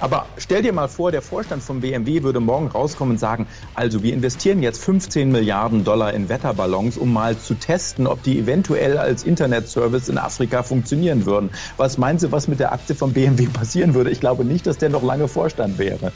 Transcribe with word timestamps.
Aber 0.00 0.24
stell 0.38 0.62
dir 0.62 0.72
mal 0.72 0.88
vor, 0.88 1.12
der 1.12 1.20
Vorstand 1.20 1.62
von 1.62 1.80
BMW 1.82 2.22
würde 2.22 2.40
morgen 2.40 2.68
rauskommen 2.68 3.12
und 3.12 3.18
sagen, 3.18 3.46
also 3.74 4.02
wir 4.02 4.14
investieren 4.14 4.62
jetzt 4.62 4.82
15 4.82 5.30
Milliarden 5.30 5.84
Dollar 5.84 6.14
in 6.14 6.30
Wetterballons, 6.30 6.96
um 6.96 7.12
mal 7.12 7.36
zu 7.36 7.52
testen, 7.54 8.06
ob 8.06 8.22
die 8.22 8.38
eventuell 8.38 8.96
als 8.96 9.24
Internetservice 9.24 10.08
in 10.08 10.16
Afrika 10.16 10.62
funktionieren 10.62 11.26
würden. 11.26 11.50
Was 11.76 11.98
meinen 11.98 12.18
Sie, 12.18 12.32
was 12.32 12.48
mit 12.48 12.60
der 12.60 12.72
Aktie 12.72 12.94
von 12.94 13.12
BMW 13.12 13.46
passieren 13.52 13.92
würde? 13.92 14.10
Ich 14.10 14.20
glaube 14.20 14.44
nicht, 14.46 14.66
dass 14.66 14.78
der 14.78 14.88
noch 14.88 15.02
lange 15.02 15.28
Vorstand 15.28 15.78
wäre. 15.78 16.12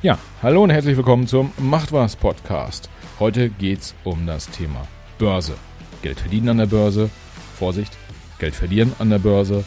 Ja, 0.00 0.18
hallo 0.42 0.62
und 0.62 0.70
herzlich 0.70 0.96
willkommen 0.96 1.26
zum 1.26 1.52
Macht 1.58 1.90
was 1.90 2.14
Podcast. 2.14 2.88
Heute 3.18 3.50
geht's 3.50 3.96
um 4.04 4.26
das 4.26 4.48
Thema 4.48 4.86
Börse. 5.18 5.54
Geld 6.02 6.20
verdienen 6.20 6.50
an 6.50 6.58
der 6.58 6.66
Börse, 6.66 7.10
Vorsicht, 7.58 7.96
Geld 8.38 8.54
verlieren 8.54 8.92
an 9.00 9.10
der 9.10 9.18
Börse. 9.18 9.64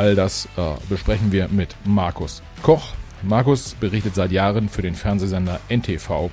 All 0.00 0.14
das 0.14 0.48
äh, 0.56 0.62
besprechen 0.88 1.30
wir 1.30 1.48
mit 1.48 1.76
Markus 1.84 2.42
Koch. 2.62 2.94
Markus 3.22 3.74
berichtet 3.74 4.14
seit 4.14 4.32
Jahren 4.32 4.70
für 4.70 4.80
den 4.80 4.94
Fernsehsender 4.94 5.60
NTV 5.68 6.30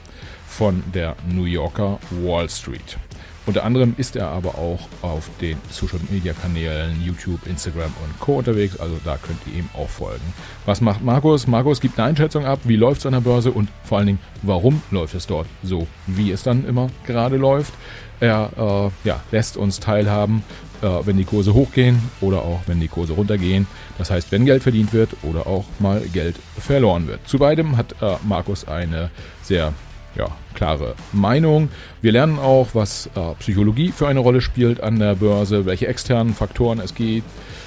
von 0.47 0.81
der 0.93 1.17
New 1.29 1.43
Yorker 1.43 1.99
Wall 2.23 2.49
Street. 2.49 2.97
Unter 3.45 3.65
anderem 3.65 3.93
ist 3.97 4.15
er 4.15 4.29
aber 4.29 4.55
auch 4.55 4.87
auf 5.01 5.29
den 5.41 5.57
Social 5.69 5.99
Media 6.09 6.31
Kanälen 6.31 7.01
YouTube, 7.03 7.45
Instagram 7.45 7.93
und 8.05 8.17
Co. 8.21 8.37
unterwegs, 8.37 8.79
also 8.79 8.97
da 9.03 9.17
könnt 9.17 9.39
ihr 9.47 9.59
ihm 9.59 9.69
auch 9.73 9.89
folgen. 9.89 10.33
Was 10.65 10.79
macht 10.79 11.03
Markus? 11.03 11.45
Markus 11.45 11.81
gibt 11.81 11.99
eine 11.99 12.07
Einschätzung 12.07 12.45
ab, 12.45 12.59
wie 12.63 12.77
läuft 12.77 13.01
es 13.01 13.05
an 13.05 13.13
der 13.13 13.19
Börse 13.19 13.51
und 13.51 13.67
vor 13.83 13.97
allen 13.97 14.07
Dingen, 14.07 14.19
warum 14.43 14.81
läuft 14.91 15.13
es 15.13 15.27
dort 15.27 15.47
so, 15.61 15.87
wie 16.05 16.31
es 16.31 16.43
dann 16.43 16.65
immer 16.65 16.87
gerade 17.05 17.35
läuft. 17.35 17.73
Er 18.19 18.91
äh, 19.03 19.07
ja, 19.07 19.21
lässt 19.31 19.57
uns 19.57 19.79
teilhaben, 19.79 20.43
wenn 20.81 21.17
die 21.17 21.23
Kurse 21.23 21.53
hochgehen 21.53 22.01
oder 22.21 22.41
auch 22.41 22.61
wenn 22.67 22.79
die 22.79 22.87
Kurse 22.87 23.13
runtergehen. 23.13 23.67
Das 23.97 24.11
heißt, 24.11 24.31
wenn 24.31 24.45
Geld 24.45 24.63
verdient 24.63 24.93
wird 24.93 25.09
oder 25.23 25.47
auch 25.47 25.65
mal 25.79 26.01
Geld 26.01 26.35
verloren 26.57 27.07
wird. 27.07 27.27
Zu 27.27 27.39
beidem 27.39 27.77
hat 27.77 27.95
äh, 28.01 28.15
Markus 28.23 28.67
eine 28.67 29.09
sehr 29.41 29.73
ja, 30.15 30.27
klare 30.53 30.95
Meinung. 31.11 31.69
Wir 32.01 32.11
lernen 32.11 32.39
auch, 32.39 32.69
was 32.73 33.07
äh, 33.15 33.35
Psychologie 33.39 33.91
für 33.91 34.07
eine 34.07 34.19
Rolle 34.19 34.41
spielt 34.41 34.81
an 34.81 34.99
der 34.99 35.15
Börse, 35.15 35.65
welche 35.65 35.87
externen 35.87 36.33
Faktoren 36.33 36.79
es 36.79 36.95
geht. 36.95 37.23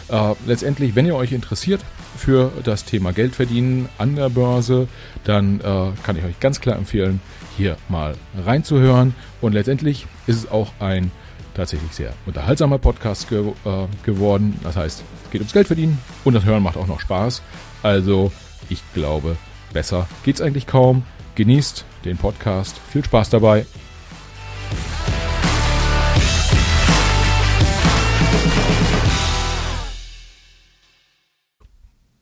Äh, 0.09 0.35
letztendlich, 0.47 0.97
wenn 0.97 1.07
ihr 1.07 1.15
euch 1.15 1.33
interessiert 1.33 1.81
für 2.17 2.51
das 2.65 2.85
Thema 2.85 3.13
Geld 3.13 3.35
verdienen 3.35 3.89
an 3.99 4.17
der 4.17 4.29
Börse, 4.29 4.89
dann 5.25 5.61
äh, 5.61 5.91
kann 6.03 6.17
ich 6.17 6.25
euch 6.25 6.41
ganz 6.41 6.61
klar 6.61 6.77
empfehlen, 6.77 7.21
hier 7.57 7.77
mal 7.89 8.15
reinzuhören. 8.45 9.15
Und 9.41 9.53
letztendlich 9.53 10.07
ist 10.27 10.37
es 10.37 10.51
auch 10.51 10.73
ein 10.81 11.13
tatsächlich 11.61 11.93
sehr 11.93 12.15
unterhaltsamer 12.25 12.79
Podcast 12.79 13.29
ge 13.29 13.53
äh, 13.65 13.87
geworden. 14.03 14.59
Das 14.63 14.77
heißt, 14.77 15.05
es 15.25 15.31
geht 15.31 15.41
ums 15.43 15.53
Geld 15.53 15.67
verdienen 15.67 15.99
und 16.25 16.35
das 16.35 16.45
Hören 16.45 16.63
macht 16.63 16.77
auch 16.77 16.87
noch 16.87 17.01
Spaß. 17.01 17.43
Also, 17.83 18.33
ich 18.71 18.83
glaube, 18.95 19.37
besser 19.73 20.09
geht's 20.25 20.41
eigentlich 20.41 20.67
kaum. 20.67 21.05
Genießt 21.35 21.85
den 22.05 22.17
Podcast. 22.17 22.81
Viel 22.91 23.05
Spaß 23.05 23.31
dabei. 23.31 23.67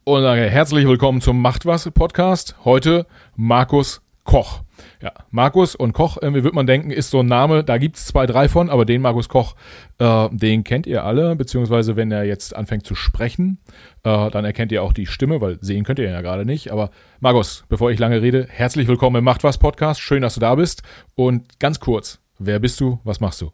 Und 0.04 0.24
herzlich 0.24 0.88
willkommen 0.88 1.20
zum 1.20 1.40
Macht 1.40 1.64
was 1.64 1.88
Podcast. 1.90 2.56
Heute 2.64 3.06
Markus 3.36 4.00
Koch. 4.24 4.62
Ja, 5.00 5.12
Markus 5.30 5.76
und 5.76 5.92
Koch, 5.92 6.18
irgendwie 6.20 6.42
wird 6.42 6.54
man 6.54 6.66
denken, 6.66 6.90
ist 6.90 7.10
so 7.10 7.20
ein 7.20 7.26
Name, 7.26 7.62
da 7.62 7.78
gibt 7.78 7.96
es 7.96 8.06
zwei, 8.06 8.26
drei 8.26 8.48
von, 8.48 8.68
aber 8.68 8.84
den 8.84 9.00
Markus 9.00 9.28
Koch, 9.28 9.54
äh, 9.98 10.28
den 10.32 10.64
kennt 10.64 10.88
ihr 10.88 11.04
alle, 11.04 11.36
beziehungsweise 11.36 11.94
wenn 11.94 12.10
er 12.10 12.24
jetzt 12.24 12.56
anfängt 12.56 12.84
zu 12.84 12.96
sprechen, 12.96 13.60
äh, 14.02 14.28
dann 14.30 14.44
erkennt 14.44 14.72
ihr 14.72 14.82
auch 14.82 14.92
die 14.92 15.06
Stimme, 15.06 15.40
weil 15.40 15.58
sehen 15.60 15.84
könnt 15.84 16.00
ihr 16.00 16.06
ihn 16.06 16.12
ja 16.12 16.20
gerade 16.20 16.44
nicht. 16.44 16.72
Aber 16.72 16.90
Markus, 17.20 17.64
bevor 17.68 17.92
ich 17.92 18.00
lange 18.00 18.22
rede, 18.22 18.48
herzlich 18.50 18.88
willkommen 18.88 19.16
im 19.16 19.24
Macht 19.24 19.44
was 19.44 19.58
Podcast. 19.58 20.00
Schön, 20.00 20.22
dass 20.22 20.34
du 20.34 20.40
da 20.40 20.56
bist. 20.56 20.82
Und 21.14 21.60
ganz 21.60 21.78
kurz, 21.78 22.18
wer 22.40 22.58
bist 22.58 22.80
du? 22.80 22.98
Was 23.04 23.20
machst 23.20 23.40
du? 23.40 23.52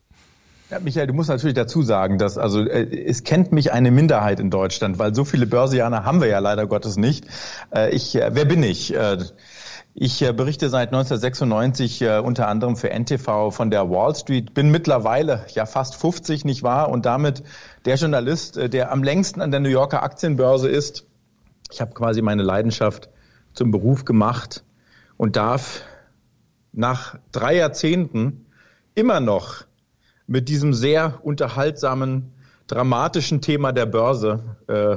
Ja, 0.70 0.80
Michael, 0.80 1.08
du 1.08 1.12
musst 1.12 1.28
natürlich 1.28 1.54
dazu 1.54 1.82
sagen, 1.82 2.16
dass 2.16 2.38
also 2.38 2.66
äh, 2.66 3.04
es 3.04 3.22
kennt 3.22 3.52
mich 3.52 3.70
eine 3.70 3.90
Minderheit 3.90 4.40
in 4.40 4.48
Deutschland, 4.48 4.98
weil 4.98 5.14
so 5.14 5.26
viele 5.26 5.46
Börsianer 5.46 6.06
haben 6.06 6.22
wir 6.22 6.28
ja 6.28 6.38
leider 6.38 6.66
Gottes 6.66 6.96
nicht. 6.96 7.26
Äh, 7.74 7.94
ich, 7.94 8.16
äh, 8.16 8.30
wer 8.32 8.46
bin 8.46 8.62
ich? 8.62 8.94
Ich 9.96 10.20
äh, 10.22 10.32
berichte 10.32 10.70
seit 10.70 10.88
1996 10.88 12.02
äh, 12.02 12.18
unter 12.18 12.48
anderem 12.48 12.74
für 12.76 12.90
NTV 12.90 13.52
von 13.52 13.70
der 13.70 13.88
Wall 13.90 14.12
Street, 14.16 14.52
bin 14.52 14.72
mittlerweile 14.72 15.46
ja 15.54 15.66
fast 15.66 15.94
50, 15.94 16.44
nicht 16.44 16.64
wahr? 16.64 16.88
Und 16.88 17.06
damit 17.06 17.44
der 17.84 17.94
Journalist, 17.94 18.56
äh, 18.56 18.68
der 18.68 18.90
am 18.90 19.04
längsten 19.04 19.40
an 19.40 19.52
der 19.52 19.60
New 19.60 19.68
Yorker 19.68 20.02
Aktienbörse 20.02 20.68
ist. 20.68 21.06
Ich 21.70 21.80
habe 21.80 21.94
quasi 21.94 22.22
meine 22.22 22.42
Leidenschaft 22.42 23.08
zum 23.52 23.70
Beruf 23.70 24.04
gemacht 24.04 24.64
und 25.16 25.36
darf 25.36 25.82
nach 26.72 27.16
drei 27.30 27.54
Jahrzehnten 27.54 28.46
immer 28.96 29.20
noch 29.20 29.64
mit 30.26 30.48
diesem 30.48 30.74
sehr 30.74 31.20
unterhaltsamen, 31.22 32.32
dramatischen 32.66 33.42
Thema 33.42 33.70
der 33.70 33.86
Börse 33.86 34.56
äh, 34.66 34.96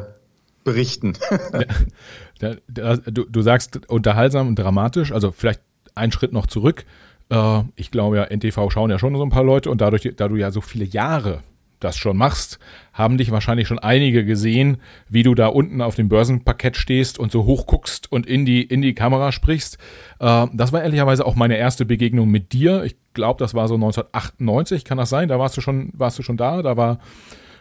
berichten. 0.64 1.14
Da, 1.52 1.60
du, 2.40 3.26
du 3.26 3.42
sagst 3.42 3.88
unterhaltsam 3.88 4.48
und 4.48 4.60
dramatisch, 4.60 5.12
also 5.12 5.32
vielleicht 5.32 5.62
einen 5.96 6.12
Schritt 6.12 6.34
noch 6.34 6.48
zurück. 6.48 6.86
Äh, 7.30 7.64
ich 7.76 7.92
glaube 7.92 8.18
ja, 8.18 8.26
NTV 8.26 8.70
schauen 8.70 8.90
ja 8.90 9.00
schon 9.00 9.16
so 9.16 9.24
ein 9.24 9.30
paar 9.30 9.44
Leute 9.44 9.70
und 9.70 9.82
dadurch, 9.82 10.10
da 10.16 10.28
du 10.28 10.36
ja 10.36 10.52
so 10.52 10.62
viele 10.62 10.86
Jahre 10.86 11.44
das 11.80 11.96
schon 11.96 12.18
machst, 12.18 12.58
haben 12.92 13.18
dich 13.18 13.32
wahrscheinlich 13.32 13.68
schon 13.68 13.78
einige 13.78 14.26
gesehen, 14.26 14.78
wie 15.10 15.24
du 15.24 15.36
da 15.36 15.48
unten 15.48 15.82
auf 15.82 15.96
dem 15.96 16.10
Börsenparkett 16.10 16.76
stehst 16.76 17.20
und 17.20 17.32
so 17.32 17.46
hoch 17.46 17.68
guckst 17.68 18.12
und 18.12 18.26
in 18.26 18.46
die, 18.46 18.64
in 18.64 18.82
die 18.82 18.96
Kamera 18.96 19.32
sprichst. 19.32 19.78
Äh, 20.20 20.48
das 20.54 20.74
war 20.74 20.82
ehrlicherweise 20.82 21.26
auch 21.26 21.36
meine 21.36 21.58
erste 21.58 21.86
Begegnung 21.86 22.30
mit 22.30 22.54
dir. 22.54 22.84
Ich 22.84 22.96
glaube, 23.14 23.40
das 23.40 23.54
war 23.54 23.68
so 23.68 23.76
1998, 23.76 24.86
kann 24.86 24.98
das 24.98 25.10
sein? 25.10 25.30
Da 25.30 25.38
warst 25.40 25.56
du 25.58 25.62
schon, 25.62 25.92
warst 25.94 26.18
du 26.18 26.24
schon 26.24 26.38
da? 26.38 26.62
Da 26.64 26.78
war, 26.78 26.98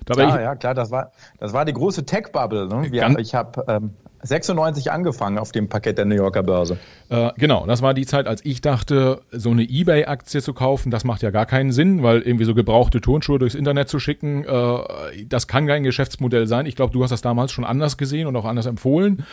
da 0.07 0.17
war 0.17 0.27
klar, 0.27 0.39
ich, 0.39 0.45
ja, 0.45 0.55
klar, 0.55 0.75
das 0.75 0.91
war, 0.91 1.13
das 1.39 1.53
war 1.53 1.65
die 1.65 1.75
große 1.75 2.07
Tech-Bubble. 2.07 2.69
Ne? 2.69 2.89
ich 3.21 3.35
habe 3.35 3.65
ähm, 3.69 3.91
96 4.27 4.91
angefangen 4.91 5.39
auf 5.39 5.53
dem 5.53 5.69
Paket 5.69 5.99
der 5.99 6.05
New 6.05 6.15
Yorker 6.15 6.43
Börse. 6.43 6.79
Äh, 7.09 7.31
genau, 7.37 7.67
das 7.67 7.83
war 7.83 7.95
die 7.95 8.07
Zeit, 8.07 8.27
als 8.27 8.45
ich 8.45 8.61
dachte, 8.61 9.23
so 9.31 9.51
eine 9.51 9.63
Ebay-Aktie 9.63 10.43
zu 10.43 10.55
kaufen, 10.55 10.91
das 10.91 11.05
macht 11.05 11.23
ja 11.23 11.31
gar 11.31 11.47
keinen 11.47 11.73
Sinn, 11.73 12.03
weil 12.03 12.21
irgendwie 12.23 12.45
so 12.45 12.55
gebrauchte 12.55 13.01
Turnschuhe 13.01 13.39
durchs 13.39 13.55
Internet 13.55 13.89
zu 13.89 13.99
schicken, 13.99 14.45
äh, 14.45 15.25
das 15.27 15.47
kann 15.47 15.67
kein 15.67 15.83
Geschäftsmodell 15.83 16.47
sein. 16.47 16.67
Ich 16.67 16.77
glaube, 16.77 16.93
du 16.93 17.03
hast 17.03 17.11
das 17.11 17.23
damals 17.23 17.53
schon 17.53 17.65
anders 17.65 17.97
gesehen 17.97 18.27
und 18.27 18.37
auch 18.37 18.45
anders 18.45 18.67
empfohlen. 18.67 19.25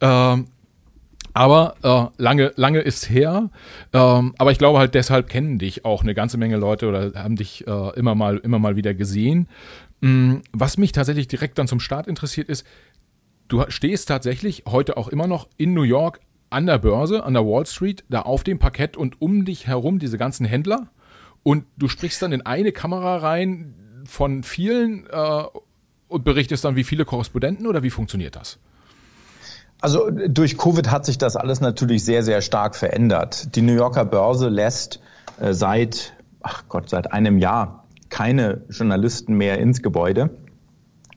Äh, 0.00 0.36
aber 1.36 1.74
äh, 1.82 2.22
lange, 2.22 2.52
lange 2.56 2.80
ist 2.80 3.10
her. 3.10 3.50
Ähm, 3.92 4.34
aber 4.38 4.52
ich 4.52 4.58
glaube 4.58 4.78
halt, 4.78 4.94
deshalb 4.94 5.28
kennen 5.28 5.58
dich 5.58 5.84
auch 5.84 6.02
eine 6.02 6.14
ganze 6.14 6.38
Menge 6.38 6.56
Leute 6.56 6.88
oder 6.88 7.12
haben 7.14 7.36
dich 7.36 7.66
äh, 7.66 7.90
immer 7.98 8.14
mal, 8.14 8.38
immer 8.38 8.58
mal 8.58 8.76
wieder 8.76 8.94
gesehen. 8.94 9.46
Mm, 10.00 10.36
was 10.52 10.78
mich 10.78 10.92
tatsächlich 10.92 11.28
direkt 11.28 11.58
dann 11.58 11.68
zum 11.68 11.78
Start 11.78 12.06
interessiert 12.06 12.48
ist, 12.48 12.66
du 13.48 13.64
stehst 13.68 14.08
tatsächlich 14.08 14.64
heute 14.66 14.96
auch 14.96 15.08
immer 15.08 15.26
noch 15.26 15.48
in 15.56 15.74
New 15.74 15.82
York 15.82 16.20
an 16.50 16.66
der 16.66 16.78
Börse, 16.78 17.24
an 17.24 17.34
der 17.34 17.44
Wall 17.44 17.66
Street, 17.66 18.04
da 18.08 18.22
auf 18.22 18.44
dem 18.44 18.58
Parkett 18.58 18.96
und 18.96 19.20
um 19.20 19.44
dich 19.44 19.66
herum 19.66 19.98
diese 19.98 20.18
ganzen 20.18 20.46
Händler 20.46 20.88
und 21.46 21.64
du 21.76 21.86
sprichst 21.86 22.20
dann 22.22 22.32
in 22.32 22.44
eine 22.44 22.72
Kamera 22.72 23.18
rein 23.18 24.02
von 24.04 24.42
vielen 24.42 25.06
äh, 25.08 25.42
und 26.08 26.24
berichtest 26.24 26.64
dann, 26.64 26.74
wie 26.74 26.82
viele 26.82 27.04
Korrespondenten 27.04 27.68
oder 27.68 27.84
wie 27.84 27.90
funktioniert 27.90 28.34
das? 28.34 28.58
Also 29.80 30.10
durch 30.10 30.58
Covid 30.58 30.90
hat 30.90 31.06
sich 31.06 31.18
das 31.18 31.36
alles 31.36 31.60
natürlich 31.60 32.04
sehr, 32.04 32.24
sehr 32.24 32.40
stark 32.40 32.74
verändert. 32.74 33.54
Die 33.54 33.62
New 33.62 33.74
Yorker 33.74 34.04
Börse 34.04 34.48
lässt 34.48 35.00
äh, 35.38 35.52
seit, 35.52 36.14
ach 36.40 36.64
Gott, 36.68 36.88
seit 36.88 37.12
einem 37.12 37.38
Jahr 37.38 37.84
keine 38.08 38.62
Journalisten 38.68 39.34
mehr 39.34 39.58
ins 39.58 39.82
Gebäude. 39.82 40.30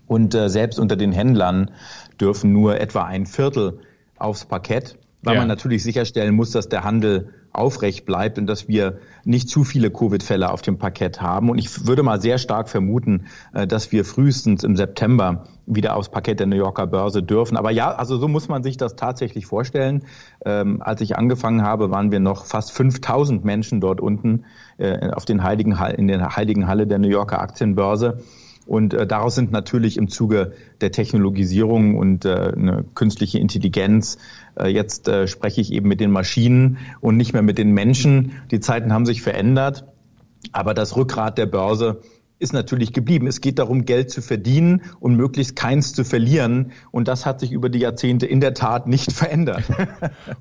Und 0.06 0.36
äh, 0.36 0.48
selbst 0.50 0.80
unter 0.80 0.96
den 0.96 1.12
Händlern 1.12 1.72
dürfen 2.20 2.52
nur 2.52 2.80
etwa 2.80 3.04
ein 3.04 3.26
Viertel 3.26 3.80
aufs 4.18 4.46
Parkett, 4.46 4.98
weil 5.22 5.36
ja. 5.36 5.42
man 5.42 5.48
natürlich 5.48 5.84
sicherstellen 5.84 6.36
muss, 6.36 6.52
dass 6.52 6.70
der 6.70 6.84
Handel 6.84 7.34
aufrecht 7.52 8.06
bleibt 8.06 8.38
und 8.38 8.48
dass 8.48 8.68
wir 8.68 9.00
nicht 9.26 9.50
zu 9.50 9.64
viele 9.64 9.90
Covid-Fälle 9.92 10.52
auf 10.52 10.62
dem 10.62 10.78
Parkett 10.78 11.22
haben. 11.22 11.50
Und 11.50 11.58
ich 11.58 11.88
würde 11.88 12.04
mal 12.04 12.22
sehr 12.22 12.38
stark 12.38 12.70
vermuten, 12.70 13.26
äh, 13.54 13.68
dass 13.68 13.92
wir 13.92 14.06
frühestens 14.06 14.64
im 14.64 14.76
September 14.76 15.46
wieder 15.66 15.96
aufs 15.96 16.10
Parkett 16.10 16.40
der 16.40 16.48
New 16.48 16.56
Yorker 16.56 16.88
Börse 16.88 17.24
dürfen. 17.24 17.58
Aber 17.58 17.72
ja, 17.72 17.92
also 17.92 18.18
so 18.18 18.28
muss 18.28 18.48
man 18.50 18.64
sich 18.64 18.78
das 18.78 18.96
tatsächlich 18.96 19.46
vorstellen. 19.46 20.04
Ähm, 20.46 20.82
als 20.82 21.02
ich 21.02 21.18
angefangen 21.18 21.64
habe, 21.64 21.92
waren 21.92 22.12
wir 22.12 22.20
noch 22.20 22.46
fast 22.46 22.72
5000 22.72 23.44
Menschen 23.44 23.82
dort 23.82 24.00
unten 24.02 24.46
äh, 24.78 25.10
auf 25.12 25.26
den 25.26 25.44
heiligen, 25.44 25.78
in 25.98 26.08
der 26.08 26.36
heiligen 26.36 26.68
Halle 26.68 26.88
der 26.88 27.00
New 27.00 27.10
Yorker 27.10 27.42
Aktienbörse. 27.42 28.24
Und 28.70 28.94
äh, 28.94 29.08
daraus 29.08 29.34
sind 29.34 29.52
natürlich 29.52 29.98
im 29.98 30.10
Zuge 30.10 30.54
der 30.80 30.92
Technologisierung 30.92 31.98
und 31.98 32.24
äh, 32.24 32.54
eine 32.56 32.86
künstliche 32.94 33.40
Intelligenz, 33.40 34.20
äh, 34.60 34.68
jetzt 34.68 35.08
äh, 35.08 35.28
spreche 35.28 35.60
ich 35.60 35.74
eben 35.74 35.88
mit 35.88 36.00
den 36.00 36.12
Maschinen 36.12 36.78
und 37.02 37.18
nicht 37.18 37.34
mehr 37.34 37.42
mit 37.42 37.58
den 37.58 37.72
Menschen. 37.72 38.34
Die 38.52 38.60
Zeiten 38.60 38.94
haben 38.94 39.08
sich 39.08 39.24
verändert, 39.24 39.86
aber 40.52 40.76
das 40.76 40.96
Rückgrat 40.96 41.40
der 41.40 41.48
Börse 41.48 42.02
ist 42.38 42.54
natürlich 42.54 42.94
geblieben. 42.94 43.26
Es 43.26 43.42
geht 43.42 43.58
darum, 43.58 43.86
Geld 43.86 44.12
zu 44.12 44.22
verdienen 44.22 44.84
und 45.00 45.16
möglichst 45.16 45.56
keins 45.56 45.94
zu 45.94 46.04
verlieren. 46.04 46.72
Und 46.92 47.08
das 47.08 47.26
hat 47.26 47.40
sich 47.40 47.52
über 47.52 47.70
die 47.70 47.80
Jahrzehnte 47.80 48.28
in 48.28 48.40
der 48.40 48.54
Tat 48.54 48.86
nicht 48.86 49.12
verändert. 49.12 49.64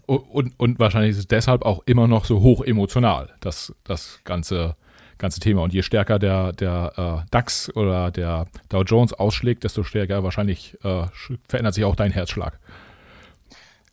und, 0.05 0.19
und, 0.19 0.53
und 0.59 0.79
wahrscheinlich 0.79 1.13
ist 1.13 1.19
es 1.19 1.29
deshalb 1.29 1.63
auch 1.63 1.81
immer 1.87 2.09
noch 2.09 2.27
so 2.27 2.43
hoch 2.43 2.63
emotional, 2.63 3.31
das, 3.41 3.75
das 3.85 4.21
ganze, 4.25 4.77
ganze 5.19 5.41
Thema. 5.41 5.63
Und 5.63 5.73
je 5.73 5.83
stärker 5.83 6.19
der, 6.19 6.53
der 6.53 6.93
äh, 7.25 7.29
DAX 7.31 7.75
oder 7.75 8.11
der 8.11 8.47
Dow 8.69 8.83
Jones 8.83 9.13
ausschlägt, 9.13 9.65
desto 9.65 9.83
stärker 9.83 10.23
wahrscheinlich 10.23 10.77
äh, 10.85 11.07
verändert 11.49 11.75
sich 11.75 11.85
auch 11.85 11.97
dein 11.97 12.13
Herzschlag. 12.13 12.59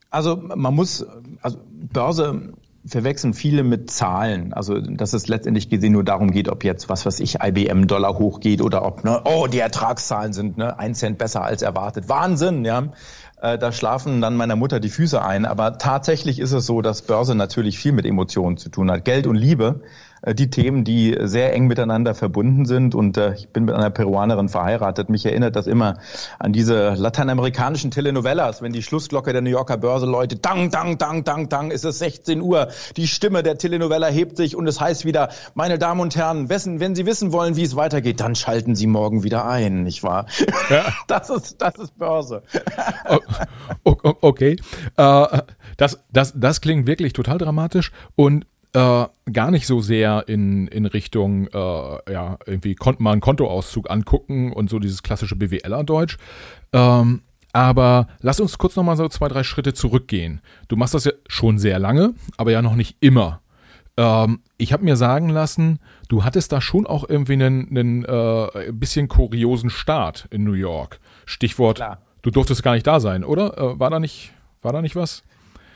Also 0.10 0.38
man 0.38 0.74
muss, 0.74 1.06
also 1.42 1.60
Börse 1.70 2.54
verwechseln 2.86 3.34
viele 3.34 3.64
mit 3.64 3.90
Zahlen. 3.90 4.54
Also, 4.54 4.80
dass 4.80 5.14
es 5.14 5.28
letztendlich 5.28 5.70
gesehen 5.70 5.94
nur 5.94 6.04
darum 6.04 6.32
geht, 6.32 6.50
ob 6.50 6.64
jetzt, 6.64 6.88
was 6.88 7.06
weiß 7.06 7.20
ich, 7.20 7.38
IBM 7.42 7.88
Dollar 7.88 8.18
hochgeht 8.18 8.62
oder 8.62 8.86
ob, 8.86 9.04
ne, 9.04 9.22
oh, 9.26 9.48
die 9.48 9.60
Ertragszahlen 9.60 10.34
sind, 10.34 10.58
ne, 10.58 10.78
ein 10.78 10.94
Cent 10.94 11.18
besser 11.18 11.44
als 11.44 11.62
erwartet. 11.62 12.10
Wahnsinn, 12.10 12.64
ja. 12.64 12.90
Äh, 13.42 13.58
da 13.58 13.72
schlafen 13.72 14.22
dann 14.22 14.36
meiner 14.36 14.56
Mutter 14.56 14.80
die 14.80 14.90
Füße 14.90 15.22
ein. 15.22 15.46
Aber 15.46 15.78
tatsächlich 15.78 16.40
ist 16.40 16.52
es 16.52 16.66
so, 16.66 16.82
dass 16.82 17.02
Börse 17.02 17.36
natürlich 17.36 17.80
viel 17.80 17.92
mit 17.92 18.06
Emotionen 18.06 18.58
zu 18.58 18.70
tun 18.70 18.92
hat. 18.92 19.04
Geld 19.04 19.28
und 19.28 19.36
Liebe 19.36 19.82
die 20.34 20.50
Themen, 20.50 20.84
die 20.84 21.16
sehr 21.22 21.54
eng 21.54 21.68
miteinander 21.68 22.16
verbunden 22.16 22.66
sind. 22.66 22.96
Und 22.96 23.18
äh, 23.18 23.34
ich 23.36 23.50
bin 23.50 23.66
mit 23.66 23.76
einer 23.76 23.90
Peruanerin 23.90 24.50
verheiratet. 24.50 25.10
Mich 25.10 25.26
erinnert 25.26 25.56
das 25.56 25.68
immer 25.68 25.98
an 26.40 26.54
diese 26.54 26.94
lateinamerikanischen 26.96 27.92
Telenovelas, 27.92 28.62
wenn 28.62 28.74
die 28.74 28.84
Schlussglocke 28.84 29.32
der 29.34 29.42
New 29.42 29.50
Yorker 29.50 29.78
Börse 29.78 30.06
läutet. 30.06 30.46
Dang, 30.46 30.72
dang, 30.72 30.98
dang, 30.98 31.24
dang, 31.24 31.50
dang, 31.50 31.72
ist 31.72 31.86
es 31.86 32.00
16 32.00 32.42
Uhr. 32.42 32.70
Die 32.98 33.08
Stimme 33.08 33.44
der 33.44 33.58
Telenovela 33.58 34.08
hebt 34.08 34.38
sich 34.38 34.56
und 34.56 34.68
es 34.68 34.80
heißt 34.80 35.06
wieder, 35.06 35.30
meine 35.54 35.78
Damen 35.78 36.02
und 36.02 36.16
Herren, 36.16 36.50
wessen, 36.50 36.80
wenn 36.80 36.96
Sie 36.96 37.06
wissen 37.06 37.32
wollen, 37.32 37.56
wie 37.56 37.64
es 37.64 37.76
weitergeht, 37.76 38.20
dann 38.20 38.36
schalten 38.36 38.76
Sie 38.76 38.88
morgen 38.88 39.24
wieder 39.24 39.46
ein, 39.46 39.84
nicht 39.84 40.04
wahr? 40.04 40.26
Ja. 40.70 40.86
Das 41.08 41.30
ist, 41.30 41.62
das 41.62 41.76
ist 41.76 41.98
Börse. 41.98 42.42
Okay. 43.84 44.58
Uh, 45.00 45.26
das, 45.78 46.00
das, 46.12 46.34
das 46.36 46.62
klingt 46.62 46.88
wirklich 46.88 47.14
total 47.14 47.38
dramatisch 47.38 47.92
und 48.16 48.46
äh, 48.76 49.08
gar 49.32 49.52
nicht 49.52 49.68
so 49.68 49.80
sehr 49.80 50.26
in, 50.28 50.68
in 50.68 50.86
Richtung, 50.86 51.48
äh, 51.48 52.12
ja, 52.12 52.38
irgendwie 52.46 52.76
konnte 52.76 53.02
man 53.02 53.14
einen 53.14 53.22
Kontoauszug 53.22 53.90
angucken 53.90 54.52
und 54.52 54.70
so 54.70 54.80
dieses 54.80 55.02
klassische 55.02 55.38
BWLer-Deutsch. 55.38 56.18
Ähm, 56.74 57.22
aber 57.54 58.08
lass 58.20 58.42
uns 58.42 58.58
kurz 58.58 58.76
nochmal 58.76 58.98
so 58.98 59.08
zwei, 59.08 59.30
drei 59.30 59.44
Schritte 59.44 59.74
zurückgehen. 59.74 60.42
Du 60.68 60.76
machst 60.76 60.94
das 60.94 61.06
ja 61.06 61.14
schon 61.28 61.58
sehr 61.58 61.80
lange, 61.80 62.16
aber 62.36 62.52
ja 62.52 62.62
noch 62.62 62.76
nicht 62.76 62.98
immer. 63.00 63.42
Ähm, 63.96 64.42
ich 64.58 64.74
habe 64.74 64.84
mir 64.84 64.98
sagen 64.98 65.30
lassen, 65.30 65.80
du 66.10 66.26
hattest 66.26 66.52
da 66.52 66.60
schon 66.60 66.86
auch 66.86 67.08
irgendwie 67.08 67.34
einen, 67.34 67.70
einen 67.70 68.04
äh, 68.04 68.72
bisschen 68.74 69.08
kuriosen 69.08 69.70
Start 69.70 70.28
in 70.32 70.44
New 70.44 70.52
York. 70.52 71.00
Stichwort, 71.26 71.78
Klar. 71.78 72.02
du 72.24 72.30
durftest 72.30 72.62
gar 72.62 72.74
nicht 72.74 72.86
da 72.86 73.00
sein, 73.00 73.24
oder? 73.24 73.58
Äh, 73.58 73.80
war 73.80 73.90
da 73.90 74.02
nicht, 74.02 74.34
war 74.62 74.74
da 74.74 74.82
nicht 74.82 74.98
was? 74.98 75.24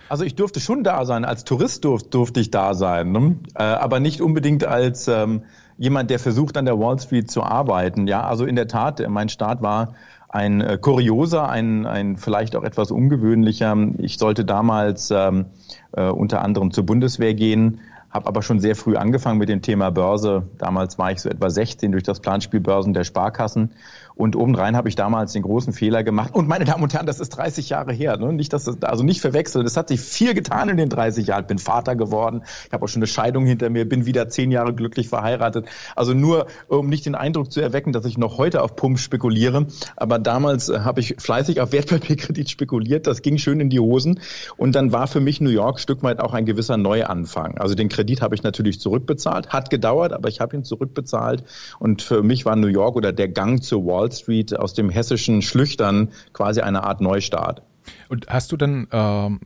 Also 0.09 0.23
ich 0.23 0.33
durfte 0.35 0.59
schon 0.59 0.83
da 0.83 1.05
sein, 1.05 1.23
als 1.23 1.43
Tourist 1.43 1.85
durf, 1.85 2.03
durfte 2.09 2.39
ich 2.39 2.49
da 2.49 2.73
sein, 2.73 3.11
ne? 3.11 3.35
äh, 3.53 3.61
aber 3.61 3.99
nicht 3.99 4.21
unbedingt 4.21 4.65
als 4.65 5.07
ähm, 5.07 5.43
jemand, 5.77 6.09
der 6.09 6.17
versucht 6.17 6.57
an 6.57 6.65
der 6.65 6.79
Wall 6.79 6.99
Street 6.99 7.29
zu 7.29 7.43
arbeiten. 7.43 8.07
Ja, 8.07 8.25
also 8.25 8.45
in 8.45 8.55
der 8.55 8.67
Tat, 8.67 9.07
mein 9.07 9.29
Start 9.29 9.61
war 9.61 9.93
ein 10.27 10.61
äh, 10.61 10.77
kurioser, 10.79 11.47
ein, 11.47 11.85
ein 11.85 12.17
vielleicht 12.17 12.55
auch 12.55 12.63
etwas 12.63 12.89
ungewöhnlicher. 12.89 13.77
Ich 13.99 14.17
sollte 14.17 14.45
damals 14.45 15.11
ähm, 15.11 15.45
äh, 15.91 16.09
unter 16.09 16.41
anderem 16.41 16.71
zur 16.71 16.87
Bundeswehr 16.87 17.35
gehen, 17.35 17.81
habe 18.09 18.27
aber 18.27 18.41
schon 18.41 18.59
sehr 18.59 18.75
früh 18.75 18.95
angefangen 18.95 19.37
mit 19.37 19.49
dem 19.49 19.61
Thema 19.61 19.91
Börse. 19.91 20.43
Damals 20.57 20.97
war 20.97 21.11
ich 21.11 21.21
so 21.21 21.29
etwa 21.29 21.51
16 21.51 21.91
durch 21.91 22.03
das 22.03 22.19
Planspiel 22.19 22.59
Börsen 22.59 22.93
der 22.93 23.03
Sparkassen 23.03 23.71
und 24.19 24.35
obendrein 24.35 24.75
habe 24.75 24.89
ich 24.89 24.95
damals 24.95 25.31
den 25.31 25.43
großen 25.43 25.71
Fehler 25.71 26.03
gemacht. 26.03 26.35
Und 26.35 26.45
meine 26.45 26.65
Damen 26.65 26.83
und 26.83 26.93
Herren, 26.93 27.05
das 27.05 27.21
ist 27.21 27.29
30 27.29 27.69
Jahre 27.69 27.93
her. 27.93 28.17
Ne? 28.17 28.33
Nicht, 28.33 28.51
dass 28.51 28.65
das, 28.65 28.83
also 28.83 29.01
nicht 29.01 29.21
verwechseln. 29.21 29.65
Es 29.65 29.77
hat 29.77 29.87
sich 29.87 30.01
viel 30.01 30.33
getan 30.33 30.67
in 30.67 30.75
den 30.75 30.89
30 30.89 31.27
Jahren. 31.27 31.47
Bin 31.47 31.57
Vater 31.57 31.95
geworden. 31.95 32.41
Ich 32.67 32.73
habe 32.73 32.83
auch 32.83 32.89
schon 32.89 32.99
eine 32.99 33.07
Scheidung 33.07 33.45
hinter 33.45 33.69
mir. 33.69 33.87
Bin 33.87 34.05
wieder 34.05 34.27
zehn 34.27 34.51
Jahre 34.51 34.73
glücklich 34.73 35.07
verheiratet. 35.07 35.67
Also 35.95 36.13
nur, 36.13 36.47
um 36.67 36.89
nicht 36.89 37.05
den 37.05 37.15
Eindruck 37.15 37.49
zu 37.49 37.61
erwecken, 37.61 37.93
dass 37.93 38.03
ich 38.03 38.17
noch 38.17 38.37
heute 38.37 38.61
auf 38.61 38.75
Pump 38.75 38.99
spekuliere. 38.99 39.67
Aber 39.95 40.19
damals 40.19 40.67
äh, 40.67 40.79
habe 40.79 40.99
ich 40.99 41.15
fleißig 41.17 41.61
auf 41.61 41.71
Wertpapierkredit 41.71 42.49
spekuliert. 42.49 43.07
Das 43.07 43.21
ging 43.21 43.37
schön 43.37 43.61
in 43.61 43.69
die 43.69 43.79
Hosen. 43.79 44.19
Und 44.57 44.75
dann 44.75 44.91
war 44.91 45.07
für 45.07 45.21
mich 45.21 45.39
New 45.39 45.49
York 45.49 45.79
Stück 45.79 46.03
weit 46.03 46.19
auch 46.19 46.33
ein 46.33 46.43
gewisser 46.43 46.75
Neuanfang. 46.75 47.57
Also 47.57 47.73
den 47.73 47.87
Kredit 47.87 48.21
habe 48.21 48.35
ich 48.35 48.43
natürlich 48.43 48.81
zurückbezahlt. 48.81 49.47
Hat 49.47 49.69
gedauert, 49.69 50.11
aber 50.11 50.27
ich 50.27 50.41
habe 50.41 50.57
ihn 50.57 50.65
zurückbezahlt. 50.65 51.45
Und 51.79 52.01
für 52.01 52.21
mich 52.21 52.43
war 52.43 52.57
New 52.57 52.67
York 52.67 52.97
oder 52.97 53.13
der 53.13 53.29
Gang 53.29 53.63
zur 53.63 53.85
Wall 53.85 54.08
Wall 54.09 54.11
Street 54.11 54.57
aus 54.57 54.73
dem 54.73 54.89
hessischen 54.89 55.41
Schlüchtern 55.41 56.09
quasi 56.33 56.61
eine 56.61 56.83
Art 56.83 57.01
Neustart. 57.01 57.61
Und 58.07 58.27
hast 58.27 58.51
du 58.51 58.57
dann 58.57 58.87
ähm, 58.91 59.39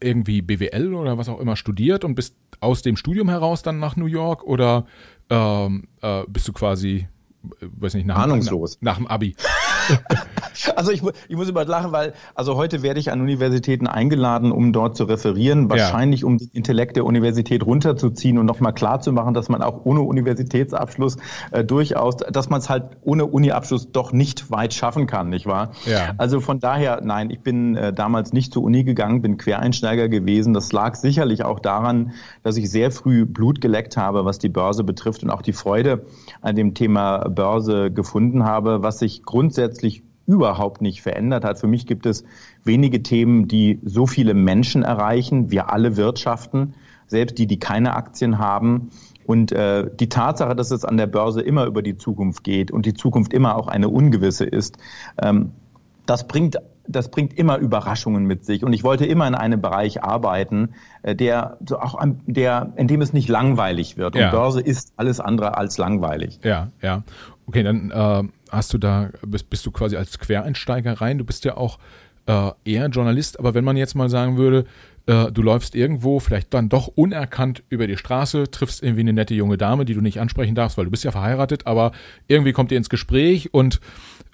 irgendwie 0.00 0.42
BWL 0.42 0.94
oder 0.94 1.16
was 1.16 1.28
auch 1.28 1.40
immer 1.40 1.56
studiert 1.56 2.04
und 2.04 2.14
bist 2.14 2.34
aus 2.60 2.82
dem 2.82 2.96
Studium 2.96 3.28
heraus 3.28 3.62
dann 3.62 3.78
nach 3.78 3.96
New 3.96 4.06
York 4.06 4.44
oder 4.44 4.86
ähm, 5.30 5.88
äh, 6.02 6.22
bist 6.28 6.48
du 6.48 6.52
quasi, 6.52 7.08
äh, 7.60 7.66
weiß 7.78 7.94
nicht, 7.94 8.06
nach, 8.06 8.18
Ahnungslos. 8.18 8.78
nach, 8.80 8.92
nach 8.92 8.96
dem 8.98 9.06
Abi? 9.06 9.36
also 10.76 10.90
ich, 10.90 11.02
ich 11.28 11.36
muss 11.36 11.48
über 11.48 11.64
lachen, 11.64 11.92
weil 11.92 12.14
also 12.34 12.56
heute 12.56 12.82
werde 12.82 13.00
ich 13.00 13.12
an 13.12 13.20
Universitäten 13.20 13.86
eingeladen, 13.86 14.52
um 14.52 14.72
dort 14.72 14.96
zu 14.96 15.04
referieren, 15.04 15.70
wahrscheinlich 15.70 16.22
ja. 16.22 16.26
um 16.26 16.38
den 16.38 16.50
Intellekt 16.52 16.96
der 16.96 17.04
Universität 17.04 17.64
runterzuziehen 17.64 18.38
und 18.38 18.46
nochmal 18.46 18.72
klar 18.72 19.00
zu 19.00 19.12
machen, 19.12 19.34
dass 19.34 19.48
man 19.48 19.62
auch 19.62 19.84
ohne 19.84 20.00
Universitätsabschluss 20.00 21.16
äh, 21.50 21.64
durchaus, 21.64 22.16
dass 22.16 22.48
man 22.48 22.60
es 22.60 22.68
halt 22.68 22.96
ohne 23.02 23.26
Uniabschluss 23.26 23.92
doch 23.92 24.12
nicht 24.12 24.50
weit 24.50 24.74
schaffen 24.74 25.06
kann, 25.06 25.28
nicht 25.28 25.46
wahr? 25.46 25.72
Ja. 25.86 26.14
Also 26.18 26.40
von 26.40 26.60
daher, 26.60 27.00
nein, 27.02 27.30
ich 27.30 27.40
bin 27.40 27.76
äh, 27.76 27.92
damals 27.92 28.32
nicht 28.32 28.52
zur 28.52 28.62
Uni 28.62 28.84
gegangen, 28.84 29.22
bin 29.22 29.36
Quereinsteiger 29.36 30.08
gewesen. 30.08 30.54
Das 30.54 30.72
lag 30.72 30.94
sicherlich 30.94 31.44
auch 31.44 31.60
daran, 31.60 32.12
dass 32.42 32.56
ich 32.56 32.70
sehr 32.70 32.90
früh 32.90 33.24
Blut 33.26 33.60
geleckt 33.60 33.96
habe, 33.96 34.24
was 34.24 34.38
die 34.38 34.48
Börse 34.48 34.84
betrifft 34.84 35.22
und 35.22 35.30
auch 35.30 35.42
die 35.42 35.52
Freude 35.52 36.06
an 36.40 36.56
dem 36.56 36.74
Thema 36.74 37.28
Börse 37.28 37.90
gefunden 37.90 38.44
habe, 38.44 38.82
was 38.82 38.98
sich 38.98 39.22
grundsätzlich 39.22 39.77
grundsätzlich 39.78 40.02
überhaupt 40.26 40.82
nicht 40.82 41.00
verändert 41.00 41.44
hat. 41.44 41.58
Für 41.58 41.68
mich 41.68 41.86
gibt 41.86 42.04
es 42.04 42.24
wenige 42.62 43.02
Themen, 43.02 43.48
die 43.48 43.80
so 43.82 44.06
viele 44.06 44.34
Menschen 44.34 44.82
erreichen. 44.82 45.50
Wir 45.50 45.72
alle 45.72 45.96
wirtschaften, 45.96 46.74
selbst 47.06 47.38
die, 47.38 47.46
die 47.46 47.58
keine 47.58 47.94
Aktien 47.94 48.38
haben. 48.38 48.90
Und 49.24 49.52
äh, 49.52 49.88
die 49.98 50.10
Tatsache, 50.10 50.54
dass 50.54 50.70
es 50.70 50.84
an 50.84 50.98
der 50.98 51.06
Börse 51.06 51.40
immer 51.40 51.64
über 51.64 51.82
die 51.82 51.96
Zukunft 51.96 52.44
geht 52.44 52.70
und 52.70 52.84
die 52.84 52.92
Zukunft 52.92 53.32
immer 53.32 53.56
auch 53.56 53.68
eine 53.68 53.88
ungewisse 53.88 54.44
ist, 54.44 54.76
ähm, 55.22 55.52
das 56.04 56.26
bringt 56.26 56.58
das 56.88 57.10
bringt 57.10 57.38
immer 57.38 57.58
Überraschungen 57.58 58.24
mit 58.24 58.44
sich. 58.44 58.64
Und 58.64 58.72
ich 58.72 58.82
wollte 58.82 59.06
immer 59.06 59.28
in 59.28 59.34
einem 59.34 59.60
Bereich 59.60 60.02
arbeiten, 60.02 60.74
äh, 61.02 61.14
der 61.14 61.58
auch 61.70 61.98
der, 62.26 62.72
in 62.76 62.88
dem 62.88 63.00
es 63.00 63.12
nicht 63.12 63.28
langweilig 63.28 63.96
wird. 63.96 64.14
Und 64.14 64.22
ja. 64.22 64.30
Börse 64.30 64.60
ist 64.60 64.92
alles 64.96 65.20
andere 65.20 65.56
als 65.56 65.78
langweilig. 65.78 66.40
Ja, 66.42 66.68
ja. 66.82 67.04
Okay, 67.46 67.62
dann 67.62 67.90
äh, 67.90 68.22
hast 68.50 68.72
du 68.74 68.78
da, 68.78 69.10
bist, 69.26 69.48
bist 69.50 69.64
du 69.66 69.70
quasi 69.70 69.96
als 69.96 70.18
Quereinsteiger 70.18 71.00
rein. 71.00 71.18
Du 71.18 71.24
bist 71.24 71.44
ja 71.44 71.56
auch 71.56 71.78
äh, 72.26 72.50
eher 72.64 72.86
Journalist, 72.88 73.38
aber 73.38 73.54
wenn 73.54 73.64
man 73.64 73.76
jetzt 73.76 73.94
mal 73.94 74.08
sagen 74.08 74.36
würde, 74.36 74.64
äh, 75.08 75.32
du 75.32 75.42
läufst 75.42 75.74
irgendwo, 75.74 76.20
vielleicht 76.20 76.52
dann 76.52 76.68
doch 76.68 76.86
unerkannt 76.86 77.62
über 77.70 77.86
die 77.86 77.96
Straße, 77.96 78.50
triffst 78.50 78.82
irgendwie 78.82 79.00
eine 79.00 79.14
nette 79.14 79.34
junge 79.34 79.56
Dame, 79.56 79.84
die 79.84 79.94
du 79.94 80.02
nicht 80.02 80.20
ansprechen 80.20 80.54
darfst, 80.54 80.76
weil 80.76 80.84
du 80.84 80.90
bist 80.90 81.04
ja 81.04 81.10
verheiratet, 81.10 81.66
aber 81.66 81.92
irgendwie 82.28 82.52
kommt 82.52 82.70
ihr 82.70 82.78
ins 82.78 82.90
Gespräch 82.90 83.52
und 83.54 83.80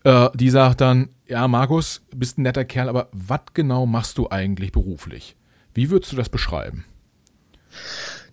äh, 0.02 0.28
die 0.34 0.50
sagt 0.50 0.80
dann, 0.80 1.10
ja, 1.26 1.46
Markus, 1.46 2.02
bist 2.14 2.38
ein 2.38 2.42
netter 2.42 2.64
Kerl, 2.64 2.88
aber 2.88 3.08
was 3.12 3.40
genau 3.54 3.86
machst 3.86 4.18
du 4.18 4.28
eigentlich 4.30 4.72
beruflich? 4.72 5.36
Wie 5.72 5.90
würdest 5.90 6.12
du 6.12 6.16
das 6.16 6.28
beschreiben? 6.28 6.84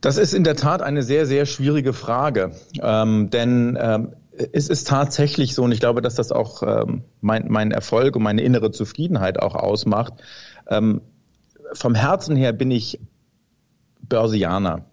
Das 0.02 0.18
ist 0.18 0.34
in 0.34 0.44
der 0.44 0.56
Tat 0.56 0.82
eine 0.82 1.04
sehr, 1.04 1.28
sehr 1.28 1.46
schwierige 1.46 1.94
Frage. 1.94 2.54
Ähm, 2.82 3.30
denn 3.30 3.78
ähm, 3.80 4.14
es 4.52 4.68
ist 4.68 4.88
tatsächlich 4.88 5.54
so, 5.54 5.64
und 5.64 5.72
ich 5.72 5.80
glaube, 5.80 6.02
dass 6.02 6.16
das 6.16 6.32
auch 6.32 6.64
ähm, 6.64 7.04
mein, 7.22 7.46
mein 7.50 7.72
Erfolg 7.72 8.16
und 8.16 8.24
meine 8.24 8.42
innere 8.42 8.72
Zufriedenheit 8.72 9.40
auch 9.40 9.54
ausmacht. 9.54 10.14
Ähm, 10.68 11.02
vom 11.74 11.96
Herzen 11.96 12.36
her 12.36 12.54
bin 12.54 12.72
ich 12.72 13.00
Börsianer. 14.02 14.86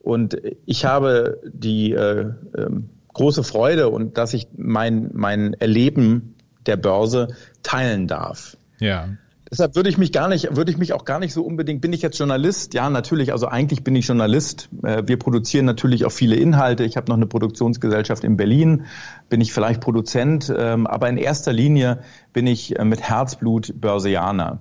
Und 0.00 0.36
ich 0.66 0.84
habe 0.84 1.40
die 1.44 1.92
äh, 1.92 2.20
äh, 2.20 2.70
große 3.12 3.44
Freude 3.44 3.88
und 3.88 4.18
dass 4.18 4.34
ich 4.34 4.48
mein, 4.56 5.10
mein 5.12 5.54
Erleben 5.54 6.34
der 6.66 6.76
Börse 6.76 7.28
teilen 7.62 8.08
darf. 8.08 8.56
Ja. 8.80 9.08
Deshalb 9.52 9.76
würde 9.76 9.90
ich 9.90 9.98
mich 9.98 10.12
gar 10.12 10.28
nicht, 10.28 10.56
würde 10.56 10.70
ich 10.70 10.78
mich 10.78 10.94
auch 10.94 11.04
gar 11.04 11.18
nicht 11.18 11.34
so 11.34 11.44
unbedingt, 11.44 11.82
bin 11.82 11.92
ich 11.92 12.00
jetzt 12.00 12.18
Journalist? 12.18 12.72
Ja, 12.72 12.88
natürlich, 12.88 13.32
also 13.32 13.48
eigentlich 13.48 13.84
bin 13.84 13.94
ich 13.94 14.06
Journalist. 14.06 14.70
Äh, 14.82 15.02
wir 15.04 15.18
produzieren 15.18 15.66
natürlich 15.66 16.06
auch 16.06 16.12
viele 16.12 16.36
Inhalte. 16.36 16.84
Ich 16.84 16.96
habe 16.96 17.10
noch 17.10 17.18
eine 17.18 17.26
Produktionsgesellschaft 17.26 18.24
in 18.24 18.38
Berlin, 18.38 18.86
bin 19.28 19.42
ich 19.42 19.52
vielleicht 19.52 19.82
Produzent, 19.82 20.52
ähm, 20.56 20.86
aber 20.86 21.10
in 21.10 21.18
erster 21.18 21.52
Linie 21.52 21.98
bin 22.32 22.46
ich 22.46 22.78
äh, 22.78 22.84
mit 22.84 23.02
Herzblut 23.02 23.74
Börsianer. 23.78 24.60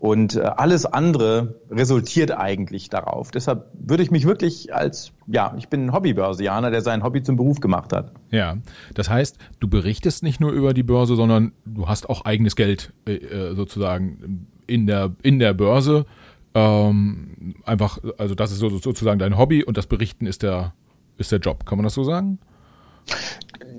Und 0.00 0.34
äh, 0.34 0.40
alles 0.40 0.86
andere 0.86 1.60
resultiert 1.70 2.32
eigentlich 2.32 2.88
darauf. 2.88 3.30
Deshalb 3.30 3.66
würde 3.74 4.02
ich 4.02 4.10
mich 4.10 4.24
wirklich 4.24 4.74
als, 4.74 5.12
ja, 5.26 5.54
ich 5.58 5.68
bin 5.68 5.84
ein 5.84 5.92
Hobbybörsianer, 5.92 6.70
der 6.70 6.80
sein 6.80 7.02
Hobby 7.02 7.22
zum 7.22 7.36
Beruf 7.36 7.60
gemacht 7.60 7.92
hat. 7.92 8.12
Ja, 8.30 8.56
das 8.94 9.10
heißt, 9.10 9.36
du 9.60 9.68
berichtest 9.68 10.22
nicht 10.22 10.40
nur 10.40 10.52
über 10.52 10.72
die 10.72 10.82
Börse, 10.82 11.16
sondern 11.16 11.52
du 11.66 11.86
hast 11.86 12.08
auch 12.08 12.24
eigenes 12.24 12.56
Geld 12.56 12.94
äh, 13.06 13.16
äh 13.16 13.54
sozusagen 13.54 14.46
in 14.66 14.86
der, 14.86 15.12
in 15.22 15.38
der 15.38 15.52
Börse. 15.52 16.06
Ähm, 16.54 17.56
einfach, 17.66 17.98
also 18.16 18.34
das 18.34 18.52
ist 18.52 18.60
so, 18.60 18.70
sozusagen 18.70 19.18
dein 19.18 19.36
Hobby 19.36 19.62
und 19.62 19.76
das 19.76 19.86
Berichten 19.86 20.24
ist 20.24 20.42
der, 20.42 20.72
ist 21.18 21.30
der 21.30 21.40
Job. 21.40 21.66
Kann 21.66 21.76
man 21.76 21.84
das 21.84 21.92
so 21.92 22.04
sagen? 22.04 22.38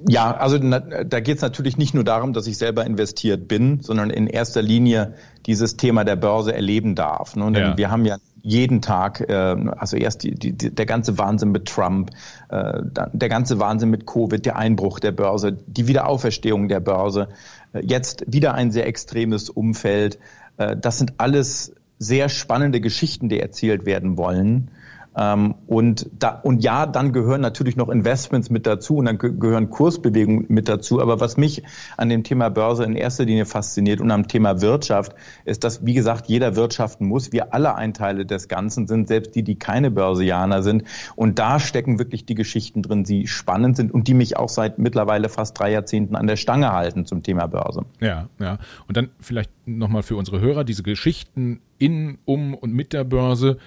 Ja, 0.07 0.35
also 0.35 0.57
na, 0.59 0.79
da 0.79 1.19
geht 1.19 1.37
es 1.37 1.41
natürlich 1.41 1.77
nicht 1.77 1.93
nur 1.93 2.03
darum, 2.03 2.33
dass 2.33 2.47
ich 2.47 2.57
selber 2.57 2.85
investiert 2.85 3.47
bin, 3.47 3.81
sondern 3.81 4.09
in 4.09 4.27
erster 4.27 4.61
Linie 4.61 5.13
dieses 5.45 5.77
Thema 5.77 6.03
der 6.03 6.15
Börse 6.15 6.53
erleben 6.53 6.95
darf. 6.95 7.35
Ne? 7.35 7.51
Ja. 7.59 7.77
Wir 7.77 7.91
haben 7.91 8.05
ja 8.05 8.17
jeden 8.41 8.81
Tag, 8.81 9.21
äh, 9.21 9.33
also 9.33 9.97
erst 9.97 10.23
die, 10.23 10.35
die, 10.35 10.53
der 10.53 10.85
ganze 10.85 11.17
Wahnsinn 11.17 11.51
mit 11.51 11.67
Trump, 11.67 12.11
äh, 12.49 12.81
der 13.13 13.29
ganze 13.29 13.59
Wahnsinn 13.59 13.89
mit 13.89 14.07
Covid, 14.07 14.45
der 14.45 14.55
Einbruch 14.55 14.99
der 14.99 15.11
Börse, 15.11 15.57
die 15.67 15.87
Wiederauferstehung 15.87 16.67
der 16.67 16.79
Börse, 16.79 17.29
äh, 17.73 17.81
jetzt 17.83 18.23
wieder 18.27 18.53
ein 18.53 18.71
sehr 18.71 18.87
extremes 18.87 19.49
Umfeld. 19.49 20.19
Äh, 20.57 20.75
das 20.77 20.97
sind 20.97 21.13
alles 21.17 21.73
sehr 21.99 22.29
spannende 22.29 22.81
Geschichten, 22.81 23.29
die 23.29 23.39
erzählt 23.39 23.85
werden 23.85 24.17
wollen. 24.17 24.71
Ähm, 25.15 25.55
und, 25.67 26.09
da, 26.17 26.29
und 26.29 26.63
ja, 26.63 26.85
dann 26.85 27.11
gehören 27.11 27.41
natürlich 27.41 27.75
noch 27.75 27.89
Investments 27.89 28.49
mit 28.49 28.65
dazu 28.65 28.97
und 28.97 29.05
dann 29.05 29.17
gehören 29.17 29.69
Kursbewegungen 29.69 30.45
mit 30.47 30.69
dazu. 30.69 31.01
Aber 31.01 31.19
was 31.19 31.37
mich 31.37 31.63
an 31.97 32.09
dem 32.09 32.23
Thema 32.23 32.49
Börse 32.49 32.83
in 32.85 32.95
erster 32.95 33.25
Linie 33.25 33.45
fasziniert 33.45 33.99
und 33.99 34.11
am 34.11 34.27
Thema 34.27 34.61
Wirtschaft, 34.61 35.15
ist, 35.43 35.63
dass, 35.63 35.85
wie 35.85 35.93
gesagt, 35.93 36.27
jeder 36.27 36.55
wirtschaften 36.55 37.07
muss. 37.07 37.31
Wir 37.31 37.53
alle 37.53 37.75
ein 37.75 37.93
Teil 37.93 38.25
des 38.25 38.47
Ganzen 38.47 38.87
sind, 38.87 39.07
selbst 39.07 39.35
die, 39.35 39.43
die 39.43 39.55
keine 39.55 39.91
Börsianer 39.91 40.63
sind. 40.63 40.83
Und 41.15 41.39
da 41.39 41.59
stecken 41.59 41.99
wirklich 41.99 42.25
die 42.25 42.35
Geschichten 42.35 42.81
drin, 42.81 43.03
die 43.03 43.27
spannend 43.27 43.75
sind 43.75 43.93
und 43.93 44.07
die 44.07 44.13
mich 44.13 44.37
auch 44.37 44.49
seit 44.49 44.79
mittlerweile 44.79 45.27
fast 45.27 45.59
drei 45.59 45.71
Jahrzehnten 45.71 46.15
an 46.15 46.27
der 46.27 46.37
Stange 46.37 46.71
halten 46.71 47.05
zum 47.05 47.21
Thema 47.21 47.47
Börse. 47.47 47.85
Ja, 47.99 48.29
ja. 48.39 48.59
Und 48.87 48.95
dann 48.95 49.09
vielleicht 49.19 49.51
nochmal 49.65 50.03
für 50.03 50.15
unsere 50.15 50.39
Hörer 50.39 50.63
diese 50.63 50.83
Geschichten 50.83 51.59
in, 51.77 52.19
um 52.25 52.53
und 52.53 52.73
mit 52.73 52.93
der 52.93 53.03
Börse 53.03 53.57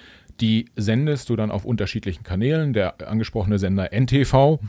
die 0.41 0.65
sendest 0.75 1.29
du 1.29 1.35
dann 1.35 1.51
auf 1.51 1.65
unterschiedlichen 1.65 2.23
Kanälen. 2.23 2.73
Der 2.73 3.07
angesprochene 3.07 3.59
Sender 3.59 3.91
NTV, 3.91 4.59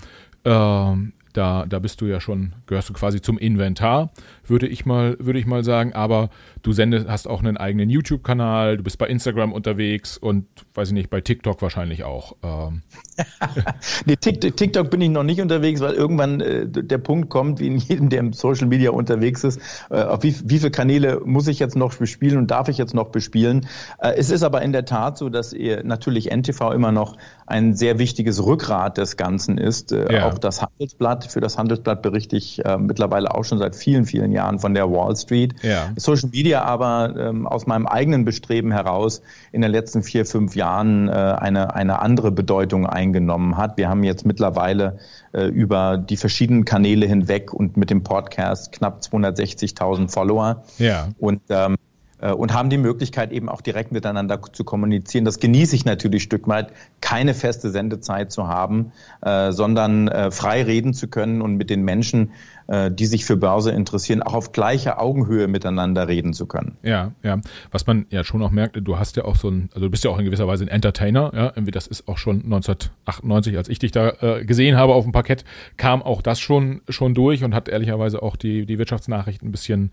äh, 0.45 0.95
da, 1.37 1.67
da 1.69 1.79
bist 1.79 2.01
du 2.01 2.07
ja 2.07 2.21
schon, 2.21 2.55
gehörst 2.67 2.89
du 2.89 2.93
quasi 2.95 3.21
zum 3.21 3.37
Inventar, 3.39 4.11
würde 4.47 4.67
ich 4.67 4.87
mal, 4.87 5.17
würde 5.19 5.39
ich 5.39 5.47
mal 5.47 5.65
sagen. 5.65 5.93
Aber 5.93 6.31
du 6.63 6.73
sendest, 6.73 7.09
hast 7.09 7.29
auch 7.29 7.41
einen 7.41 7.57
eigenen 7.57 7.91
YouTube-Kanal, 7.91 8.79
du 8.79 8.83
bist 8.83 8.99
bei 8.99 9.07
Instagram 9.07 9.53
unterwegs 9.53 10.17
und 10.17 10.47
weiß 10.75 10.89
ich 10.89 10.95
nicht, 10.95 11.11
bei 11.11 11.21
TikTok 11.21 11.61
wahrscheinlich 11.61 12.05
auch. 12.05 12.37
Ähm. 12.43 12.83
nee, 14.07 14.17
TikTok 14.17 14.91
bin 14.91 15.01
ich 15.01 15.11
noch 15.11 15.25
nicht 15.25 15.41
unterwegs, 15.41 15.81
weil 15.81 15.95
irgendwann 15.95 16.41
äh, 16.41 16.67
der 16.67 16.99
Punkt 16.99 17.29
kommt, 17.29 17.61
wie 17.61 17.67
in 17.67 17.77
jedem, 17.77 18.09
der 18.09 18.21
im 18.21 18.33
Social 18.33 18.67
Media 18.67 18.91
unterwegs 18.91 19.45
ist, 19.45 19.61
äh, 19.91 20.03
auf 20.03 20.23
wie, 20.23 20.35
wie 20.45 20.59
viele 20.59 20.71
Kanäle 20.71 21.21
muss 21.25 21.49
ich 21.49 21.59
jetzt 21.59 21.77
noch 21.77 21.95
bespielen 21.95 22.39
und 22.39 22.51
darf 22.51 22.69
ich 22.69 22.79
jetzt 22.79 22.95
noch 22.95 23.09
bespielen. 23.09 23.69
Äh, 23.99 24.15
es 24.17 24.31
ist 24.31 24.43
aber 24.43 24.63
in 24.63 24.73
der 24.73 24.85
Tat 24.85 25.19
so, 25.19 25.29
dass 25.29 25.55
natürlich 25.83 26.31
NTV 26.31 26.73
immer 26.73 26.93
noch 26.93 27.17
ein 27.47 27.75
sehr 27.75 27.99
wichtiges 27.99 28.45
Rückgrat 28.45 28.99
des 28.99 29.17
Ganzen 29.17 29.59
ist. 29.59 29.93
Äh, 29.93 30.13
ja. 30.13 30.29
Auch 30.29 30.39
das 30.39 30.63
Handelsblatt, 30.63 31.26
für 31.33 31.41
das 31.41 31.59
Handelsblatt 31.59 32.03
berichte 32.03 32.37
ich 32.37 32.65
äh, 32.65 32.79
mittlerweile 32.79 33.35
auch 33.35 33.45
schon 33.45 33.59
seit 33.59 33.77
vielen, 33.77 34.07
vielen 34.07 34.33
Jahren 34.33 34.59
von 34.59 34.75
der 34.75 34.91
Wall 34.91 35.17
Street. 35.17 35.55
Ja. 35.63 35.91
Social 35.97 36.31
Media 36.31 36.63
aber 36.63 37.15
ähm, 37.19 37.47
aus 37.47 37.67
meinem 37.67 37.87
eigenen 37.87 38.25
Bestreben 38.25 38.73
heraus 38.73 39.23
in 39.53 39.63
den 39.63 39.71
letzten 39.71 40.03
vier, 40.03 40.27
fünf 40.27 40.57
Jahren 40.57 41.09
äh, 41.09 41.13
eine, 41.13 41.75
eine 41.75 42.01
andere 42.01 42.33
Bedeutung 42.33 42.87
eingenommen 42.87 43.57
hat. 43.57 43.77
Wir 43.77 43.89
haben 43.89 44.05
jetzt 44.05 44.27
mittlerweile 44.27 44.99
äh, 45.33 45.47
über 45.47 45.99
die 45.99 46.17
verschiedenen 46.17 46.65
Kanäle 46.65 47.07
hinweg 47.07 47.53
und 47.53 47.77
mit 47.77 47.91
dem 47.91 48.03
Podcast 48.03 48.73
knapp 48.73 49.01
260.000 49.01 50.11
Follower. 50.11 50.65
Ja. 50.79 51.09
Und 51.19 51.43
ähm, 51.51 51.75
äh, 51.75 51.77
und 52.19 52.55
haben 52.55 52.71
die 52.71 52.79
Möglichkeit 52.79 53.31
eben 53.31 53.49
auch 53.49 53.61
direkt 53.61 53.93
miteinander 53.93 54.41
zu 54.53 54.65
kommunizieren. 54.65 55.25
Das 55.25 55.39
genieße 55.39 55.77
ich 55.77 55.85
natürlich 55.85 56.23
Stück 56.23 56.49
weit, 56.49 56.73
keine 57.01 57.35
feste 57.35 57.71
Sendezeit 57.71 58.33
zu 58.33 58.49
haben, 58.49 58.93
äh, 59.23 59.53
sondern 59.53 60.09
äh, 60.09 60.31
frei 60.31 60.63
reden 60.63 60.95
zu 60.95 61.09
können 61.09 61.43
und 61.43 61.57
mit 61.57 61.71
den 61.71 61.83
Menschen, 61.83 62.33
äh, 62.69 62.91
die 62.91 63.07
sich 63.07 63.25
für 63.25 63.37
Börse 63.37 63.71
interessieren, 63.71 64.23
auch 64.23 64.35
auf 64.35 64.53
gleicher 64.53 65.01
Augenhöhe 65.01 65.47
miteinander 65.47 66.09
reden 66.09 66.33
zu 66.33 66.47
können. 66.47 66.77
Ja, 66.83 67.13
ja. 67.23 67.41
Was 67.71 67.87
man 67.87 68.07
ja 68.11 68.25
schon 68.25 68.43
auch 68.43 68.51
merkt, 68.51 68.77
du 68.81 68.99
hast 68.99 69.17
ja 69.17 69.25
auch 69.25 69.37
so 69.37 69.49
ein, 69.49 69.69
also 69.75 69.87
du 69.87 69.91
bist 69.91 70.05
ja 70.05 70.11
auch 70.11 70.19
in 70.19 70.25
gewisser 70.25 70.49
Weise 70.49 70.65
ein 70.65 70.69
Entertainer, 70.69 71.33
ja, 71.35 71.47
irgendwie 71.55 71.71
das 71.71 71.87
ist 71.87 72.09
auch 72.09 72.19
schon 72.19 72.43
1998, 72.45 73.57
als 73.57 73.69
ich 73.69 73.79
dich 73.79 73.93
da 73.93 74.11
äh, 74.21 74.45
gesehen 74.45 74.77
habe 74.77 74.95
auf 74.95 75.05
dem 75.05 75.13
Parkett, 75.13 75.45
kam 75.77 76.03
auch 76.03 76.23
das 76.23 76.41
schon, 76.41 76.81
schon 76.89 77.15
durch 77.15 77.45
und 77.45 77.55
hat 77.55 77.69
ehrlicherweise 77.69 78.23
auch 78.23 78.37
die, 78.37 78.67
die 78.67 78.79
Wirtschaftsnachrichten 78.79 79.49
ein 79.49 79.53
bisschen 79.53 79.93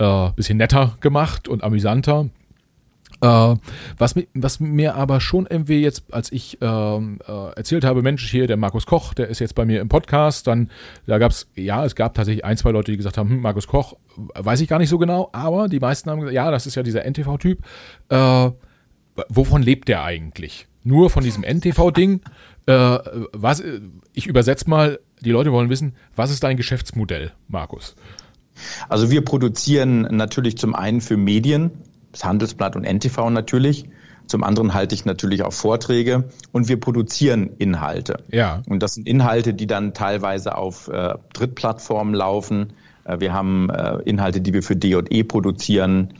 äh, 0.00 0.30
bisschen 0.34 0.56
netter 0.56 0.96
gemacht 1.00 1.46
und 1.46 1.62
amüsanter. 1.62 2.30
Äh, 3.22 3.54
was, 3.98 4.14
was, 4.32 4.60
mir 4.60 4.94
aber 4.94 5.20
schon 5.20 5.46
irgendwie 5.46 5.82
jetzt, 5.82 6.12
als 6.12 6.32
ich 6.32 6.56
ähm, 6.62 7.18
äh, 7.28 7.52
erzählt 7.54 7.84
habe, 7.84 8.00
Mensch, 8.00 8.28
hier 8.30 8.46
der 8.46 8.56
Markus 8.56 8.86
Koch, 8.86 9.12
der 9.12 9.28
ist 9.28 9.40
jetzt 9.40 9.54
bei 9.54 9.66
mir 9.66 9.82
im 9.82 9.90
Podcast, 9.90 10.46
dann 10.46 10.70
da 11.06 11.18
gab 11.18 11.32
es, 11.32 11.50
ja, 11.54 11.84
es 11.84 11.94
gab 11.94 12.14
tatsächlich 12.14 12.46
ein, 12.46 12.56
zwei 12.56 12.70
Leute, 12.70 12.92
die 12.92 12.96
gesagt 12.96 13.18
haben, 13.18 13.28
hm, 13.28 13.40
Markus 13.42 13.66
Koch, 13.66 13.94
weiß 14.16 14.62
ich 14.62 14.68
gar 14.68 14.78
nicht 14.78 14.88
so 14.88 14.96
genau, 14.96 15.28
aber 15.32 15.68
die 15.68 15.80
meisten 15.80 16.08
haben 16.08 16.20
gesagt, 16.20 16.34
ja, 16.34 16.50
das 16.50 16.66
ist 16.66 16.76
ja 16.76 16.82
dieser 16.82 17.04
NTV-Typ. 17.04 17.62
Äh, 18.08 18.50
wovon 19.28 19.62
lebt 19.62 19.88
der 19.88 20.02
eigentlich? 20.02 20.66
Nur 20.82 21.10
von 21.10 21.22
diesem 21.22 21.44
NTV-Ding? 21.44 22.22
Äh, 22.66 22.98
was, 23.32 23.64
ich 24.12 24.26
übersetze 24.26 24.68
mal, 24.68 25.00
die 25.22 25.30
Leute 25.30 25.50
wollen 25.50 25.70
wissen, 25.70 25.96
was 26.14 26.30
ist 26.30 26.44
dein 26.44 26.58
Geschäftsmodell, 26.58 27.32
Markus? 27.48 27.96
Also 28.88 29.10
wir 29.10 29.24
produzieren 29.24 30.02
natürlich 30.10 30.58
zum 30.58 30.74
einen 30.74 31.00
für 31.00 31.16
Medien, 31.16 31.70
das 32.12 32.24
Handelsblatt 32.24 32.76
und 32.76 32.84
NTV 32.84 33.30
natürlich. 33.30 33.84
Zum 34.26 34.44
anderen 34.44 34.74
halte 34.74 34.94
ich 34.94 35.04
natürlich 35.04 35.42
auch 35.42 35.52
Vorträge 35.52 36.28
und 36.52 36.68
wir 36.68 36.78
produzieren 36.78 37.50
Inhalte. 37.58 38.22
Ja. 38.30 38.62
Und 38.68 38.80
das 38.80 38.94
sind 38.94 39.08
Inhalte, 39.08 39.54
die 39.54 39.66
dann 39.66 39.92
teilweise 39.92 40.56
auf 40.56 40.86
äh, 40.86 41.14
Drittplattformen 41.32 42.14
laufen. 42.14 42.72
Äh, 43.04 43.18
wir 43.18 43.32
haben 43.32 43.70
äh, 43.70 43.98
Inhalte, 44.04 44.40
die 44.40 44.52
wir 44.52 44.62
für 44.62 44.76
DE 44.76 45.24
produzieren. 45.24 46.14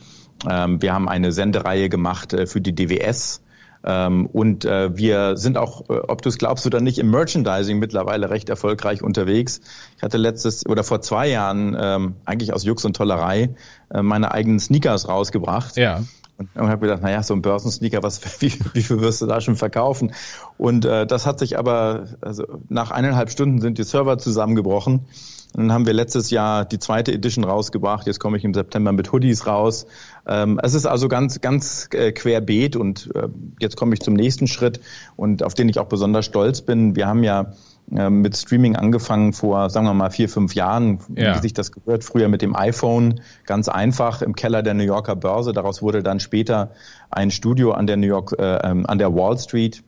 Ähm, 0.49 0.81
wir 0.81 0.93
haben 0.93 1.07
eine 1.07 1.31
Sendereihe 1.31 1.87
gemacht 1.87 2.33
äh, 2.33 2.47
für 2.47 2.59
die 2.59 2.75
DWS 2.75 3.41
und 3.83 4.65
äh, 4.65 4.95
wir 4.95 5.37
sind 5.37 5.57
auch, 5.57 5.89
äh, 5.89 5.93
ob 6.07 6.21
du 6.21 6.29
es 6.29 6.37
glaubst 6.37 6.65
oder 6.65 6.81
nicht, 6.81 6.99
im 6.99 7.09
Merchandising 7.09 7.79
mittlerweile 7.79 8.29
recht 8.29 8.49
erfolgreich 8.49 9.01
unterwegs. 9.01 9.61
Ich 9.97 10.03
hatte 10.03 10.17
letztes 10.17 10.65
oder 10.65 10.83
vor 10.83 11.01
zwei 11.01 11.27
Jahren 11.27 11.75
ähm, 11.79 12.15
eigentlich 12.25 12.53
aus 12.53 12.63
Jux 12.63 12.85
und 12.85 12.95
Tollerei 12.95 13.49
äh, 13.91 14.01
meine 14.01 14.31
eigenen 14.31 14.59
Sneakers 14.59 15.07
rausgebracht. 15.07 15.77
Ja. 15.77 16.03
Und, 16.37 16.49
und 16.55 16.69
habe 16.69 16.87
gedacht, 16.87 17.01
naja, 17.01 17.23
so 17.23 17.33
ein 17.33 17.41
Börsensneaker, 17.41 18.03
was, 18.03 18.21
wie, 18.41 18.53
wie 18.73 18.83
viel 18.83 19.01
wirst 19.01 19.21
du 19.21 19.25
da 19.25 19.41
schon 19.41 19.55
verkaufen? 19.55 20.13
Und 20.57 20.85
äh, 20.85 21.07
das 21.07 21.25
hat 21.25 21.39
sich 21.39 21.57
aber, 21.57 22.05
also 22.21 22.45
nach 22.69 22.91
eineinhalb 22.91 23.31
Stunden 23.31 23.61
sind 23.61 23.77
die 23.77 23.83
Server 23.83 24.17
zusammengebrochen. 24.17 25.07
Dann 25.53 25.71
haben 25.71 25.85
wir 25.85 25.93
letztes 25.93 26.31
Jahr 26.31 26.65
die 26.65 26.79
zweite 26.79 27.11
Edition 27.11 27.43
rausgebracht. 27.43 28.07
Jetzt 28.07 28.19
komme 28.19 28.37
ich 28.37 28.43
im 28.43 28.53
September 28.53 28.91
mit 28.91 29.11
Hoodies 29.11 29.47
raus. 29.47 29.85
Ähm, 30.25 30.59
es 30.63 30.73
ist 30.73 30.85
also 30.85 31.07
ganz, 31.07 31.41
ganz 31.41 31.89
äh, 31.93 32.11
querbeet 32.11 32.75
und 32.75 33.09
äh, 33.15 33.27
jetzt 33.59 33.75
komme 33.75 33.93
ich 33.93 33.99
zum 33.99 34.13
nächsten 34.13 34.47
Schritt 34.47 34.79
und 35.17 35.43
auf 35.43 35.53
den 35.53 35.67
ich 35.67 35.79
auch 35.79 35.87
besonders 35.87 36.25
stolz 36.25 36.61
bin. 36.61 36.95
Wir 36.95 37.07
haben 37.07 37.23
ja 37.23 37.53
äh, 37.91 38.09
mit 38.09 38.37
Streaming 38.37 38.75
angefangen 38.77 39.33
vor, 39.33 39.69
sagen 39.69 39.85
wir 39.85 39.93
mal, 39.93 40.09
vier, 40.09 40.29
fünf 40.29 40.55
Jahren, 40.55 40.99
ja. 41.15 41.35
wie 41.35 41.39
sich 41.39 41.53
das 41.53 41.71
gehört. 41.71 42.03
Früher 42.03 42.29
mit 42.29 42.41
dem 42.41 42.55
iPhone, 42.55 43.19
ganz 43.45 43.67
einfach 43.67 44.21
im 44.21 44.35
Keller 44.35 44.63
der 44.63 44.73
New 44.73 44.83
Yorker 44.83 45.17
Börse. 45.17 45.51
Daraus 45.51 45.81
wurde 45.81 46.01
dann 46.01 46.21
später 46.21 46.71
ein 47.09 47.31
Studio 47.31 47.71
an 47.73 47.87
der 47.87 47.97
New 47.97 48.07
York, 48.07 48.35
äh, 48.39 48.59
ähm, 48.63 48.85
an 48.85 48.97
der 48.97 49.13
Wall 49.13 49.37
Street 49.37 49.83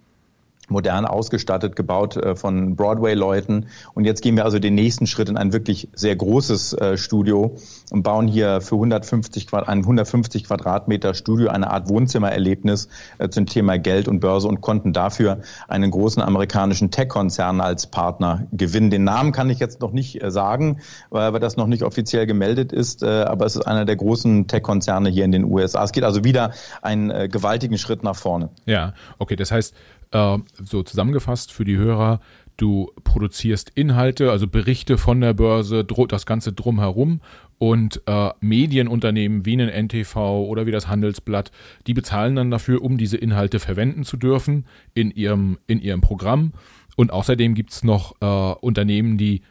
modern 0.74 1.06
ausgestattet, 1.06 1.77
gebaut 1.77 2.18
äh, 2.18 2.36
von 2.36 2.75
Broadway-Leuten. 2.75 3.68
Und 3.94 4.03
jetzt 4.03 4.22
gehen 4.22 4.36
wir 4.36 4.44
also 4.44 4.60
den 4.60 4.75
nächsten 4.75 5.08
Schritt 5.08 5.30
in 5.30 5.38
ein 5.38 5.53
wirklich 5.53 5.88
sehr 5.94 6.15
großes 6.15 6.74
äh, 6.74 6.98
Studio 6.98 7.56
und 7.92 8.03
bauen 8.03 8.27
hier 8.27 8.60
für 8.60 8.75
150 8.75 9.48
Quadrat, 9.48 9.70
ein 9.70 9.80
150 9.80 10.44
Quadratmeter 10.44 11.13
Studio 11.13 11.50
eine 11.50 11.72
Art 11.72 11.88
Wohnzimmererlebnis 11.88 12.89
äh, 13.20 13.30
zum 13.30 13.46
Thema 13.46 13.77
Geld 13.77 14.10
und 14.10 14.20
Börse 14.20 14.50
und 14.50 14.60
konnten 14.60 14.92
dafür 14.92 15.39
einen 15.70 15.92
großen 15.92 16.22
amerikanischen 16.22 16.92
Tech-Konzern 16.92 17.62
als 17.62 17.88
Partner 17.88 18.48
gewinnen. 18.51 18.89
Den 18.89 19.06
Namen 19.06 19.32
kann 19.32 19.50
ich 19.50 19.60
jetzt 19.60 19.80
noch 19.80 19.92
nicht 19.92 20.20
sagen, 20.27 20.80
weil 21.12 21.39
das 21.39 21.56
noch 21.56 21.68
nicht 21.68 21.84
offiziell 21.84 22.25
gemeldet 22.25 22.74
ist, 22.74 23.03
aber 23.03 23.46
es 23.46 23.56
ist 23.56 23.62
einer 23.62 23.86
der 23.86 23.96
großen 23.96 24.48
Tech-Konzerne 24.48 25.10
hier 25.10 25.25
in 25.25 25.32
den 25.32 25.44
USA. 25.44 25.84
Es 25.84 25.92
geht 25.92 26.03
also 26.03 26.24
wieder 26.24 26.51
einen 26.82 27.30
gewaltigen 27.30 27.77
Schritt 27.77 28.03
nach 28.03 28.15
vorne. 28.15 28.50
Ja, 28.65 28.94
okay, 29.20 29.36
das 29.36 29.51
heißt, 29.51 29.75
äh, 30.13 30.38
so 30.63 30.84
zusammengefasst 30.84 31.51
für 31.51 31.65
die 31.65 31.77
Hörer, 31.77 32.20
du 32.20 32.43
du 32.58 32.91
produzierst 33.03 33.72
Inhalte, 33.75 34.32
also 34.32 34.48
Berichte 34.48 34.98
von 34.98 35.22
der 35.22 35.34
Börse, 35.34 35.84
das 35.84 36.25
Ganze 36.25 36.53
drumherum 36.53 37.22
und 37.58 38.01
äh, 38.05 38.29
Medienunternehmen 38.41 39.46
wie 39.46 39.62
ein 39.62 39.88
NTV 39.88 40.15
oder 40.48 40.65
wie 40.65 40.72
das 40.72 40.88
Handelsblatt, 40.88 41.51
die 41.88 41.93
bezahlen 41.93 42.36
dann 42.36 42.51
dafür, 42.51 42.82
um 42.82 42.98
diese 42.98 43.17
Inhalte 43.17 43.60
verwenden 43.60 44.03
zu 44.03 44.17
dürfen 44.17 44.65
in 44.93 45.12
ihrem, 45.12 45.58
in 45.67 45.82
ihrem 45.82 46.01
Programm. 46.01 46.53
Und 46.96 47.12
außerdem 47.12 47.55
gibt 47.55 47.72
es 47.72 47.84
noch 47.84 48.15
äh, 48.22 48.55
Unternehmen, 48.62 49.17
die 49.17 49.41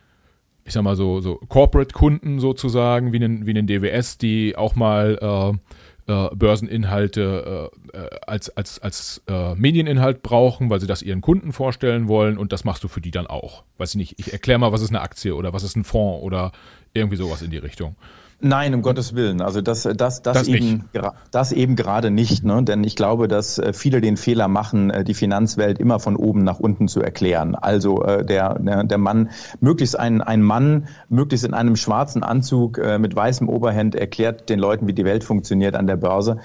ich 0.65 0.75
sag 0.75 0.85
mal 0.85 0.95
so, 0.95 1.21
so 1.21 1.41
Corporate-Kunden 1.49 2.39
sozusagen, 2.39 3.13
wie 3.13 3.17
einen, 3.17 3.47
wie 3.47 3.51
einen 3.51 3.67
DWS, 3.67 4.19
die 4.19 4.57
auch 4.57 4.77
mal 4.77 5.19
äh, 5.21 5.59
äh, 6.07 6.29
Börseninhalte 6.35 7.71
äh, 7.93 7.97
äh, 7.97 8.11
als, 8.27 8.51
als, 8.57 8.81
als 8.81 9.23
äh, 9.29 9.55
Medieninhalt 9.55 10.23
brauchen, 10.23 10.71
weil 10.71 10.81
sie 10.81 10.87
das 10.87 11.03
ihren 11.03 11.21
Kunden 11.21 11.53
vorstellen 11.53 12.09
wollen 12.09 12.39
und 12.39 12.53
das 12.53 12.65
machst 12.65 12.83
du 12.85 12.89
für 12.89 13.01
die 13.01 13.11
dann 13.11 13.27
auch. 13.27 13.65
Weiß 13.79 13.91
ich 13.91 13.97
nicht, 13.97 14.19
ich 14.19 14.33
erkläre 14.33 14.59
mal, 14.59 14.73
was 14.73 14.83
ist 14.83 14.91
eine 14.91 15.01
Aktie 15.01 15.35
oder 15.35 15.53
was 15.53 15.63
ist 15.63 15.77
ein 15.77 15.85
Fonds 15.85 16.23
oder 16.23 16.53
irgendwie 16.93 17.17
sowas 17.17 17.43
in 17.43 17.51
die 17.51 17.59
Richtung. 17.59 17.97
Nein, 18.45 18.75
um 18.75 18.83
Gottes 18.83 19.15
Willen. 19.15 19.41
Also 19.41 19.61
das, 19.61 19.85
das, 19.85 19.97
das, 19.97 20.23
das 20.23 20.49
eben, 20.49 20.85
das 21.31 21.53
eben 21.53 21.77
gerade 21.77 22.11
nicht. 22.11 22.43
Ne? 22.43 22.65
Denn 22.65 22.83
ich 22.83 22.97
glaube, 22.97 23.29
dass 23.29 23.59
äh, 23.59 23.73
viele 23.73 24.01
den 24.01 24.17
Fehler 24.17 24.49
machen, 24.49 24.91
äh, 24.91 25.05
die 25.05 25.15
Finanzwelt 25.15 25.79
immer 25.79 26.01
von 26.01 26.17
oben 26.17 26.43
nach 26.43 26.59
unten 26.59 26.89
zu 26.89 27.01
erklären. 27.01 27.55
Also 27.55 28.03
äh, 28.03 28.25
der, 28.25 28.59
der 28.59 28.99
Mann, 28.99 29.31
möglichst 29.61 29.97
ein, 29.97 30.23
ein 30.23 30.43
Mann, 30.43 30.89
möglichst 31.09 31.47
in 31.47 31.55
einem 31.55 31.77
schwarzen 31.77 32.25
Anzug 32.25 32.81
mit 32.99 33.15
weißem 33.15 33.49
Oberhemd 33.49 33.95
erklärt 33.95 34.49
den 34.49 34.59
Leuten, 34.59 34.89
wie 34.89 34.93
die 34.93 35.05
Welt 35.05 35.23
funktioniert 35.23 35.77
an 35.77 35.87
der 35.87 35.97
Börse. 35.97 36.39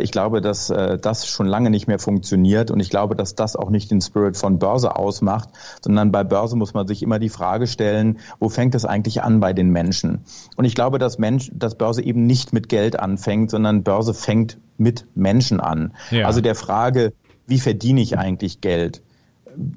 Ich 0.00 0.10
glaube, 0.10 0.40
dass 0.40 0.68
das 0.68 1.26
schon 1.26 1.46
lange 1.46 1.70
nicht 1.70 1.86
mehr 1.86 1.98
funktioniert 1.98 2.70
und 2.70 2.80
ich 2.80 2.90
glaube, 2.90 3.14
dass 3.14 3.34
das 3.34 3.56
auch 3.56 3.70
nicht 3.70 3.90
den 3.90 4.00
Spirit 4.00 4.36
von 4.36 4.58
Börse 4.58 4.96
ausmacht, 4.96 5.50
sondern 5.82 6.10
bei 6.10 6.24
Börse 6.24 6.56
muss 6.56 6.74
man 6.74 6.86
sich 6.86 7.02
immer 7.02 7.18
die 7.18 7.28
Frage 7.28 7.66
stellen, 7.66 8.18
wo 8.38 8.48
fängt 8.48 8.74
es 8.74 8.84
eigentlich 8.84 9.22
an 9.22 9.40
bei 9.40 9.52
den 9.52 9.70
Menschen? 9.70 10.24
Und 10.56 10.64
ich 10.64 10.74
glaube, 10.74 10.98
dass 10.98 11.18
Menschen 11.18 11.43
dass 11.52 11.76
Börse 11.76 12.02
eben 12.02 12.26
nicht 12.26 12.52
mit 12.52 12.68
Geld 12.68 12.98
anfängt, 12.98 13.50
sondern 13.50 13.82
Börse 13.82 14.14
fängt 14.14 14.58
mit 14.78 15.06
Menschen 15.14 15.60
an. 15.60 15.94
Ja. 16.10 16.26
Also 16.26 16.40
der 16.40 16.54
Frage, 16.54 17.12
wie 17.46 17.58
verdiene 17.58 18.00
ich 18.00 18.18
eigentlich 18.18 18.60
Geld? 18.60 19.02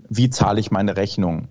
Wie 0.09 0.29
zahle 0.29 0.59
ich 0.59 0.71
meine 0.71 0.97
Rechnung? 0.97 1.47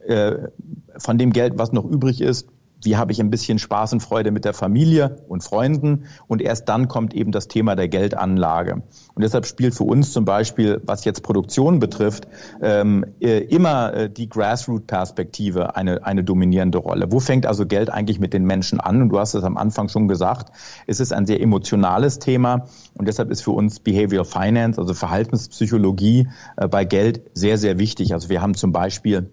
Äh, 0.00 0.48
von 0.96 1.18
dem 1.18 1.32
Geld, 1.32 1.58
was 1.58 1.72
noch 1.72 1.84
übrig 1.84 2.20
ist, 2.20 2.48
wie 2.82 2.96
habe 2.96 3.12
ich 3.12 3.20
ein 3.20 3.30
bisschen 3.30 3.58
Spaß 3.58 3.92
und 3.92 4.00
Freude 4.00 4.30
mit 4.30 4.44
der 4.44 4.54
Familie 4.54 5.16
und 5.28 5.42
Freunden 5.42 6.04
und 6.26 6.42
erst 6.42 6.68
dann 6.68 6.88
kommt 6.88 7.14
eben 7.14 7.32
das 7.32 7.48
Thema 7.48 7.76
der 7.76 7.88
Geldanlage. 7.88 8.82
Und 9.14 9.22
deshalb 9.22 9.46
spielt 9.46 9.74
für 9.74 9.84
uns 9.84 10.12
zum 10.12 10.24
Beispiel, 10.24 10.80
was 10.84 11.04
jetzt 11.04 11.22
Produktion 11.22 11.78
betrifft, 11.78 12.26
ähm, 12.60 13.04
äh, 13.20 13.38
immer 13.38 13.94
äh, 13.94 14.10
die 14.10 14.28
Grassroot-Perspektive 14.28 15.76
eine, 15.76 16.04
eine 16.04 16.24
dominierende 16.24 16.78
Rolle. 16.78 17.10
Wo 17.10 17.20
fängt 17.20 17.46
also 17.46 17.66
Geld 17.66 17.90
eigentlich 17.90 18.20
mit 18.20 18.32
den 18.32 18.44
Menschen 18.44 18.80
an? 18.80 19.02
Und 19.02 19.08
du 19.10 19.18
hast 19.18 19.34
es 19.34 19.44
am 19.44 19.56
Anfang 19.56 19.88
schon 19.88 20.08
gesagt, 20.08 20.52
es 20.86 21.00
ist 21.00 21.12
ein 21.12 21.26
sehr 21.26 21.40
emotionales 21.40 22.18
Thema 22.18 22.66
und 22.94 23.06
deshalb 23.06 23.30
ist 23.30 23.42
für 23.42 23.52
uns 23.52 23.80
Behavioral 23.80 24.24
Finance, 24.24 24.80
also 24.80 24.94
Verhaltenspsychologie 24.94 26.28
äh, 26.56 26.68
bei 26.68 26.84
Geld 26.84 27.22
sehr, 27.34 27.58
sehr 27.58 27.78
wichtig. 27.78 28.14
Also 28.14 28.28
wir 28.28 28.42
haben 28.42 28.54
zum 28.54 28.72
Beispiel 28.72 29.30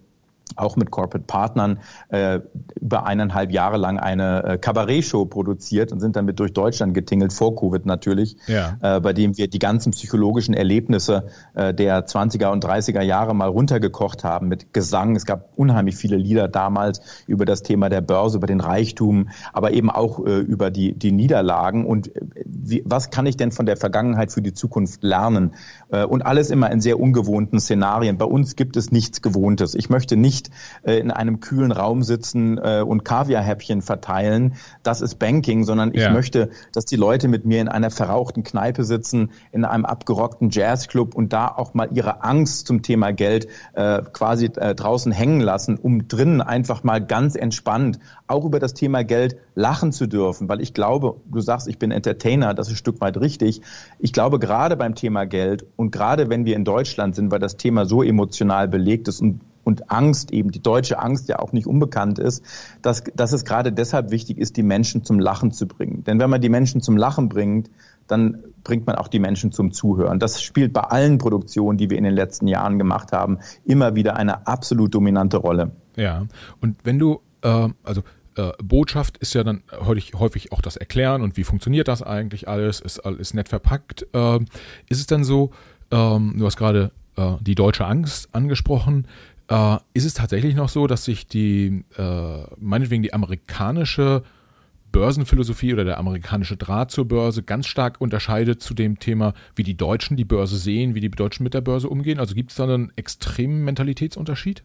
auch 0.60 0.76
mit 0.76 0.92
Corporate 0.92 1.26
Partnern 1.26 1.80
äh, 2.10 2.40
über 2.80 3.06
eineinhalb 3.06 3.52
Jahre 3.52 3.78
lang 3.78 4.00
eine 4.00 4.44
äh, 4.44 4.58
Kabarett-Show 4.58 5.26
produziert 5.26 5.92
und 5.92 6.00
sind 6.00 6.16
damit 6.16 6.40
durch 6.40 6.54
Deutschland 6.54 6.94
getingelt, 6.94 7.34
vor 7.34 7.56
Covid 7.56 7.86
natürlich, 7.86 8.38
ja. 8.48 8.78
äh, 8.82 9.00
bei 9.00 9.14
dem 9.14 9.38
wir 9.38 9.50
die 9.50 9.60
ganzen 9.60 9.92
psychologischen 9.92 10.54
Erlebnisse 10.54 11.28
äh, 11.54 11.74
der 11.74 12.06
20er 12.06 12.52
und 12.52 12.66
30er 12.66 13.02
Jahre 13.02 13.34
mal 13.34 13.50
runtergekocht 13.50 14.24
haben 14.24 14.48
mit 14.48 14.74
Gesang. 14.74 15.16
Es 15.16 15.26
gab 15.26 15.50
unheimlich 15.56 15.96
viele 15.96 16.18
Lieder 16.18 16.48
damals 16.48 17.02
über 17.28 17.46
das 17.46 17.64
Thema 17.64 17.90
der 17.90 18.02
Börse, 18.02 18.38
über 18.38 18.48
den 18.48 18.62
Reichtum, 18.62 19.30
aber 19.54 19.72
eben 19.72 19.90
auch 19.90 20.26
äh, 20.26 20.40
über 20.40 20.72
die, 20.72 20.94
die 20.94 21.12
Niederlagen 21.12 21.86
und 21.86 22.16
äh, 22.16 22.22
wie, 22.70 22.84
was 22.86 23.10
kann 23.10 23.26
ich 23.26 23.38
denn 23.38 23.52
von 23.52 23.66
der 23.66 23.78
Vergangenheit 23.78 24.32
für 24.32 24.42
die 24.42 24.54
Zukunft 24.54 25.04
lernen? 25.04 25.54
Äh, 25.92 26.06
und 26.06 26.26
alles 26.26 26.50
immer 26.50 26.72
in 26.72 26.82
sehr 26.82 27.00
ungewohnten 27.00 27.60
Szenarien. 27.60 28.18
Bei 28.18 28.26
uns 28.26 28.56
gibt 28.56 28.78
es 28.78 28.92
nichts 28.92 29.22
Gewohntes. 29.22 29.76
Ich 29.76 29.90
möchte 29.90 30.16
nicht 30.16 30.50
äh, 30.84 31.00
in 31.00 31.12
einem 31.12 31.40
kühlen 31.40 31.72
Raum 31.72 32.04
sitzen 32.04 32.58
äh, 32.58 32.84
und 32.86 33.06
Kaviarhäppchen 33.06 33.82
verteilen. 33.82 34.56
Das 34.84 35.02
ist 35.02 35.16
Banking, 35.20 35.64
sondern 35.64 35.94
ich 35.94 36.02
ja. 36.02 36.12
möchte, 36.12 36.50
dass 36.74 36.86
die 36.86 36.96
Leute 36.96 37.28
mit 37.28 37.46
mir 37.46 37.62
in 37.62 37.68
einer 37.68 37.92
verrauchten 37.92 38.44
Kneipe 38.44 38.84
sitzen, 38.84 39.32
in 39.52 39.66
einem 39.66 39.86
abgerockten 39.86 40.50
Jazzclub 40.50 41.16
und 41.16 41.34
da 41.34 41.48
auch 41.48 41.74
mal 41.74 41.90
ihre 41.92 42.24
Angst 42.24 42.68
zum 42.68 42.82
Thema 42.82 43.12
Geld 43.12 43.48
quasi 44.14 44.50
draußen 44.50 45.12
hängen 45.12 45.42
lassen, 45.42 45.78
um 45.78 46.08
drinnen 46.08 46.42
einfach 46.42 46.84
mal 46.84 47.00
ganz 47.06 47.36
entspannt 47.36 48.00
auch 48.30 48.46
über 48.46 48.60
das 48.60 48.74
Thema 48.74 49.04
Geld 49.04 49.38
lachen 49.56 49.92
zu 49.92 50.08
dürfen. 50.08 50.48
Weil 50.48 50.62
ich 50.62 50.74
glaube, 50.74 51.20
du 51.26 51.42
sagst, 51.42 51.68
ich 51.68 51.80
bin 51.80 51.92
Entertainer, 51.92 52.54
das 52.60 52.68
ist 52.68 52.74
ein 52.74 52.78
Stück 52.78 53.02
weit 53.02 53.18
richtig. 53.18 53.62
Ich 54.00 54.14
glaube, 54.14 54.38
gerade 54.38 54.76
beim 54.76 54.94
Thema 54.94 55.26
Geld 55.26 55.66
und 55.76 55.92
gerade 55.92 56.30
wenn 56.30 56.46
wir 56.46 56.56
in 56.56 56.66
Deutschland 56.66 57.16
sind, 57.16 57.32
weil 57.32 57.40
das 57.40 57.58
Thema 57.58 57.86
so 57.86 58.04
emotional 58.04 58.68
belegt 58.68 59.08
ist 59.08 59.22
und 59.22 59.42
und 59.66 59.92
Angst, 59.92 60.32
eben 60.32 60.52
die 60.52 60.64
deutsche 60.64 60.98
Angst 60.98 61.30
ja 61.30 61.38
auch 61.38 61.52
nicht 61.52 61.68
unbekannt 61.68 62.18
ist, 62.18 62.44
dass, 62.82 63.04
dass 63.14 63.34
es 63.34 63.46
gerade 63.46 63.72
deshalb 63.72 64.10
wichtig 64.10 64.40
ist, 64.40 64.58
die 64.58 64.64
Menschen 64.64 65.04
zum 65.04 65.20
Lachen 65.20 65.52
zu 65.52 65.68
bringen. 65.68 66.04
Denn 66.06 66.20
wenn 66.20 66.30
man 66.30 66.42
die 66.42 66.50
Menschen 66.50 66.82
zum 66.82 66.98
Lachen 66.98 67.30
bringt, 67.30 67.70
dann 68.08 68.44
bringt 68.64 68.88
man 68.88 68.96
auch 68.96 69.08
die 69.08 69.20
Menschen 69.20 69.52
zum 69.52 69.72
Zuhören. 69.72 70.18
Das 70.18 70.42
spielt 70.42 70.74
bei 70.74 70.82
allen 70.82 71.20
Produktionen, 71.20 71.78
die 71.78 71.92
wir 71.92 72.00
in 72.00 72.04
den 72.04 72.16
letzten 72.16 72.48
Jahren 72.48 72.80
gemacht 72.80 73.12
haben, 73.12 73.40
immer 73.64 73.96
wieder 73.96 74.16
eine 74.16 74.48
absolut 74.48 74.96
dominante 74.96 75.38
Rolle. 75.38 75.72
Ja, 75.96 76.26
und 76.62 76.78
wenn 76.84 76.98
du, 76.98 77.20
äh, 77.44 77.68
also 77.84 78.02
äh, 78.36 78.52
Botschaft 78.62 79.18
ist 79.18 79.34
ja 79.34 79.44
dann 79.44 79.64
häufig, 79.72 80.14
häufig 80.16 80.52
auch 80.52 80.62
das 80.62 80.78
Erklären 80.78 81.22
und 81.22 81.38
wie 81.38 81.44
funktioniert 81.44 81.88
das 81.88 82.02
eigentlich 82.02 82.48
alles, 82.48 82.80
ist, 82.80 82.98
ist 82.98 83.34
nett 83.34 83.50
verpackt. 83.50 84.06
Äh, 84.14 84.40
ist 84.88 85.00
es 85.00 85.08
dann 85.08 85.24
so, 85.24 85.52
ähm, 85.92 86.36
du 86.38 86.46
hast 86.46 86.58
gerade 86.58 86.92
äh, 87.16 87.34
die 87.42 87.56
deutsche 87.56 87.86
Angst 87.86 88.30
angesprochen, 88.34 89.08
äh, 89.50 89.78
ist 89.94 90.06
es 90.06 90.14
tatsächlich 90.14 90.56
noch 90.56 90.70
so, 90.70 90.88
dass 90.88 91.06
sich 91.06 91.28
die, 91.28 91.84
äh, 91.98 92.44
meinetwegen 92.58 93.04
die 93.04 93.14
amerikanische 93.14 94.24
Börsenphilosophie 94.92 95.74
oder 95.74 95.84
der 95.84 95.98
amerikanische 95.98 96.58
Draht 96.58 96.92
zur 96.92 97.08
Börse 97.08 97.44
ganz 97.44 97.68
stark 97.68 98.02
unterscheidet 98.02 98.62
zu 98.62 98.74
dem 98.74 99.00
Thema, 99.00 99.34
wie 99.56 99.64
die 99.64 99.78
Deutschen 99.78 100.18
die 100.18 100.26
Börse 100.26 100.58
sehen, 100.58 100.96
wie 100.96 101.00
die 101.00 101.10
Deutschen 101.10 101.44
mit 101.44 101.54
der 101.54 101.62
Börse 101.62 101.90
umgehen? 101.90 102.20
Also 102.20 102.34
gibt 102.36 102.52
es 102.52 102.58
da 102.58 102.64
einen 102.64 102.92
extremen 102.96 103.64
Mentalitätsunterschied? 103.64 104.64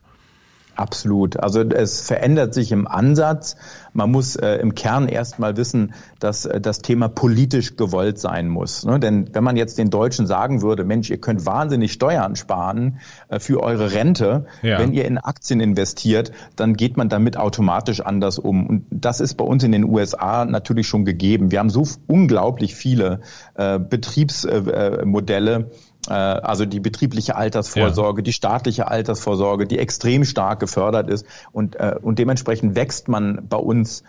Absolut. 0.77 1.39
Also 1.39 1.61
es 1.61 2.01
verändert 2.01 2.53
sich 2.55 2.73
im 2.73 2.89
Ansatz. 2.89 3.57
Man 3.93 4.11
muss 4.11 4.35
äh, 4.35 4.57
im 4.57 4.75
Kern 4.75 5.07
erstmal 5.07 5.57
wissen, 5.57 5.95
dass 6.19 6.47
äh, 6.47 6.61
das 6.61 6.81
Thema 6.81 7.09
politisch 7.09 7.77
gewollt 7.77 8.19
sein 8.19 8.49
muss. 8.49 8.85
Ne? 8.85 8.99
Denn 8.99 9.31
wenn 9.33 9.45
man 9.45 9.57
jetzt 9.57 9.79
den 9.79 9.91
Deutschen 9.91 10.27
sagen 10.27 10.63
würde, 10.63 10.85
Mensch, 10.85 11.11
ihr 11.11 11.19
könnt 11.19 11.47
wahnsinnig 11.47 11.93
Steuern 11.93 12.35
sparen 12.35 12.99
äh, 13.29 13.39
für 13.39 13.63
eure 13.63 13.93
Rente, 13.93 14.47
ja. 14.63 14.79
wenn 14.81 14.93
ihr 14.93 15.05
in 15.05 15.19
Aktien 15.19 15.61
investiert, 15.61 16.33
dann 16.57 16.75
geht 16.75 16.97
man 16.97 17.09
damit 17.09 17.37
automatisch 17.37 18.01
anders 18.01 18.41
um. 18.41 18.67
Und 18.67 18.87
das 18.91 19.21
ist 19.21 19.35
bei 19.35 19.45
uns 19.45 19.63
in 19.63 19.71
den 19.71 19.85
USA 19.85 20.45
natürlich 20.45 20.89
schon 20.89 21.05
gegeben. 21.05 21.53
Wir 21.53 21.61
haben 21.61 21.71
so 21.71 21.85
unglaublich 22.09 22.75
viele 22.75 23.21
äh, 23.55 23.79
Betriebsmodelle, 23.79 25.55
äh, 25.55 25.65
also 26.13 26.65
die 26.67 26.81
betriebliche 26.81 27.37
Altersvorsorge, 27.37 28.21
ja. 28.21 28.25
die 28.25 28.33
staatliche 28.33 28.89
Altersvorsorge, 28.89 29.67
die 29.67 29.79
extrem 29.79 30.25
stark 30.25 30.61
gefördert 30.61 31.09
ist 31.09 31.27
und 31.53 31.77
äh, 31.77 31.97
und 32.01 32.19
dementsprechend 32.19 32.75
wächst 32.75 33.09
man 33.09 33.47
bei 33.49 33.57
uns 33.57 34.03
äh, 34.03 34.05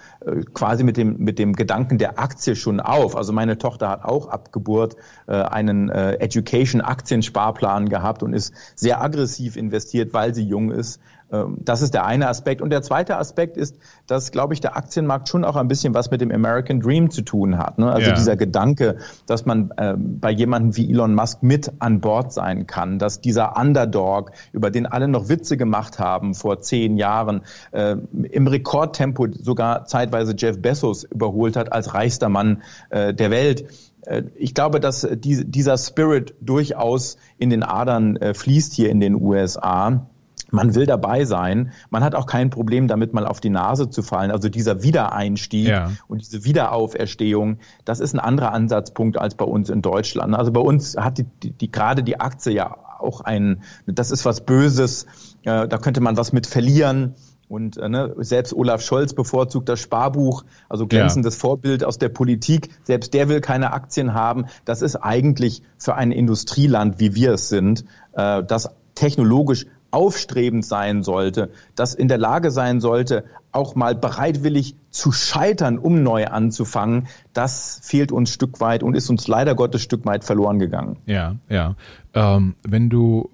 quasi 0.54 0.84
mit 0.84 0.98
dem 0.98 1.18
mit 1.18 1.40
dem 1.40 1.54
Gedanken 1.54 1.98
der 1.98 2.20
Aktie 2.20 2.56
schon 2.56 2.80
auf. 2.80 3.16
Also 3.16 3.34
meine 3.34 3.58
Tochter 3.58 3.90
hat 3.90 4.04
auch 4.04 4.28
ab 4.28 4.52
Geburt 4.52 4.96
äh, 5.28 5.34
einen 5.34 5.90
äh, 5.90 6.14
Education 6.16 6.82
Aktiensparplan 6.82 7.90
gehabt 7.90 8.24
und 8.24 8.34
ist 8.34 8.54
sehr 8.76 9.02
aggressiv 9.02 9.56
investiert, 9.56 10.14
weil 10.14 10.34
sie 10.34 10.44
jung 10.44 10.72
ist 10.72 11.00
ähm, 11.32 11.58
das 11.60 11.82
ist 11.82 11.94
der 11.94 12.06
eine 12.06 12.28
Aspekt. 12.28 12.62
Und 12.62 12.70
der 12.70 12.82
zweite 12.82 13.18
Aspekt 13.18 13.58
ist, 13.58 13.78
dass, 14.08 14.32
glaube 14.32 14.54
ich, 14.54 14.62
der 14.62 14.78
Aktienmarkt 14.78 15.30
schon 15.30 15.44
auch 15.44 15.56
ein 15.56 15.68
bisschen 15.68 15.94
was 15.94 16.12
mit 16.12 16.22
dem 16.22 16.32
American 16.32 16.80
Dream 16.80 17.10
zu 17.10 17.22
tun 17.22 17.58
hat. 17.58 17.78
Ne? 17.80 17.92
Also 17.92 18.10
ja. 18.10 18.16
dieser 18.16 18.36
Gedanke, 18.36 18.98
dass 19.26 19.46
man 19.46 19.72
äh, 19.78 19.96
bei 19.98 20.32
jemandem 20.32 20.76
wie 20.76 20.90
Elon 20.90 21.16
Musk 21.16 21.42
mit 21.42 21.72
an 21.80 22.00
Bord 22.00 22.34
sein 22.34 22.68
kann, 22.68 23.00
dass 23.00 23.22
dieser 23.22 23.58
Underdog, 23.58 24.32
über 24.52 24.70
den 24.70 24.86
alle 24.86 25.08
noch 25.08 25.30
Witze 25.30 25.58
gemacht 25.58 26.00
haben 26.00 26.34
vor 26.34 26.62
zehn 26.62 26.98
Jahren, 26.98 27.42
äh, 27.72 27.96
im 28.32 28.48
Rekordtempo 28.48 29.28
sogar 29.32 29.86
zeitweise 29.86 30.15
Jeff 30.38 30.62
Bezos 30.62 31.04
überholt 31.04 31.56
hat 31.56 31.72
als 31.72 31.94
reichster 31.94 32.30
Mann 32.30 32.62
äh, 32.90 33.14
der 33.14 33.32
Welt 33.32 33.66
äh, 34.06 34.24
ich 34.36 34.54
glaube, 34.54 34.80
dass 34.80 35.08
dieser 35.12 35.78
Spirit 35.78 36.36
durchaus 36.42 37.18
in 37.38 37.50
den 37.50 37.64
Adern 37.64 38.18
äh, 38.18 38.34
fließt 38.34 38.74
hier 38.74 38.90
in 38.90 39.00
den 39.00 39.16
USA. 39.16 40.08
Man 40.52 40.76
will 40.76 40.86
dabei 40.86 41.26
sein. 41.26 41.72
Man 41.90 42.04
hat 42.04 42.16
auch 42.16 42.28
kein 42.28 42.50
Problem 42.50 42.88
damit, 42.88 43.14
mal 43.14 43.26
auf 43.26 43.42
die 43.42 43.50
Nase 43.50 43.90
zu 43.90 44.04
fallen. 44.04 44.32
Also 44.32 44.48
dieser 44.48 44.84
Wiedereinstieg 44.84 45.68
ja. 45.68 45.92
und 46.08 46.22
diese 46.22 46.46
Wiederauferstehung, 46.46 47.58
das 47.84 48.00
ist 48.00 48.14
ein 48.14 48.20
anderer 48.20 48.54
Ansatzpunkt 48.54 49.18
als 49.18 49.36
bei 49.36 49.46
uns 49.46 49.70
in 49.70 49.82
Deutschland. 49.82 50.36
Also 50.36 50.52
bei 50.52 50.62
uns 50.62 50.96
hat 50.98 51.18
die, 51.18 51.26
die, 51.44 51.52
die 51.52 51.72
gerade 51.72 52.04
die 52.04 52.20
Aktie 52.20 52.54
ja 52.54 52.78
auch 53.00 53.22
ein, 53.22 53.62
das 53.86 54.12
ist 54.12 54.24
was 54.24 54.46
Böses, 54.46 55.06
äh, 55.44 55.68
da 55.68 55.78
könnte 55.78 56.02
man 56.02 56.16
was 56.16 56.32
mit 56.32 56.48
verlieren. 56.48 57.16
Und 57.48 57.78
äh, 57.78 57.90
ne, 57.90 58.16
selbst 58.18 58.54
Olaf 58.54 58.82
Scholz 58.82 59.14
bevorzugt 59.14 59.70
das 59.70 59.80
Sparbuch, 59.80 60.44
also 60.68 60.88
glänzendes 60.88 61.36
ja. 61.36 61.42
Vorbild 61.42 61.84
aus 61.84 61.98
der 62.00 62.10
Politik. 62.10 62.70
Selbst 62.84 63.14
der 63.14 63.30
will 63.30 63.42
keine 63.42 63.74
Aktien 63.74 64.14
haben. 64.14 64.46
Das 64.66 64.82
ist 64.82 64.96
eigentlich 64.96 65.62
für 65.78 65.96
ein 65.96 66.12
Industrieland, 66.12 67.00
wie 67.00 67.14
wir 67.14 67.34
es 67.34 67.50
sind, 67.50 67.86
äh, 68.14 68.44
das 68.44 68.70
technologisch 68.96 69.68
aufstrebend 69.96 70.66
sein 70.66 71.04
sollte, 71.04 71.52
das 71.76 71.94
in 71.94 72.10
der 72.10 72.18
Lage 72.18 72.52
sein 72.52 72.82
sollte, 72.82 73.24
auch 73.54 73.76
mal 73.76 73.96
bereitwillig 73.96 74.76
zu 74.90 75.14
scheitern, 75.14 75.78
um 75.78 76.04
neu 76.04 76.28
anzufangen, 76.28 77.08
das 77.32 77.80
fehlt 77.82 78.12
uns 78.12 78.30
Stück 78.30 78.60
weit 78.60 78.84
und 78.84 78.94
ist 78.94 79.10
uns 79.10 79.28
leider 79.30 79.56
Gottes 79.56 79.82
Stück 79.82 80.06
weit 80.06 80.26
verloren 80.26 80.60
gegangen. 80.60 80.98
Ja, 81.06 81.36
ja. 81.48 81.76
Ähm, 82.14 82.56
wenn 82.64 82.90
du, 82.90 83.30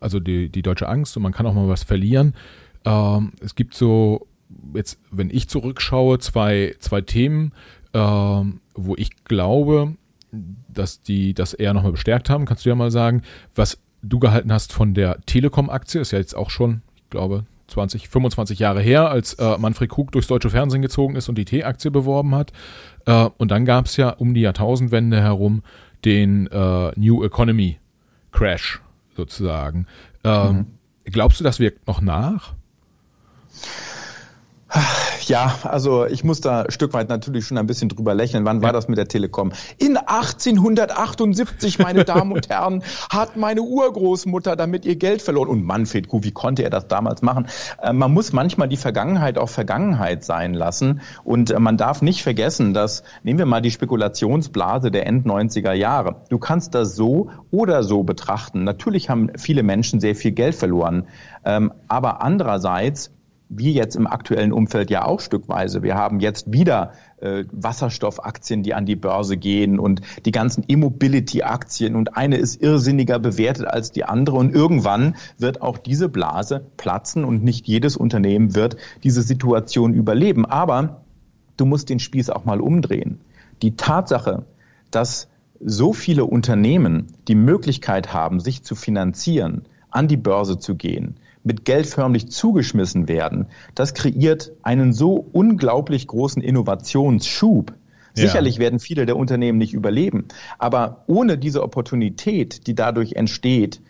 also 0.00 0.20
die, 0.20 0.48
die 0.48 0.62
deutsche 0.62 0.88
Angst 0.88 1.18
und 1.18 1.22
man 1.22 1.32
kann 1.32 1.46
auch 1.46 1.54
mal 1.54 1.68
was 1.68 1.82
verlieren, 1.82 2.34
ähm, 2.84 3.32
es 3.40 3.54
gibt 3.54 3.74
so, 3.74 4.26
jetzt, 4.74 4.98
wenn 5.10 5.30
ich 5.30 5.48
zurückschaue, 5.48 6.18
zwei, 6.18 6.74
zwei 6.78 7.00
Themen, 7.00 7.52
ähm, 7.92 8.60
wo 8.74 8.94
ich 8.96 9.24
glaube, 9.24 9.94
dass 10.68 11.02
die 11.02 11.34
das 11.34 11.54
eher 11.54 11.74
nochmal 11.74 11.92
bestärkt 11.92 12.30
haben. 12.30 12.46
Kannst 12.46 12.64
du 12.64 12.68
ja 12.68 12.74
mal 12.74 12.90
sagen, 12.90 13.22
was 13.54 13.78
du 14.02 14.18
gehalten 14.18 14.52
hast 14.52 14.72
von 14.72 14.94
der 14.94 15.20
Telekom-Aktie, 15.26 16.00
ist 16.00 16.12
ja 16.12 16.18
jetzt 16.18 16.34
auch 16.34 16.50
schon, 16.50 16.82
ich 16.96 17.10
glaube, 17.10 17.44
20, 17.68 18.08
25 18.08 18.58
Jahre 18.58 18.80
her, 18.80 19.10
als 19.10 19.34
äh, 19.34 19.56
Manfred 19.58 19.90
Krug 19.90 20.12
durchs 20.12 20.28
deutsche 20.28 20.50
Fernsehen 20.50 20.82
gezogen 20.82 21.16
ist 21.16 21.28
und 21.28 21.36
die 21.36 21.44
T-Aktie 21.44 21.90
beworben 21.90 22.34
hat. 22.34 22.52
Äh, 23.06 23.28
und 23.38 23.50
dann 23.50 23.64
gab 23.64 23.86
es 23.86 23.96
ja 23.96 24.10
um 24.10 24.34
die 24.34 24.40
Jahrtausendwende 24.40 25.20
herum 25.20 25.62
den 26.04 26.46
äh, 26.48 26.92
New 26.96 27.24
Economy 27.24 27.78
Crash 28.32 28.80
sozusagen. 29.16 29.86
Ähm, 30.24 30.56
mhm. 30.56 30.66
Glaubst 31.04 31.40
du, 31.40 31.44
das 31.44 31.60
wirkt 31.60 31.86
noch 31.86 32.00
nach? 32.00 32.54
Ja, 35.26 35.58
also 35.62 36.06
ich 36.06 36.24
muss 36.24 36.40
da 36.40 36.62
ein 36.62 36.70
Stück 36.70 36.92
weit 36.92 37.08
natürlich 37.08 37.46
schon 37.46 37.58
ein 37.58 37.66
bisschen 37.66 37.88
drüber 37.88 38.14
lächeln. 38.14 38.44
Wann 38.44 38.62
war 38.62 38.72
das 38.72 38.88
mit 38.88 38.98
der 38.98 39.06
Telekom? 39.06 39.52
In 39.78 39.96
1878, 39.96 41.78
meine 41.78 42.04
Damen 42.04 42.32
und 42.32 42.48
Herren, 42.48 42.82
hat 43.10 43.36
meine 43.36 43.62
Urgroßmutter 43.62 44.56
damit 44.56 44.84
ihr 44.84 44.96
Geld 44.96 45.22
verloren. 45.22 45.48
Und 45.48 45.64
Manfred 45.64 46.08
Kuh, 46.08 46.22
wie 46.22 46.30
konnte 46.32 46.62
er 46.62 46.70
das 46.70 46.88
damals 46.88 47.22
machen? 47.22 47.46
Äh, 47.82 47.92
man 47.92 48.12
muss 48.12 48.32
manchmal 48.32 48.68
die 48.68 48.76
Vergangenheit 48.76 49.38
auch 49.38 49.48
Vergangenheit 49.48 50.24
sein 50.24 50.54
lassen. 50.54 51.00
Und 51.24 51.50
äh, 51.50 51.60
man 51.60 51.76
darf 51.76 52.02
nicht 52.02 52.22
vergessen, 52.22 52.74
dass, 52.74 53.02
nehmen 53.22 53.38
wir 53.38 53.46
mal 53.46 53.62
die 53.62 53.70
Spekulationsblase 53.70 54.90
der 54.90 55.06
End-90er 55.06 55.72
Jahre. 55.72 56.22
Du 56.28 56.38
kannst 56.38 56.74
das 56.74 56.96
so 56.96 57.30
oder 57.50 57.82
so 57.82 58.02
betrachten. 58.02 58.64
Natürlich 58.64 59.10
haben 59.10 59.30
viele 59.36 59.62
Menschen 59.62 60.00
sehr 60.00 60.14
viel 60.14 60.32
Geld 60.32 60.54
verloren. 60.54 61.06
Ähm, 61.44 61.72
aber 61.88 62.22
andererseits 62.22 63.12
wir 63.50 63.72
jetzt 63.72 63.96
im 63.96 64.06
aktuellen 64.06 64.52
Umfeld 64.52 64.90
ja 64.90 65.04
auch 65.04 65.20
stückweise. 65.20 65.82
Wir 65.82 65.96
haben 65.96 66.20
jetzt 66.20 66.52
wieder 66.52 66.92
äh, 67.18 67.44
Wasserstoffaktien, 67.50 68.62
die 68.62 68.74
an 68.74 68.86
die 68.86 68.94
Börse 68.94 69.36
gehen 69.36 69.80
und 69.80 70.02
die 70.24 70.30
ganzen 70.30 70.64
E-Mobility-Aktien 70.66 71.96
und 71.96 72.16
eine 72.16 72.36
ist 72.36 72.62
irrsinniger 72.62 73.18
bewertet 73.18 73.66
als 73.66 73.90
die 73.90 74.04
andere 74.04 74.36
und 74.36 74.54
irgendwann 74.54 75.16
wird 75.36 75.62
auch 75.62 75.78
diese 75.78 76.08
Blase 76.08 76.64
platzen 76.76 77.24
und 77.24 77.42
nicht 77.42 77.66
jedes 77.66 77.96
Unternehmen 77.96 78.54
wird 78.54 78.76
diese 79.02 79.22
Situation 79.22 79.94
überleben. 79.94 80.46
Aber 80.46 81.02
du 81.56 81.66
musst 81.66 81.90
den 81.90 81.98
Spieß 81.98 82.30
auch 82.30 82.44
mal 82.44 82.60
umdrehen. 82.60 83.20
Die 83.62 83.74
Tatsache, 83.74 84.44
dass 84.92 85.28
so 85.58 85.92
viele 85.92 86.24
Unternehmen 86.24 87.08
die 87.26 87.34
Möglichkeit 87.34 88.14
haben, 88.14 88.38
sich 88.38 88.62
zu 88.62 88.76
finanzieren, 88.76 89.66
an 89.90 90.06
die 90.06 90.16
Börse 90.16 90.58
zu 90.58 90.76
gehen, 90.76 91.16
mit 91.42 91.64
Geld 91.64 91.86
förmlich 91.86 92.30
zugeschmissen 92.30 93.08
werden, 93.08 93.46
das 93.74 93.94
kreiert 93.94 94.52
einen 94.62 94.92
so 94.92 95.14
unglaublich 95.32 96.06
großen 96.06 96.42
Innovationsschub. 96.42 97.72
Ja. 98.16 98.26
Sicherlich 98.26 98.58
werden 98.58 98.80
viele 98.80 99.06
der 99.06 99.16
Unternehmen 99.16 99.58
nicht 99.58 99.72
überleben, 99.72 100.26
aber 100.58 101.04
ohne 101.06 101.38
diese 101.38 101.62
Opportunität, 101.62 102.66
die 102.66 102.74
dadurch 102.74 103.12
entsteht, 103.12 103.80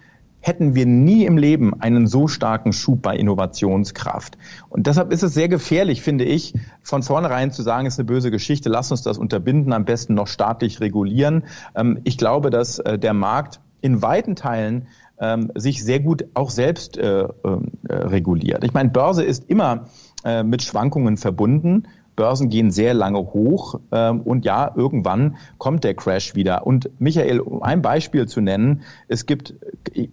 hätten 0.40 0.74
wir 0.74 0.86
nie 0.86 1.26
im 1.26 1.36
Leben 1.36 1.80
einen 1.80 2.06
so 2.06 2.26
starken 2.26 2.72
Schub 2.72 3.02
bei 3.02 3.16
Innovationskraft. 3.16 4.38
Und 4.68 4.86
deshalb 4.86 5.12
ist 5.12 5.22
es 5.22 5.34
sehr 5.34 5.48
gefährlich, 5.48 6.02
finde 6.02 6.24
ich, 6.24 6.54
von 6.82 7.02
vornherein 7.02 7.52
zu 7.52 7.62
sagen, 7.62 7.86
es 7.86 7.94
ist 7.94 8.00
eine 8.00 8.06
böse 8.06 8.30
Geschichte, 8.30 8.68
lass 8.68 8.90
uns 8.90 9.02
das 9.02 9.18
unterbinden, 9.18 9.72
am 9.72 9.84
besten 9.84 10.14
noch 10.14 10.26
staatlich 10.26 10.80
regulieren. 10.80 11.44
Ähm, 11.74 12.00
ich 12.04 12.16
glaube, 12.16 12.50
dass 12.50 12.78
äh, 12.78 12.98
der 12.98 13.12
Markt 13.12 13.60
in 13.82 14.02
weiten 14.02 14.36
Teilen 14.36 14.88
ähm, 15.20 15.52
sich 15.54 15.85
sehr 15.85 16.00
gut 16.00 16.24
auch 16.35 16.50
selbst 16.50 16.98
äh, 16.98 17.28
ähm, 17.44 17.72
äh, 17.88 17.94
reguliert. 17.94 18.64
Ich 18.64 18.72
meine, 18.72 18.88
Börse 18.88 19.22
ist 19.22 19.48
immer 19.48 19.87
äh, 20.24 20.42
mit 20.42 20.62
Schwankungen 20.62 21.16
verbunden. 21.16 21.85
Börsen 22.16 22.48
gehen 22.50 22.70
sehr 22.70 22.92
lange 22.92 23.18
hoch 23.18 23.80
ähm, 23.92 24.20
und 24.22 24.44
ja, 24.44 24.72
irgendwann 24.74 25.37
kommt 25.59 25.85
der 25.85 25.94
Crash 25.94 26.35
wieder. 26.35 26.66
Und 26.66 26.90
Michael, 26.98 27.40
um 27.40 27.62
ein 27.62 27.83
Beispiel 27.83 28.26
zu 28.26 28.40
nennen, 28.40 28.83
es 29.09 29.26
gibt 29.26 29.54
äh, 29.94 30.09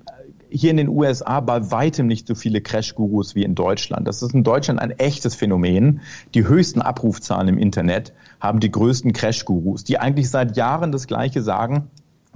hier 0.49 0.71
in 0.71 0.77
den 0.77 0.87
USA 0.87 1.39
bei 1.41 1.71
weitem 1.71 2.07
nicht 2.07 2.27
so 2.27 2.35
viele 2.35 2.61
Crash-Gurus 2.61 3.35
wie 3.35 3.43
in 3.43 3.55
Deutschland. 3.55 4.07
Das 4.07 4.21
ist 4.21 4.33
in 4.33 4.43
Deutschland 4.43 4.79
ein 4.79 4.91
echtes 4.91 5.35
Phänomen. 5.35 6.01
Die 6.33 6.47
höchsten 6.47 6.81
Abrufzahlen 6.81 7.49
im 7.49 7.57
Internet 7.57 8.13
haben 8.39 8.59
die 8.59 8.71
größten 8.71 9.13
Crash-Gurus, 9.13 9.83
die 9.83 9.99
eigentlich 9.99 10.29
seit 10.29 10.55
Jahren 10.55 10.91
das 10.91 11.07
Gleiche 11.07 11.41
sagen. 11.41 11.89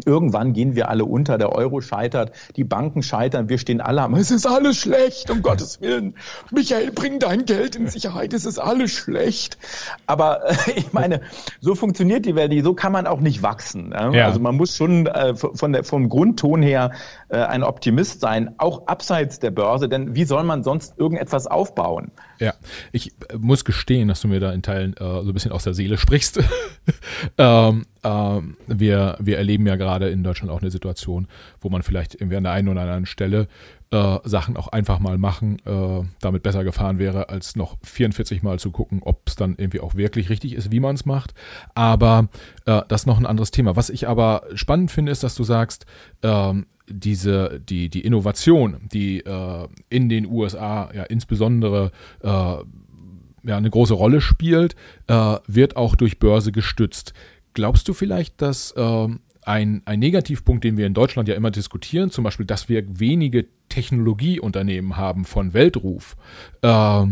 Irgendwann 0.06 0.54
gehen 0.54 0.76
wir 0.76 0.90
alle 0.90 1.06
unter, 1.06 1.38
der 1.38 1.52
Euro 1.52 1.82
scheitert, 1.82 2.32
die 2.56 2.64
Banken 2.64 3.04
scheitern, 3.04 3.50
wir 3.50 3.58
stehen 3.58 3.82
alle 3.82 4.02
am, 4.02 4.16
es 4.16 4.32
ist 4.32 4.46
alles 4.46 4.78
schlecht, 4.78 5.30
um 5.30 5.42
Gottes 5.42 5.82
Willen. 5.82 6.16
Michael, 6.52 6.92
bring 6.92 7.20
dein 7.20 7.46
Geld 7.46 7.76
in 7.76 7.88
Sicherheit, 7.88 8.34
es 8.34 8.46
ist 8.46 8.60
alles 8.60 8.92
schlecht. 8.92 9.58
Aber 10.06 10.50
äh, 10.50 10.56
ich 10.76 10.94
meine, 10.94 11.22
so 11.60 11.76
funktioniert 11.76 12.26
die 12.26 12.36
Welt, 12.36 12.52
so 12.64 12.74
kann 12.74 12.92
man 12.92 13.08
auch 13.08 13.20
nicht 13.20 13.44
wachsen. 13.44 13.92
Ja? 13.92 14.12
Ja. 14.12 14.26
Also 14.26 14.40
man 14.40 14.56
muss 14.56 14.76
schon 14.76 15.08
äh, 15.08 15.36
von 15.36 15.72
der, 15.72 15.84
vom 15.84 16.10
Grundton 16.10 16.62
her 16.62 16.92
äh, 17.30 17.38
ein 17.38 17.64
Optimist 17.64 18.22
sein, 18.22 18.56
auch 18.58 18.88
abseits 18.88 19.40
der 19.40 19.52
Börse, 19.52 19.88
denn 19.88 20.16
wie 20.16 20.26
soll 20.26 20.44
man 20.44 20.64
sonst 20.64 20.98
irgendetwas 20.98 21.48
aufbauen? 21.48 22.12
Ja, 22.42 22.56
ich 22.92 23.12
äh, 23.30 23.38
muss 23.38 23.64
gestehen, 23.64 24.08
dass 24.08 24.22
du 24.22 24.28
mir 24.28 24.40
da 24.40 24.52
in 24.52 24.64
Teilen 24.64 24.98
äh, 24.98 25.22
so 25.22 25.30
ein 25.30 25.34
bisschen 25.34 25.52
aus 25.52 25.64
der 25.64 25.76
Seele 25.76 26.00
sprichst. 26.00 26.40
ähm, 27.38 27.86
ähm, 28.04 28.58
wir, 28.66 29.16
wir 29.20 29.38
erleben 29.38 29.68
ja 29.68 29.76
gerade 29.76 30.10
in 30.10 30.24
Deutschland 30.24 30.52
auch 30.52 30.62
eine 30.62 30.72
Situation, 30.72 31.28
wo 31.62 31.70
man 31.70 31.84
vielleicht 31.84 32.16
irgendwie 32.16 32.38
an 32.38 32.44
der 32.44 32.54
einen 32.54 32.68
oder 32.68 32.82
anderen 32.82 33.06
Stelle 33.06 33.48
äh, 33.92 34.18
Sachen 34.24 34.58
auch 34.58 34.70
einfach 34.70 34.98
mal 34.98 35.20
machen, 35.20 35.60
äh, 35.66 36.04
damit 36.20 36.42
besser 36.42 36.64
gefahren 36.64 36.98
wäre, 36.98 37.30
als 37.30 37.56
noch 37.56 37.78
44 37.84 38.42
Mal 38.42 38.58
zu 38.58 38.72
gucken, 38.72 39.02
ob 39.04 39.22
es 39.28 39.36
dann 39.36 39.56
irgendwie 39.58 39.80
auch 39.80 39.94
wirklich 39.94 40.30
richtig 40.30 40.56
ist, 40.56 40.72
wie 40.72 40.80
man 40.80 40.96
es 40.96 41.06
macht. 41.06 41.36
Aber 41.76 42.30
äh, 42.66 42.82
das 42.88 43.02
ist 43.02 43.08
noch 43.08 43.20
ein 43.20 43.28
anderes 43.28 43.52
Thema. 43.52 43.76
Was 43.76 43.92
ich 43.92 44.08
aber 44.08 44.46
spannend 44.56 44.90
finde, 44.90 45.12
ist, 45.12 45.24
dass 45.24 45.36
du 45.36 45.44
sagst, 45.44 45.86
ähm, 46.24 46.66
diese, 46.88 47.60
die, 47.60 47.89
die 47.89 48.02
Innovation, 48.02 48.78
die 48.91 49.20
äh, 49.20 49.67
in 49.89 50.10
den 50.10 50.26
USA 50.26 50.89
ja 50.94 51.04
insbesondere 51.04 51.91
äh, 52.22 52.28
ja, 52.28 53.58
eine 53.58 53.70
große 53.70 53.94
Rolle 53.94 54.22
spielt, 54.22 54.76
äh, 55.08 55.38
wird 55.48 55.76
auch 55.76 55.96
durch 55.96 56.20
Börse 56.20 56.52
gestützt. 56.52 57.13
Glaubst 57.54 57.88
du 57.88 57.94
vielleicht, 57.94 58.41
dass 58.41 58.72
äh, 58.72 59.08
ein, 59.44 59.82
ein 59.86 60.00
Negativpunkt, 60.00 60.63
den 60.63 60.78
wir 60.78 60.86
in 60.86 60.94
Deutschland 60.94 61.28
ja 61.28 61.36
immer 61.36 61.52
diskutieren, 61.52 62.12
zum 62.12 62.24
Beispiel, 62.24 62.46
dass 62.46 62.70
wir 62.70 63.00
wenige 63.00 63.48
Technologieunternehmen 63.70 64.98
haben 64.98 65.26
von 65.26 65.54
Weltruf, 65.54 66.15
äh, 66.62 67.06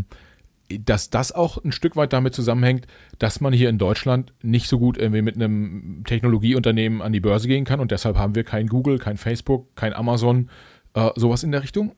dass 0.70 1.10
das 1.10 1.32
auch 1.32 1.64
ein 1.64 1.72
Stück 1.72 1.96
weit 1.96 2.14
damit 2.14 2.34
zusammenhängt, 2.36 2.86
dass 3.18 3.42
man 3.42 3.54
hier 3.54 3.70
in 3.70 3.78
Deutschland 3.78 4.34
nicht 4.42 4.68
so 4.68 4.78
gut 4.78 4.98
irgendwie 4.98 5.22
mit 5.22 5.36
einem 5.36 6.04
Technologieunternehmen 6.06 7.02
an 7.02 7.12
die 7.12 7.20
Börse 7.20 7.48
gehen 7.48 7.66
kann 7.66 7.80
und 7.80 7.92
deshalb 7.92 8.18
haben 8.18 8.36
wir 8.36 8.44
kein 8.44 8.68
Google, 8.68 9.00
kein 9.00 9.18
Facebook, 9.18 9.76
kein 9.76 9.94
Amazon, 9.94 10.50
äh, 10.94 11.10
sowas 11.16 11.44
in 11.44 11.52
der 11.52 11.64
Richtung? 11.64 11.94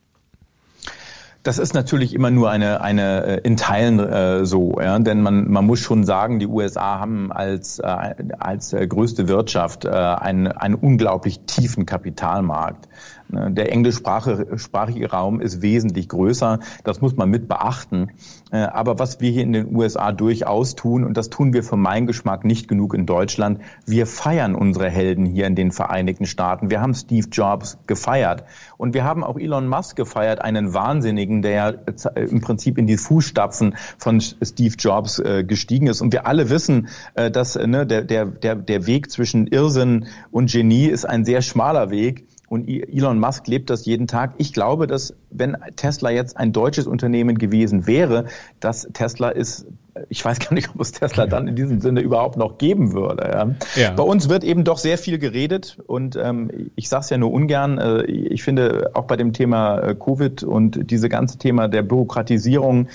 Das 1.43 1.57
ist 1.57 1.73
natürlich 1.73 2.13
immer 2.13 2.29
nur 2.29 2.51
eine, 2.51 2.81
eine 2.81 3.23
äh, 3.23 3.41
in 3.43 3.57
Teilen 3.57 3.99
äh, 3.99 4.45
so, 4.45 4.79
ja? 4.79 4.99
denn 4.99 5.21
man, 5.21 5.49
man 5.49 5.65
muss 5.65 5.79
schon 5.79 6.03
sagen, 6.03 6.37
die 6.37 6.45
USA 6.45 6.99
haben 6.99 7.31
als, 7.31 7.79
äh, 7.79 8.13
als 8.37 8.73
äh, 8.73 8.85
größte 8.85 9.27
Wirtschaft 9.27 9.85
äh, 9.85 9.89
einen, 9.89 10.47
einen 10.47 10.75
unglaublich 10.75 11.39
tiefen 11.47 11.87
Kapitalmarkt. 11.87 12.87
Ne, 13.31 13.49
der 13.51 13.71
englischsprachige 13.71 15.09
Raum 15.09 15.39
ist 15.39 15.61
wesentlich 15.61 16.09
größer. 16.09 16.59
Das 16.83 16.99
muss 16.99 17.15
man 17.15 17.29
mit 17.29 17.47
beachten. 17.47 18.11
Äh, 18.51 18.57
aber 18.57 18.99
was 18.99 19.21
wir 19.21 19.31
hier 19.31 19.43
in 19.43 19.53
den 19.53 19.73
USA 19.73 20.11
durchaus 20.11 20.75
tun, 20.75 21.05
und 21.05 21.15
das 21.15 21.29
tun 21.29 21.53
wir 21.53 21.63
für 21.63 21.77
meinen 21.77 22.07
Geschmack 22.07 22.43
nicht 22.43 22.67
genug 22.67 22.93
in 22.93 23.05
Deutschland, 23.05 23.61
wir 23.85 24.05
feiern 24.05 24.53
unsere 24.53 24.89
Helden 24.89 25.25
hier 25.25 25.47
in 25.47 25.55
den 25.55 25.71
Vereinigten 25.71 26.25
Staaten. 26.25 26.69
Wir 26.69 26.81
haben 26.81 26.93
Steve 26.93 27.27
Jobs 27.31 27.77
gefeiert. 27.87 28.43
Und 28.77 28.93
wir 28.93 29.05
haben 29.05 29.23
auch 29.23 29.39
Elon 29.39 29.67
Musk 29.67 29.95
gefeiert, 29.95 30.41
einen 30.41 30.73
Wahnsinnigen, 30.73 31.41
der 31.41 31.85
im 32.15 32.41
Prinzip 32.41 32.77
in 32.77 32.87
die 32.87 32.97
Fußstapfen 32.97 33.75
von 33.97 34.19
Steve 34.19 34.75
Jobs 34.77 35.19
äh, 35.19 35.45
gestiegen 35.45 35.87
ist. 35.87 36.01
Und 36.01 36.11
wir 36.11 36.27
alle 36.27 36.49
wissen, 36.49 36.89
äh, 37.13 37.31
dass 37.31 37.55
ne, 37.55 37.85
der 37.85 38.87
Weg 38.87 39.09
zwischen 39.09 39.47
Irrsinn 39.47 40.07
und 40.31 40.51
Genie 40.51 40.87
ist 40.87 41.05
ein 41.05 41.23
sehr 41.23 41.41
schmaler 41.41 41.91
Weg. 41.91 42.25
Und 42.51 42.67
Elon 42.67 43.17
Musk 43.17 43.47
lebt 43.47 43.69
das 43.69 43.85
jeden 43.85 44.07
Tag. 44.07 44.33
Ich 44.37 44.51
glaube, 44.51 44.85
dass 44.85 45.13
wenn 45.29 45.55
Tesla 45.77 46.09
jetzt 46.09 46.35
ein 46.35 46.51
deutsches 46.51 46.85
Unternehmen 46.85 47.37
gewesen 47.37 47.87
wäre, 47.87 48.25
dass 48.59 48.89
Tesla 48.91 49.29
ist 49.29 49.67
ich 50.09 50.23
weiß 50.23 50.39
gar 50.39 50.53
nicht, 50.53 50.69
ob 50.73 50.81
es 50.81 50.91
Tesla 50.91 51.27
dann 51.27 51.47
in 51.47 51.55
diesem 51.55 51.81
Sinne 51.81 52.01
überhaupt 52.01 52.37
noch 52.37 52.57
geben 52.57 52.93
würde. 52.93 53.55
Ja. 53.75 53.91
Bei 53.91 54.03
uns 54.03 54.29
wird 54.29 54.43
eben 54.43 54.63
doch 54.63 54.77
sehr 54.77 54.97
viel 54.97 55.19
geredet 55.19 55.77
und 55.85 56.15
ähm, 56.15 56.71
ich 56.75 56.87
sage 56.87 57.01
es 57.01 57.09
ja 57.09 57.17
nur 57.17 57.31
ungern. 57.31 57.77
Äh, 57.77 58.03
ich 58.05 58.43
finde 58.43 58.91
auch 58.93 59.03
bei 59.03 59.17
dem 59.17 59.33
Thema 59.33 59.79
äh, 59.79 59.95
Covid 59.95 60.43
und 60.43 60.91
diese 60.91 61.09
ganze 61.09 61.37
Thema 61.37 61.67
der 61.67 61.81
Bürokratisierung 61.81 62.87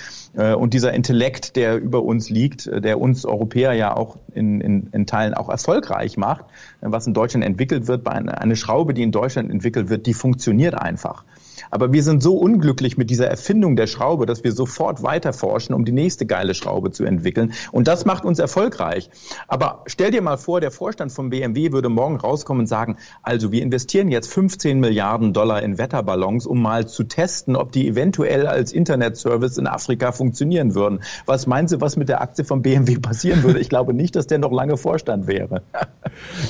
und 0.54 0.74
dieser 0.74 0.92
Intellekt, 0.92 1.56
der 1.56 1.76
über 1.78 2.02
uns 2.02 2.28
liegt, 2.30 2.66
äh, 2.66 2.80
der 2.80 3.00
uns 3.00 3.24
Europäer 3.24 3.72
ja 3.72 3.96
auch 3.96 4.16
in, 4.34 4.60
in, 4.60 4.88
in 4.92 5.06
Teilen 5.06 5.34
auch 5.34 5.48
erfolgreich 5.48 6.16
macht, 6.16 6.44
äh, 6.80 6.86
was 6.90 7.06
in 7.06 7.14
Deutschland 7.14 7.44
entwickelt 7.44 7.88
wird, 7.88 8.06
eine 8.06 8.56
Schraube, 8.56 8.94
die 8.94 9.02
in 9.02 9.12
Deutschland 9.12 9.50
entwickelt 9.50 9.88
wird, 9.88 10.06
die 10.06 10.14
funktioniert 10.14 10.74
einfach. 10.74 11.24
Aber 11.70 11.92
wir 11.92 12.02
sind 12.02 12.22
so 12.22 12.36
unglücklich 12.36 12.96
mit 12.96 13.10
dieser 13.10 13.28
Erfindung 13.28 13.76
der 13.76 13.86
Schraube, 13.86 14.26
dass 14.26 14.44
wir 14.44 14.52
sofort 14.52 15.02
weiterforschen, 15.02 15.74
um 15.74 15.84
die 15.84 15.92
nächste 15.92 16.26
geile 16.26 16.54
Schraube 16.54 16.90
zu 16.90 17.04
entwickeln. 17.04 17.52
Und 17.72 17.88
das 17.88 18.04
macht 18.04 18.24
uns 18.24 18.38
erfolgreich. 18.38 19.10
Aber 19.48 19.82
stell 19.86 20.10
dir 20.10 20.22
mal 20.22 20.36
vor, 20.36 20.60
der 20.60 20.70
Vorstand 20.70 21.12
von 21.12 21.30
BMW 21.30 21.72
würde 21.72 21.88
morgen 21.88 22.16
rauskommen 22.16 22.62
und 22.62 22.66
sagen, 22.66 22.96
also 23.22 23.52
wir 23.52 23.62
investieren 23.62 24.08
jetzt 24.08 24.32
15 24.32 24.80
Milliarden 24.80 25.32
Dollar 25.32 25.62
in 25.62 25.78
Wetterballons, 25.78 26.46
um 26.46 26.62
mal 26.62 26.86
zu 26.86 27.04
testen, 27.04 27.56
ob 27.56 27.72
die 27.72 27.88
eventuell 27.88 28.46
als 28.46 28.72
Internetservice 28.72 29.58
in 29.58 29.66
Afrika 29.66 30.12
funktionieren 30.12 30.74
würden. 30.74 31.00
Was 31.26 31.46
meinst 31.46 31.72
du, 31.74 31.80
was 31.80 31.96
mit 31.96 32.08
der 32.08 32.20
Aktie 32.20 32.44
von 32.44 32.62
BMW 32.62 32.98
passieren 32.98 33.42
würde? 33.42 33.60
Ich 33.60 33.68
glaube 33.68 33.94
nicht, 33.94 34.16
dass 34.16 34.26
der 34.26 34.38
noch 34.38 34.52
lange 34.52 34.76
Vorstand 34.76 35.26
wäre. 35.26 35.62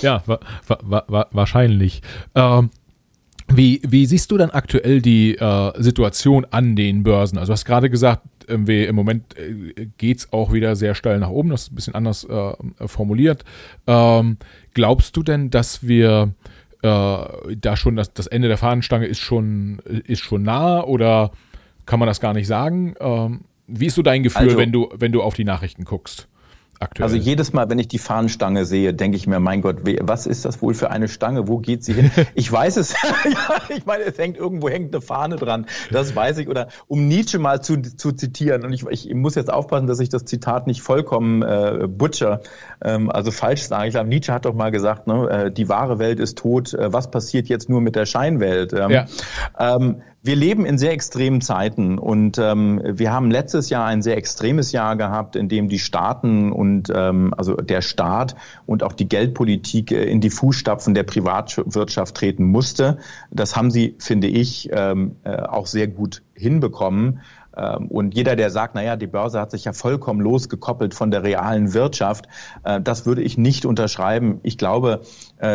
ja, 0.03 0.23
wa 0.27 0.39
wa 0.83 1.05
wa 1.09 1.27
wahrscheinlich. 1.31 2.03
Ähm 2.35 2.71
wie, 3.49 3.81
wie 3.87 4.07
siehst 4.07 4.31
du 4.31 4.39
dann 4.39 4.51
aktuell 4.51 5.01
die 5.01 5.37
äh, 5.37 5.73
Situation 5.81 6.47
an 6.51 6.77
den 6.77 7.03
Börsen? 7.03 7.39
Also 7.39 7.51
du 7.51 7.53
hast 7.53 7.65
gerade 7.65 7.91
gesagt, 7.91 8.23
irgendwie 8.49 8.85
im 8.85 8.97
Moment 8.97 9.37
äh, 9.39 9.87
geht's 9.99 10.33
auch 10.33 10.53
wieder 10.53 10.77
sehr 10.77 10.95
steil 10.95 11.19
nach 11.19 11.31
oben, 11.31 11.51
das 11.51 11.63
ist 11.63 11.73
ein 11.73 11.75
bisschen 11.77 11.95
anders 11.95 12.25
äh, 12.25 12.53
formuliert. 12.87 13.45
Ähm, 13.87 14.39
glaubst 14.75 15.17
du 15.17 15.23
denn, 15.23 15.51
dass 15.51 15.87
wir 15.87 16.35
äh, 16.83 16.87
da 17.57 17.77
schon 17.77 17.97
das, 17.97 18.13
das 18.13 18.27
Ende 18.27 18.49
der 18.49 18.59
Fahnenstange 18.59 19.07
ist 19.07 19.21
schon, 19.21 19.79
ist 20.07 20.23
schon 20.23 20.43
nah 20.43 20.83
oder 20.83 21.31
kann 21.87 22.01
man 22.01 22.09
das 22.09 22.21
gar 22.21 22.35
nicht 22.35 22.47
sagen? 22.47 22.95
Ähm, 23.01 23.43
wie 23.69 23.87
ist 23.87 23.95
so 23.95 24.03
dein 24.03 24.23
Gefühl, 24.23 24.49
also, 24.49 24.59
wenn 24.59 24.73
du, 24.73 24.89
wenn 24.95 25.13
du 25.13 25.23
auf 25.23 25.35
die 25.35 25.45
Nachrichten 25.45 25.85
guckst? 25.85 26.29
Aktuell? 26.81 27.05
Also 27.05 27.17
jedes 27.17 27.53
Mal, 27.53 27.69
wenn 27.71 27.79
ich 27.79 27.89
die 27.89 27.99
Fahnenstange 27.99 28.65
sehe, 28.65 28.95
denke 28.95 29.17
ich 29.17 29.27
mir, 29.27 29.41
mein 29.41 29.63
Gott, 29.63 29.79
was 30.03 30.27
ist 30.27 30.45
das 30.45 30.63
wohl 30.63 30.75
für 30.75 30.91
eine 30.91 31.09
Stange? 31.09 31.49
Wo 31.49 31.59
geht 31.59 31.85
sie 31.85 31.95
hin? 31.95 32.11
Ich 32.35 32.51
weiß 32.51 32.77
es. 32.77 32.93
ja, 33.25 33.75
ich 33.75 33.87
meine, 33.87 34.05
es 34.05 34.19
hängt 34.19 34.37
irgendwo 34.37 34.69
hängt 34.69 34.95
eine 34.95 35.01
Fahne 35.01 35.37
dran. 35.37 35.67
Das 35.91 36.15
weiß 36.15 36.39
ich. 36.39 36.49
Oder 36.49 36.69
um 36.87 37.09
Nietzsche 37.09 37.39
mal 37.39 37.63
zu, 37.63 37.81
zu 37.81 38.13
zitieren. 38.13 38.65
Und 38.65 38.73
ich, 38.73 38.87
ich 38.87 39.15
muss 39.15 39.35
jetzt 39.35 39.53
aufpassen, 39.53 39.87
dass 39.87 40.01
ich 40.01 40.09
das 40.09 40.25
Zitat 40.25 40.67
nicht 40.67 40.83
vollkommen 40.83 41.43
äh, 41.43 41.87
butcher, 41.89 42.41
ähm, 42.83 43.11
also 43.11 43.31
falsch 43.31 43.63
sage. 43.63 43.89
Ich 43.89 43.95
glaube, 43.95 44.09
Nietzsche 44.09 44.33
hat 44.33 44.45
doch 44.45 44.55
mal 44.55 44.71
gesagt, 44.71 45.07
ne, 45.07 45.29
äh, 45.31 45.53
die 45.53 45.69
wahre 45.69 45.99
Welt 45.99 46.21
ist 46.21 46.39
tot. 46.39 46.75
Äh, 46.75 46.93
was 46.93 47.11
passiert 47.11 47.49
jetzt 47.49 47.69
nur 47.69 47.81
mit 47.81 47.97
der 47.97 48.07
Scheinwelt? 48.07 48.73
Ähm, 48.73 48.91
ja. 48.91 49.07
ähm, 49.59 50.03
wir 50.27 50.37
leben 50.37 50.67
in 50.67 50.77
sehr 50.77 50.93
extremen 50.93 51.41
Zeiten 51.41 51.99
und 51.99 52.39
ähm, 52.39 52.83
wir 52.85 53.13
haben 53.13 53.31
letztes 53.31 53.71
Jahr 53.71 53.87
ein 53.87 54.03
sehr 54.03 54.17
extremes 54.17 54.73
Jahr 54.73 54.97
gehabt, 54.97 55.37
in 55.37 55.49
dem 55.49 55.69
die 55.69 55.79
Staaten 55.79 56.53
und 56.53 56.91
ähm, 56.95 57.33
also 57.37 57.55
der 57.55 57.81
Staat 57.81 58.35
und 58.67 58.83
auch 58.83 58.93
die 58.93 59.09
Geldpolitik 59.09 59.93
äh, 59.93 60.05
in 60.05 60.21
die 60.21 60.31
Fußstapfen 60.31 60.95
der 60.95 61.05
Privatwirtschaft 61.05 62.17
treten 62.17 62.45
musste. 62.45 62.99
Das 63.31 63.57
haben 63.57 63.71
sie, 63.71 63.95
finde 63.99 64.27
ich, 64.27 64.69
ähm, 64.73 65.17
äh, 65.23 65.37
auch 65.43 65.67
sehr 65.67 65.87
gut 65.87 66.23
hinbekommen. 66.35 67.21
Ähm, 67.57 67.87
und 67.89 68.15
jeder, 68.15 68.37
der 68.37 68.51
sagt, 68.51 68.75
naja, 68.75 68.97
die 68.97 69.07
Börse 69.07 69.41
hat 69.41 69.51
sich 69.51 69.65
ja 69.65 69.73
vollkommen 69.73 70.21
losgekoppelt 70.21 70.95
von 70.95 71.11
der 71.11 71.23
realen 71.23 71.73
Wirtschaft, 71.73 72.27
äh, 72.65 72.81
das 72.81 73.07
würde 73.07 73.23
ich 73.23 73.39
nicht 73.39 73.65
unterschreiben. 73.65 74.41
Ich 74.43 74.59
glaube, 74.59 75.03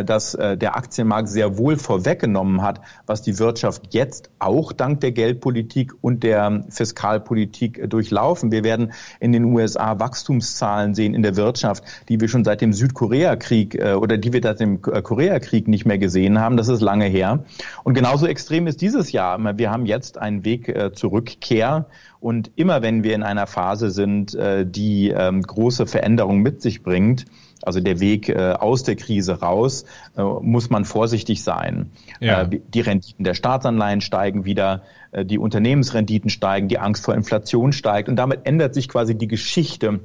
dass 0.03 0.35
äh, 0.35 0.57
der 0.57 0.75
Aktienmarkt 0.75 1.29
sehr 1.29 1.57
wohl 1.57 1.77
vorweggenommen 1.77 2.61
hat, 2.61 2.81
was 3.05 3.21
die 3.21 3.39
Wirtschaft 3.39 3.93
jetzt 3.93 4.29
auch 4.39 4.73
dank 4.73 5.01
der 5.01 5.11
Geldpolitik 5.11 5.93
und 6.01 6.23
der 6.23 6.63
Fiskalpolitik 6.69 7.89
durchlaufen. 7.89 8.51
Wir 8.51 8.63
werden 8.63 8.93
in 9.19 9.31
den 9.31 9.45
USA 9.45 9.99
Wachstumszahlen 9.99 10.93
sehen 10.93 11.13
in 11.13 11.23
der 11.23 11.35
Wirtschaft, 11.35 11.83
die 12.09 12.19
wir 12.19 12.27
schon 12.27 12.43
seit 12.43 12.61
dem 12.61 12.73
Südkoreakrieg 12.73 13.81
oder 13.95 14.17
die 14.17 14.33
wir 14.33 14.41
seit 14.41 14.59
dem 14.59 14.81
Koreakrieg 14.81 15.67
nicht 15.67 15.85
mehr 15.85 15.97
gesehen 15.97 16.39
haben. 16.39 16.57
Das 16.57 16.67
ist 16.67 16.81
lange 16.81 17.05
her. 17.05 17.43
Und 17.83 17.93
genauso 17.93 18.27
extrem 18.27 18.67
ist 18.67 18.81
dieses 18.81 19.11
Jahr. 19.11 19.39
Wir 19.57 19.71
haben 19.71 19.85
jetzt 19.85 20.17
einen 20.17 20.45
Weg 20.45 20.73
zur 20.95 21.11
Rückkehr 21.11 21.85
und 22.21 22.51
immer 22.55 22.83
wenn 22.83 23.03
wir 23.03 23.15
in 23.15 23.23
einer 23.23 23.47
Phase 23.47 23.89
sind, 23.89 24.35
äh, 24.35 24.63
die 24.63 25.09
ähm, 25.09 25.41
große 25.41 25.87
Veränderungen 25.87 26.43
mit 26.43 26.61
sich 26.61 26.83
bringt, 26.83 27.25
also 27.63 27.79
der 27.79 27.99
Weg 27.99 28.29
äh, 28.29 28.53
aus 28.53 28.83
der 28.83 28.95
Krise 28.95 29.39
raus, 29.39 29.85
äh, 30.17 30.21
muss 30.21 30.69
man 30.69 30.85
vorsichtig 30.85 31.43
sein. 31.43 31.91
Ja. 32.19 32.43
Die 32.45 32.81
Renditen 32.81 33.23
der 33.23 33.33
Staatsanleihen 33.33 34.01
steigen 34.01 34.45
wieder, 34.45 34.83
die 35.23 35.39
Unternehmensrenditen 35.39 36.29
steigen, 36.29 36.67
die 36.67 36.77
Angst 36.77 37.03
vor 37.03 37.15
Inflation 37.15 37.73
steigt 37.73 38.09
und 38.09 38.15
damit 38.15 38.45
ändert 38.45 38.73
sich 38.73 38.87
quasi 38.87 39.17
die 39.17 39.27
Geschichte 39.27 39.99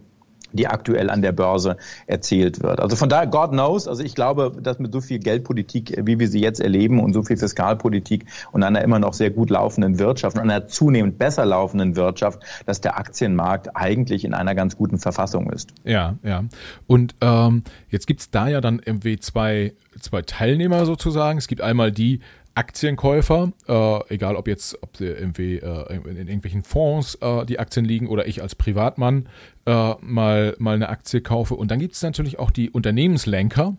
die 0.56 0.66
aktuell 0.66 1.10
an 1.10 1.22
der 1.22 1.32
Börse 1.32 1.76
erzählt 2.06 2.62
wird. 2.62 2.80
Also 2.80 2.96
von 2.96 3.08
daher, 3.08 3.26
God 3.26 3.50
knows, 3.50 3.86
also 3.88 4.02
ich 4.02 4.14
glaube, 4.14 4.52
dass 4.60 4.78
mit 4.78 4.92
so 4.92 5.00
viel 5.00 5.18
Geldpolitik, 5.18 6.00
wie 6.04 6.18
wir 6.18 6.28
sie 6.28 6.40
jetzt 6.40 6.60
erleben 6.60 7.00
und 7.00 7.12
so 7.12 7.22
viel 7.22 7.36
Fiskalpolitik 7.36 8.26
und 8.52 8.62
einer 8.62 8.82
immer 8.82 8.98
noch 8.98 9.14
sehr 9.14 9.30
gut 9.30 9.50
laufenden 9.50 9.98
Wirtschaft 9.98 10.36
und 10.36 10.42
einer 10.42 10.66
zunehmend 10.66 11.18
besser 11.18 11.44
laufenden 11.44 11.96
Wirtschaft, 11.96 12.42
dass 12.66 12.80
der 12.80 12.98
Aktienmarkt 12.98 13.76
eigentlich 13.76 14.24
in 14.24 14.34
einer 14.34 14.54
ganz 14.54 14.76
guten 14.76 14.98
Verfassung 14.98 15.50
ist. 15.50 15.70
Ja, 15.84 16.16
ja. 16.22 16.44
Und 16.86 17.14
ähm, 17.20 17.62
jetzt 17.90 18.06
gibt's 18.06 18.30
da 18.30 18.48
ja 18.48 18.60
dann 18.60 18.80
irgendwie 18.84 19.18
zwei, 19.18 19.74
zwei 20.00 20.22
Teilnehmer 20.22 20.86
sozusagen. 20.86 21.38
Es 21.38 21.48
gibt 21.48 21.60
einmal 21.60 21.92
die, 21.92 22.20
Aktienkäufer, 22.56 23.52
äh, 23.68 24.14
egal 24.14 24.34
ob 24.34 24.48
jetzt, 24.48 24.82
ob 24.82 24.98
irgendwie 25.00 25.56
äh, 25.56 25.94
in, 25.94 26.16
irgendwelchen 26.16 26.62
Fonds 26.62 27.16
äh, 27.16 27.44
die 27.44 27.58
Aktien 27.58 27.84
liegen 27.84 28.08
oder 28.08 28.26
ich 28.26 28.42
als 28.42 28.54
Privatmann 28.54 29.28
äh, 29.66 29.94
mal, 30.00 30.56
mal 30.58 30.74
eine 30.74 30.88
Aktie 30.88 31.20
kaufe. 31.20 31.54
Und 31.54 31.70
dann 31.70 31.78
gibt 31.78 31.94
es 31.94 32.02
natürlich 32.02 32.38
auch 32.38 32.50
die 32.50 32.70
Unternehmenslenker, 32.70 33.76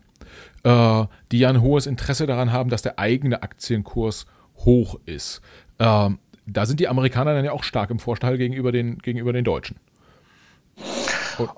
äh, 0.62 1.04
die 1.32 1.40
ja 1.40 1.48
ein 1.48 1.60
hohes 1.60 1.86
Interesse 1.86 2.26
daran 2.26 2.52
haben, 2.52 2.70
dass 2.70 2.82
der 2.82 2.98
eigene 2.98 3.42
Aktienkurs 3.42 4.26
hoch 4.58 4.98
ist. 5.06 5.40
Ähm, 5.78 6.18
da 6.46 6.64
sind 6.64 6.80
die 6.80 6.88
Amerikaner 6.88 7.34
dann 7.34 7.44
ja 7.44 7.52
auch 7.52 7.64
stark 7.64 7.90
im 7.90 7.98
Vorteil 7.98 8.38
gegenüber 8.38 8.72
den, 8.72 8.98
gegenüber 8.98 9.32
den 9.32 9.44
Deutschen. 9.44 9.76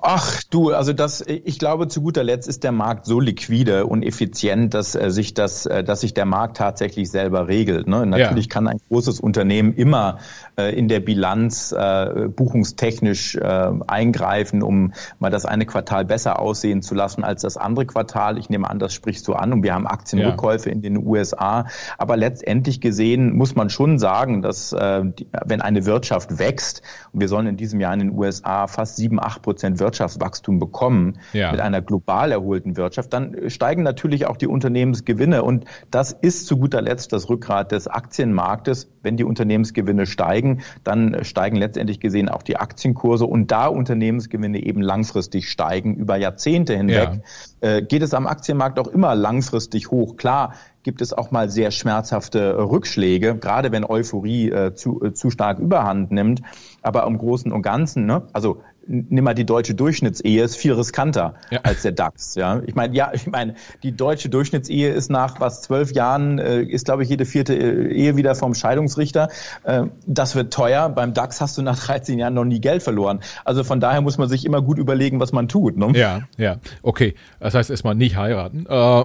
Ach 0.01 0.41
du, 0.49 0.71
also 0.71 0.93
das, 0.93 1.21
ich 1.21 1.59
glaube, 1.59 1.87
zu 1.87 2.01
guter 2.01 2.23
Letzt 2.23 2.47
ist 2.47 2.63
der 2.63 2.71
Markt 2.71 3.05
so 3.05 3.19
liquide 3.19 3.85
und 3.85 4.03
effizient, 4.03 4.73
dass 4.73 4.95
äh, 4.95 5.11
sich 5.11 5.33
das, 5.33 5.65
äh, 5.65 5.83
dass 5.83 6.01
sich 6.01 6.13
der 6.13 6.25
Markt 6.25 6.57
tatsächlich 6.57 7.09
selber 7.09 7.47
regelt. 7.47 7.87
Ne? 7.87 8.05
Natürlich 8.05 8.45
ja. 8.45 8.49
kann 8.49 8.67
ein 8.67 8.79
großes 8.89 9.19
Unternehmen 9.19 9.73
immer 9.73 10.19
äh, 10.57 10.75
in 10.77 10.87
der 10.87 10.99
Bilanz 10.99 11.71
äh, 11.71 12.27
buchungstechnisch 12.27 13.35
äh, 13.35 13.71
eingreifen, 13.87 14.63
um 14.63 14.93
mal 15.19 15.29
das 15.29 15.45
eine 15.45 15.65
Quartal 15.65 16.05
besser 16.05 16.39
aussehen 16.39 16.81
zu 16.81 16.95
lassen 16.95 17.23
als 17.23 17.41
das 17.41 17.57
andere 17.57 17.85
Quartal. 17.85 18.37
Ich 18.37 18.49
nehme 18.49 18.69
an, 18.69 18.79
das 18.79 18.93
sprichst 18.93 19.27
du 19.27 19.33
an 19.33 19.53
und 19.53 19.63
wir 19.63 19.73
haben 19.73 19.87
Aktienrückkäufe 19.87 20.69
ja. 20.69 20.75
in 20.75 20.81
den 20.81 21.05
USA. 21.05 21.65
Aber 21.97 22.17
letztendlich 22.17 22.81
gesehen 22.81 23.33
muss 23.35 23.55
man 23.55 23.69
schon 23.69 23.99
sagen, 23.99 24.41
dass 24.41 24.73
äh, 24.73 25.03
die, 25.05 25.27
wenn 25.45 25.61
eine 25.61 25.85
Wirtschaft 25.85 26.39
wächst, 26.39 26.81
und 27.13 27.19
wir 27.19 27.27
sollen 27.27 27.47
in 27.47 27.57
diesem 27.57 27.79
Jahr 27.79 27.93
in 27.93 27.99
den 27.99 28.17
USA 28.17 28.67
fast 28.67 28.95
sieben, 28.95 29.19
acht 29.19 29.41
Prozent 29.41 29.70
Prozent 29.71 29.79
Wirtschaftswachstum 29.79 30.59
bekommen 30.59 31.19
ja. 31.33 31.51
mit 31.51 31.61
einer 31.61 31.81
global 31.81 32.31
erholten 32.31 32.77
Wirtschaft, 32.77 33.13
dann 33.13 33.49
steigen 33.49 33.83
natürlich 33.83 34.25
auch 34.25 34.37
die 34.37 34.47
Unternehmensgewinne. 34.47 35.43
Und 35.43 35.65
das 35.89 36.11
ist 36.11 36.47
zu 36.47 36.57
guter 36.57 36.81
Letzt 36.81 37.13
das 37.13 37.29
Rückgrat 37.29 37.71
des 37.71 37.87
Aktienmarktes. 37.87 38.89
Wenn 39.03 39.17
die 39.17 39.23
Unternehmensgewinne 39.23 40.05
steigen, 40.05 40.61
dann 40.83 41.23
steigen 41.23 41.55
letztendlich 41.55 41.99
gesehen 41.99 42.29
auch 42.29 42.43
die 42.43 42.57
Aktienkurse. 42.57 43.25
Und 43.25 43.51
da 43.51 43.67
Unternehmensgewinne 43.67 44.63
eben 44.63 44.81
langfristig 44.81 45.49
steigen, 45.49 45.95
über 45.95 46.17
Jahrzehnte 46.17 46.75
hinweg, 46.75 47.21
ja. 47.61 47.69
äh, 47.77 47.81
geht 47.81 48.03
es 48.03 48.13
am 48.13 48.27
Aktienmarkt 48.27 48.79
auch 48.79 48.87
immer 48.87 49.15
langfristig 49.15 49.89
hoch. 49.89 50.17
Klar, 50.17 50.53
gibt 50.83 51.01
es 51.01 51.13
auch 51.13 51.31
mal 51.31 51.49
sehr 51.49 51.71
schmerzhafte 51.71 52.57
Rückschläge, 52.57 53.35
gerade 53.35 53.71
wenn 53.71 53.85
Euphorie 53.85 54.49
äh, 54.49 54.73
zu, 54.73 55.01
äh, 55.03 55.13
zu 55.13 55.29
stark 55.29 55.59
überhand 55.59 56.11
nimmt. 56.11 56.41
Aber 56.81 57.05
im 57.05 57.17
Großen 57.17 57.51
und 57.51 57.61
Ganzen, 57.61 58.05
ne, 58.05 58.23
also 58.33 58.61
nimm 58.87 59.23
mal 59.23 59.33
die 59.33 59.45
deutsche 59.45 59.75
Durchschnittsehe, 59.75 60.43
ist 60.43 60.55
viel 60.55 60.73
riskanter 60.73 61.35
ja. 61.49 61.59
als 61.63 61.83
der 61.83 61.91
DAX. 61.91 62.35
Ja, 62.35 62.61
ich 62.65 62.75
meine, 62.75 62.95
ja, 62.95 63.11
ich 63.13 63.27
meine, 63.27 63.55
die 63.83 63.95
deutsche 63.95 64.29
Durchschnittsehe 64.29 64.91
ist 64.91 65.09
nach 65.09 65.39
was 65.39 65.61
zwölf 65.61 65.91
Jahren 65.93 66.39
äh, 66.39 66.61
ist, 66.61 66.85
glaube 66.85 67.03
ich, 67.03 67.09
jede 67.09 67.25
vierte 67.25 67.53
äh, 67.53 67.93
Ehe 67.93 68.15
wieder 68.15 68.35
vom 68.35 68.53
Scheidungsrichter. 68.53 69.29
Äh, 69.63 69.83
das 70.05 70.35
wird 70.35 70.53
teuer. 70.53 70.89
Beim 70.89 71.13
DAX 71.13 71.41
hast 71.41 71.57
du 71.57 71.61
nach 71.61 71.79
13 71.79 72.19
Jahren 72.19 72.33
noch 72.33 72.45
nie 72.45 72.59
Geld 72.59 72.83
verloren. 72.83 73.19
Also 73.45 73.63
von 73.63 73.79
daher 73.79 74.01
muss 74.01 74.17
man 74.17 74.29
sich 74.29 74.45
immer 74.45 74.61
gut 74.61 74.77
überlegen, 74.77 75.19
was 75.19 75.31
man 75.31 75.47
tut. 75.47 75.77
Ne? 75.77 75.91
Ja, 75.97 76.21
ja, 76.37 76.57
okay. 76.81 77.15
Das 77.39 77.53
heißt 77.53 77.69
erstmal 77.69 77.95
nicht 77.95 78.17
heiraten. 78.17 78.65
Äh, 78.67 79.03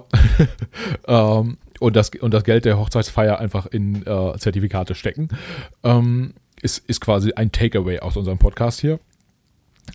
ähm, 1.08 1.58
und 1.78 1.94
das 1.94 2.10
und 2.20 2.32
das 2.32 2.44
Geld 2.44 2.64
der 2.64 2.78
Hochzeitsfeier 2.78 3.38
einfach 3.38 3.66
in 3.66 4.06
äh, 4.06 4.38
Zertifikate 4.38 4.94
stecken. 4.94 5.28
Ähm, 5.82 6.34
ist, 6.62 6.78
ist 6.88 7.00
quasi 7.00 7.32
ein 7.34 7.52
Takeaway 7.52 8.00
aus 8.00 8.16
unserem 8.16 8.38
Podcast 8.38 8.80
hier. 8.80 8.98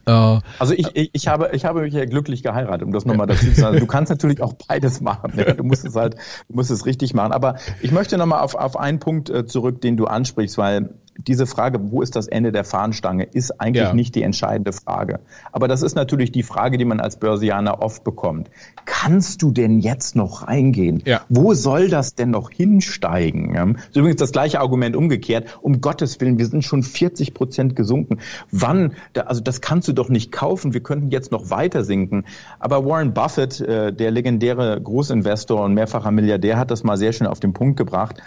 Äh, 0.06 0.40
also 0.60 0.74
ich, 0.74 0.88
ich, 0.96 1.10
ich, 1.14 1.28
habe, 1.28 1.50
ich 1.54 1.66
habe 1.66 1.82
mich 1.82 1.94
ja 1.94 2.06
glücklich 2.06 2.44
geheiratet, 2.44 2.84
um 2.84 2.92
das 2.92 3.06
nochmal 3.06 3.28
dazu 3.28 3.46
zu 3.46 3.60
sagen. 3.60 3.72
Du 3.82 3.88
kannst 3.88 4.10
natürlich 4.10 4.42
auch 4.42 4.54
beides 4.54 5.02
machen. 5.02 5.34
Ja? 5.36 5.54
Du 5.54 5.64
musst 5.64 5.86
es 5.86 5.96
halt, 5.96 6.16
du 6.48 6.56
musst 6.56 6.72
es 6.72 6.86
richtig 6.86 7.14
machen. 7.14 7.32
Aber 7.32 7.56
ich 7.82 7.92
möchte 7.92 8.18
nochmal 8.18 8.42
auf, 8.42 8.56
auf 8.56 8.78
einen 8.78 9.00
Punkt 9.00 9.30
äh, 9.30 9.46
zurück, 9.46 9.82
den 9.82 9.98
du 9.98 10.06
ansprichst, 10.06 10.58
weil 10.58 10.90
diese 11.18 11.46
Frage, 11.46 11.92
wo 11.92 12.02
ist 12.02 12.16
das 12.16 12.28
Ende 12.28 12.52
der 12.52 12.64
Fahnenstange, 12.64 13.26
ist 13.26 13.60
eigentlich 13.60 13.84
ja. 13.84 13.94
nicht 13.94 14.16
die 14.16 14.24
entscheidende 14.24 14.74
Frage. 14.74 15.20
Aber 15.52 15.68
das 15.68 15.82
ist 15.82 15.96
natürlich 15.96 16.32
die 16.32 16.44
Frage, 16.44 16.78
die 16.78 16.86
man 16.86 17.00
als 17.00 17.18
Börsianer 17.18 17.82
oft 17.82 18.04
bekommt. 18.04 18.50
Kannst 18.86 19.42
du 19.42 19.52
denn 19.52 19.80
jetzt 19.80 20.16
noch 20.16 20.48
reingehen? 20.48 21.02
Ja. 21.06 21.22
Wo 21.30 21.54
soll 21.54 21.90
das 21.90 22.16
denn 22.16 22.32
noch 22.32 22.50
hinsteigen? 22.50 23.54
Das 23.54 23.88
ist 23.90 23.96
übrigens 23.96 24.20
das 24.20 24.32
gleiche 24.32 24.60
Argument 24.60 24.96
umgekehrt. 24.96 25.60
Um 25.62 25.82
Gottes 25.82 26.20
Willen, 26.22 26.38
wir 26.38 26.48
sind 26.48 26.64
schon 26.64 26.84
40 26.84 27.34
Prozent 27.34 27.76
gesunken. 27.76 28.20
Wann? 28.52 28.94
Also 29.14 29.42
das 29.42 29.62
kannst 29.62 29.88
du 29.88 29.94
doch 29.94 30.10
nicht 30.10 30.32
kaufen. 30.32 30.74
Wir 30.74 30.82
könnten 30.82 31.12
jetzt 31.12 31.32
noch 31.32 31.50
weiter 31.50 31.84
sinken. 31.84 32.26
Aber 32.60 32.86
Warren 32.86 33.14
Buffett, 33.14 33.60
äh, 33.60 33.94
der 33.94 34.12
legendäre 34.12 34.80
Großinvestor 34.82 35.64
und 35.64 35.74
mehrfacher 35.74 36.12
Milliardär, 36.12 36.58
hat 36.58 36.72
das 36.72 36.84
mal 36.84 36.98
sehr 36.98 37.14
schön 37.14 37.28
auf 37.28 37.40
den 37.40 37.54
Punkt 37.54 37.78
gebracht, 37.78 38.18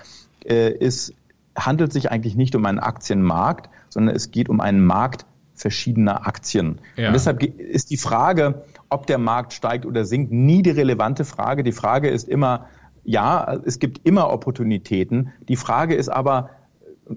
äh, 0.44 0.70
ist 0.70 1.14
handelt 1.56 1.92
sich 1.92 2.10
eigentlich 2.10 2.36
nicht 2.36 2.54
um 2.54 2.64
einen 2.66 2.78
Aktienmarkt, 2.78 3.70
sondern 3.88 4.14
es 4.14 4.30
geht 4.30 4.48
um 4.48 4.60
einen 4.60 4.84
Markt 4.84 5.26
verschiedener 5.54 6.26
Aktien. 6.26 6.80
Ja. 6.96 7.08
Und 7.08 7.12
deshalb 7.14 7.42
ist 7.42 7.90
die 7.90 7.96
Frage, 7.96 8.64
ob 8.88 9.06
der 9.06 9.18
Markt 9.18 9.52
steigt 9.52 9.86
oder 9.86 10.04
sinkt, 10.04 10.32
nie 10.32 10.62
die 10.62 10.70
relevante 10.70 11.24
Frage. 11.24 11.62
Die 11.62 11.72
Frage 11.72 12.08
ist 12.08 12.28
immer, 12.28 12.66
ja, 13.04 13.60
es 13.64 13.78
gibt 13.78 14.06
immer 14.06 14.32
Opportunitäten. 14.32 15.32
Die 15.48 15.56
Frage 15.56 15.94
ist 15.94 16.08
aber, 16.08 16.50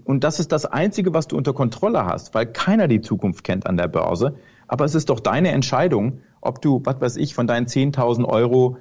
und 0.04 0.23
das 0.23 0.39
ist 0.39 0.52
das 0.52 0.65
Einzige, 0.65 1.13
was 1.13 1.28
du 1.28 1.38
unter 1.38 1.54
Kontrolle 1.54 2.06
hast, 2.06 2.36
weil 2.36 2.45
keiner 2.45 2.88
die 2.88 3.02
Zukunft 3.02 3.43
kennt 3.43 3.65
an 3.65 3.78
der 3.78 3.88
Börse. 3.88 4.36
Aber 4.67 4.86
es 4.86 4.95
ist 4.95 5.10
doch 5.10 5.19
deine 5.19 5.52
Entscheidung, 5.52 6.19
ob 6.41 6.62
du, 6.62 6.82
was 6.84 7.02
weiß 7.02 7.15
ich, 7.17 7.34
von 7.34 7.47
deinen 7.47 7.67
10.000 7.67 8.26
Euro 8.26 8.78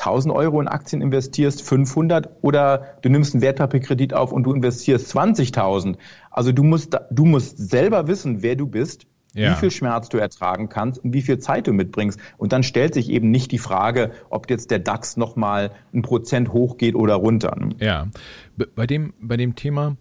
1000 0.00 0.34
Euro 0.34 0.60
in 0.60 0.68
Aktien 0.68 1.02
investierst, 1.02 1.62
500 1.62 2.28
oder 2.42 2.96
du 3.02 3.08
nimmst 3.08 3.34
einen 3.34 3.42
Wertpapierkredit 3.42 4.14
auf 4.14 4.32
und 4.32 4.44
du 4.44 4.52
investierst 4.52 5.14
20.000. 5.14 5.96
Also 6.30 6.52
du 6.52 6.62
musst, 6.62 6.96
du 7.10 7.24
musst 7.24 7.58
selber 7.58 8.08
wissen, 8.08 8.42
wer 8.42 8.56
du 8.56 8.66
bist, 8.66 9.06
ja. 9.34 9.52
wie 9.52 9.56
viel 9.56 9.70
Schmerz 9.70 10.08
du 10.08 10.18
ertragen 10.18 10.68
kannst 10.68 11.04
und 11.04 11.12
wie 11.12 11.22
viel 11.22 11.38
Zeit 11.38 11.66
du 11.66 11.72
mitbringst. 11.72 12.18
Und 12.38 12.52
dann 12.52 12.62
stellt 12.62 12.94
sich 12.94 13.10
eben 13.10 13.30
nicht 13.30 13.52
die 13.52 13.58
Frage, 13.58 14.12
ob 14.30 14.48
jetzt 14.50 14.70
der 14.70 14.78
DAX 14.78 15.16
nochmal 15.16 15.72
ein 15.92 16.02
Prozent 16.02 16.52
hochgeht 16.52 16.94
oder 16.94 17.14
runter. 17.14 17.56
Ja, 17.78 18.08
bei 18.74 18.86
dem, 18.86 19.12
bei 19.20 19.36
dem 19.36 19.54
Thema, 19.54 19.96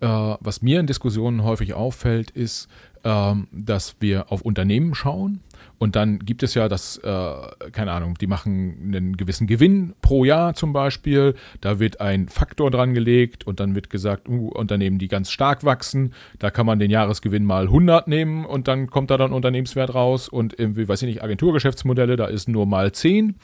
äh, 0.00 0.06
was 0.06 0.62
mir 0.62 0.80
in 0.80 0.86
Diskussionen 0.86 1.44
häufig 1.44 1.74
auffällt, 1.74 2.30
ist, 2.30 2.68
äh, 3.04 3.34
dass 3.52 3.96
wir 4.00 4.32
auf 4.32 4.42
Unternehmen 4.42 4.94
schauen 4.94 5.40
und 5.84 5.96
dann 5.96 6.18
gibt 6.20 6.42
es 6.42 6.54
ja 6.54 6.66
das, 6.66 6.96
äh, 6.96 7.34
keine 7.70 7.92
Ahnung, 7.92 8.14
die 8.18 8.26
machen 8.26 8.78
einen 8.86 9.18
gewissen 9.18 9.46
Gewinn 9.46 9.92
pro 10.00 10.24
Jahr 10.24 10.54
zum 10.54 10.72
Beispiel. 10.72 11.34
Da 11.60 11.78
wird 11.78 12.00
ein 12.00 12.30
Faktor 12.30 12.70
dran 12.70 12.94
gelegt 12.94 13.46
und 13.46 13.60
dann 13.60 13.74
wird 13.74 13.90
gesagt, 13.90 14.26
uh, 14.26 14.48
Unternehmen, 14.48 14.98
die 14.98 15.08
ganz 15.08 15.30
stark 15.30 15.62
wachsen, 15.62 16.14
da 16.38 16.50
kann 16.50 16.64
man 16.64 16.78
den 16.78 16.90
Jahresgewinn 16.90 17.44
mal 17.44 17.64
100 17.64 18.08
nehmen 18.08 18.46
und 18.46 18.66
dann 18.66 18.86
kommt 18.88 19.10
da 19.10 19.18
dann 19.18 19.34
Unternehmenswert 19.34 19.94
raus. 19.94 20.30
Und 20.30 20.58
irgendwie, 20.58 20.88
weiß 20.88 21.02
ich 21.02 21.06
nicht, 21.08 21.22
Agenturgeschäftsmodelle, 21.22 22.16
da 22.16 22.28
ist 22.28 22.48
nur 22.48 22.64
mal 22.64 22.92
10 22.92 23.34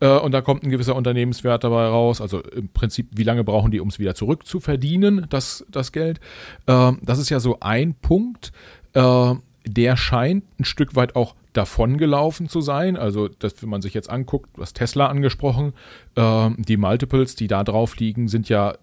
äh, 0.00 0.08
und 0.08 0.32
da 0.32 0.40
kommt 0.40 0.62
ein 0.62 0.70
gewisser 0.70 0.96
Unternehmenswert 0.96 1.64
dabei 1.64 1.84
raus. 1.84 2.22
Also 2.22 2.40
im 2.40 2.70
Prinzip, 2.70 3.08
wie 3.10 3.24
lange 3.24 3.44
brauchen 3.44 3.72
die, 3.72 3.80
um 3.80 3.88
es 3.88 3.98
wieder 3.98 4.14
zurückzuverdienen, 4.14 5.26
das, 5.28 5.66
das 5.70 5.92
Geld. 5.92 6.18
Äh, 6.64 6.92
das 7.02 7.18
ist 7.18 7.28
ja 7.28 7.40
so 7.40 7.58
ein 7.60 7.92
Punkt. 7.92 8.52
Äh, 8.94 9.34
der 9.66 9.96
scheint 9.96 10.44
ein 10.58 10.64
Stück 10.64 10.96
weit 10.96 11.16
auch 11.16 11.34
davongelaufen 11.52 12.48
zu 12.48 12.60
sein. 12.60 12.96
Also, 12.96 13.28
das, 13.28 13.62
wenn 13.62 13.68
man 13.68 13.82
sich 13.82 13.94
jetzt 13.94 14.10
anguckt, 14.10 14.50
was 14.56 14.72
Tesla 14.72 15.06
angesprochen, 15.06 15.74
äh, 16.14 16.50
die 16.56 16.76
Multiples, 16.76 17.34
die 17.34 17.48
da 17.48 17.64
drauf 17.64 17.96
liegen, 17.96 18.28
sind 18.28 18.48
ja 18.48 18.74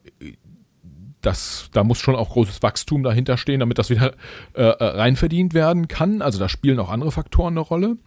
das, 1.22 1.70
da 1.74 1.84
muss 1.84 2.00
schon 2.00 2.16
auch 2.16 2.30
großes 2.30 2.62
Wachstum 2.62 3.04
dahinter 3.04 3.38
stehen, 3.38 3.60
damit 3.60 3.78
das 3.78 3.90
wieder 3.90 4.14
äh, 4.54 4.64
äh, 4.64 4.84
reinverdient 4.84 5.54
werden 5.54 5.88
kann. 5.88 6.22
Also 6.22 6.40
da 6.40 6.48
spielen 6.48 6.80
auch 6.80 6.90
andere 6.90 7.12
Faktoren 7.12 7.54
eine 7.54 7.62
Rolle. 7.62 7.98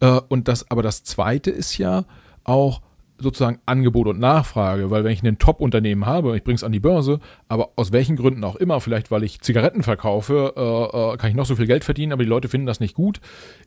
Äh, 0.00 0.20
und 0.28 0.48
das, 0.48 0.70
aber 0.70 0.82
das 0.82 1.04
Zweite 1.04 1.50
ist 1.50 1.78
ja 1.78 2.04
auch 2.42 2.80
sozusagen 3.18 3.60
Angebot 3.66 4.06
und 4.08 4.18
Nachfrage, 4.18 4.90
weil 4.90 5.04
wenn 5.04 5.12
ich 5.12 5.22
ein 5.22 5.38
Top-Unternehmen 5.38 6.06
habe, 6.06 6.36
ich 6.36 6.44
bringe 6.44 6.56
es 6.56 6.64
an 6.64 6.72
die 6.72 6.80
Börse, 6.80 7.20
aber 7.48 7.70
aus 7.76 7.92
welchen 7.92 8.16
Gründen 8.16 8.42
auch 8.44 8.56
immer, 8.56 8.80
vielleicht 8.80 9.10
weil 9.10 9.22
ich 9.22 9.40
Zigaretten 9.40 9.82
verkaufe, 9.82 10.54
äh, 10.56 11.14
äh, 11.14 11.16
kann 11.16 11.30
ich 11.30 11.36
noch 11.36 11.46
so 11.46 11.56
viel 11.56 11.66
Geld 11.66 11.84
verdienen, 11.84 12.12
aber 12.12 12.24
die 12.24 12.28
Leute 12.28 12.48
finden 12.48 12.66
das 12.66 12.80
nicht 12.80 12.94
gut, 12.94 13.20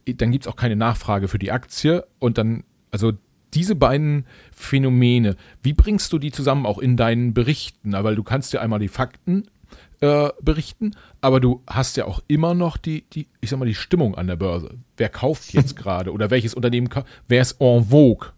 dann 0.06 0.32
gibt 0.32 0.46
es 0.46 0.52
auch 0.52 0.58
keine 0.58 0.76
Nachfrage 0.76 1.28
für 1.28 1.40
die 1.40 1.52
Aktie 1.52 2.06
und 2.20 2.38
dann, 2.38 2.64
also 2.92 3.14
diese 3.54 3.76
beiden 3.76 4.26
Phänomene, 4.52 5.36
wie 5.64 5.74
bringst 5.74 6.12
du 6.12 6.20
die 6.20 6.32
zusammen 6.32 6.66
auch 6.66 6.80
in 6.80 6.98
deinen 6.98 7.34
Berichten? 7.34 7.94
Weil 7.94 8.16
du 8.16 8.24
kannst 8.24 8.54
ja 8.54 8.60
einmal 8.60 8.80
die 8.80 8.90
Fakten 8.90 9.46
äh, 10.02 10.30
berichten, 10.42 10.92
aber 11.22 11.40
du 11.40 11.64
hast 11.66 11.98
ja 11.98 12.06
auch 12.06 12.22
immer 12.28 12.54
noch 12.54 12.78
die, 12.78 13.06
die, 13.10 13.28
ich 13.42 13.50
sag 13.50 13.58
mal, 13.58 13.66
die 13.66 13.74
Stimmung 13.74 14.16
an 14.16 14.28
der 14.28 14.36
Börse. 14.36 14.76
Wer 14.98 15.10
kauft 15.10 15.54
jetzt 15.54 15.76
gerade 15.78 16.12
oder 16.12 16.30
welches 16.30 16.54
Unternehmen, 16.54 16.90
wer 17.28 17.42
ist 17.42 17.60
en 17.60 17.86
vogue? 17.86 18.30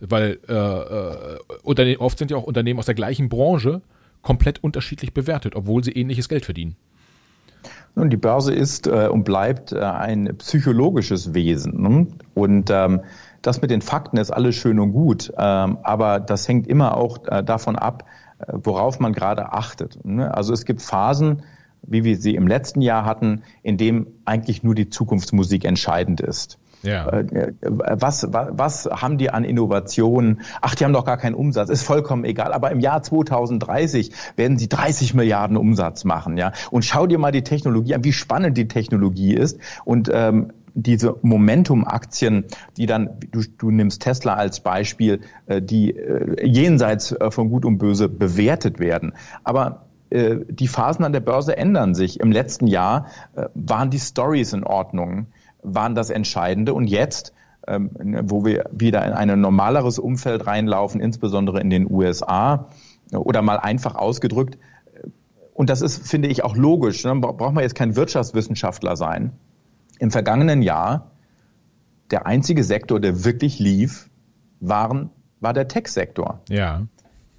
Weil 0.00 0.38
äh, 0.48 0.52
äh, 0.52 1.96
oft 1.98 2.18
sind 2.18 2.30
ja 2.30 2.36
auch 2.36 2.44
Unternehmen 2.44 2.78
aus 2.78 2.86
der 2.86 2.94
gleichen 2.94 3.28
Branche 3.28 3.82
komplett 4.22 4.62
unterschiedlich 4.62 5.14
bewertet, 5.14 5.54
obwohl 5.54 5.84
sie 5.84 5.92
ähnliches 5.92 6.28
Geld 6.28 6.44
verdienen. 6.44 6.76
Nun, 7.94 8.10
die 8.10 8.16
Börse 8.16 8.52
ist 8.52 8.86
äh, 8.86 9.08
und 9.08 9.24
bleibt 9.24 9.72
äh, 9.72 9.78
ein 9.78 10.36
psychologisches 10.38 11.32
Wesen. 11.32 11.80
Ne? 11.80 12.06
Und 12.34 12.70
ähm, 12.70 13.02
das 13.42 13.62
mit 13.62 13.70
den 13.70 13.82
Fakten 13.82 14.16
ist 14.16 14.30
alles 14.30 14.56
schön 14.56 14.80
und 14.80 14.92
gut, 14.92 15.32
ähm, 15.36 15.78
aber 15.82 16.18
das 16.18 16.48
hängt 16.48 16.66
immer 16.66 16.96
auch 16.96 17.26
äh, 17.28 17.44
davon 17.44 17.76
ab, 17.76 18.04
äh, 18.38 18.52
worauf 18.54 18.98
man 18.98 19.12
gerade 19.12 19.52
achtet. 19.52 20.04
Ne? 20.04 20.34
Also 20.34 20.52
es 20.52 20.64
gibt 20.64 20.82
Phasen, 20.82 21.42
wie 21.82 22.02
wir 22.02 22.16
sie 22.16 22.34
im 22.34 22.48
letzten 22.48 22.80
Jahr 22.80 23.04
hatten, 23.04 23.42
in 23.62 23.76
dem 23.76 24.06
eigentlich 24.24 24.62
nur 24.62 24.74
die 24.74 24.88
Zukunftsmusik 24.88 25.64
entscheidend 25.64 26.20
ist. 26.20 26.58
Ja. 26.84 27.08
Äh, 27.08 27.20
äh, 27.20 27.52
was, 27.62 28.26
was, 28.30 28.48
was 28.52 28.86
haben 28.86 29.18
die 29.18 29.30
an 29.30 29.44
Innovationen? 29.44 30.40
Ach, 30.60 30.74
die 30.74 30.84
haben 30.84 30.92
doch 30.92 31.04
gar 31.04 31.16
keinen 31.16 31.34
Umsatz. 31.34 31.70
Ist 31.70 31.82
vollkommen 31.82 32.24
egal. 32.24 32.52
Aber 32.52 32.70
im 32.70 32.80
Jahr 32.80 33.02
2030 33.02 34.12
werden 34.36 34.58
sie 34.58 34.68
30 34.68 35.14
Milliarden 35.14 35.56
Umsatz 35.56 36.04
machen. 36.04 36.36
Ja. 36.36 36.52
Und 36.70 36.84
schau 36.84 37.06
dir 37.06 37.18
mal 37.18 37.32
die 37.32 37.42
Technologie 37.42 37.94
an, 37.94 38.04
wie 38.04 38.12
spannend 38.12 38.56
die 38.56 38.68
Technologie 38.68 39.34
ist. 39.34 39.58
Und 39.84 40.10
ähm, 40.12 40.52
diese 40.74 41.16
Momentum-Aktien, 41.22 42.44
die 42.76 42.86
dann, 42.86 43.10
du, 43.30 43.42
du 43.58 43.70
nimmst 43.70 44.02
Tesla 44.02 44.34
als 44.34 44.60
Beispiel, 44.60 45.20
äh, 45.46 45.62
die 45.62 45.96
äh, 45.96 46.46
jenseits 46.46 47.12
äh, 47.12 47.30
von 47.30 47.48
Gut 47.48 47.64
und 47.64 47.78
Böse 47.78 48.08
bewertet 48.08 48.80
werden. 48.80 49.14
Aber 49.44 49.86
äh, 50.10 50.38
die 50.48 50.68
Phasen 50.68 51.04
an 51.04 51.12
der 51.12 51.20
Börse 51.20 51.56
ändern 51.56 51.94
sich. 51.94 52.20
Im 52.20 52.32
letzten 52.32 52.66
Jahr 52.66 53.06
äh, 53.34 53.46
waren 53.54 53.90
die 53.90 54.00
Stories 54.00 54.52
in 54.52 54.64
Ordnung 54.64 55.26
waren 55.64 55.94
das 55.94 56.10
Entscheidende. 56.10 56.74
Und 56.74 56.86
jetzt, 56.86 57.32
ähm, 57.66 57.90
wo 58.24 58.44
wir 58.44 58.66
wieder 58.70 59.04
in 59.04 59.12
ein 59.12 59.40
normaleres 59.40 59.98
Umfeld 59.98 60.46
reinlaufen, 60.46 61.00
insbesondere 61.00 61.60
in 61.60 61.70
den 61.70 61.90
USA, 61.90 62.68
oder 63.12 63.42
mal 63.42 63.58
einfach 63.58 63.96
ausgedrückt, 63.96 64.58
äh, 64.92 65.08
und 65.54 65.70
das 65.70 65.82
ist, 65.82 66.06
finde 66.06 66.28
ich, 66.28 66.44
auch 66.44 66.56
logisch, 66.56 67.02
dann 67.02 67.20
ne, 67.20 67.32
braucht 67.32 67.54
man 67.54 67.62
jetzt 67.62 67.74
kein 67.74 67.96
Wirtschaftswissenschaftler 67.96 68.96
sein. 68.96 69.32
Im 69.98 70.10
vergangenen 70.10 70.62
Jahr, 70.62 71.12
der 72.10 72.26
einzige 72.26 72.62
Sektor, 72.64 73.00
der 73.00 73.24
wirklich 73.24 73.58
lief, 73.58 74.10
waren, 74.60 75.10
war 75.40 75.52
der 75.52 75.68
Tech-Sektor. 75.68 76.40
Ja. 76.48 76.82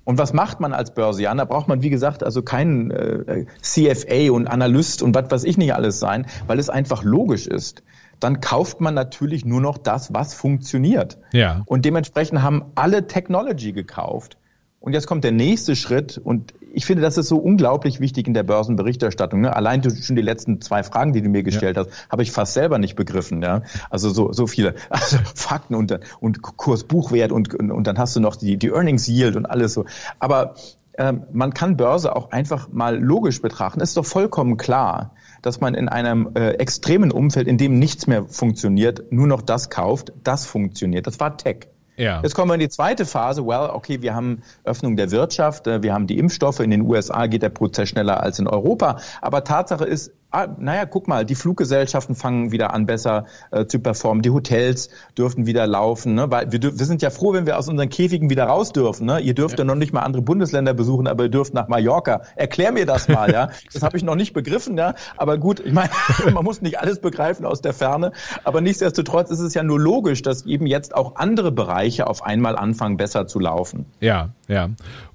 Und 0.06 0.20
was 0.20 0.34
macht 0.34 0.60
man 0.60 0.74
als 0.74 0.94
Börsianer? 0.94 1.44
Da 1.44 1.46
braucht 1.46 1.68
man, 1.68 1.82
wie 1.82 1.90
gesagt, 1.90 2.24
also 2.24 2.44
keinen 2.44 2.92
äh, 2.92 3.46
CFA 3.62 4.32
und 4.32 4.48
Analyst 4.48 5.02
und 5.02 5.16
was 5.16 5.30
weiß 5.30 5.44
ich 5.44 5.58
nicht 5.58 5.74
alles 5.74 6.00
sein, 6.00 6.28
weil 6.48 6.60
es 6.60 6.70
einfach 6.70 7.04
logisch 7.04 7.48
ist 7.48 7.84
dann 8.20 8.42
kauft 8.42 8.82
man 8.82 8.94
natürlich 8.94 9.46
nur 9.46 9.62
noch 9.62 9.78
das, 9.78 10.14
was 10.14 10.34
funktioniert. 10.34 11.18
Ja. 11.32 11.64
Und 11.66 11.86
dementsprechend 11.86 12.42
haben 12.42 12.66
alle 12.76 13.08
Technology 13.08 13.72
gekauft. 13.74 14.38
Und 14.80 14.94
jetzt 14.94 15.08
kommt 15.08 15.24
der 15.24 15.32
nächste 15.32 15.76
Schritt 15.76 16.20
und 16.20 16.54
ich 16.72 16.86
finde, 16.86 17.02
das 17.02 17.18
ist 17.18 17.30
so 17.30 17.38
unglaublich 17.38 18.00
wichtig 18.02 18.28
in 18.28 18.36
der 18.36 18.44
Börsenberichterstattung. 18.44 19.42
Ne? 19.42 19.56
Allein 19.56 19.82
schon 19.82 20.16
die 20.16 20.22
letzten 20.22 20.62
zwei 20.62 20.84
Fragen, 20.84 21.14
die 21.14 21.22
du 21.24 21.30
mir 21.30 21.42
gestellt 21.42 21.78
ja. 21.78 21.86
hast, 21.86 22.12
habe 22.12 22.22
ich 22.22 22.32
fast 22.32 22.54
selber 22.54 22.78
nicht 22.78 22.96
begriffen. 22.96 23.42
Ja? 23.42 23.64
Also 23.90 24.12
so, 24.12 24.32
so 24.32 24.46
viele 24.46 24.76
also 24.90 25.18
Fakten 25.34 25.74
und, 25.74 25.98
und 26.20 26.42
Kursbuchwert 26.44 27.32
und, 27.32 27.56
und, 27.56 27.72
und 27.72 27.88
dann 27.88 27.98
hast 27.98 28.16
du 28.16 28.20
noch 28.20 28.36
die, 28.36 28.58
die 28.58 28.68
Earnings 28.68 29.08
Yield 29.08 29.36
und 29.38 29.48
alles 29.48 29.74
so. 29.74 29.86
Aber 30.20 30.54
ähm, 30.98 31.24
man 31.32 31.54
kann 31.54 31.78
Börse 31.78 32.16
auch 32.16 32.32
einfach 32.32 32.68
mal 32.72 33.02
logisch 33.02 33.42
betrachten. 33.42 33.82
Es 33.82 33.90
ist 33.90 33.98
doch 33.98 34.06
vollkommen 34.06 34.58
klar, 34.58 35.16
dass 35.46 35.62
man 35.62 35.76
in 35.76 35.90
einem 35.90 36.32
äh, 36.36 36.52
extremen 36.54 37.12
Umfeld, 37.12 37.48
in 37.48 37.58
dem 37.58 37.78
nichts 37.78 38.08
mehr 38.08 38.26
funktioniert, 38.26 39.12
nur 39.12 39.28
noch 39.28 39.42
das 39.42 39.70
kauft, 39.70 40.12
das 40.24 40.46
funktioniert. 40.46 41.08
Das 41.08 41.20
war 41.20 41.38
Tech. 41.38 41.68
Ja. 41.98 42.22
Jetzt 42.22 42.36
kommen 42.36 42.50
wir 42.50 42.56
in 42.56 42.60
die 42.60 42.70
zweite 42.70 43.06
Phase. 43.06 43.46
Well, 43.46 43.70
okay, 43.72 44.02
wir 44.02 44.16
haben 44.16 44.42
Öffnung 44.64 44.98
der 44.98 45.12
Wirtschaft, 45.12 45.68
äh, 45.68 45.84
wir 45.84 45.94
haben 45.94 46.08
die 46.08 46.18
Impfstoffe. 46.18 46.60
In 46.60 46.72
den 46.72 46.82
USA 46.82 47.28
geht 47.28 47.44
der 47.44 47.50
Prozess 47.50 47.90
schneller 47.90 48.22
als 48.22 48.40
in 48.40 48.48
Europa. 48.48 48.98
Aber 49.22 49.44
Tatsache 49.44 49.86
ist, 49.86 50.12
ah, 50.36 50.48
naja, 50.58 50.86
guck 50.86 51.08
mal, 51.08 51.26
die 51.26 51.36
Fluggesellschaften 51.36 52.16
fangen 52.16 52.52
wieder 52.52 52.74
an, 52.74 52.86
besser 52.86 53.26
äh, 53.52 53.66
zu 53.66 53.80
performen. 53.80 54.22
Die 54.22 54.30
Hotels 54.30 54.90
dürfen 55.18 55.46
wieder 55.46 55.66
laufen. 55.66 56.16
Ne? 56.16 56.30
Weil 56.30 56.52
wir, 56.52 56.62
wir 56.62 56.86
sind 56.86 57.02
ja 57.02 57.10
froh, 57.10 57.34
wenn 57.34 57.46
wir 57.46 57.58
aus 57.58 57.70
unseren 57.70 57.90
Käfigen 57.90 58.30
wieder 58.30 58.46
raus 58.46 58.74
dürfen. 58.74 59.06
Ne? 59.06 59.20
Ihr 59.20 59.34
dürft 59.34 59.54
ja. 59.54 59.60
ja 59.60 59.64
noch 59.66 59.76
nicht 59.76 59.94
mal 59.94 60.02
andere 60.02 60.22
Bundesländer 60.22 60.74
besuchen, 60.74 61.08
aber 61.08 61.24
ihr 61.24 61.30
dürft 61.30 61.54
nach 61.54 61.68
Mallorca. 61.68 62.22
Erklär 62.36 62.72
mir 62.72 62.86
das 62.86 63.08
mal, 63.08 63.32
ja. 63.32 63.50
Das 63.74 63.82
habe 63.82 63.98
ich 63.98 64.04
noch 64.04 64.16
nicht 64.16 64.34
begriffen, 64.34 64.78
ja. 64.78 64.94
Aber 65.18 65.38
gut, 65.38 65.60
ich 65.60 65.74
meine, 65.74 65.90
man 66.34 66.44
muss 66.44 66.62
nicht 66.62 66.80
alles 66.80 67.00
begreifen 67.00 67.46
aus 67.46 67.62
der 67.62 67.74
Ferne. 67.74 68.12
Aber 68.44 68.62
nichtsdestotrotz 68.62 69.32
ist 69.32 69.40
es 69.40 69.54
ja 69.54 69.64
nur 69.64 69.80
logisch, 69.80 70.22
dass 70.22 70.46
eben 70.46 70.68
jetzt 70.68 70.94
auch 70.94 71.16
andere 71.16 71.52
Bereiche 71.52 72.08
auf 72.08 72.24
einmal 72.24 72.58
anfangen, 72.58 72.98
besser 72.98 73.28
zu 73.28 73.40
laufen. 73.40 73.86
Ja, 74.00 74.30
ja. 74.48 74.70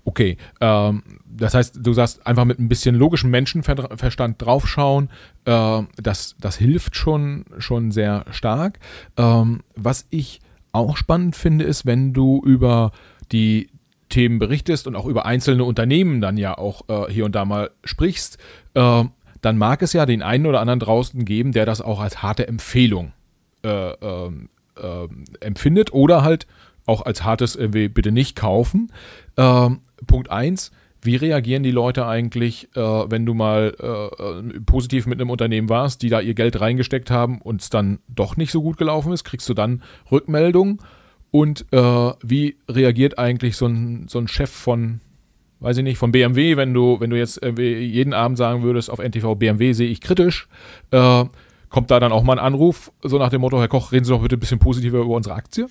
Okay. 0.05 0.37
Ähm 0.61 1.03
das 1.41 1.55
heißt, 1.55 1.79
du 1.81 1.93
sagst 1.93 2.27
einfach 2.27 2.45
mit 2.45 2.59
ein 2.59 2.69
bisschen 2.69 2.95
logischem 2.95 3.31
Menschenverstand 3.31 4.43
draufschauen, 4.43 5.09
äh, 5.45 5.83
das, 5.97 6.37
das 6.39 6.57
hilft 6.57 6.97
schon, 6.97 7.45
schon 7.59 7.91
sehr 7.91 8.25
stark. 8.31 8.79
Ähm, 9.17 9.63
was 9.75 10.07
ich 10.11 10.41
auch 10.73 10.97
spannend 10.97 11.37
finde, 11.37 11.65
ist, 11.65 11.87
wenn 11.87 12.13
du 12.13 12.43
über 12.45 12.93
die 13.33 13.71
Themen 14.09 14.39
berichtest 14.39 14.87
und 14.87 14.97
auch 14.97 15.07
über 15.07 15.25
einzelne 15.25 15.65
Unternehmen 15.65 16.21
dann 16.21 16.37
ja 16.37 16.59
auch 16.59 16.83
äh, 16.89 17.11
hier 17.11 17.25
und 17.25 17.35
da 17.35 17.45
mal 17.45 17.71
sprichst, 17.85 18.39
äh, 18.75 19.05
dann 19.41 19.57
mag 19.57 19.83
es 19.83 19.93
ja 19.93 20.05
den 20.05 20.23
einen 20.23 20.47
oder 20.47 20.61
anderen 20.61 20.81
draußen 20.81 21.25
geben, 21.25 21.53
der 21.53 21.65
das 21.65 21.81
auch 21.81 22.01
als 22.01 22.23
harte 22.23 22.47
Empfehlung 22.47 23.13
äh, 23.63 23.93
ähm, 23.93 24.51
äh, 24.77 25.09
empfindet 25.41 25.93
oder 25.93 26.23
halt 26.23 26.47
auch 26.91 27.07
als 27.07 27.25
hartes 27.25 27.57
irgendwie 27.57 27.89
bitte 27.89 28.13
nicht 28.13 28.37
kaufen. 28.37 28.93
Ähm, 29.37 29.81
Punkt 30.07 30.31
eins 30.31 30.73
wie 31.03 31.17
reagieren 31.17 31.63
die 31.63 31.71
Leute 31.71 32.07
eigentlich, 32.07 32.69
äh, 32.75 32.81
wenn 32.81 33.25
du 33.25 33.35
mal 33.35 33.75
äh, 33.81 34.23
äh, 34.23 34.61
positiv 34.61 35.07
mit 35.07 35.21
einem 35.21 35.31
Unternehmen 35.31 35.69
warst, 35.69 36.03
die 36.03 36.11
da 36.11 36.21
ihr 36.21 36.35
Geld 36.35 36.61
reingesteckt 36.61 37.11
haben 37.11 37.41
und 37.41 37.63
es 37.63 37.71
dann 37.71 38.01
doch 38.09 38.37
nicht 38.37 38.53
so 38.53 38.63
gut 38.63 38.77
gelaufen 38.77 39.13
ist? 39.13 39.25
Kriegst 39.25 39.49
du 39.49 39.55
dann 39.55 39.83
Rückmeldungen? 40.11 40.79
Und 41.31 41.65
äh, 41.73 42.13
wie 42.23 42.57
reagiert 42.69 43.19
eigentlich 43.19 43.57
so 43.57 43.67
ein, 43.67 44.09
so 44.09 44.19
ein 44.19 44.29
Chef 44.29 44.51
von, 44.51 45.01
weiß 45.61 45.79
ich 45.79 45.85
nicht, 45.85 45.99
von 45.99 46.13
BMW, 46.13 46.57
wenn 46.57 46.75
du, 46.75 47.01
wenn 47.01 47.11
du 47.11 47.17
jetzt 47.17 47.41
jeden 47.57 48.13
Abend 48.13 48.37
sagen 48.37 48.63
würdest, 48.63 48.91
auf 48.91 48.99
NTV 48.99 49.37
BMW 49.37 49.73
sehe 49.73 49.89
ich 49.89 50.01
kritisch, 50.01 50.49
äh, 50.91 51.25
kommt 51.69 51.91
da 51.91 52.01
dann 52.01 52.13
auch 52.13 52.25
mal 52.25 52.35
ein 52.35 52.45
Anruf, 52.45 52.91
so 53.03 53.17
nach 53.19 53.31
dem 53.31 53.43
Motto, 53.43 53.59
Herr 53.59 53.69
Koch, 53.69 53.93
reden 53.93 54.05
Sie 54.05 54.11
doch 54.11 54.23
bitte 54.23 54.37
ein 54.37 54.41
bisschen 54.41 54.59
positiver 54.59 54.99
über 54.99 55.15
unsere 55.15 55.37
Aktie? 55.37 55.69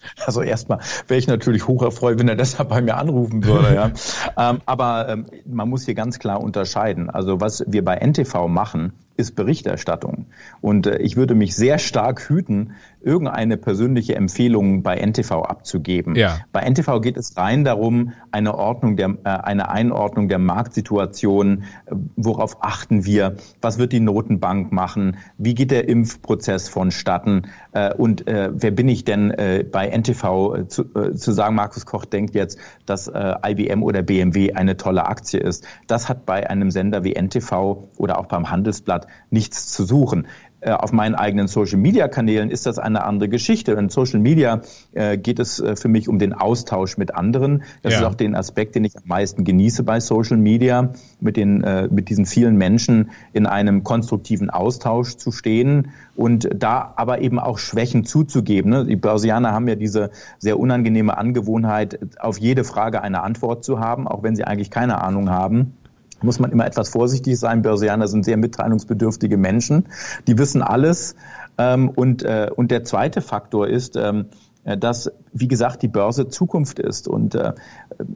Also 0.26 0.42
erstmal 0.42 0.80
wäre 1.06 1.18
ich 1.18 1.26
natürlich 1.26 1.66
hoch 1.66 1.82
erfreut, 1.82 2.18
wenn 2.18 2.28
er 2.28 2.36
deshalb 2.36 2.68
bei 2.68 2.80
mir 2.80 2.96
anrufen 2.96 3.44
würde. 3.44 3.74
Ja. 3.74 3.90
ähm, 4.50 4.60
aber 4.66 5.08
ähm, 5.08 5.26
man 5.46 5.68
muss 5.68 5.84
hier 5.84 5.94
ganz 5.94 6.18
klar 6.18 6.40
unterscheiden. 6.40 7.10
Also 7.10 7.40
was 7.40 7.64
wir 7.66 7.84
bei 7.84 7.96
NTV 7.96 8.48
machen, 8.48 8.92
ist 9.18 9.34
Berichterstattung. 9.34 10.26
Und 10.60 10.86
äh, 10.86 10.98
ich 10.98 11.16
würde 11.16 11.34
mich 11.34 11.54
sehr 11.56 11.78
stark 11.78 12.28
hüten, 12.28 12.72
irgendeine 13.00 13.56
persönliche 13.56 14.14
Empfehlung 14.14 14.84
bei 14.84 14.96
NTV 14.96 15.42
abzugeben. 15.42 16.14
Ja. 16.14 16.38
Bei 16.52 16.60
NTV 16.60 17.00
geht 17.00 17.16
es 17.16 17.36
rein 17.36 17.64
darum, 17.64 18.12
eine 18.30 18.54
Ordnung 18.54 18.96
der, 18.96 19.16
äh, 19.24 19.28
eine 19.28 19.70
Einordnung 19.70 20.28
der 20.28 20.38
Marktsituation, 20.38 21.64
äh, 21.86 21.94
worauf 22.14 22.62
achten 22.62 23.04
wir, 23.04 23.36
was 23.60 23.78
wird 23.78 23.92
die 23.92 24.00
Notenbank 24.00 24.70
machen, 24.70 25.16
wie 25.36 25.54
geht 25.54 25.72
der 25.72 25.88
Impfprozess 25.88 26.68
vonstatten 26.68 27.48
äh, 27.72 27.92
und 27.92 28.28
äh, 28.28 28.50
wer 28.52 28.70
bin 28.70 28.88
ich 28.88 29.04
denn 29.04 29.32
äh, 29.32 29.64
bei 29.68 29.88
NTV 29.88 30.54
äh, 30.54 30.68
zu, 30.68 30.84
äh, 30.94 31.14
zu 31.14 31.32
sagen, 31.32 31.56
Markus 31.56 31.86
Koch 31.86 32.04
denkt 32.04 32.36
jetzt, 32.36 32.58
dass 32.86 33.08
äh, 33.08 33.34
IBM 33.44 33.82
oder 33.82 34.02
BMW 34.02 34.52
eine 34.52 34.76
tolle 34.76 35.06
Aktie 35.06 35.40
ist. 35.40 35.66
Das 35.88 36.08
hat 36.08 36.24
bei 36.24 36.48
einem 36.48 36.70
Sender 36.70 37.02
wie 37.02 37.14
NTV 37.20 37.88
oder 37.96 38.20
auch 38.20 38.26
beim 38.26 38.48
Handelsblatt 38.48 39.07
nichts 39.30 39.72
zu 39.72 39.84
suchen. 39.84 40.26
Äh, 40.60 40.72
auf 40.72 40.90
meinen 40.90 41.14
eigenen 41.14 41.46
Social-Media-Kanälen 41.46 42.50
ist 42.50 42.66
das 42.66 42.80
eine 42.80 43.04
andere 43.04 43.28
Geschichte. 43.28 43.72
In 43.72 43.90
Social 43.90 44.18
Media 44.18 44.62
äh, 44.92 45.16
geht 45.16 45.38
es 45.38 45.60
äh, 45.60 45.76
für 45.76 45.86
mich 45.86 46.08
um 46.08 46.18
den 46.18 46.32
Austausch 46.32 46.98
mit 46.98 47.14
anderen. 47.14 47.62
Das 47.82 47.92
ja. 47.92 48.00
ist 48.00 48.04
auch 48.06 48.16
den 48.16 48.34
Aspekt, 48.34 48.74
den 48.74 48.82
ich 48.82 48.96
am 48.96 49.04
meisten 49.06 49.44
genieße 49.44 49.84
bei 49.84 50.00
Social 50.00 50.36
Media, 50.36 50.92
mit, 51.20 51.36
den, 51.36 51.62
äh, 51.62 51.86
mit 51.88 52.08
diesen 52.08 52.26
vielen 52.26 52.56
Menschen 52.56 53.10
in 53.32 53.46
einem 53.46 53.84
konstruktiven 53.84 54.50
Austausch 54.50 55.16
zu 55.16 55.30
stehen 55.30 55.92
und 56.16 56.48
da 56.52 56.92
aber 56.96 57.20
eben 57.20 57.38
auch 57.38 57.58
Schwächen 57.58 58.04
zuzugeben. 58.04 58.72
Ne? 58.72 58.84
Die 58.84 58.96
Börsianer 58.96 59.52
haben 59.52 59.68
ja 59.68 59.76
diese 59.76 60.10
sehr 60.38 60.58
unangenehme 60.58 61.16
Angewohnheit, 61.16 62.00
auf 62.18 62.38
jede 62.38 62.64
Frage 62.64 63.00
eine 63.02 63.22
Antwort 63.22 63.64
zu 63.64 63.78
haben, 63.78 64.08
auch 64.08 64.24
wenn 64.24 64.34
sie 64.34 64.42
eigentlich 64.42 64.72
keine 64.72 65.00
Ahnung 65.02 65.30
haben 65.30 65.74
muss 66.22 66.38
man 66.38 66.50
immer 66.52 66.66
etwas 66.66 66.88
vorsichtig 66.88 67.38
sein. 67.38 67.62
Börsianer 67.62 68.08
sind 68.08 68.24
sehr 68.24 68.36
mitteilungsbedürftige 68.36 69.36
Menschen. 69.36 69.86
Die 70.26 70.38
wissen 70.38 70.62
alles. 70.62 71.14
Ähm, 71.58 71.88
und, 71.88 72.22
äh, 72.22 72.50
und 72.54 72.70
der 72.70 72.84
zweite 72.84 73.20
Faktor 73.20 73.68
ist, 73.68 73.96
ähm, 73.96 74.26
äh, 74.64 74.76
dass, 74.76 75.10
wie 75.32 75.48
gesagt, 75.48 75.82
die 75.82 75.88
Börse 75.88 76.28
Zukunft 76.28 76.78
ist. 76.78 77.08
Und 77.08 77.34
äh, 77.34 77.54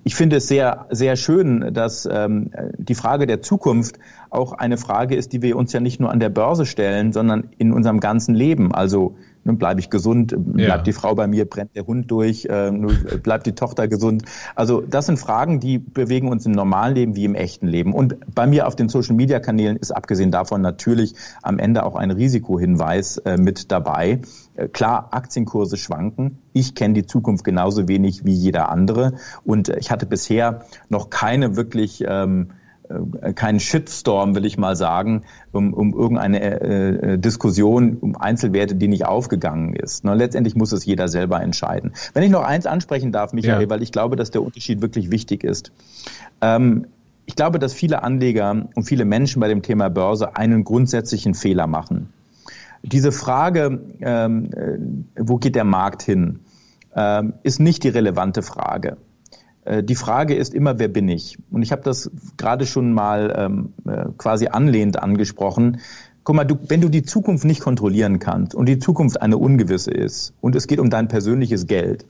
ich 0.05 0.14
finde 0.14 0.36
es 0.36 0.48
sehr, 0.48 0.86
sehr 0.90 1.16
schön, 1.16 1.72
dass 1.72 2.09
ähm, 2.11 2.50
die 2.76 2.94
Frage 2.94 3.26
der 3.26 3.42
Zukunft 3.42 3.98
auch 4.30 4.53
eine 4.53 4.76
Frage 4.76 5.16
ist, 5.16 5.32
die 5.32 5.42
wir 5.42 5.57
uns 5.57 5.72
ja 5.72 5.80
nicht 5.80 6.00
nur 6.00 6.11
an 6.11 6.20
der 6.20 6.28
Börse 6.28 6.66
stellen, 6.66 7.12
sondern 7.12 7.48
in 7.59 7.72
unserem 7.72 8.00
ganzen 8.00 8.34
Leben. 8.34 8.72
Also 8.72 9.16
ne, 9.45 9.53
bleibe 9.55 9.80
ich 9.80 9.90
gesund, 9.90 10.34
bleibt 10.36 10.59
ja. 10.68 10.78
die 10.78 10.93
Frau 10.93 11.14
bei 11.14 11.26
mir, 11.26 11.49
brennt 11.49 11.74
der 11.76 11.86
Hund 11.86 12.11
durch, 12.11 12.47
äh, 12.47 12.70
bleibt 13.22 13.47
die 13.47 13.55
Tochter 13.55 13.88
gesund. 13.88 14.24
Also 14.55 14.80
das 14.80 15.07
sind 15.07 15.18
Fragen, 15.18 15.61
die 15.61 15.78
bewegen 15.78 16.28
uns 16.28 16.47
im 16.47 16.53
normalen 16.53 16.95
Leben 16.95 17.16
wie 17.16 17.24
im 17.24 17.34
echten 17.34 17.66
Leben. 17.66 17.93
Und 17.93 18.16
bei 18.34 18.47
mir 18.47 18.66
auf 18.66 18.76
den 18.76 18.88
Social-Media-Kanälen 18.88 19.76
ist 19.76 19.90
abgesehen 19.90 20.30
davon 20.30 20.61
natürlich 20.61 21.14
am 21.43 21.59
Ende 21.59 21.84
auch 21.84 21.97
ein 21.97 22.11
Risikohinweis 22.11 23.18
äh, 23.18 23.36
mit 23.36 23.70
dabei. 23.72 24.20
Äh, 24.55 24.68
klar, 24.68 25.09
Aktienkurse 25.12 25.76
schwanken. 25.76 26.38
Ich 26.53 26.74
kenne 26.74 26.95
die 26.95 27.07
Zukunft 27.07 27.45
genauso 27.45 27.88
wenig 27.88 28.24
wie 28.24 28.34
jeder 28.34 28.70
andere. 28.70 29.14
Und 29.45 29.68
äh, 29.68 29.78
ich 29.78 29.90
hatte 29.90 30.07
bisher 30.07 30.64
noch 30.88 31.11
keine 31.11 31.57
wirklich 31.57 32.05
ähm, 32.07 32.49
äh, 32.51 32.61
keinen 33.34 33.61
Shitstorm, 33.61 34.34
will 34.34 34.45
ich 34.45 34.59
mal 34.59 34.76
sagen, 34.76 35.22
um, 35.53 35.72
um 35.72 35.95
irgendeine 35.95 36.61
äh, 36.61 37.18
Diskussion 37.18 37.97
um 37.99 38.16
Einzelwerte, 38.16 38.74
die 38.74 38.88
nicht 38.88 39.07
aufgegangen 39.07 39.74
ist. 39.74 40.05
Ne, 40.05 40.14
letztendlich 40.14 40.55
muss 40.55 40.72
es 40.72 40.84
jeder 40.84 41.09
selber 41.09 41.40
entscheiden. 41.40 41.93
Wenn 42.14 42.22
ich 42.22 42.30
noch 42.30 42.43
eins 42.43 42.66
ansprechen 42.66 43.12
darf, 43.12 43.32
Michael, 43.32 43.62
ja. 43.62 43.70
weil 43.70 43.82
ich 43.82 43.93
glaube, 43.93 44.16
dass 44.16 44.30
der 44.30 44.43
Unterschied 44.43 44.82
wirklich 44.82 45.11
wichtig 45.11 45.45
ist. 45.45 45.72
Ähm, 46.40 46.86
ich 47.26 47.36
glaube, 47.36 47.59
dass 47.59 47.72
viele 47.72 48.03
Anleger 48.03 48.68
und 48.74 48.84
viele 48.84 49.05
Menschen 49.05 49.40
bei 49.40 49.49
dem 49.49 49.62
Thema 49.62 49.88
Börse 49.88 50.36
einen 50.36 50.64
grundsätzlichen 50.64 51.34
Fehler 51.34 51.66
machen. 51.66 52.12
Diese 52.82 53.12
Frage, 53.12 53.80
ähm, 54.01 54.51
äh, 54.53 54.78
wo 55.18 55.36
geht 55.36 55.55
der 55.55 55.64
Markt 55.64 56.03
hin, 56.03 56.40
ähm, 56.95 57.34
ist 57.43 57.61
nicht 57.61 57.84
die 57.84 57.88
relevante 57.88 58.43
Frage. 58.43 58.97
Äh, 59.64 59.82
die 59.82 59.94
Frage 59.94 60.34
ist 60.34 60.54
immer, 60.54 60.78
wer 60.78 60.88
bin 60.88 61.08
ich? 61.08 61.38
Und 61.50 61.62
ich 61.62 61.72
habe 61.72 61.82
das 61.82 62.10
gerade 62.36 62.66
schon 62.66 62.92
mal 62.92 63.32
ähm, 63.36 63.72
äh, 63.86 64.06
quasi 64.16 64.48
anlehnt 64.48 65.02
angesprochen. 65.02 65.80
Guck 66.24 66.36
mal, 66.36 66.44
du, 66.44 66.58
wenn 66.68 66.80
du 66.80 66.88
die 66.88 67.02
Zukunft 67.02 67.44
nicht 67.44 67.60
kontrollieren 67.60 68.18
kannst 68.18 68.54
und 68.54 68.66
die 68.66 68.78
Zukunft 68.78 69.20
eine 69.20 69.38
ungewisse 69.38 69.90
ist 69.90 70.34
und 70.40 70.54
es 70.54 70.66
geht 70.66 70.78
um 70.78 70.90
dein 70.90 71.08
persönliches 71.08 71.66
Geld, 71.66 72.06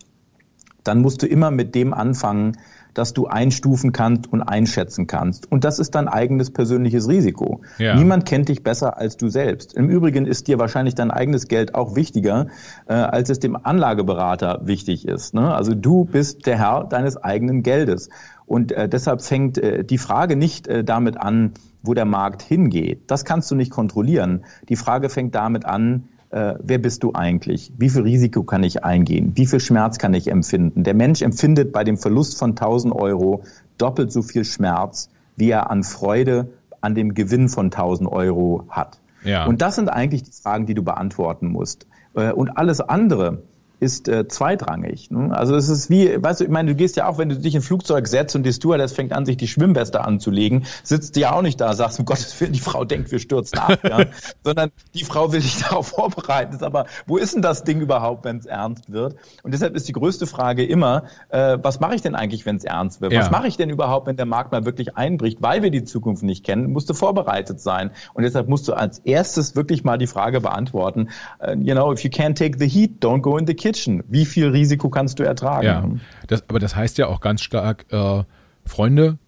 dann 0.84 1.00
musst 1.00 1.22
du 1.22 1.26
immer 1.26 1.50
mit 1.50 1.74
dem 1.74 1.94
anfangen, 1.94 2.58
dass 2.94 3.12
du 3.12 3.26
einstufen 3.26 3.92
kannst 3.92 4.32
und 4.32 4.42
einschätzen 4.42 5.06
kannst. 5.06 5.50
Und 5.50 5.64
das 5.64 5.78
ist 5.78 5.94
dein 5.94 6.08
eigenes 6.08 6.50
persönliches 6.50 7.08
Risiko. 7.08 7.62
Ja. 7.78 7.94
Niemand 7.94 8.26
kennt 8.26 8.48
dich 8.48 8.62
besser 8.62 8.98
als 8.98 9.16
du 9.16 9.28
selbst. 9.28 9.74
Im 9.74 9.88
Übrigen 9.88 10.26
ist 10.26 10.48
dir 10.48 10.58
wahrscheinlich 10.58 10.94
dein 10.94 11.10
eigenes 11.10 11.48
Geld 11.48 11.74
auch 11.74 11.96
wichtiger, 11.96 12.48
äh, 12.86 12.94
als 12.94 13.30
es 13.30 13.40
dem 13.40 13.56
Anlageberater 13.56 14.60
wichtig 14.64 15.06
ist. 15.06 15.34
Ne? 15.34 15.54
Also 15.54 15.74
du 15.74 16.04
bist 16.04 16.46
der 16.46 16.58
Herr 16.58 16.84
deines 16.84 17.16
eigenen 17.16 17.62
Geldes. 17.62 18.08
Und 18.46 18.72
äh, 18.72 18.88
deshalb 18.88 19.22
fängt 19.22 19.58
äh, 19.58 19.84
die 19.84 19.98
Frage 19.98 20.36
nicht 20.36 20.66
äh, 20.68 20.84
damit 20.84 21.16
an, 21.16 21.52
wo 21.82 21.94
der 21.94 22.04
Markt 22.04 22.42
hingeht. 22.42 23.10
Das 23.10 23.24
kannst 23.24 23.50
du 23.50 23.54
nicht 23.54 23.70
kontrollieren. 23.70 24.44
Die 24.68 24.76
Frage 24.76 25.08
fängt 25.08 25.34
damit 25.34 25.64
an, 25.64 26.08
äh, 26.32 26.54
wer 26.62 26.78
bist 26.78 27.02
du 27.02 27.12
eigentlich? 27.14 27.72
Wie 27.76 27.90
viel 27.90 28.02
Risiko 28.02 28.42
kann 28.42 28.64
ich 28.64 28.84
eingehen? 28.84 29.32
Wie 29.34 29.46
viel 29.46 29.60
Schmerz 29.60 29.98
kann 29.98 30.14
ich 30.14 30.28
empfinden? 30.28 30.82
Der 30.82 30.94
Mensch 30.94 31.22
empfindet 31.22 31.72
bei 31.72 31.84
dem 31.84 31.98
Verlust 31.98 32.38
von 32.38 32.50
1000 32.50 32.94
Euro 32.94 33.44
doppelt 33.78 34.10
so 34.10 34.22
viel 34.22 34.44
Schmerz, 34.44 35.10
wie 35.36 35.50
er 35.50 35.70
an 35.70 35.84
Freude 35.84 36.48
an 36.80 36.94
dem 36.94 37.14
Gewinn 37.14 37.48
von 37.48 37.66
1000 37.66 38.10
Euro 38.10 38.64
hat. 38.70 38.98
Ja. 39.24 39.44
Und 39.46 39.62
das 39.62 39.76
sind 39.76 39.88
eigentlich 39.88 40.24
die 40.24 40.32
Fragen, 40.32 40.66
die 40.66 40.74
du 40.74 40.82
beantworten 40.82 41.48
musst. 41.48 41.86
Äh, 42.14 42.32
und 42.32 42.56
alles 42.56 42.80
andere, 42.80 43.42
ist 43.82 44.06
äh, 44.06 44.28
zweitrangig. 44.28 45.10
Ne? 45.10 45.36
Also 45.36 45.56
es 45.56 45.68
ist 45.68 45.90
wie, 45.90 46.22
weißt 46.22 46.40
du, 46.40 46.44
ich 46.44 46.50
meine, 46.50 46.70
du 46.70 46.76
gehst 46.76 46.96
ja 46.96 47.08
auch, 47.08 47.18
wenn 47.18 47.28
du 47.28 47.36
dich 47.36 47.54
in 47.54 47.60
ein 47.60 47.64
Flugzeug 47.64 48.06
setzt 48.06 48.36
und 48.36 48.44
die 48.44 48.52
Stewardess 48.52 48.92
fängt 48.92 49.12
an, 49.12 49.26
sich 49.26 49.36
die 49.36 49.48
Schwimmweste 49.48 50.02
anzulegen, 50.02 50.66
sitzt 50.84 51.16
du 51.16 51.20
ja 51.20 51.32
auch 51.32 51.42
nicht 51.42 51.60
da, 51.60 51.74
sagst, 51.74 51.98
um 51.98 52.04
Gottes 52.04 52.40
Willen, 52.40 52.52
die 52.52 52.60
Frau 52.60 52.84
denkt, 52.84 53.10
wir 53.10 53.18
stürzen 53.18 53.58
ab, 53.58 53.80
ja? 53.82 54.04
sondern 54.44 54.70
die 54.94 55.02
Frau 55.02 55.32
will 55.32 55.40
dich 55.40 55.58
darauf 55.68 55.88
vorbereiten. 55.88 56.62
Aber 56.62 56.86
wo 57.06 57.16
ist 57.16 57.34
denn 57.34 57.42
das 57.42 57.64
Ding 57.64 57.80
überhaupt, 57.80 58.24
wenn 58.24 58.36
es 58.36 58.46
ernst 58.46 58.92
wird? 58.92 59.16
Und 59.42 59.52
deshalb 59.52 59.74
ist 59.74 59.88
die 59.88 59.92
größte 59.92 60.28
Frage 60.28 60.64
immer, 60.64 61.06
äh, 61.30 61.58
was 61.60 61.80
mache 61.80 61.96
ich 61.96 62.02
denn 62.02 62.14
eigentlich, 62.14 62.46
wenn 62.46 62.56
es 62.56 62.64
ernst 62.64 63.00
wird? 63.00 63.12
Ja. 63.12 63.20
Was 63.20 63.32
mache 63.32 63.48
ich 63.48 63.56
denn 63.56 63.68
überhaupt, 63.68 64.06
wenn 64.06 64.16
der 64.16 64.26
Markt 64.26 64.52
mal 64.52 64.64
wirklich 64.64 64.96
einbricht? 64.96 65.42
Weil 65.42 65.64
wir 65.64 65.72
die 65.72 65.82
Zukunft 65.82 66.22
nicht 66.22 66.44
kennen, 66.44 66.70
musst 66.70 66.88
du 66.88 66.94
vorbereitet 66.94 67.60
sein. 67.60 67.90
Und 68.14 68.22
deshalb 68.22 68.48
musst 68.48 68.68
du 68.68 68.74
als 68.74 69.00
erstes 69.00 69.56
wirklich 69.56 69.82
mal 69.82 69.98
die 69.98 70.06
Frage 70.06 70.40
beantworten, 70.40 71.08
uh, 71.44 71.54
you 71.58 71.74
know, 71.74 71.92
if 71.92 72.04
you 72.04 72.10
can't 72.10 72.36
take 72.36 72.60
the 72.60 72.68
heat, 72.68 73.02
don't 73.02 73.22
go 73.22 73.36
in 73.36 73.44
the 73.44 73.54
kitchen. 73.54 73.71
Kitchen. 73.72 74.04
Wie 74.08 74.24
viel 74.24 74.48
Risiko 74.48 74.90
kannst 74.90 75.18
du 75.18 75.22
ertragen? 75.22 75.66
Ja, 75.66 75.88
das, 76.26 76.48
aber 76.48 76.58
das 76.58 76.76
heißt 76.76 76.98
ja 76.98 77.06
auch 77.06 77.20
ganz 77.20 77.42
stark, 77.42 77.86
äh, 77.90 78.22
Freunde, 78.64 79.18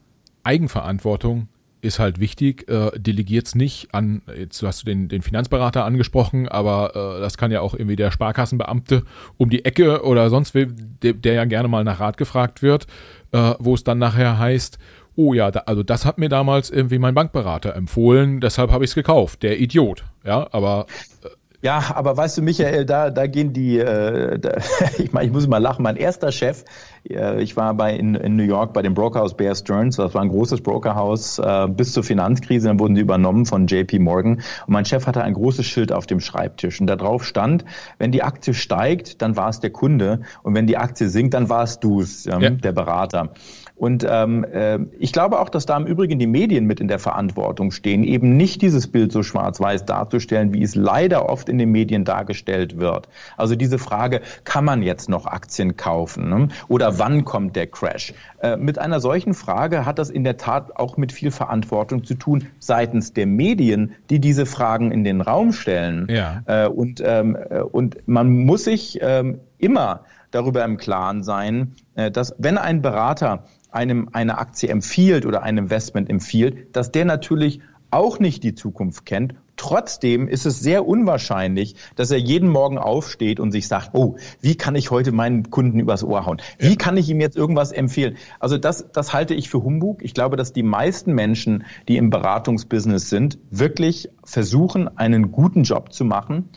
Eigenverantwortung 0.42 1.48
ist 1.80 1.98
halt 1.98 2.18
wichtig. 2.18 2.68
Äh, 2.68 2.92
es 3.44 3.54
nicht 3.54 3.94
an, 3.94 4.22
jetzt 4.38 4.62
hast 4.62 4.82
du 4.82 4.86
den, 4.86 5.08
den 5.08 5.22
Finanzberater 5.22 5.84
angesprochen, 5.84 6.48
aber 6.48 7.16
äh, 7.16 7.20
das 7.20 7.36
kann 7.36 7.50
ja 7.50 7.60
auch 7.60 7.74
irgendwie 7.74 7.96
der 7.96 8.10
Sparkassenbeamte 8.10 9.02
um 9.36 9.50
die 9.50 9.64
Ecke 9.64 10.02
oder 10.04 10.30
sonst 10.30 10.54
wer, 10.54 10.66
der, 10.66 11.12
der 11.14 11.34
ja 11.34 11.44
gerne 11.44 11.68
mal 11.68 11.84
nach 11.84 12.00
Rat 12.00 12.16
gefragt 12.16 12.62
wird, 12.62 12.86
äh, 13.32 13.54
wo 13.58 13.74
es 13.74 13.84
dann 13.84 13.98
nachher 13.98 14.38
heißt, 14.38 14.78
oh 15.16 15.34
ja, 15.34 15.50
da, 15.50 15.60
also 15.60 15.82
das 15.82 16.04
hat 16.04 16.18
mir 16.18 16.28
damals 16.28 16.70
irgendwie 16.70 16.98
mein 16.98 17.14
Bankberater 17.14 17.74
empfohlen, 17.76 18.40
deshalb 18.40 18.70
habe 18.70 18.84
ich 18.84 18.90
es 18.90 18.94
gekauft, 18.94 19.42
der 19.42 19.60
Idiot. 19.60 20.04
Ja, 20.24 20.48
aber 20.52 20.86
äh, 21.22 21.28
ja, 21.64 21.82
aber 21.94 22.14
weißt 22.14 22.36
du, 22.36 22.42
Michael, 22.42 22.84
da, 22.84 23.08
da 23.08 23.26
gehen 23.26 23.54
die, 23.54 23.78
äh, 23.78 24.38
da, 24.38 24.58
ich 24.98 25.14
meine, 25.14 25.26
ich 25.26 25.32
muss 25.32 25.48
mal 25.48 25.56
lachen. 25.56 25.82
Mein 25.82 25.96
erster 25.96 26.30
Chef, 26.30 26.62
äh, 27.08 27.42
ich 27.42 27.56
war 27.56 27.72
bei 27.72 27.96
in, 27.96 28.14
in 28.14 28.36
New 28.36 28.42
York 28.42 28.74
bei 28.74 28.82
dem 28.82 28.92
Brokerhaus 28.92 29.34
Bear 29.34 29.54
Stearns, 29.54 29.96
das 29.96 30.12
war 30.12 30.20
ein 30.20 30.28
großes 30.28 30.60
Brokerhaus 30.60 31.38
äh, 31.38 31.66
bis 31.68 31.94
zur 31.94 32.04
Finanzkrise, 32.04 32.68
dann 32.68 32.78
wurden 32.78 32.94
die 32.94 33.00
übernommen 33.00 33.46
von 33.46 33.66
JP 33.66 33.98
Morgan. 34.00 34.34
Und 34.34 34.68
mein 34.68 34.84
Chef 34.84 35.06
hatte 35.06 35.22
ein 35.22 35.32
großes 35.32 35.64
Schild 35.64 35.90
auf 35.90 36.04
dem 36.04 36.20
Schreibtisch 36.20 36.82
und 36.82 36.86
da 36.86 36.96
drauf 36.96 37.24
stand, 37.24 37.64
wenn 37.96 38.12
die 38.12 38.22
Aktie 38.22 38.52
steigt, 38.52 39.22
dann 39.22 39.34
war 39.34 39.48
es 39.48 39.60
der 39.60 39.70
Kunde 39.70 40.20
und 40.42 40.54
wenn 40.54 40.66
die 40.66 40.76
Aktie 40.76 41.08
sinkt, 41.08 41.32
dann 41.32 41.48
war 41.48 41.62
es 41.62 41.80
du, 41.80 42.02
ähm, 42.02 42.40
ja. 42.42 42.50
der 42.50 42.72
Berater. 42.72 43.30
Und 43.76 44.06
ähm, 44.08 44.44
äh, 44.44 44.78
ich 44.98 45.12
glaube 45.12 45.40
auch, 45.40 45.48
dass 45.48 45.66
da 45.66 45.76
im 45.76 45.84
Übrigen 45.84 46.18
die 46.20 46.28
Medien 46.28 46.64
mit 46.64 46.78
in 46.78 46.86
der 46.86 47.00
Verantwortung 47.00 47.72
stehen, 47.72 48.04
eben 48.04 48.36
nicht 48.36 48.62
dieses 48.62 48.86
Bild 48.86 49.10
so 49.10 49.24
schwarz-weiß 49.24 49.84
darzustellen, 49.84 50.54
wie 50.54 50.62
es 50.62 50.76
leider 50.76 51.28
oft 51.28 51.48
in 51.48 51.58
den 51.58 51.72
Medien 51.72 52.04
dargestellt 52.04 52.78
wird. 52.78 53.08
Also 53.36 53.56
diese 53.56 53.78
Frage, 53.78 54.20
kann 54.44 54.64
man 54.64 54.82
jetzt 54.82 55.08
noch 55.08 55.26
Aktien 55.26 55.76
kaufen 55.76 56.28
ne? 56.28 56.48
oder 56.68 57.00
wann 57.00 57.24
kommt 57.24 57.56
der 57.56 57.66
Crash? 57.66 58.14
Äh, 58.40 58.56
mit 58.56 58.78
einer 58.78 59.00
solchen 59.00 59.34
Frage 59.34 59.84
hat 59.84 59.98
das 59.98 60.08
in 60.08 60.22
der 60.22 60.36
Tat 60.36 60.76
auch 60.76 60.96
mit 60.96 61.10
viel 61.10 61.32
Verantwortung 61.32 62.04
zu 62.04 62.14
tun 62.14 62.46
seitens 62.60 63.12
der 63.12 63.26
Medien, 63.26 63.94
die 64.08 64.20
diese 64.20 64.46
Fragen 64.46 64.92
in 64.92 65.02
den 65.02 65.20
Raum 65.20 65.52
stellen. 65.52 66.06
Ja. 66.08 66.42
Äh, 66.46 66.68
und, 66.68 67.02
ähm, 67.04 67.36
äh, 67.36 67.60
und 67.60 68.06
man 68.06 68.30
muss 68.30 68.64
sich 68.64 69.00
ähm, 69.02 69.40
immer 69.58 70.04
darüber 70.30 70.64
im 70.64 70.76
Klaren 70.76 71.22
sein, 71.22 71.74
äh, 71.94 72.10
dass 72.10 72.34
wenn 72.38 72.58
ein 72.58 72.82
Berater 72.82 73.44
einem 73.74 74.08
eine 74.12 74.38
Aktie 74.38 74.68
empfiehlt 74.68 75.26
oder 75.26 75.42
ein 75.42 75.58
Investment 75.58 76.08
empfiehlt, 76.08 76.74
dass 76.76 76.92
der 76.92 77.04
natürlich 77.04 77.60
auch 77.90 78.18
nicht 78.18 78.42
die 78.42 78.54
Zukunft 78.54 79.06
kennt. 79.06 79.34
Trotzdem 79.56 80.26
ist 80.26 80.46
es 80.46 80.58
sehr 80.58 80.84
unwahrscheinlich, 80.84 81.76
dass 81.94 82.10
er 82.10 82.18
jeden 82.18 82.48
Morgen 82.48 82.76
aufsteht 82.76 83.38
und 83.38 83.52
sich 83.52 83.68
sagt, 83.68 83.90
oh, 83.92 84.16
wie 84.40 84.56
kann 84.56 84.74
ich 84.74 84.90
heute 84.90 85.12
meinen 85.12 85.48
Kunden 85.50 85.78
übers 85.78 86.02
Ohr 86.02 86.26
hauen? 86.26 86.42
Wie 86.58 86.70
ja. 86.70 86.74
kann 86.74 86.96
ich 86.96 87.08
ihm 87.08 87.20
jetzt 87.20 87.36
irgendwas 87.36 87.70
empfehlen? 87.70 88.16
Also 88.40 88.58
das, 88.58 88.90
das 88.92 89.12
halte 89.12 89.34
ich 89.34 89.48
für 89.48 89.62
Humbug. 89.62 90.02
Ich 90.02 90.12
glaube, 90.12 90.36
dass 90.36 90.52
die 90.52 90.64
meisten 90.64 91.14
Menschen, 91.14 91.64
die 91.86 91.96
im 91.96 92.10
Beratungsbusiness 92.10 93.10
sind, 93.10 93.38
wirklich 93.50 94.08
versuchen, 94.24 94.98
einen 94.98 95.30
guten 95.30 95.62
Job 95.62 95.92
zu 95.92 96.04
machen 96.04 96.48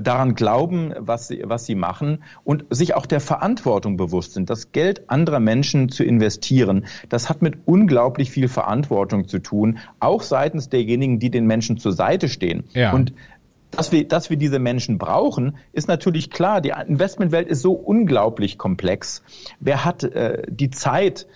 daran 0.00 0.34
glauben, 0.34 0.92
was 0.98 1.28
sie, 1.28 1.42
was 1.44 1.66
sie 1.66 1.74
machen 1.74 2.22
und 2.44 2.64
sich 2.70 2.94
auch 2.94 3.06
der 3.06 3.20
Verantwortung 3.20 3.96
bewusst 3.96 4.34
sind. 4.34 4.50
Das 4.50 4.72
Geld 4.72 5.08
anderer 5.10 5.40
Menschen 5.40 5.88
zu 5.88 6.04
investieren, 6.04 6.86
das 7.08 7.28
hat 7.28 7.42
mit 7.42 7.58
unglaublich 7.66 8.30
viel 8.30 8.48
Verantwortung 8.48 9.28
zu 9.28 9.38
tun, 9.38 9.78
auch 10.00 10.22
seitens 10.22 10.68
derjenigen, 10.68 11.18
die 11.18 11.30
den 11.30 11.46
Menschen 11.46 11.78
zur 11.78 11.92
Seite 11.92 12.28
stehen. 12.28 12.64
Ja. 12.72 12.92
Und 12.92 13.12
dass 13.76 13.92
wir, 13.92 14.06
dass 14.06 14.30
wir 14.30 14.36
diese 14.36 14.58
Menschen 14.58 14.98
brauchen, 14.98 15.56
ist 15.72 15.88
natürlich 15.88 16.30
klar. 16.30 16.60
Die 16.60 16.72
Investmentwelt 16.86 17.48
ist 17.48 17.60
so 17.62 17.72
unglaublich 17.72 18.58
komplex. 18.58 19.22
Wer 19.60 19.84
hat 19.84 20.04
äh, 20.04 20.42
die 20.48 20.70
Zeit, 20.70 21.26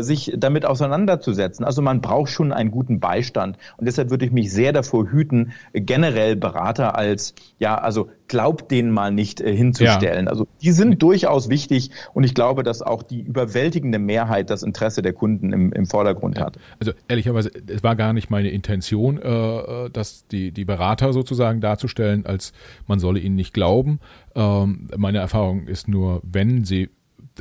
sich 0.00 0.32
damit 0.36 0.64
auseinanderzusetzen? 0.64 1.64
Also 1.64 1.82
man 1.82 2.00
braucht 2.00 2.30
schon 2.30 2.52
einen 2.52 2.70
guten 2.70 3.00
Beistand. 3.00 3.56
Und 3.76 3.86
deshalb 3.86 4.10
würde 4.10 4.24
ich 4.24 4.32
mich 4.32 4.52
sehr 4.52 4.72
davor 4.72 5.08
hüten, 5.10 5.52
generell 5.72 6.36
Berater 6.36 6.96
als, 6.96 7.34
ja, 7.58 7.76
also 7.76 8.08
glaubt 8.28 8.70
denen 8.70 8.90
mal 8.90 9.10
nicht 9.10 9.40
äh, 9.40 9.54
hinzustellen. 9.54 10.26
Ja. 10.26 10.30
Also 10.30 10.46
die 10.62 10.70
sind 10.70 11.02
durchaus 11.02 11.48
wichtig 11.48 11.90
und 12.14 12.24
ich 12.24 12.34
glaube, 12.34 12.62
dass 12.62 12.82
auch 12.82 13.02
die 13.02 13.22
überwältigende 13.22 13.98
Mehrheit 13.98 14.50
das 14.50 14.62
Interesse 14.62 15.02
der 15.02 15.14
Kunden 15.14 15.52
im, 15.52 15.72
im 15.72 15.86
Vordergrund 15.86 16.38
ja. 16.38 16.46
hat. 16.46 16.58
Also 16.78 16.92
ehrlicherweise, 17.08 17.50
es 17.66 17.82
war 17.82 17.96
gar 17.96 18.12
nicht 18.12 18.30
meine 18.30 18.50
Intention, 18.50 19.20
äh, 19.20 19.28
äh 19.28 19.90
dass 19.90 20.26
die, 20.28 20.52
die 20.52 20.64
Berater 20.64 21.12
sozusagen 21.12 21.60
darzustellen, 21.60 22.26
als 22.26 22.52
man 22.86 22.98
solle 22.98 23.18
ihnen 23.18 23.34
nicht 23.34 23.54
glauben. 23.54 24.00
Ähm, 24.34 24.88
meine 24.96 25.18
Erfahrung 25.18 25.66
ist 25.66 25.88
nur, 25.88 26.20
wenn 26.22 26.64
sie, 26.64 26.90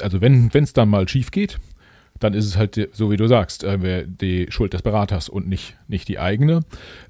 also 0.01 0.21
wenn 0.21 0.49
es 0.53 0.73
dann 0.73 0.89
mal 0.89 1.07
schief 1.09 1.31
geht, 1.31 1.59
dann 2.19 2.33
ist 2.33 2.45
es 2.45 2.57
halt 2.57 2.89
so, 2.93 3.11
wie 3.11 3.17
du 3.17 3.27
sagst, 3.27 3.63
äh, 3.63 4.05
die 4.07 4.47
Schuld 4.49 4.73
des 4.73 4.81
Beraters 4.81 5.29
und 5.29 5.47
nicht, 5.47 5.77
nicht 5.87 6.07
die 6.07 6.19
eigene. 6.19 6.61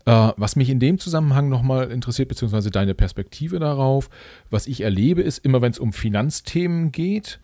Äh, 0.06 0.32
was 0.38 0.56
mich 0.56 0.70
in 0.70 0.80
dem 0.80 1.00
Zusammenhang 1.00 1.50
nochmal 1.50 1.92
interessiert, 1.92 2.30
beziehungsweise 2.30 2.72
deine 2.72 2.94
Perspektive 2.94 3.60
darauf, 3.60 4.10
was 4.50 4.68
ich 4.68 4.82
erlebe, 4.82 5.22
ist 5.22 5.40
immer, 5.40 5.62
wenn 5.62 5.72
es 5.72 5.80
um 5.80 5.94
Finanzthemen 5.94 6.92
geht, 6.92 7.40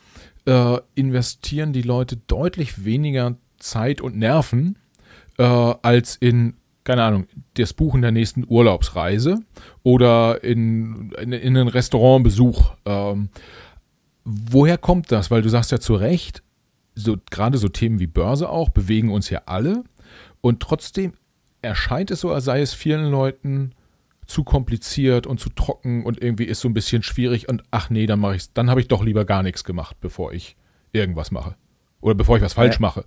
äh, 0.45 0.77
investieren 0.95 1.73
die 1.73 1.81
Leute 1.81 2.17
deutlich 2.27 2.85
weniger 2.85 3.35
Zeit 3.59 4.01
und 4.01 4.17
Nerven 4.17 4.77
als 5.35 6.15
in 6.17 6.53
keine 6.83 7.03
Ahnung, 7.03 7.27
das 7.55 7.73
Buchen 7.73 8.01
der 8.01 8.11
nächsten 8.11 8.45
Urlaubsreise 8.47 9.39
oder 9.83 10.43
in, 10.43 11.11
in, 11.19 11.31
in 11.31 11.57
einen 11.57 11.67
Restaurantbesuch. 11.67 12.73
Ähm, 12.85 13.29
woher 14.25 14.77
kommt 14.77 15.11
das? 15.11 15.31
Weil 15.31 15.41
du 15.41 15.49
sagst 15.49 15.71
ja 15.71 15.79
zu 15.79 15.95
Recht, 15.95 16.42
so 16.95 17.17
gerade 17.31 17.57
so 17.57 17.67
Themen 17.67 17.99
wie 17.99 18.07
Börse 18.07 18.49
auch 18.49 18.69
bewegen 18.69 19.11
uns 19.11 19.29
ja 19.29 19.43
alle 19.45 19.83
und 20.41 20.59
trotzdem 20.59 21.13
erscheint 21.61 22.11
es 22.11 22.21
so, 22.21 22.31
als 22.31 22.45
sei 22.45 22.61
es 22.61 22.73
vielen 22.73 23.09
Leuten 23.09 23.73
zu 24.25 24.43
kompliziert 24.43 25.27
und 25.27 25.39
zu 25.39 25.49
trocken 25.49 26.05
und 26.05 26.21
irgendwie 26.21 26.45
ist 26.45 26.61
so 26.61 26.67
ein 26.67 26.73
bisschen 26.73 27.03
schwierig 27.03 27.49
und 27.49 27.63
ach 27.71 27.89
nee, 27.89 28.05
dann 28.05 28.19
mache 28.19 28.35
ich 28.35 28.53
dann 28.53 28.69
habe 28.69 28.81
ich 28.81 28.87
doch 28.87 29.03
lieber 29.03 29.25
gar 29.25 29.43
nichts 29.43 29.63
gemacht, 29.63 29.97
bevor 29.99 30.33
ich 30.33 30.55
irgendwas 30.91 31.31
mache 31.31 31.55
oder 32.01 32.15
bevor 32.15 32.37
ich 32.37 32.43
was 32.43 32.53
falsch 32.53 32.75
ja. 32.75 32.81
mache. 32.81 33.05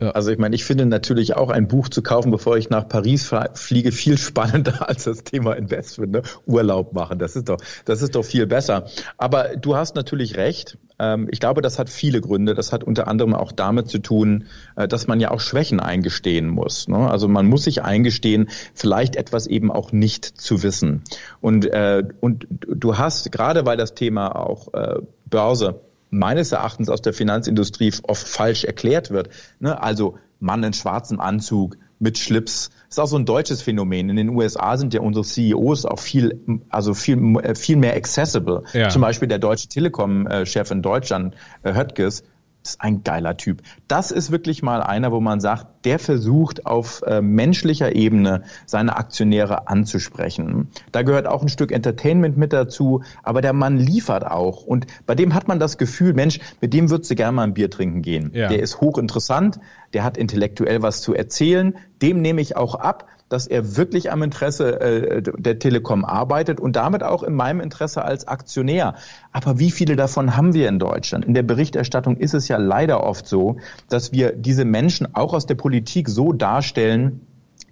Also 0.00 0.30
ich 0.30 0.38
meine, 0.38 0.54
ich 0.54 0.64
finde 0.64 0.86
natürlich 0.86 1.36
auch 1.36 1.50
ein 1.50 1.66
Buch 1.66 1.88
zu 1.88 2.02
kaufen, 2.02 2.30
bevor 2.30 2.56
ich 2.56 2.70
nach 2.70 2.88
Paris 2.88 3.32
fliege, 3.54 3.90
viel 3.90 4.16
spannender 4.16 4.88
als 4.88 5.04
das 5.04 5.24
Thema 5.24 5.54
Investment, 5.54 6.12
ne? 6.12 6.22
Urlaub 6.46 6.92
machen. 6.92 7.18
Das 7.18 7.34
ist 7.34 7.48
doch, 7.48 7.58
das 7.84 8.02
ist 8.02 8.14
doch 8.14 8.24
viel 8.24 8.46
besser. 8.46 8.86
Aber 9.16 9.56
du 9.56 9.76
hast 9.76 9.96
natürlich 9.96 10.36
recht. 10.36 10.78
Ähm, 11.00 11.28
ich 11.30 11.40
glaube, 11.40 11.62
das 11.62 11.78
hat 11.78 11.90
viele 11.90 12.20
Gründe. 12.20 12.54
Das 12.54 12.72
hat 12.72 12.84
unter 12.84 13.08
anderem 13.08 13.34
auch 13.34 13.50
damit 13.50 13.88
zu 13.88 13.98
tun, 13.98 14.44
äh, 14.76 14.86
dass 14.86 15.08
man 15.08 15.18
ja 15.18 15.32
auch 15.32 15.40
Schwächen 15.40 15.80
eingestehen 15.80 16.48
muss. 16.48 16.86
Ne? 16.86 17.10
Also 17.10 17.26
man 17.26 17.46
muss 17.46 17.64
sich 17.64 17.82
eingestehen, 17.82 18.48
vielleicht 18.74 19.16
etwas 19.16 19.46
eben 19.46 19.72
auch 19.72 19.90
nicht 19.90 20.24
zu 20.24 20.62
wissen. 20.62 21.02
Und, 21.40 21.66
äh, 21.66 22.04
und 22.20 22.46
du 22.50 22.98
hast, 22.98 23.32
gerade 23.32 23.66
weil 23.66 23.76
das 23.76 23.94
Thema 23.94 24.36
auch 24.36 24.72
äh, 24.74 25.00
Börse 25.26 25.80
meines 26.10 26.52
Erachtens 26.52 26.88
aus 26.88 27.02
der 27.02 27.12
Finanzindustrie 27.12 27.92
oft 28.02 28.26
falsch 28.26 28.64
erklärt 28.64 29.10
wird. 29.10 29.30
Ne? 29.60 29.80
Also 29.80 30.18
Mann 30.40 30.62
in 30.62 30.72
schwarzem 30.72 31.20
Anzug 31.20 31.76
mit 31.98 32.18
Schlips. 32.18 32.70
Das 32.88 32.96
ist 32.96 32.98
auch 33.00 33.08
so 33.08 33.16
ein 33.16 33.26
deutsches 33.26 33.60
Phänomen. 33.60 34.08
In 34.08 34.16
den 34.16 34.28
USA 34.30 34.76
sind 34.76 34.94
ja 34.94 35.00
unsere 35.00 35.24
CEOs 35.24 35.84
auch 35.84 35.98
viel, 35.98 36.40
also 36.68 36.94
viel, 36.94 37.18
viel 37.56 37.76
mehr 37.76 37.96
accessible. 37.96 38.62
Ja. 38.72 38.88
Zum 38.88 39.02
Beispiel 39.02 39.28
der 39.28 39.38
deutsche 39.38 39.68
Telekom-Chef 39.68 40.70
in 40.70 40.82
Deutschland, 40.82 41.34
äh, 41.64 41.74
Höttges, 41.74 42.22
ist 42.70 42.80
ein 42.80 43.02
geiler 43.02 43.36
Typ. 43.36 43.62
Das 43.86 44.10
ist 44.10 44.30
wirklich 44.30 44.62
mal 44.62 44.82
einer, 44.82 45.12
wo 45.12 45.20
man 45.20 45.40
sagt, 45.40 45.84
der 45.84 45.98
versucht 45.98 46.66
auf 46.66 47.02
äh, 47.06 47.20
menschlicher 47.20 47.94
Ebene 47.94 48.42
seine 48.66 48.96
Aktionäre 48.96 49.68
anzusprechen. 49.68 50.68
Da 50.92 51.02
gehört 51.02 51.26
auch 51.26 51.42
ein 51.42 51.48
Stück 51.48 51.72
Entertainment 51.72 52.36
mit 52.36 52.52
dazu, 52.52 53.02
aber 53.22 53.40
der 53.40 53.52
Mann 53.52 53.78
liefert 53.78 54.26
auch. 54.26 54.64
Und 54.64 54.86
bei 55.06 55.14
dem 55.14 55.34
hat 55.34 55.48
man 55.48 55.58
das 55.58 55.78
Gefühl, 55.78 56.12
Mensch, 56.12 56.40
mit 56.60 56.74
dem 56.74 56.90
würdest 56.90 57.10
du 57.10 57.14
gerne 57.14 57.32
mal 57.32 57.44
ein 57.44 57.54
Bier 57.54 57.70
trinken 57.70 58.02
gehen. 58.02 58.30
Ja. 58.34 58.48
Der 58.48 58.60
ist 58.60 58.80
hochinteressant, 58.80 59.58
der 59.92 60.04
hat 60.04 60.16
intellektuell 60.16 60.82
was 60.82 61.00
zu 61.00 61.14
erzählen, 61.14 61.76
dem 62.02 62.20
nehme 62.20 62.40
ich 62.40 62.56
auch 62.56 62.74
ab 62.74 63.06
dass 63.28 63.46
er 63.46 63.76
wirklich 63.76 64.10
am 64.10 64.22
Interesse 64.22 64.80
äh, 64.80 65.22
der 65.22 65.58
Telekom 65.58 66.04
arbeitet 66.04 66.60
und 66.60 66.76
damit 66.76 67.02
auch 67.02 67.22
in 67.22 67.34
meinem 67.34 67.60
Interesse 67.60 68.04
als 68.04 68.26
Aktionär. 68.26 68.94
Aber 69.32 69.58
wie 69.58 69.70
viele 69.70 69.96
davon 69.96 70.36
haben 70.36 70.54
wir 70.54 70.68
in 70.68 70.78
Deutschland? 70.78 71.24
In 71.24 71.34
der 71.34 71.42
Berichterstattung 71.42 72.16
ist 72.16 72.34
es 72.34 72.48
ja 72.48 72.56
leider 72.56 73.02
oft 73.02 73.26
so, 73.26 73.56
dass 73.88 74.12
wir 74.12 74.32
diese 74.32 74.64
Menschen 74.64 75.14
auch 75.14 75.34
aus 75.34 75.46
der 75.46 75.56
Politik 75.56 76.08
so 76.08 76.32
darstellen, 76.32 77.20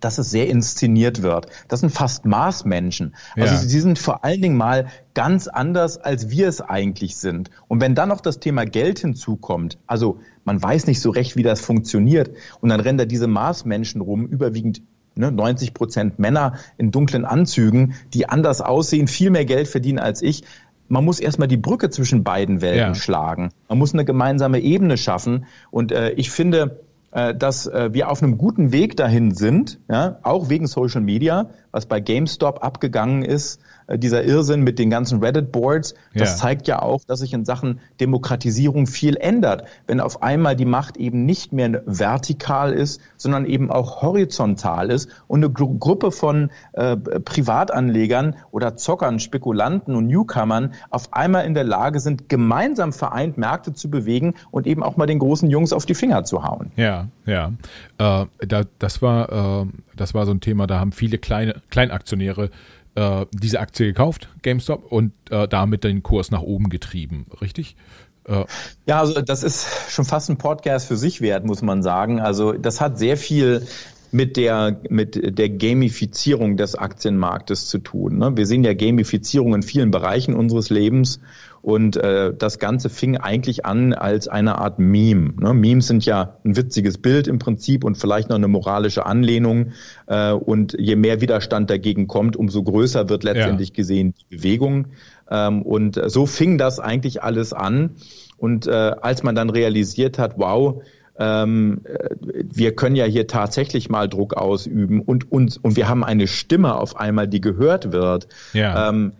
dass 0.00 0.18
es 0.18 0.30
sehr 0.30 0.48
inszeniert 0.48 1.22
wird. 1.22 1.46
Das 1.68 1.80
sind 1.80 1.90
fast 1.90 2.26
Maßmenschen. 2.26 3.14
Also 3.34 3.54
ja. 3.54 3.60
sie 3.60 3.80
sind 3.80 3.98
vor 3.98 4.24
allen 4.24 4.42
Dingen 4.42 4.56
mal 4.56 4.86
ganz 5.14 5.48
anders, 5.48 5.98
als 5.98 6.30
wir 6.30 6.48
es 6.48 6.60
eigentlich 6.60 7.16
sind. 7.16 7.50
Und 7.68 7.80
wenn 7.80 7.94
dann 7.94 8.10
noch 8.10 8.20
das 8.20 8.38
Thema 8.38 8.66
Geld 8.66 8.98
hinzukommt, 8.98 9.78
also 9.86 10.20
man 10.44 10.62
weiß 10.62 10.86
nicht 10.86 11.00
so 11.00 11.10
recht, 11.10 11.36
wie 11.36 11.42
das 11.42 11.60
funktioniert, 11.60 12.30
und 12.60 12.68
dann 12.68 12.80
rennen 12.80 12.98
da 12.98 13.04
diese 13.04 13.26
Maßmenschen 13.26 14.00
rum, 14.00 14.26
überwiegend 14.26 14.82
ne, 15.16 15.32
90 15.32 15.74
Prozent 15.74 16.18
Männer 16.18 16.54
in 16.78 16.90
dunklen 16.90 17.24
Anzügen, 17.24 17.94
die 18.14 18.28
anders 18.28 18.60
aussehen, 18.60 19.08
viel 19.08 19.30
mehr 19.30 19.44
Geld 19.44 19.68
verdienen 19.68 19.98
als 19.98 20.22
ich. 20.22 20.44
Man 20.88 21.04
muss 21.04 21.18
erstmal 21.18 21.48
die 21.48 21.56
Brücke 21.56 21.90
zwischen 21.90 22.22
beiden 22.22 22.60
Welten 22.60 22.78
ja. 22.78 22.94
schlagen. 22.94 23.50
Man 23.68 23.78
muss 23.78 23.92
eine 23.92 24.04
gemeinsame 24.04 24.60
Ebene 24.60 24.96
schaffen. 24.96 25.46
Und 25.70 25.90
äh, 25.90 26.10
ich 26.10 26.30
finde, 26.30 26.80
äh, 27.10 27.34
dass 27.34 27.66
äh, 27.66 27.92
wir 27.92 28.10
auf 28.10 28.22
einem 28.22 28.38
guten 28.38 28.72
Weg 28.72 28.96
dahin 28.96 29.34
sind, 29.34 29.80
ja, 29.88 30.18
auch 30.22 30.48
wegen 30.48 30.66
Social 30.66 31.00
Media, 31.00 31.50
was 31.76 31.84
bei 31.84 32.00
GameStop 32.00 32.64
abgegangen 32.64 33.22
ist, 33.22 33.60
äh, 33.86 33.98
dieser 33.98 34.24
Irrsinn 34.24 34.62
mit 34.62 34.78
den 34.78 34.88
ganzen 34.88 35.22
Reddit-Boards, 35.22 35.94
das 36.14 36.30
ja. 36.30 36.36
zeigt 36.36 36.68
ja 36.68 36.80
auch, 36.80 37.04
dass 37.04 37.20
sich 37.20 37.34
in 37.34 37.44
Sachen 37.44 37.80
Demokratisierung 38.00 38.86
viel 38.86 39.16
ändert. 39.16 39.64
Wenn 39.86 40.00
auf 40.00 40.22
einmal 40.22 40.56
die 40.56 40.64
Macht 40.64 40.96
eben 40.96 41.26
nicht 41.26 41.52
mehr 41.52 41.82
vertikal 41.84 42.72
ist, 42.72 43.02
sondern 43.18 43.44
eben 43.44 43.70
auch 43.70 44.00
horizontal 44.00 44.90
ist 44.90 45.10
und 45.28 45.44
eine 45.44 45.52
Gru 45.52 45.76
Gruppe 45.78 46.12
von 46.12 46.50
äh, 46.72 46.96
Privatanlegern 46.96 48.36
oder 48.52 48.76
Zockern, 48.76 49.20
Spekulanten 49.20 49.94
und 49.94 50.06
Newcomern 50.06 50.72
auf 50.88 51.12
einmal 51.12 51.44
in 51.44 51.52
der 51.52 51.64
Lage 51.64 52.00
sind, 52.00 52.30
gemeinsam 52.30 52.94
vereint 52.94 53.36
Märkte 53.36 53.74
zu 53.74 53.90
bewegen 53.90 54.34
und 54.50 54.66
eben 54.66 54.82
auch 54.82 54.96
mal 54.96 55.06
den 55.06 55.18
großen 55.18 55.50
Jungs 55.50 55.74
auf 55.74 55.84
die 55.84 55.94
Finger 55.94 56.24
zu 56.24 56.42
hauen. 56.42 56.72
Ja, 56.76 57.08
ja. 57.26 57.52
Äh, 57.98 58.26
da, 58.46 58.62
das 58.78 59.02
war 59.02 59.62
äh, 59.62 59.66
das 59.96 60.14
war 60.14 60.26
so 60.26 60.32
ein 60.32 60.40
Thema, 60.40 60.66
da 60.66 60.78
haben 60.78 60.92
viele 60.92 61.18
kleine 61.18 61.56
Kleinaktionäre 61.70 62.50
äh, 62.94 63.26
diese 63.32 63.60
Aktie 63.60 63.86
gekauft, 63.86 64.28
GameStop, 64.42 64.90
und 64.90 65.12
äh, 65.30 65.46
damit 65.46 65.84
den 65.84 66.02
Kurs 66.02 66.30
nach 66.30 66.42
oben 66.42 66.68
getrieben, 66.68 67.26
richtig? 67.40 67.76
Äh, 68.24 68.44
ja, 68.86 69.00
also 69.00 69.20
das 69.20 69.42
ist 69.42 69.90
schon 69.90 70.04
fast 70.04 70.30
ein 70.30 70.38
Podcast 70.38 70.88
für 70.88 70.96
sich 70.96 71.20
wert, 71.20 71.44
muss 71.44 71.62
man 71.62 71.82
sagen. 71.82 72.20
Also 72.20 72.52
das 72.52 72.80
hat 72.80 72.98
sehr 72.98 73.16
viel 73.16 73.66
mit 74.12 74.36
der, 74.36 74.80
mit 74.88 75.38
der 75.38 75.50
Gamifizierung 75.50 76.56
des 76.56 76.74
Aktienmarktes 76.74 77.66
zu 77.66 77.78
tun. 77.78 78.18
Ne? 78.18 78.36
Wir 78.36 78.46
sehen 78.46 78.64
ja 78.64 78.72
Gamifizierung 78.72 79.54
in 79.54 79.62
vielen 79.62 79.90
Bereichen 79.90 80.34
unseres 80.34 80.70
Lebens 80.70 81.20
und 81.66 81.96
äh, 81.96 82.32
das 82.32 82.60
Ganze 82.60 82.88
fing 82.88 83.16
eigentlich 83.16 83.66
an 83.66 83.92
als 83.92 84.28
eine 84.28 84.58
Art 84.58 84.78
Meme. 84.78 85.32
Ne? 85.40 85.52
Memes 85.52 85.88
sind 85.88 86.06
ja 86.06 86.36
ein 86.44 86.56
witziges 86.56 86.96
Bild 86.96 87.26
im 87.26 87.40
Prinzip 87.40 87.82
und 87.82 87.96
vielleicht 87.96 88.28
noch 88.28 88.36
eine 88.36 88.46
moralische 88.46 89.04
Anlehnung. 89.04 89.72
Äh, 90.06 90.30
und 90.30 90.76
je 90.78 90.94
mehr 90.94 91.20
Widerstand 91.20 91.68
dagegen 91.68 92.06
kommt, 92.06 92.36
umso 92.36 92.62
größer 92.62 93.08
wird 93.08 93.24
letztendlich 93.24 93.70
ja. 93.70 93.74
gesehen 93.74 94.14
die 94.14 94.36
Bewegung. 94.36 94.86
Ähm, 95.28 95.62
und 95.62 96.00
so 96.06 96.26
fing 96.26 96.56
das 96.56 96.78
eigentlich 96.78 97.24
alles 97.24 97.52
an. 97.52 97.96
Und 98.36 98.68
äh, 98.68 98.70
als 98.70 99.24
man 99.24 99.34
dann 99.34 99.50
realisiert 99.50 100.20
hat, 100.20 100.34
wow, 100.38 100.84
ähm, 101.18 101.80
äh, 101.82 102.44
wir 102.44 102.76
können 102.76 102.94
ja 102.94 103.06
hier 103.06 103.26
tatsächlich 103.26 103.90
mal 103.90 104.08
Druck 104.08 104.34
ausüben 104.34 105.00
und 105.00 105.32
uns 105.32 105.56
und 105.56 105.74
wir 105.74 105.88
haben 105.88 106.04
eine 106.04 106.28
Stimme 106.28 106.76
auf 106.76 106.94
einmal, 106.96 107.26
die 107.26 107.40
gehört 107.40 107.90
wird. 107.90 108.28
Ja. 108.52 108.88
Ähm, 108.90 109.14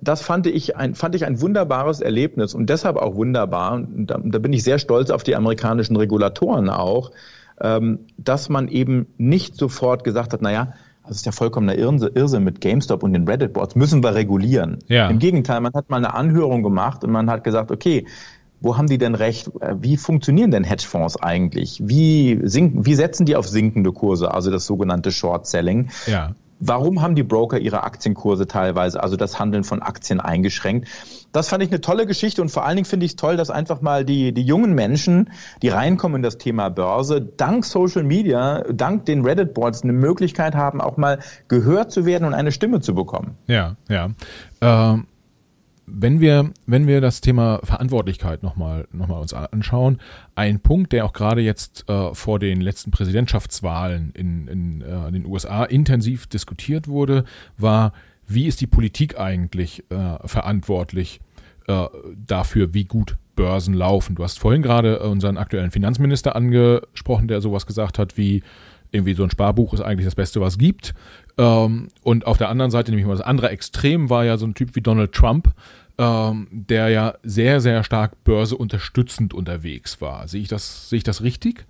das 0.00 0.22
fand 0.22 0.46
ich 0.46 0.76
ein, 0.76 0.94
fand 0.94 1.14
ich 1.14 1.24
ein 1.24 1.40
wunderbares 1.40 2.00
Erlebnis 2.00 2.54
und 2.54 2.70
deshalb 2.70 2.96
auch 2.96 3.14
wunderbar, 3.14 3.74
und 3.74 4.06
da, 4.06 4.20
da 4.22 4.38
bin 4.38 4.52
ich 4.52 4.62
sehr 4.62 4.78
stolz 4.78 5.10
auf 5.10 5.22
die 5.22 5.36
amerikanischen 5.36 5.96
Regulatoren 5.96 6.70
auch, 6.70 7.10
ähm, 7.60 8.00
dass 8.16 8.48
man 8.48 8.68
eben 8.68 9.06
nicht 9.18 9.56
sofort 9.56 10.04
gesagt 10.04 10.32
hat, 10.32 10.42
naja, 10.42 10.74
das 11.06 11.16
ist 11.16 11.26
ja 11.26 11.32
vollkommener 11.32 11.74
Irrsinn 11.74 12.44
mit 12.44 12.60
GameStop 12.60 13.02
und 13.02 13.12
den 13.12 13.26
Reddit-Boards, 13.26 13.74
müssen 13.74 14.04
wir 14.04 14.14
regulieren. 14.14 14.78
Ja. 14.86 15.08
Im 15.08 15.18
Gegenteil, 15.18 15.60
man 15.60 15.72
hat 15.74 15.90
mal 15.90 15.96
eine 15.96 16.14
Anhörung 16.14 16.62
gemacht 16.62 17.02
und 17.02 17.10
man 17.10 17.28
hat 17.28 17.42
gesagt, 17.42 17.72
okay, 17.72 18.06
wo 18.60 18.76
haben 18.76 18.86
die 18.86 18.98
denn 18.98 19.16
recht? 19.16 19.50
Wie 19.80 19.96
funktionieren 19.96 20.52
denn 20.52 20.62
Hedgefonds 20.62 21.20
eigentlich? 21.20 21.80
Wie, 21.84 22.40
sinken, 22.44 22.86
wie 22.86 22.94
setzen 22.94 23.26
die 23.26 23.34
auf 23.34 23.48
sinkende 23.48 23.92
Kurse, 23.92 24.32
also 24.32 24.52
das 24.52 24.64
sogenannte 24.66 25.10
Short 25.10 25.48
Selling? 25.48 25.90
Ja. 26.06 26.36
Warum 26.64 27.02
haben 27.02 27.16
die 27.16 27.24
Broker 27.24 27.58
ihre 27.58 27.82
Aktienkurse 27.82 28.46
teilweise, 28.46 29.02
also 29.02 29.16
das 29.16 29.40
Handeln 29.40 29.64
von 29.64 29.82
Aktien 29.82 30.20
eingeschränkt? 30.20 30.86
Das 31.32 31.48
fand 31.48 31.64
ich 31.64 31.70
eine 31.70 31.80
tolle 31.80 32.06
Geschichte 32.06 32.40
und 32.40 32.50
vor 32.50 32.64
allen 32.64 32.76
Dingen 32.76 32.84
finde 32.86 33.04
ich 33.04 33.12
es 33.12 33.16
toll, 33.16 33.36
dass 33.36 33.50
einfach 33.50 33.80
mal 33.80 34.04
die, 34.04 34.32
die 34.32 34.42
jungen 34.42 34.72
Menschen, 34.72 35.30
die 35.60 35.70
reinkommen 35.70 36.16
in 36.16 36.22
das 36.22 36.38
Thema 36.38 36.68
Börse, 36.68 37.20
dank 37.20 37.64
Social 37.64 38.04
Media, 38.04 38.62
dank 38.72 39.06
den 39.06 39.24
Reddit-Boards 39.24 39.82
eine 39.82 39.92
Möglichkeit 39.92 40.54
haben, 40.54 40.80
auch 40.80 40.96
mal 40.96 41.18
gehört 41.48 41.90
zu 41.90 42.06
werden 42.06 42.26
und 42.26 42.34
eine 42.34 42.52
Stimme 42.52 42.80
zu 42.80 42.94
bekommen. 42.94 43.36
Ja, 43.48 43.74
ja. 43.88 44.10
Ähm 44.60 45.06
wenn 45.94 46.20
wir, 46.20 46.50
wenn 46.66 46.86
wir 46.86 47.00
das 47.00 47.20
Thema 47.20 47.60
Verantwortlichkeit 47.62 48.42
nochmal 48.42 48.88
noch 48.92 49.08
mal 49.08 49.20
uns 49.20 49.34
anschauen, 49.34 49.98
ein 50.34 50.60
Punkt, 50.60 50.92
der 50.92 51.04
auch 51.04 51.12
gerade 51.12 51.42
jetzt 51.42 51.88
äh, 51.88 52.14
vor 52.14 52.38
den 52.38 52.60
letzten 52.60 52.90
Präsidentschaftswahlen 52.90 54.12
in, 54.14 54.48
in 54.48 54.80
äh, 54.82 55.12
den 55.12 55.26
USA 55.26 55.64
intensiv 55.64 56.26
diskutiert 56.26 56.88
wurde, 56.88 57.24
war, 57.58 57.92
wie 58.26 58.46
ist 58.46 58.60
die 58.60 58.66
Politik 58.66 59.18
eigentlich 59.18 59.84
äh, 59.90 60.26
verantwortlich 60.26 61.20
äh, 61.68 61.86
dafür, 62.26 62.72
wie 62.72 62.84
gut 62.84 63.16
Börsen 63.36 63.74
laufen? 63.74 64.14
Du 64.14 64.22
hast 64.22 64.38
vorhin 64.38 64.62
gerade 64.62 65.00
unseren 65.00 65.36
aktuellen 65.36 65.70
Finanzminister 65.70 66.34
angesprochen, 66.34 67.28
der 67.28 67.40
sowas 67.40 67.66
gesagt 67.66 67.98
hat 67.98 68.16
wie, 68.16 68.42
irgendwie 68.92 69.14
so 69.14 69.24
ein 69.24 69.30
Sparbuch 69.30 69.72
ist 69.74 69.80
eigentlich 69.80 70.04
das 70.04 70.14
Beste, 70.14 70.40
was 70.40 70.54
es 70.54 70.58
gibt. 70.58 70.94
Ähm, 71.38 71.88
und 72.02 72.26
auf 72.26 72.38
der 72.38 72.50
anderen 72.50 72.70
Seite, 72.70 72.90
nämlich 72.90 73.06
mal 73.06 73.16
das 73.16 73.26
andere 73.26 73.48
Extrem, 73.48 74.10
war 74.10 74.24
ja 74.24 74.36
so 74.36 74.46
ein 74.46 74.54
Typ 74.54 74.76
wie 74.76 74.82
Donald 74.82 75.12
Trump, 75.12 75.52
ähm, 75.98 76.48
der 76.50 76.88
ja 76.88 77.14
sehr, 77.22 77.60
sehr 77.60 77.84
stark 77.84 78.24
börseunterstützend 78.24 79.34
unterwegs 79.34 80.00
war. 80.00 80.28
Sehe 80.28 80.42
ich 80.42 80.48
das, 80.48 80.88
sehe 80.88 80.98
ich 80.98 81.04
das 81.04 81.22
richtig? 81.22 81.66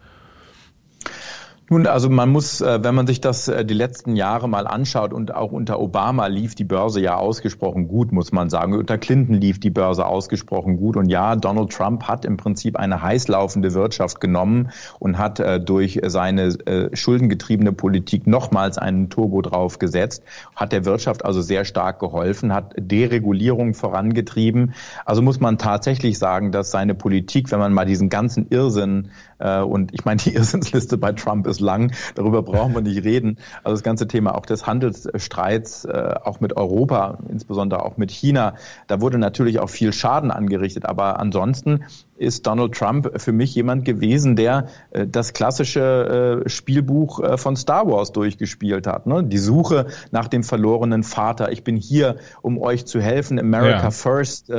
Nun, 1.72 1.86
also 1.86 2.10
man 2.10 2.28
muss, 2.28 2.60
äh, 2.60 2.84
wenn 2.84 2.94
man 2.94 3.06
sich 3.06 3.22
das 3.22 3.48
äh, 3.48 3.64
die 3.64 3.72
letzten 3.72 4.14
Jahre 4.14 4.46
mal 4.46 4.66
anschaut 4.66 5.14
und 5.14 5.34
auch 5.34 5.52
unter 5.52 5.80
Obama 5.80 6.26
lief 6.26 6.54
die 6.54 6.64
Börse 6.64 7.00
ja 7.00 7.16
ausgesprochen 7.16 7.88
gut, 7.88 8.12
muss 8.12 8.30
man 8.30 8.50
sagen. 8.50 8.74
Unter 8.74 8.98
Clinton 8.98 9.32
lief 9.32 9.58
die 9.58 9.70
Börse 9.70 10.04
ausgesprochen 10.04 10.76
gut. 10.76 10.98
Und 10.98 11.08
ja, 11.08 11.34
Donald 11.34 11.72
Trump 11.72 12.02
hat 12.02 12.26
im 12.26 12.36
Prinzip 12.36 12.76
eine 12.76 13.00
heißlaufende 13.00 13.72
Wirtschaft 13.72 14.20
genommen 14.20 14.68
und 14.98 15.16
hat 15.16 15.40
äh, 15.40 15.60
durch 15.60 15.98
seine 16.04 16.58
schuldengetriebene 16.92 17.72
Politik 17.72 18.26
nochmals 18.26 18.76
einen 18.76 19.08
Turbo 19.08 19.40
draufgesetzt, 19.40 20.24
hat 20.54 20.72
der 20.72 20.84
Wirtschaft 20.84 21.24
also 21.24 21.40
sehr 21.40 21.64
stark 21.64 22.00
geholfen, 22.00 22.52
hat 22.52 22.74
Deregulierung 22.76 23.72
vorangetrieben. 23.72 24.74
Also 25.06 25.22
muss 25.22 25.40
man 25.40 25.56
tatsächlich 25.56 26.18
sagen, 26.18 26.52
dass 26.52 26.70
seine 26.70 26.94
Politik, 26.94 27.50
wenn 27.50 27.60
man 27.60 27.72
mal 27.72 27.86
diesen 27.86 28.10
ganzen 28.10 28.48
Irrsinn 28.50 29.08
und 29.48 29.92
ich 29.92 30.04
meine, 30.04 30.20
die 30.20 30.34
Irrsinnsliste 30.34 30.98
bei 30.98 31.12
Trump 31.12 31.46
ist 31.46 31.60
lang, 31.60 31.92
darüber 32.14 32.42
brauchen 32.42 32.74
wir 32.74 32.82
nicht 32.82 33.04
reden. 33.04 33.38
Also 33.64 33.74
das 33.74 33.82
ganze 33.82 34.06
Thema 34.06 34.34
auch 34.36 34.46
des 34.46 34.66
Handelsstreits, 34.66 35.84
äh, 35.84 36.14
auch 36.22 36.40
mit 36.40 36.56
Europa, 36.56 37.18
insbesondere 37.28 37.84
auch 37.84 37.96
mit 37.96 38.10
China, 38.10 38.54
da 38.86 39.00
wurde 39.00 39.18
natürlich 39.18 39.58
auch 39.58 39.70
viel 39.70 39.92
Schaden 39.92 40.30
angerichtet. 40.30 40.86
Aber 40.86 41.18
ansonsten 41.18 41.84
ist 42.16 42.46
Donald 42.46 42.74
Trump 42.74 43.20
für 43.20 43.32
mich 43.32 43.54
jemand 43.54 43.84
gewesen, 43.84 44.36
der 44.36 44.68
äh, 44.90 45.06
das 45.06 45.32
klassische 45.32 46.42
äh, 46.44 46.48
Spielbuch 46.48 47.20
äh, 47.20 47.36
von 47.36 47.56
Star 47.56 47.86
Wars 47.86 48.12
durchgespielt 48.12 48.86
hat. 48.86 49.06
Ne? 49.06 49.24
Die 49.24 49.38
Suche 49.38 49.86
nach 50.10 50.28
dem 50.28 50.44
verlorenen 50.44 51.02
Vater. 51.02 51.50
Ich 51.52 51.64
bin 51.64 51.76
hier, 51.76 52.16
um 52.40 52.58
euch 52.58 52.86
zu 52.86 53.00
helfen. 53.00 53.38
America 53.38 53.82
ja. 53.84 53.90
First. 53.90 54.52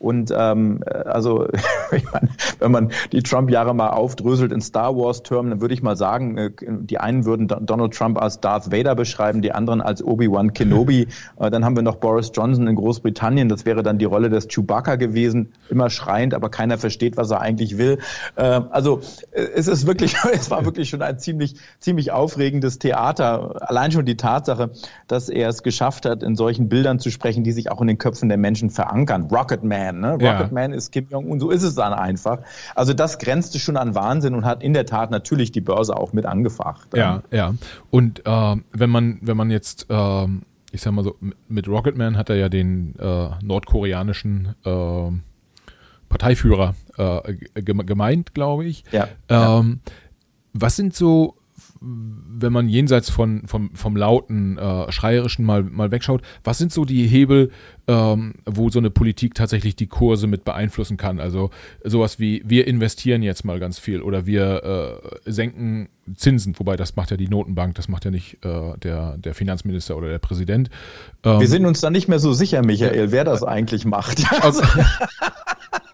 Und 0.00 0.32
ähm, 0.36 0.82
äh, 0.84 0.90
also, 0.90 1.46
ich 1.92 2.04
meine, 2.12 2.28
wenn 2.58 2.72
man 2.72 2.92
die 3.12 3.22
Trump-Jahre 3.22 3.74
mal 3.74 3.90
aufdröselt 3.90 4.50
in 4.50 4.60
Star 4.60 4.96
Wars-Termen, 4.96 5.50
dann 5.50 5.60
würde 5.60 5.74
ich 5.74 5.82
mal 5.82 5.96
sagen, 5.96 6.36
äh, 6.36 6.50
die 6.58 6.98
einen 6.98 7.24
würden 7.24 7.46
Donald 7.46 7.94
Trump 7.94 8.20
als 8.20 8.40
Darth 8.40 8.72
Vader 8.72 8.94
beschreiben, 8.94 9.42
die 9.42 9.52
anderen 9.52 9.80
als 9.80 10.02
Obi-Wan 10.02 10.52
Kenobi. 10.52 11.08
äh, 11.38 11.50
dann 11.50 11.64
haben 11.64 11.76
wir 11.76 11.82
noch 11.82 11.96
Boris 11.96 12.32
Johnson 12.34 12.66
in 12.66 12.74
Großbritannien, 12.76 13.48
das 13.48 13.64
wäre 13.64 13.82
dann 13.82 13.98
die 13.98 14.04
Rolle 14.04 14.28
des 14.28 14.48
Chewbacca 14.48 14.96
gewesen, 14.96 15.52
immer 15.68 15.88
schreiend, 15.88 16.34
aber 16.34 16.50
keiner 16.50 16.78
versteht 16.78 16.90
versteht, 16.90 17.16
was 17.16 17.30
er 17.30 17.40
eigentlich 17.40 17.78
will. 17.78 17.98
Ähm, 18.36 18.66
also 18.70 19.00
es 19.32 19.68
ist 19.68 19.86
wirklich, 19.86 20.16
es 20.32 20.50
war 20.50 20.64
wirklich 20.64 20.88
schon 20.88 21.02
ein 21.02 21.18
ziemlich, 21.18 21.56
ziemlich 21.78 22.10
aufregendes 22.10 22.78
Theater. 22.78 23.68
Allein 23.68 23.92
schon 23.92 24.04
die 24.04 24.16
Tatsache, 24.16 24.70
dass 25.06 25.28
er 25.28 25.48
es 25.48 25.62
geschafft 25.62 26.04
hat, 26.06 26.22
in 26.22 26.36
solchen 26.36 26.68
Bildern 26.68 26.98
zu 26.98 27.10
sprechen, 27.10 27.44
die 27.44 27.52
sich 27.52 27.70
auch 27.70 27.80
in 27.80 27.86
den 27.86 27.98
Köpfen 27.98 28.28
der 28.28 28.38
Menschen 28.38 28.70
verankern. 28.70 29.28
Rocket 29.30 29.62
Man, 29.62 29.89
ne? 29.98 30.12
Rocket 30.12 30.22
ja. 30.22 30.48
Man 30.52 30.72
ist 30.72 30.92
Kim 30.92 31.06
Jong-un, 31.10 31.40
so 31.40 31.50
ist 31.50 31.62
es 31.62 31.74
dann 31.74 31.92
einfach. 31.92 32.38
Also 32.74 32.94
das 32.94 33.18
grenzte 33.18 33.58
schon 33.58 33.76
an 33.76 33.94
Wahnsinn 33.94 34.34
und 34.34 34.44
hat 34.44 34.62
in 34.62 34.74
der 34.74 34.86
Tat 34.86 35.10
natürlich 35.10 35.50
die 35.50 35.60
Börse 35.60 35.96
auch 35.96 36.12
mit 36.12 36.26
angefacht. 36.26 36.94
Ja, 36.94 37.22
ja. 37.30 37.54
Und 37.90 38.26
äh, 38.26 38.56
wenn 38.72 38.90
man, 38.90 39.18
wenn 39.22 39.36
man 39.36 39.50
jetzt 39.50 39.86
äh, 39.90 40.26
ich 40.72 40.82
sag 40.82 40.92
mal 40.92 41.04
so, 41.04 41.16
mit 41.48 41.68
Rocketman 41.68 42.16
hat 42.16 42.30
er 42.30 42.36
ja 42.36 42.48
den 42.48 42.94
äh, 42.98 43.28
nordkoreanischen 43.42 44.54
äh, 44.64 45.10
Parteiführer 46.08 46.74
äh, 46.96 47.34
gemeint, 47.62 48.34
glaube 48.34 48.66
ich. 48.66 48.84
Ja, 48.92 49.08
ähm, 49.28 49.80
ja. 49.86 49.92
Was 50.52 50.76
sind 50.76 50.94
so 50.94 51.36
wenn 51.82 52.52
man 52.52 52.68
jenseits 52.68 53.08
von, 53.08 53.46
vom, 53.46 53.74
vom 53.74 53.96
lauten, 53.96 54.58
äh, 54.58 54.92
schreierischen 54.92 55.46
mal, 55.46 55.62
mal 55.62 55.90
wegschaut, 55.90 56.20
was 56.44 56.58
sind 56.58 56.72
so 56.72 56.84
die 56.84 57.06
Hebel, 57.06 57.50
ähm, 57.88 58.34
wo 58.44 58.68
so 58.68 58.78
eine 58.78 58.90
Politik 58.90 59.34
tatsächlich 59.34 59.76
die 59.76 59.86
Kurse 59.86 60.26
mit 60.26 60.44
beeinflussen 60.44 60.98
kann? 60.98 61.20
Also 61.20 61.50
sowas 61.82 62.18
wie, 62.18 62.42
wir 62.44 62.66
investieren 62.66 63.22
jetzt 63.22 63.46
mal 63.46 63.58
ganz 63.58 63.78
viel 63.78 64.02
oder 64.02 64.26
wir 64.26 65.00
äh, 65.24 65.30
senken 65.30 65.88
Zinsen, 66.16 66.58
wobei 66.58 66.76
das 66.76 66.96
macht 66.96 67.12
ja 67.12 67.16
die 67.16 67.28
Notenbank, 67.28 67.76
das 67.76 67.88
macht 67.88 68.04
ja 68.04 68.10
nicht 68.10 68.44
äh, 68.44 68.76
der, 68.82 69.16
der 69.16 69.34
Finanzminister 69.34 69.96
oder 69.96 70.08
der 70.08 70.18
Präsident. 70.18 70.68
Ähm, 71.24 71.40
wir 71.40 71.48
sind 71.48 71.64
uns 71.64 71.80
da 71.80 71.88
nicht 71.88 72.08
mehr 72.08 72.18
so 72.18 72.34
sicher, 72.34 72.62
Michael, 72.62 73.10
wer 73.10 73.24
das 73.24 73.42
eigentlich 73.42 73.86
macht. 73.86 74.22
Also, 74.42 74.62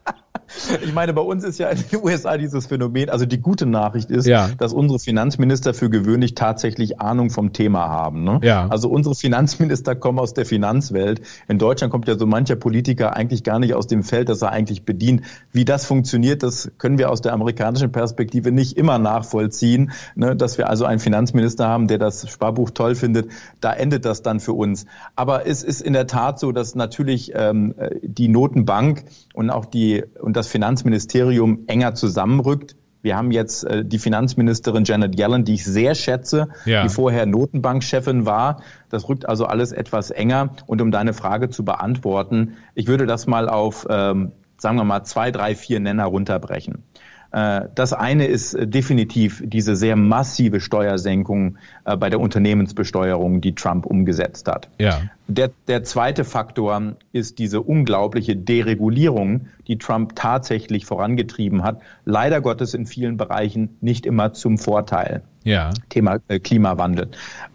ich 0.82 0.92
meine, 0.92 1.12
bei 1.12 1.20
uns 1.20 1.44
ist 1.44 1.59
ja 1.59 1.68
in 1.68 1.82
den 1.90 2.02
USA 2.02 2.36
dieses 2.36 2.66
Phänomen, 2.66 3.11
also 3.11 3.26
die 3.26 3.40
gute 3.40 3.66
Nachricht 3.66 4.11
ist, 4.11 4.26
ja. 4.26 4.48
dass 4.59 4.72
unsere 4.72 4.98
Finanzminister 4.98 5.74
für 5.74 5.90
gewöhnlich 5.90 6.34
tatsächlich 6.34 7.00
Ahnung 7.00 7.30
vom 7.30 7.52
Thema 7.52 7.88
haben. 7.88 8.24
Ne? 8.24 8.40
Ja. 8.42 8.66
Also 8.68 8.88
unsere 8.88 9.14
Finanzminister 9.14 9.94
kommen 9.94 10.18
aus 10.18 10.34
der 10.34 10.46
Finanzwelt. 10.46 11.20
In 11.48 11.59
Deutschland 11.59 11.90
kommt 11.92 12.09
ja 12.09 12.18
so 12.18 12.26
mancher 12.26 12.57
Politiker 12.57 13.16
eigentlich 13.16 13.44
gar 13.44 13.59
nicht 13.59 13.74
aus 13.74 13.86
dem 13.86 14.02
Feld, 14.02 14.28
das 14.28 14.42
er 14.42 14.50
eigentlich 14.50 14.84
bedient. 14.84 15.22
Wie 15.52 15.64
das 15.64 15.86
funktioniert, 15.86 16.42
das 16.42 16.70
können 16.78 16.98
wir 16.98 17.11
aus 17.11 17.20
der 17.20 17.32
amerikanischen 17.32 17.92
Perspektive 17.92 18.52
nicht 18.52 18.76
immer 18.76 18.98
nachvollziehen. 18.98 19.92
Ne? 20.14 20.36
Dass 20.36 20.59
wir 20.59 20.68
also 20.68 20.84
einen 20.84 21.00
Finanzminister 21.00 21.66
haben, 21.66 21.88
der 21.88 21.98
das 21.98 22.28
Sparbuch 22.28 22.70
toll 22.70 22.94
findet, 22.94 23.30
da 23.61 23.72
endet 23.72 24.04
das 24.04 24.22
dann 24.22 24.40
für 24.40 24.52
uns. 24.52 24.86
Aber 25.14 25.46
es 25.46 25.62
ist 25.62 25.80
in 25.80 25.92
der 25.92 26.07
Tat 26.07 26.38
so, 26.38 26.52
dass 26.52 26.74
natürlich 26.74 27.32
ähm, 27.34 27.74
die 28.02 28.28
Notenbank 28.28 29.04
und 29.34 29.50
auch 29.50 29.66
die 29.66 30.04
und 30.20 30.36
das 30.36 30.45
Finanzministerium 30.49 31.64
enger 31.66 31.94
zusammenrückt. 31.94 32.76
Wir 33.03 33.16
haben 33.16 33.30
jetzt 33.30 33.64
äh, 33.64 33.84
die 33.84 33.99
Finanzministerin 33.99 34.84
Janet 34.84 35.18
Yellen, 35.18 35.44
die 35.44 35.55
ich 35.55 35.64
sehr 35.64 35.94
schätze, 35.94 36.49
ja. 36.64 36.82
die 36.82 36.88
vorher 36.88 37.24
Notenbankchefin 37.26 38.26
war. 38.26 38.62
Das 38.88 39.09
rückt 39.09 39.28
also 39.28 39.47
alles 39.47 39.72
etwas 39.72 40.11
enger. 40.11 40.51
Und 40.66 40.82
um 40.82 40.90
deine 40.90 41.12
Frage 41.12 41.49
zu 41.49 41.64
beantworten, 41.64 42.57
ich 42.74 42.88
würde 42.88 43.07
das 43.07 43.26
mal 43.26 43.49
auf, 43.49 43.86
ähm, 43.88 44.32
sagen 44.59 44.76
wir 44.76 44.84
mal, 44.84 45.05
zwei, 45.05 45.30
drei, 45.30 45.55
vier 45.55 45.78
Nenner 45.78 46.07
runterbrechen. 46.07 46.82
Äh, 47.37 47.68
das 47.74 47.93
eine 47.93 48.24
ist 48.24 48.55
äh, 48.55 48.66
definitiv 48.66 49.43
diese 49.45 49.76
sehr 49.76 49.95
massive 49.95 50.59
Steuersenkung 50.59 51.59
äh, 51.84 51.95
bei 51.95 52.09
der 52.09 52.18
Unternehmensbesteuerung, 52.18 53.43
die 53.43 53.55
Trump 53.55 53.84
umgesetzt 53.84 54.49
hat. 54.49 54.70
Ja. 54.78 55.03
Der, 55.28 55.51
der 55.68 55.84
zweite 55.84 56.24
Faktor 56.24 56.97
ist 57.12 57.39
diese 57.39 57.61
unglaubliche 57.61 58.37
Deregulierung, 58.37 59.49
die 59.66 59.76
Trump 59.76 60.16
tatsächlich 60.16 60.87
vorangetrieben 60.87 61.62
hat. 61.62 61.82
Leider 62.07 62.41
Gottes 62.41 62.72
in 62.72 62.87
vielen 62.87 63.18
Bereichen 63.18 63.76
nicht 63.82 64.07
immer 64.07 64.32
zum 64.32 64.57
Vorteil. 64.57 65.22
Ja. 65.47 65.70
Thema 65.90 66.18
äh, 66.26 66.40
Klimawandel. 66.40 67.09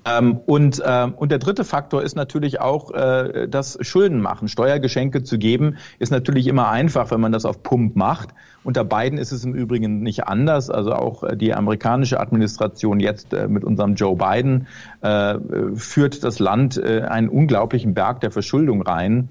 Ähm, 0.05 0.39
und, 0.45 0.79
äh, 0.79 1.09
und 1.13 1.29
der 1.29 1.39
dritte 1.39 1.65
Faktor 1.65 2.01
ist 2.03 2.15
natürlich 2.15 2.61
auch 2.61 2.91
äh, 2.91 3.49
das 3.49 3.77
Schulden 3.81 4.21
machen. 4.21 4.47
Steuergeschenke 4.47 5.23
zu 5.23 5.37
geben 5.37 5.75
ist 5.99 6.09
natürlich 6.09 6.47
immer 6.47 6.69
einfach, 6.69 7.11
wenn 7.11 7.19
man 7.19 7.33
das 7.33 7.43
auf 7.43 7.63
Pump 7.63 7.97
macht. 7.97 8.29
Unter 8.63 8.85
Biden 8.85 9.17
ist 9.17 9.33
es 9.33 9.43
im 9.43 9.53
Übrigen 9.53 10.03
nicht 10.03 10.25
anders. 10.25 10.69
Also 10.69 10.93
auch 10.93 11.23
äh, 11.23 11.35
die 11.35 11.53
amerikanische 11.53 12.21
Administration 12.21 13.01
jetzt 13.01 13.33
äh, 13.33 13.49
mit 13.49 13.65
unserem 13.65 13.95
Joe 13.95 14.15
Biden 14.15 14.67
äh, 15.01 15.35
führt 15.75 16.23
das 16.23 16.39
Land 16.39 16.77
äh, 16.77 17.01
einen 17.01 17.27
unglaublichen 17.27 17.93
Berg 17.93 18.21
der 18.21 18.31
Verschuldung 18.31 18.83
rein. 18.83 19.27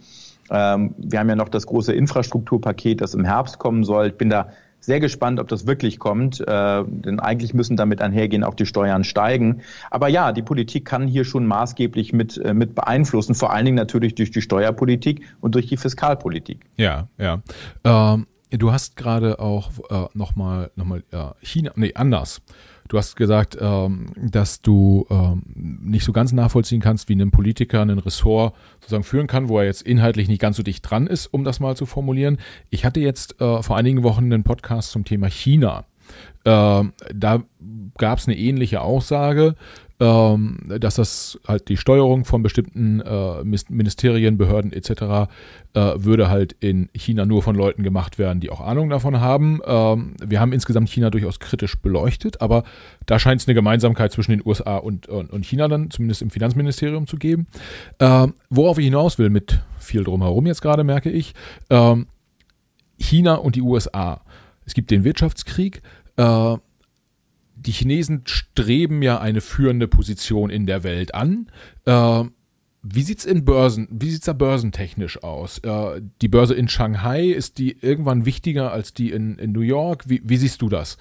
Ähm, 0.51 0.95
wir 0.99 1.19
haben 1.19 1.31
ja 1.31 1.37
noch 1.37 1.49
das 1.49 1.67
große 1.67 1.95
Infrastrukturpaket, 1.95 3.01
das 3.01 3.15
im 3.15 3.25
Herbst 3.25 3.59
kommen 3.59 3.85
soll. 3.85 4.09
Ich 4.09 4.19
bin 4.19 4.29
da 4.29 4.49
sehr 4.81 5.01
gespannt, 5.01 5.39
ob 5.39 5.49
das 5.49 5.67
wirklich 5.67 5.99
kommt, 5.99 6.41
äh, 6.41 6.85
denn 6.87 7.21
eigentlich 7.21 7.55
müssen 7.55 7.77
damit 7.77 8.01
einhergehen 8.01 8.43
auch 8.45 8.55
die 8.55 8.67
Steuern 8.67 9.05
steigen. 9.05 9.61
Aber 9.91 10.09
ja, 10.09 10.33
die 10.33 10.43
Politik 10.43 10.85
kann 10.85 11.07
hier 11.07 11.25
schon 11.25 11.47
maßgeblich 11.47 12.13
mit, 12.13 12.39
äh, 12.39 12.55
mit 12.55 12.75
beeinflussen, 12.75 13.35
vor 13.35 13.53
allen 13.53 13.67
Dingen 13.67 13.77
natürlich 13.77 14.15
durch 14.15 14.31
die 14.31 14.43
Steuerpolitik 14.43 15.23
und 15.41 15.55
durch 15.55 15.67
die 15.67 15.77
Fiskalpolitik. 15.77 16.61
Ja, 16.77 17.09
ja. 17.19 17.43
Ähm, 17.85 18.27
du 18.51 18.73
hast 18.73 18.97
gerade 18.97 19.39
auch 19.39 19.71
äh, 19.91 20.09
nochmal 20.15 20.71
noch 20.75 20.87
mal, 20.87 21.03
äh, 21.11 21.31
China, 21.43 21.73
nee, 21.77 21.93
anders. 21.95 22.41
Du 22.91 22.99
hast 22.99 23.15
gesagt, 23.15 23.57
ähm, 23.61 24.07
dass 24.17 24.63
du 24.63 25.07
ähm, 25.11 25.45
nicht 25.55 26.05
so 26.05 26.11
ganz 26.11 26.33
nachvollziehen 26.33 26.81
kannst, 26.81 27.09
wie 27.09 27.15
ein 27.15 27.31
Politiker 27.31 27.81
einen 27.83 28.01
Ressort 28.01 28.53
sozusagen 28.81 29.05
führen 29.05 29.29
kann, 29.29 29.49
wo 29.49 29.61
er 29.61 29.65
jetzt 29.65 29.83
inhaltlich 29.83 30.27
nicht 30.27 30.41
ganz 30.41 30.57
so 30.57 30.65
dicht 30.65 30.83
dran 30.91 31.07
ist, 31.07 31.29
um 31.29 31.45
das 31.45 31.61
mal 31.61 31.77
zu 31.77 31.87
formulieren. 31.87 32.39
Ich 32.69 32.85
hatte 32.85 32.99
jetzt 32.99 33.41
äh, 33.41 33.63
vor 33.63 33.77
einigen 33.77 34.03
Wochen 34.03 34.25
einen 34.25 34.43
Podcast 34.43 34.91
zum 34.91 35.05
Thema 35.05 35.29
China. 35.29 35.85
Äh, 36.43 36.83
da 37.15 37.45
gab 37.97 38.19
es 38.19 38.27
eine 38.27 38.37
ähnliche 38.37 38.81
Aussage 38.81 39.55
ähm, 40.01 40.59
dass 40.81 40.95
das 40.95 41.39
halt 41.47 41.69
die 41.69 41.77
Steuerung 41.77 42.25
von 42.25 42.43
bestimmten 42.43 43.01
äh, 43.01 43.45
Ministerien, 43.69 44.39
Behörden 44.39 44.73
etc. 44.73 44.91
Äh, 45.75 45.93
würde 45.97 46.31
halt 46.31 46.57
in 46.61 46.89
China 46.95 47.27
nur 47.27 47.43
von 47.43 47.55
Leuten 47.55 47.83
gemacht 47.83 48.19
werden, 48.19 48.41
die 48.41 48.49
auch 48.49 48.63
Ahnung 48.63 48.89
davon 48.89 49.21
haben. 49.21 49.61
Ähm, 49.65 50.15
wir 50.25 50.41
haben 50.41 50.53
insgesamt 50.53 50.89
China 50.89 51.11
durchaus 51.11 51.39
kritisch 51.39 51.79
beleuchtet, 51.79 52.41
aber 52.41 52.65
da 53.05 53.19
scheint 53.19 53.43
es 53.43 53.47
eine 53.47 53.55
Gemeinsamkeit 53.55 54.11
zwischen 54.11 54.31
den 54.31 54.43
USA 54.45 54.79
und, 54.79 55.07
und, 55.07 55.31
und, 55.31 55.45
China 55.45 55.69
dann, 55.69 55.91
zumindest 55.91 56.23
im 56.23 56.31
Finanzministerium 56.31 57.07
zu 57.07 57.17
geben. 57.17 57.47
Ähm, 57.99 58.33
worauf 58.49 58.79
ich 58.79 58.87
hinaus 58.87 59.19
will, 59.19 59.29
mit 59.29 59.61
viel 59.79 60.03
drumherum 60.03 60.47
jetzt 60.47 60.63
gerade 60.63 60.83
merke 60.83 61.11
ich, 61.11 61.35
ähm, 61.69 62.07
China 62.99 63.35
und 63.35 63.55
die 63.55 63.63
USA. 63.63 64.23
Es 64.65 64.73
gibt 64.73 64.91
den 64.91 65.05
Wirtschaftskrieg. 65.05 65.83
Äh, 66.17 66.57
die 67.61 67.73
Chinesen 67.73 68.23
streben 68.25 69.03
ja 69.03 69.21
eine 69.21 69.41
führende 69.41 69.89
Position 69.89 70.51
in 70.51 70.67
der 70.67 70.83
Welt 70.83 71.15
an. 71.15 71.51
Äh, 71.85 72.25
wie 72.83 73.03
sieht's 73.03 73.27
in 73.27 73.45
Börsen, 73.45 73.89
wie 73.91 74.11
sieht's 74.11 74.25
da 74.25 74.33
börsentechnisch 74.33 75.23
aus? 75.23 75.59
Äh, 75.59 76.01
die 76.23 76.29
Börse 76.29 76.55
in 76.55 76.69
Shanghai, 76.69 77.27
ist 77.27 77.59
die 77.59 77.77
irgendwann 77.79 78.25
wichtiger 78.25 78.73
als 78.73 78.95
die 78.95 79.11
in, 79.11 79.37
in 79.37 79.53
New 79.53 79.61
York? 79.61 80.09
Wie, 80.09 80.23
wie 80.25 80.39
siehst 80.39 80.63
du 80.63 80.69
das? 80.69 80.97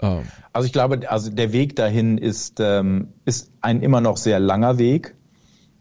Ähm. 0.00 0.22
Also 0.52 0.66
ich 0.66 0.72
glaube, 0.72 1.10
also 1.10 1.30
der 1.30 1.52
Weg 1.52 1.76
dahin 1.76 2.16
ist, 2.16 2.60
ähm, 2.60 3.08
ist 3.26 3.52
ein 3.60 3.82
immer 3.82 4.00
noch 4.00 4.16
sehr 4.16 4.40
langer 4.40 4.78
Weg. 4.78 5.14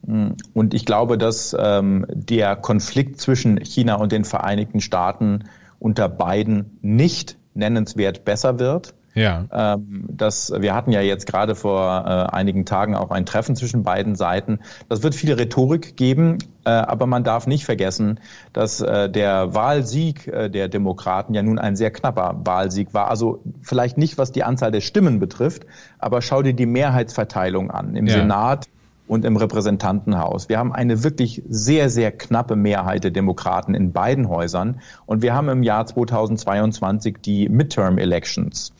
Und 0.01 0.73
ich 0.73 0.85
glaube, 0.85 1.17
dass 1.17 1.55
ähm, 1.59 2.05
der 2.09 2.55
Konflikt 2.55 3.19
zwischen 3.19 3.57
China 3.57 3.95
und 3.95 4.11
den 4.11 4.23
Vereinigten 4.23 4.79
Staaten 4.79 5.45
unter 5.77 6.07
beiden 6.07 6.77
nicht 6.81 7.37
nennenswert 7.53 8.23
besser 8.25 8.59
wird. 8.59 8.93
Ja. 9.13 9.45
Ähm, 9.51 10.05
das, 10.07 10.53
wir 10.55 10.75
hatten 10.75 10.91
ja 10.91 11.01
jetzt 11.01 11.25
gerade 11.25 11.55
vor 11.55 12.05
äh, 12.05 12.35
einigen 12.35 12.65
Tagen 12.65 12.95
auch 12.95 13.11
ein 13.11 13.25
Treffen 13.25 13.55
zwischen 13.55 13.83
beiden 13.83 14.15
Seiten. 14.15 14.59
Das 14.87 15.03
wird 15.03 15.15
viel 15.15 15.33
Rhetorik 15.33 15.97
geben, 15.97 16.37
äh, 16.65 16.69
aber 16.69 17.05
man 17.05 17.23
darf 17.23 17.47
nicht 17.47 17.65
vergessen, 17.65 18.19
dass 18.53 18.81
äh, 18.81 19.09
der 19.09 19.53
Wahlsieg 19.53 20.27
äh, 20.27 20.49
der 20.49 20.67
Demokraten 20.67 21.33
ja 21.33 21.43
nun 21.43 21.59
ein 21.59 21.75
sehr 21.75 21.91
knapper 21.91 22.41
Wahlsieg 22.43 22.93
war. 22.93 23.09
Also 23.09 23.41
vielleicht 23.61 23.97
nicht, 23.97 24.17
was 24.17 24.31
die 24.31 24.43
Anzahl 24.43 24.71
der 24.71 24.81
Stimmen 24.81 25.19
betrifft, 25.19 25.65
aber 25.97 26.21
schau 26.21 26.41
dir 26.41 26.53
die 26.53 26.65
Mehrheitsverteilung 26.65 27.71
an. 27.71 27.95
Im 27.95 28.07
ja. 28.07 28.13
Senat 28.13 28.67
und 29.09 29.25
im 29.25 29.37
Repräsentantenhaus. 29.37 30.49
Wir 30.49 30.59
haben 30.59 30.71
eine 30.71 31.03
wirklich 31.03 31.41
sehr, 31.49 31.89
sehr 31.89 32.11
knappe 32.11 32.55
Mehrheit 32.55 33.03
der 33.03 33.09
Demokraten 33.09 33.73
in 33.73 33.91
beiden 33.91 34.29
Häusern. 34.29 34.81
Und 35.07 35.23
wir 35.23 35.33
haben 35.33 35.49
im 35.49 35.63
Jahr 35.63 35.87
2022 35.87 37.17
die 37.19 37.49
Midterm 37.49 37.97
Elections. 37.97 38.71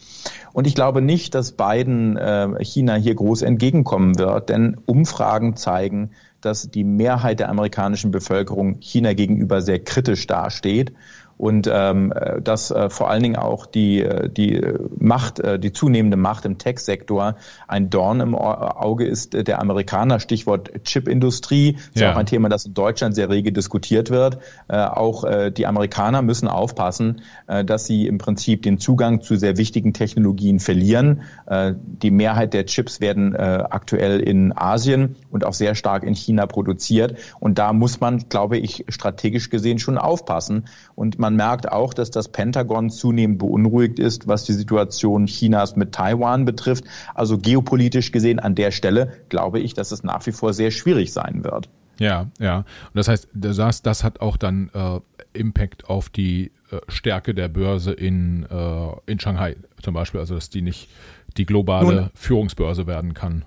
Und 0.53 0.67
ich 0.67 0.75
glaube 0.75 1.01
nicht, 1.01 1.33
dass 1.33 1.53
Biden 1.53 2.15
äh, 2.15 2.63
China 2.63 2.93
hier 2.93 3.15
groß 3.15 3.41
entgegenkommen 3.41 4.19
wird, 4.19 4.49
denn 4.49 4.77
Umfragen 4.85 5.55
zeigen, 5.55 6.11
dass 6.41 6.69
die 6.69 6.83
Mehrheit 6.83 7.39
der 7.39 7.49
amerikanischen 7.49 8.11
Bevölkerung 8.11 8.77
China 8.81 9.13
gegenüber 9.13 9.61
sehr 9.61 9.79
kritisch 9.79 10.27
dasteht. 10.27 10.93
Und 11.39 11.69
ähm, 11.71 12.13
dass 12.43 12.69
äh, 12.69 12.89
vor 12.89 13.09
allen 13.09 13.23
Dingen 13.23 13.37
auch 13.37 13.65
die, 13.65 14.01
äh, 14.01 14.29
die 14.29 14.61
Macht, 14.97 15.39
äh, 15.39 15.57
die 15.57 15.71
zunehmende 15.71 16.17
Macht 16.17 16.43
im 16.43 16.57
Tech-Sektor 16.57 17.37
ein 17.65 17.89
Dorn 17.89 18.19
im 18.19 18.35
Auge 18.35 19.05
ist 19.05 19.33
der 19.33 19.61
Amerikaner, 19.61 20.19
Stichwort 20.19 20.69
Chipindustrie, 20.83 21.77
ist 21.93 22.01
ja. 22.01 22.11
auch 22.11 22.17
ein 22.17 22.25
Thema, 22.25 22.49
das 22.49 22.65
in 22.65 22.73
Deutschland 22.73 23.15
sehr 23.15 23.29
rege 23.29 23.53
diskutiert 23.53 24.09
wird. 24.09 24.39
Äh, 24.67 24.79
auch 24.79 25.23
äh, 25.23 25.49
die 25.49 25.65
Amerikaner 25.65 26.21
müssen 26.21 26.49
aufpassen, 26.49 27.21
äh, 27.47 27.63
dass 27.63 27.85
sie 27.85 28.05
im 28.05 28.17
Prinzip 28.17 28.63
den 28.63 28.77
Zugang 28.77 29.21
zu 29.21 29.37
sehr 29.37 29.55
wichtigen 29.55 29.93
Technologien 29.93 30.59
verlieren. 30.59 31.21
Äh, 31.45 31.73
die 31.77 32.11
Mehrheit 32.11 32.53
der 32.53 32.65
Chips 32.65 32.99
werden 32.99 33.33
äh, 33.33 33.63
aktuell 33.69 34.19
in 34.19 34.51
Asien 34.53 35.15
und 35.31 35.45
auch 35.45 35.53
sehr 35.53 35.73
stark 35.75 36.03
in 36.03 36.15
China 36.15 36.47
produziert. 36.47 37.17
Und 37.39 37.59
da 37.59 37.71
muss 37.71 38.01
man, 38.01 38.27
glaube 38.27 38.57
ich, 38.57 38.83
strategisch 38.89 39.49
gesehen 39.49 39.79
schon 39.79 39.97
aufpassen. 39.97 40.65
Und 40.95 41.17
man 41.17 41.28
merkt 41.35 41.71
auch, 41.71 41.93
dass 41.93 42.11
das 42.11 42.29
Pentagon 42.29 42.89
zunehmend 42.89 43.39
beunruhigt 43.39 43.99
ist, 43.99 44.27
was 44.27 44.43
die 44.43 44.53
Situation 44.53 45.25
Chinas 45.25 45.75
mit 45.75 45.93
Taiwan 45.93 46.45
betrifft. 46.45 46.85
Also 47.13 47.37
geopolitisch 47.37 48.11
gesehen 48.11 48.39
an 48.39 48.55
der 48.55 48.71
Stelle 48.71 49.13
glaube 49.29 49.59
ich, 49.59 49.73
dass 49.73 49.91
es 49.91 50.03
nach 50.03 50.25
wie 50.25 50.31
vor 50.31 50.53
sehr 50.53 50.71
schwierig 50.71 51.13
sein 51.13 51.43
wird. 51.43 51.69
Ja, 51.99 52.27
ja. 52.39 52.59
Und 52.59 52.65
das 52.95 53.07
heißt, 53.07 53.27
du 53.33 53.53
sagst, 53.53 53.85
das 53.85 54.03
hat 54.03 54.21
auch 54.21 54.37
dann 54.37 54.69
äh, 54.73 54.99
Impact 55.33 55.89
auf 55.89 56.09
die 56.09 56.51
äh, 56.71 56.77
Stärke 56.87 57.33
der 57.33 57.49
Börse 57.49 57.91
in, 57.91 58.45
äh, 58.49 59.11
in 59.11 59.19
Shanghai 59.19 59.57
zum 59.81 59.93
Beispiel, 59.93 60.19
also 60.19 60.35
dass 60.35 60.49
die 60.49 60.61
nicht 60.61 60.89
die 61.37 61.45
globale 61.45 61.95
Nun, 61.95 62.09
Führungsbörse 62.13 62.87
werden 62.87 63.13
kann. 63.13 63.45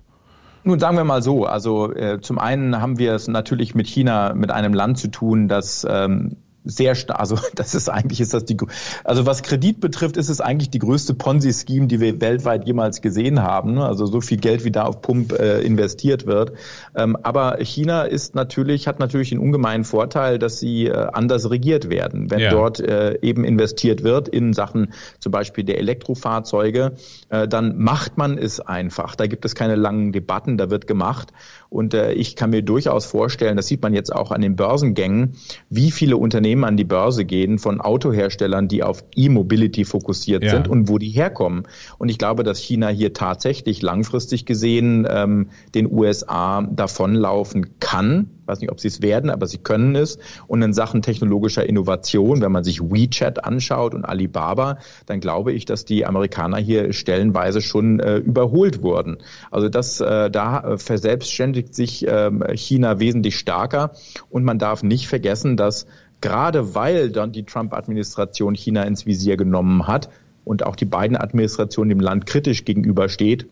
Nun 0.64 0.78
sagen 0.78 0.96
wir 0.96 1.04
mal 1.04 1.22
so, 1.22 1.44
also 1.44 1.92
äh, 1.92 2.20
zum 2.20 2.38
einen 2.38 2.80
haben 2.80 2.98
wir 2.98 3.14
es 3.14 3.26
natürlich 3.26 3.74
mit 3.74 3.88
China, 3.88 4.34
mit 4.34 4.50
einem 4.50 4.74
Land 4.74 4.98
zu 4.98 5.08
tun, 5.08 5.48
das 5.48 5.86
ähm, 5.88 6.36
sehr 6.64 6.94
stark, 6.94 7.20
also 7.20 7.38
das 7.54 7.74
ist 7.74 7.88
eigentlich 7.88 8.20
ist 8.20 8.34
das 8.34 8.44
die, 8.44 8.56
also 9.04 9.26
was 9.26 9.42
Kredit 9.42 9.80
betrifft, 9.80 10.16
ist 10.16 10.28
es 10.28 10.40
eigentlich 10.40 10.70
die 10.70 10.78
größte 10.78 11.14
Ponzi-Scheme, 11.14 11.86
die 11.86 12.00
wir 12.00 12.20
weltweit 12.20 12.66
jemals 12.66 13.00
gesehen 13.00 13.42
haben. 13.42 13.74
Ne? 13.74 13.84
Also 13.84 14.06
so 14.06 14.20
viel 14.20 14.38
Geld, 14.38 14.64
wie 14.64 14.70
da 14.70 14.84
auf 14.84 15.02
Pump 15.02 15.32
äh, 15.32 15.60
investiert 15.60 16.26
wird. 16.26 16.52
Ähm, 16.94 17.16
aber 17.22 17.58
China 17.60 18.02
ist 18.02 18.34
natürlich, 18.34 18.86
hat 18.86 18.98
natürlich 18.98 19.30
den 19.30 19.38
ungemeinen 19.38 19.84
Vorteil, 19.84 20.38
dass 20.38 20.58
sie 20.60 20.86
äh, 20.86 21.08
anders 21.12 21.50
regiert 21.50 21.90
werden. 21.90 22.30
Wenn 22.30 22.40
ja. 22.40 22.50
dort 22.50 22.80
äh, 22.80 23.18
eben 23.22 23.44
investiert 23.44 24.02
wird 24.02 24.28
in 24.28 24.52
Sachen 24.52 24.92
zum 25.18 25.32
Beispiel 25.32 25.64
der 25.64 25.78
Elektrofahrzeuge, 25.78 26.92
äh, 27.28 27.48
dann 27.48 27.78
macht 27.78 28.18
man 28.18 28.38
es 28.38 28.60
einfach. 28.60 29.16
Da 29.16 29.26
gibt 29.26 29.44
es 29.44 29.54
keine 29.54 29.76
langen 29.76 30.12
Debatten, 30.12 30.56
da 30.56 30.70
wird 30.70 30.86
gemacht. 30.86 31.32
Und 31.68 31.94
äh, 31.94 32.12
ich 32.12 32.36
kann 32.36 32.50
mir 32.50 32.62
durchaus 32.62 33.06
vorstellen, 33.06 33.56
das 33.56 33.66
sieht 33.66 33.82
man 33.82 33.94
jetzt 33.94 34.12
auch 34.12 34.30
an 34.30 34.42
den 34.42 34.56
Börsengängen, 34.56 35.36
wie 35.70 35.90
viele 35.90 36.18
Unternehmen 36.18 36.51
an 36.64 36.76
die 36.76 36.84
Börse 36.84 37.24
gehen 37.24 37.58
von 37.58 37.80
Autoherstellern, 37.80 38.68
die 38.68 38.82
auf 38.82 39.04
E-Mobility 39.14 39.84
fokussiert 39.84 40.44
ja. 40.44 40.50
sind 40.50 40.68
und 40.68 40.88
wo 40.88 40.98
die 40.98 41.08
herkommen. 41.08 41.64
Und 41.98 42.08
ich 42.08 42.18
glaube, 42.18 42.42
dass 42.42 42.58
China 42.58 42.88
hier 42.88 43.12
tatsächlich 43.12 43.82
langfristig 43.82 44.46
gesehen 44.46 45.06
ähm, 45.08 45.48
den 45.74 45.90
USA 45.90 46.62
davonlaufen 46.62 47.78
kann 47.80 48.30
ich 48.42 48.48
weiß 48.48 48.60
nicht, 48.60 48.72
ob 48.72 48.80
sie 48.80 48.88
es 48.88 49.02
werden, 49.02 49.30
aber 49.30 49.46
sie 49.46 49.58
können 49.58 49.94
es. 49.94 50.18
Und 50.48 50.62
in 50.62 50.72
Sachen 50.72 51.00
technologischer 51.00 51.64
Innovation, 51.64 52.40
wenn 52.40 52.50
man 52.50 52.64
sich 52.64 52.80
WeChat 52.80 53.44
anschaut 53.44 53.94
und 53.94 54.04
Alibaba, 54.04 54.78
dann 55.06 55.20
glaube 55.20 55.52
ich, 55.52 55.64
dass 55.64 55.84
die 55.84 56.04
Amerikaner 56.04 56.56
hier 56.56 56.92
stellenweise 56.92 57.60
schon 57.62 58.00
äh, 58.00 58.16
überholt 58.16 58.82
wurden. 58.82 59.18
Also 59.52 59.68
das, 59.68 60.00
äh, 60.00 60.28
da 60.28 60.76
verselbstständigt 60.76 61.72
sich 61.72 62.06
äh, 62.06 62.30
China 62.56 62.98
wesentlich 62.98 63.38
stärker. 63.38 63.92
Und 64.28 64.42
man 64.42 64.58
darf 64.58 64.82
nicht 64.82 65.06
vergessen, 65.06 65.56
dass 65.56 65.86
gerade 66.22 66.74
weil 66.74 67.10
dann 67.10 67.32
die 67.32 67.44
Trump-Administration 67.44 68.54
China 68.54 68.84
ins 68.84 69.04
Visier 69.04 69.36
genommen 69.36 69.86
hat 69.86 70.08
und 70.44 70.64
auch 70.64 70.76
die 70.76 70.86
beiden 70.86 71.16
Administrationen 71.16 71.90
dem 71.90 72.00
Land 72.00 72.26
kritisch 72.26 72.64
gegenübersteht, 72.64 73.46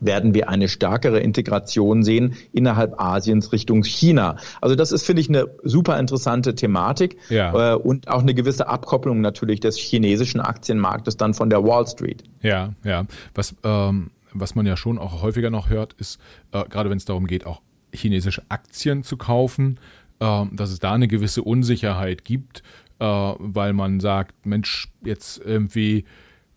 werden 0.00 0.34
wir 0.34 0.48
eine 0.48 0.68
stärkere 0.68 1.20
Integration 1.20 2.02
sehen 2.02 2.34
innerhalb 2.52 3.00
Asiens 3.00 3.52
Richtung 3.52 3.84
China. 3.84 4.36
Also 4.60 4.74
das 4.74 4.92
ist, 4.92 5.04
finde 5.04 5.20
ich, 5.20 5.28
eine 5.28 5.46
super 5.62 5.98
interessante 5.98 6.54
Thematik 6.54 7.18
ja. 7.28 7.74
äh, 7.74 7.76
und 7.76 8.08
auch 8.08 8.22
eine 8.22 8.34
gewisse 8.34 8.66
Abkopplung 8.66 9.20
natürlich 9.20 9.60
des 9.60 9.76
chinesischen 9.76 10.40
Aktienmarktes 10.40 11.16
dann 11.16 11.34
von 11.34 11.50
der 11.50 11.64
Wall 11.64 11.86
Street. 11.86 12.24
Ja, 12.42 12.70
ja. 12.82 13.04
Was, 13.34 13.54
ähm, 13.62 14.10
was 14.32 14.54
man 14.54 14.66
ja 14.66 14.76
schon 14.76 14.98
auch 14.98 15.22
häufiger 15.22 15.50
noch 15.50 15.68
hört, 15.68 15.92
ist, 15.94 16.18
äh, 16.52 16.64
gerade 16.64 16.90
wenn 16.90 16.98
es 16.98 17.04
darum 17.04 17.26
geht, 17.26 17.46
auch 17.46 17.60
chinesische 17.92 18.42
Aktien 18.48 19.02
zu 19.02 19.16
kaufen, 19.16 19.78
äh, 20.20 20.44
dass 20.52 20.70
es 20.70 20.78
da 20.78 20.92
eine 20.92 21.08
gewisse 21.08 21.42
Unsicherheit 21.42 22.24
gibt, 22.24 22.62
äh, 22.98 23.04
weil 23.04 23.72
man 23.72 24.00
sagt, 24.00 24.46
Mensch, 24.46 24.88
jetzt 25.02 25.40
irgendwie 25.44 26.04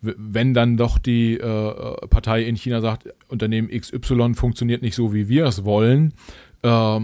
wenn 0.03 0.53
dann 0.53 0.75
doch 0.75 0.99
die 0.99 1.35
äh, 1.35 2.07
Partei 2.07 2.43
in 2.43 2.57
China 2.57 2.81
sagt, 2.81 3.07
Unternehmen 3.29 3.69
XY 3.69 4.33
funktioniert 4.33 4.81
nicht 4.81 4.95
so, 4.95 5.13
wie 5.13 5.29
wir 5.29 5.45
es 5.45 5.63
wollen, 5.63 6.13
äh, 6.61 6.99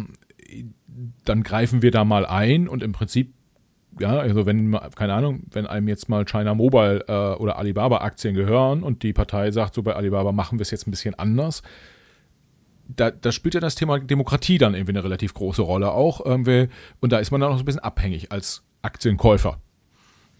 dann 1.24 1.44
greifen 1.44 1.82
wir 1.82 1.92
da 1.92 2.04
mal 2.04 2.26
ein 2.26 2.68
und 2.68 2.84
im 2.84 2.92
Prinzip, 2.92 3.34
ja, 4.00 4.18
also 4.20 4.46
wenn, 4.46 4.78
keine 4.96 5.14
Ahnung, 5.14 5.44
wenn 5.52 5.66
einem 5.66 5.88
jetzt 5.88 6.10
mal 6.10 6.26
China 6.26 6.54
Mobile 6.56 7.06
äh, 7.08 7.42
oder 7.42 7.58
Alibaba 7.58 8.00
Aktien 8.00 8.34
gehören 8.34 8.84
und 8.84 9.04
die 9.04 9.14
Partei 9.14 9.52
sagt, 9.52 9.76
so 9.76 9.84
bei 9.84 9.96
Alibaba 9.96 10.32
machen 10.34 10.60
wir 10.60 10.64
es 10.64 10.72
jetzt 10.72 10.88
ein 10.88 10.92
bisschen 10.92 11.16
anders, 11.16 11.64
da, 12.96 13.12
da 13.12 13.32
spielt 13.32 13.54
ja 13.54 13.62
das 13.62 13.76
Thema 13.76 14.00
Demokratie 14.00 14.58
dann 14.58 14.74
irgendwie 14.74 14.94
eine 14.94 15.04
relativ 15.04 15.34
große 15.34 15.62
Rolle 15.62 15.92
auch. 15.92 16.26
Irgendwie, 16.26 16.70
und 17.00 17.12
da 17.12 17.20
ist 17.20 17.32
man 17.32 17.42
dann 17.42 17.52
auch 17.52 17.58
so 17.58 17.64
ein 17.64 17.66
bisschen 17.66 17.84
abhängig 17.84 18.32
als 18.32 18.64
Aktienkäufer 18.82 19.60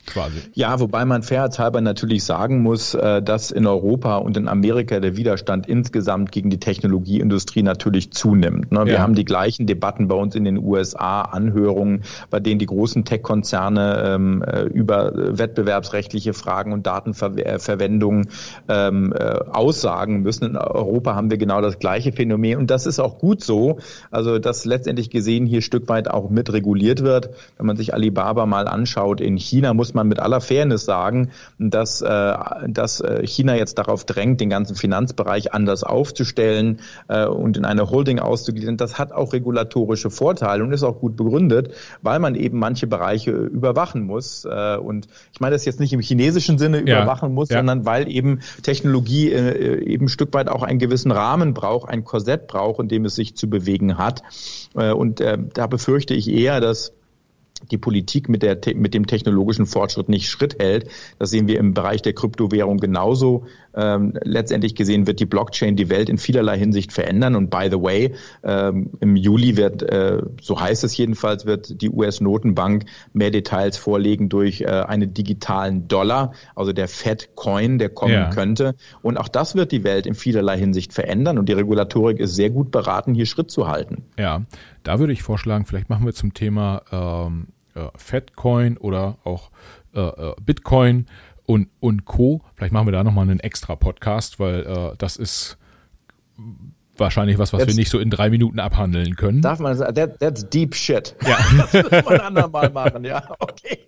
quasi. 0.10 0.40
Ja, 0.54 0.80
wobei 0.80 1.06
man 1.06 1.24
fairheitshalber 1.24 1.82
natürlich 1.82 2.24
sagen 2.24 2.62
muss, 2.62 2.94
äh, 2.94 3.22
dass 3.22 3.52
in 3.52 3.68
Europa 3.68 4.18
und 4.18 4.38
in 4.38 4.48
Amerika 4.48 5.00
der 5.00 5.18
Widerstand 5.18 5.68
insgesamt 5.68 6.32
gegen 6.32 6.50
die 6.50 6.60
Technologieindustrie 6.60 7.64
natürlich 7.64 8.12
zunimmt. 8.12 8.72
Ne? 8.72 8.86
Wir 8.86 8.94
ja. 8.94 9.00
haben 9.00 9.16
die 9.16 9.26
gleichen 9.26 9.66
Debatten 9.66 10.08
bei 10.08 10.16
uns 10.16 10.36
in 10.36 10.44
den 10.44 10.58
USA, 10.58 11.22
Anhörungen, 11.22 12.04
bei 12.30 12.40
denen 12.40 12.60
die 12.60 12.66
großen 12.66 13.06
Tech-Konzerne 13.06 14.04
ähm, 14.06 14.44
äh, 14.44 14.64
über 14.64 15.12
wettbewerbsrechtliche 15.16 16.34
Fragen 16.34 16.74
und 16.74 16.88
Datenverwendung 16.88 18.28
ähm, 18.68 19.14
äh, 19.14 19.40
aussagen 19.52 20.22
müssen. 20.22 20.46
In 20.46 20.58
Europa 20.58 21.16
haben 21.16 21.30
wir 21.30 21.38
genau 21.38 21.62
das 21.62 21.80
gleiche 21.80 22.12
Phänomen 22.12 22.58
und 22.58 22.72
das 22.72 22.86
ist 22.86 23.00
auch 23.00 23.20
gut 23.20 23.44
so. 23.44 23.80
Also 24.12 24.40
dass 24.40 24.66
letztendlich 24.66 25.10
gesehen 25.10 25.46
hier 25.46 25.62
Stück 25.62 25.88
weit 25.90 26.10
auch 26.10 26.30
mit 26.30 26.52
reguliert 26.52 27.04
wird. 27.04 27.30
Wenn 27.58 27.66
man 27.66 27.78
sich 27.78 27.94
Alibaba 27.94 28.46
mal 28.46 28.68
anschaut 28.68 29.22
in 29.22 29.38
China, 29.38 29.74
muss 29.74 29.94
man 29.94 29.99
man 30.00 30.08
mit 30.08 30.20
aller 30.20 30.42
Fairness 30.42 30.86
sagen, 30.86 31.32
dass, 31.58 32.02
äh, 32.02 32.34
dass 32.68 33.02
äh, 33.02 33.26
China 33.28 33.56
jetzt 33.56 33.78
darauf 33.78 34.06
drängt, 34.06 34.40
den 34.42 34.50
ganzen 34.50 34.76
Finanzbereich 34.76 35.54
anders 35.54 35.84
aufzustellen 35.84 36.80
äh, 37.08 37.26
und 37.26 37.58
in 37.58 37.66
eine 37.66 37.90
Holding 37.90 38.20
auszugliedern. 38.20 38.78
Das 38.78 38.98
hat 38.98 39.12
auch 39.12 39.34
regulatorische 39.34 40.10
Vorteile 40.10 40.64
und 40.64 40.72
ist 40.72 40.84
auch 40.84 41.00
gut 41.00 41.16
begründet, 41.16 41.74
weil 42.02 42.20
man 42.20 42.36
eben 42.36 42.60
manche 42.60 42.88
Bereiche 42.88 43.32
überwachen 43.32 44.06
muss. 44.06 44.46
Äh, 44.46 44.78
und 44.78 45.08
ich 45.34 45.40
meine 45.40 45.56
das 45.56 45.66
jetzt 45.66 45.80
nicht 45.80 45.94
im 45.94 46.02
chinesischen 46.02 46.58
Sinne 46.58 46.88
ja. 46.88 47.02
überwachen 47.02 47.34
muss, 47.34 47.50
ja. 47.50 47.58
sondern 47.58 47.86
weil 47.86 48.10
eben 48.10 48.40
Technologie 48.64 49.32
äh, 49.32 49.84
eben 49.84 50.06
ein 50.06 50.10
Stück 50.10 50.34
weit 50.34 50.48
auch 50.48 50.64
einen 50.64 50.80
gewissen 50.80 51.12
Rahmen 51.12 51.54
braucht, 51.54 51.90
ein 51.90 52.04
Korsett 52.06 52.48
braucht, 52.48 52.80
in 52.80 52.88
dem 52.88 53.06
es 53.06 53.16
sich 53.16 53.36
zu 53.36 53.50
bewegen 53.50 53.98
hat. 53.98 54.24
Äh, 54.76 54.92
und 54.92 55.20
äh, 55.20 55.38
da 55.54 55.68
befürchte 55.68 56.14
ich 56.14 56.30
eher, 56.30 56.62
dass 56.62 56.94
die 57.72 57.78
Politik 57.78 58.30
mit, 58.30 58.44
der, 58.44 58.58
mit 58.76 58.94
dem 58.94 59.08
technologischen 59.08 59.66
Fortschritt 59.66 60.10
nicht 60.10 60.30
Schritt 60.30 60.62
hält. 60.62 60.90
Das 61.18 61.30
sehen 61.30 61.48
wir 61.48 61.60
im 61.60 61.74
Bereich 61.74 62.02
der 62.02 62.14
Kryptowährung 62.14 62.78
genauso. 62.78 63.46
Ähm, 63.76 64.14
letztendlich 64.24 64.76
gesehen 64.76 65.08
wird 65.08 65.20
die 65.20 65.26
Blockchain 65.26 65.76
die 65.76 65.90
Welt 65.90 66.10
in 66.10 66.18
vielerlei 66.18 66.58
Hinsicht 66.58 66.92
verändern. 66.92 67.36
Und 67.36 67.50
by 67.50 67.68
the 67.70 67.82
way, 67.82 68.16
ähm, 68.44 68.92
im 69.00 69.16
Juli 69.16 69.58
wird, 69.58 69.84
äh, 69.84 70.22
so 70.42 70.60
heißt 70.60 70.84
es 70.84 70.98
jedenfalls, 70.98 71.46
wird 71.46 71.82
die 71.82 71.90
US-Notenbank 71.90 72.86
mehr 73.14 73.32
Details 73.32 73.78
vorlegen 73.78 74.30
durch 74.30 74.62
äh, 74.62 74.66
einen 74.66 75.14
digitalen 75.14 75.88
Dollar, 75.88 76.34
also 76.56 76.74
der 76.74 76.88
Fed 76.88 77.36
Coin, 77.36 77.78
der 77.78 77.90
kommen 77.90 78.14
ja. 78.14 78.30
könnte. 78.30 78.76
Und 79.02 79.18
auch 79.18 79.28
das 79.28 79.56
wird 79.56 79.72
die 79.72 79.84
Welt 79.84 80.08
in 80.08 80.16
vielerlei 80.16 80.58
Hinsicht 80.58 80.94
verändern. 80.94 81.38
Und 81.38 81.48
die 81.48 81.54
Regulatorik 81.54 82.20
ist 82.20 82.36
sehr 82.36 82.50
gut 82.50 82.72
beraten, 82.72 83.14
hier 83.14 83.26
Schritt 83.26 83.52
zu 83.52 83.68
halten. 83.68 84.04
Ja, 84.18 84.46
da 84.90 84.98
würde 84.98 85.14
ich 85.14 85.22
vorschlagen, 85.22 85.68
vielleicht 85.68 85.88
machen 85.92 86.04
wir 86.04 86.14
zum 86.14 86.34
Thema 86.34 86.82
ähm, 86.92 87.50
äh, 87.76 87.90
Fedcoin 87.96 88.76
oder 88.76 89.20
auch 89.24 89.52
äh, 89.94 90.00
äh, 90.00 90.34
Bitcoin 90.44 91.06
und, 91.46 91.70
und 91.80 92.06
Co. 92.06 92.42
Vielleicht 92.56 92.74
machen 92.74 92.88
wir 92.88 92.94
da 92.94 93.04
nochmal 93.04 93.30
einen 93.30 93.40
extra 93.40 93.76
Podcast, 93.76 94.40
weil 94.40 94.66
äh, 94.66 94.96
das 94.98 95.16
ist 95.16 95.60
wahrscheinlich 97.00 97.38
was, 97.38 97.54
was 97.54 97.60
that's, 97.60 97.74
wir 97.74 97.80
nicht 97.80 97.90
so 97.90 98.00
in 98.00 98.10
drei 98.10 98.30
Minuten 98.30 98.60
abhandeln 98.60 99.16
können. 99.16 99.42
Darf 99.42 99.60
man 99.60 99.76
sagen, 99.76 99.96
that, 99.96 100.20
that's 100.20 100.50
deep 100.50 100.76
shit. 100.76 101.16
Ja. 101.26 101.38
das 101.58 101.74
müssen 101.74 101.92
wir 101.92 102.12
ein 102.12 102.20
andermal 102.22 102.70
machen, 102.70 103.04
ja, 103.04 103.24
okay. 103.40 103.80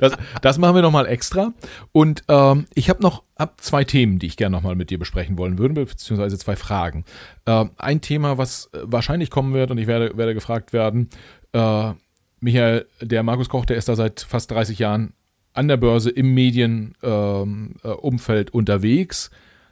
Das, 0.00 0.12
das 0.42 0.58
machen 0.58 0.74
wir 0.74 0.82
nochmal 0.82 1.06
extra. 1.06 1.52
Und 1.92 2.24
ähm, 2.28 2.66
ich 2.74 2.90
habe 2.90 3.02
noch 3.02 3.22
ab 3.36 3.60
zwei 3.60 3.84
Themen, 3.84 4.18
die 4.18 4.26
ich 4.26 4.36
gerne 4.36 4.54
nochmal 4.56 4.74
mit 4.74 4.90
dir 4.90 4.98
besprechen 4.98 5.38
wollen 5.38 5.58
würde, 5.58 5.74
beziehungsweise 5.74 6.38
zwei 6.38 6.56
Fragen. 6.56 7.04
Äh, 7.46 7.66
ein 7.76 8.00
Thema, 8.00 8.38
was 8.38 8.70
wahrscheinlich 8.72 9.30
kommen 9.30 9.54
wird, 9.54 9.70
und 9.70 9.78
ich 9.78 9.86
werde, 9.86 10.16
werde 10.16 10.34
gefragt 10.34 10.72
werden, 10.72 11.10
äh, 11.52 11.92
Michael, 12.40 12.86
der 13.00 13.22
Markus 13.22 13.48
Koch, 13.48 13.64
der 13.64 13.76
ist 13.76 13.88
da 13.88 13.96
seit 13.96 14.20
fast 14.20 14.50
30 14.50 14.78
Jahren 14.78 15.14
an 15.54 15.68
der 15.68 15.76
Börse 15.78 16.10
im 16.10 16.34
Medienumfeld 16.34 16.98
ähm, 17.02 17.76
äh, 17.82 18.50
unterwegs. 18.50 19.30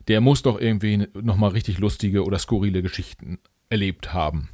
Der 0.09 0.21
muss 0.21 0.43
doch 0.43 0.61
irgendwie 0.61 1.09
nochmal 1.15 1.51
richtig 1.51 1.79
lustige 1.79 2.25
oder 2.25 2.39
skurrile 2.39 2.83
Geschichten 2.83 3.39
erlebt 3.69 4.13
haben. 4.13 4.51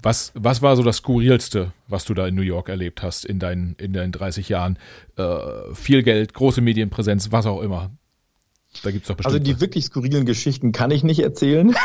Was, 0.00 0.32
was 0.34 0.62
war 0.62 0.76
so 0.76 0.82
das 0.84 0.98
Skurrilste, 0.98 1.72
was 1.88 2.04
du 2.04 2.14
da 2.14 2.28
in 2.28 2.36
New 2.36 2.42
York 2.42 2.68
erlebt 2.68 3.02
hast 3.02 3.24
in 3.24 3.40
deinen, 3.40 3.74
in 3.78 3.92
deinen 3.92 4.12
30 4.12 4.48
Jahren? 4.48 4.78
Äh, 5.16 5.38
viel 5.74 6.04
Geld, 6.04 6.34
große 6.34 6.60
Medienpräsenz, 6.60 7.32
was 7.32 7.46
auch 7.46 7.60
immer. 7.62 7.90
Da 8.82 8.92
gibt's 8.92 9.08
doch 9.08 9.16
bestimmt. 9.16 9.34
Also 9.34 9.44
die 9.44 9.60
wirklich 9.60 9.86
skurrilen 9.86 10.24
Geschichten 10.24 10.70
kann 10.72 10.92
ich 10.92 11.02
nicht 11.02 11.20
erzählen. 11.20 11.74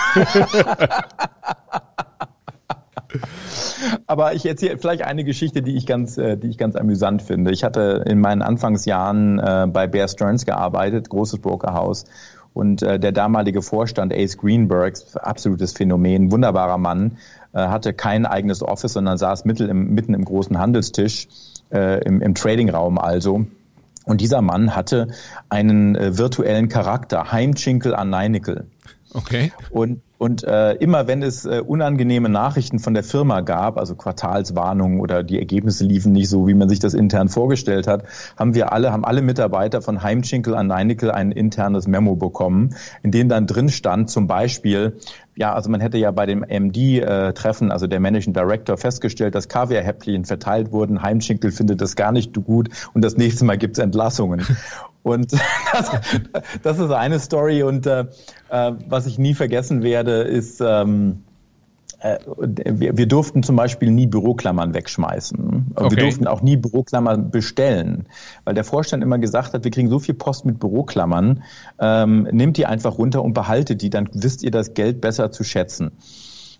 Aber 4.07 4.33
ich 4.33 4.45
erzähle 4.45 4.77
vielleicht 4.77 5.03
eine 5.03 5.23
Geschichte, 5.23 5.61
die 5.61 5.75
ich 5.75 5.85
ganz, 5.85 6.17
äh, 6.17 6.37
die 6.37 6.47
ich 6.47 6.57
ganz 6.57 6.75
amüsant 6.75 7.21
finde. 7.21 7.51
Ich 7.51 7.63
hatte 7.63 8.03
in 8.05 8.19
meinen 8.19 8.41
Anfangsjahren 8.41 9.39
äh, 9.39 9.67
bei 9.67 9.87
Bear 9.87 10.07
Stearns 10.07 10.45
gearbeitet, 10.45 11.09
großes 11.09 11.39
Brokerhaus. 11.39 12.05
Und 12.53 12.83
äh, 12.83 12.99
der 12.99 13.11
damalige 13.11 13.61
Vorstand 13.61 14.13
Ace 14.13 14.37
Greenberg, 14.37 14.95
absolutes 15.15 15.73
Phänomen, 15.73 16.31
wunderbarer 16.31 16.77
Mann, 16.77 17.17
hatte 17.55 17.93
kein 17.93 18.25
eigenes 18.25 18.63
Office, 18.63 18.93
sondern 18.93 19.19
saß 19.19 19.45
mitten 19.45 19.69
im, 19.69 19.93
mitten 19.93 20.15
im 20.15 20.25
großen 20.25 20.57
Handelstisch, 20.57 21.27
im, 21.69 22.19
im 22.19 22.33
Tradingraum 22.33 22.97
also. 22.97 23.45
Und 24.05 24.21
dieser 24.21 24.41
Mann 24.41 24.75
hatte 24.75 25.09
einen 25.49 25.95
virtuellen 26.17 26.67
Charakter, 26.67 27.31
Heimchinkel 27.31 27.93
Arneinickel. 27.93 28.65
Okay. 29.13 29.51
Und 29.69 30.01
und 30.23 30.45
äh, 30.45 30.75
immer 30.75 31.05
wenn 31.05 31.21
es 31.21 31.43
äh, 31.43 31.59
unangenehme 31.59 32.29
Nachrichten 32.29 32.79
von 32.79 32.93
der 32.93 33.03
Firma 33.03 33.41
gab, 33.41 33.77
also 33.77 33.93
Quartalswarnungen 33.93 35.01
oder 35.01 35.21
die 35.21 35.37
Ergebnisse 35.37 35.83
liefen 35.83 36.13
nicht 36.13 36.29
so, 36.29 36.47
wie 36.47 36.53
man 36.53 36.69
sich 36.69 36.79
das 36.79 36.93
intern 36.93 37.27
vorgestellt 37.27 37.87
hat, 37.87 38.05
haben 38.37 38.53
wir 38.53 38.71
alle, 38.71 38.93
haben 38.93 39.03
alle 39.03 39.21
Mitarbeiter 39.21 39.81
von 39.81 40.01
Heimchinkel 40.01 40.55
an 40.55 40.67
Neinickel 40.67 41.11
ein 41.11 41.33
internes 41.33 41.87
Memo 41.87 42.15
bekommen, 42.15 42.73
in 43.01 43.11
dem 43.11 43.27
dann 43.27 43.47
drin 43.47 43.67
stand, 43.67 44.09
zum 44.09 44.27
Beispiel, 44.27 44.95
ja, 45.35 45.53
also 45.53 45.69
man 45.69 45.81
hätte 45.81 45.97
ja 45.97 46.11
bei 46.11 46.25
dem 46.25 46.45
MD-Treffen, 46.47 47.69
äh, 47.69 47.73
also 47.73 47.87
der 47.87 47.99
Managing 47.99 48.31
Director, 48.33 48.77
festgestellt, 48.77 49.35
dass 49.35 49.49
Kaviar-Häppchen 49.49 50.23
verteilt 50.23 50.71
wurden. 50.71 51.01
Heimschinkel 51.01 51.51
findet 51.51 51.81
das 51.81 51.97
gar 51.97 52.13
nicht 52.13 52.33
gut 52.45 52.69
und 52.93 53.03
das 53.03 53.17
nächste 53.17 53.43
Mal 53.43 53.57
gibt's 53.57 53.77
Entlassungen. 53.77 54.45
Und 55.03 55.33
das, 55.73 55.91
das 56.63 56.79
ist 56.79 56.91
eine 56.91 57.19
Story. 57.19 57.63
Und 57.63 57.85
äh, 57.85 58.05
äh, 58.49 58.71
was 58.87 59.05
ich 59.05 59.19
nie 59.19 59.33
vergessen 59.33 59.83
werde, 59.83 60.21
ist, 60.21 60.61
ähm, 60.61 61.23
äh, 62.03 62.19
wir, 62.25 62.97
wir 62.97 63.05
durften 63.05 63.43
zum 63.43 63.55
Beispiel 63.55 63.91
nie 63.91 64.07
Büroklammern 64.07 64.73
wegschmeißen. 64.73 65.73
Okay. 65.75 65.95
Wir 65.95 66.03
durften 66.03 66.27
auch 66.27 66.41
nie 66.41 66.57
Büroklammern 66.57 67.31
bestellen, 67.31 68.07
weil 68.43 68.53
der 68.55 68.63
Vorstand 68.65 69.03
immer 69.03 69.19
gesagt 69.19 69.53
hat, 69.53 69.63
wir 69.63 69.71
kriegen 69.71 69.89
so 69.89 69.99
viel 69.99 70.15
Post 70.15 70.45
mit 70.45 70.59
Büroklammern, 70.59 71.43
ähm, 71.79 72.23
nehmt 72.31 72.57
die 72.57 72.65
einfach 72.65 72.97
runter 72.97 73.23
und 73.23 73.33
behaltet 73.33 73.81
die, 73.81 73.89
dann 73.89 74.09
wisst 74.13 74.43
ihr 74.43 74.51
das 74.51 74.73
Geld 74.73 74.99
besser 74.99 75.31
zu 75.31 75.43
schätzen. 75.43 75.91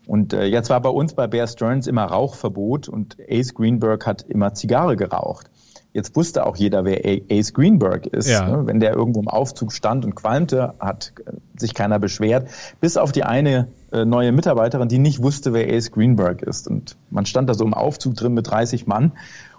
Und 0.05 0.33
äh, 0.33 0.45
jetzt 0.45 0.69
war 0.69 0.81
bei 0.81 0.89
uns 0.89 1.13
bei 1.13 1.27
Bear 1.27 1.47
Stearns 1.47 1.87
immer 1.87 2.03
Rauchverbot 2.03 2.87
und 2.87 3.17
Ace 3.29 3.53
Greenberg 3.53 4.05
hat 4.05 4.23
immer 4.23 4.53
Zigarre 4.53 4.95
geraucht. 4.95 5.49
Jetzt 5.93 6.15
wusste 6.15 6.45
auch 6.45 6.55
jeder, 6.55 6.85
wer 6.85 7.01
Ace 7.29 7.53
Greenberg 7.53 8.07
ist. 8.07 8.27
Ja. 8.27 8.47
Ne? 8.47 8.67
Wenn 8.67 8.79
der 8.79 8.93
irgendwo 8.93 9.19
im 9.21 9.27
Aufzug 9.27 9.71
stand 9.71 10.03
und 10.05 10.15
qualmte, 10.15 10.73
hat 10.79 11.13
sich 11.55 11.75
keiner 11.75 11.99
beschwert. 11.99 12.49
Bis 12.81 12.97
auf 12.97 13.11
die 13.11 13.23
eine 13.23 13.67
äh, 13.91 14.03
neue 14.03 14.31
Mitarbeiterin, 14.31 14.87
die 14.87 14.97
nicht 14.97 15.21
wusste, 15.21 15.53
wer 15.53 15.71
Ace 15.71 15.91
Greenberg 15.91 16.41
ist. 16.41 16.67
Und 16.67 16.97
man 17.11 17.27
stand 17.27 17.47
da 17.47 17.53
so 17.53 17.63
im 17.63 17.75
Aufzug 17.75 18.15
drin 18.15 18.33
mit 18.33 18.49
30 18.49 18.87
Mann 18.87 19.11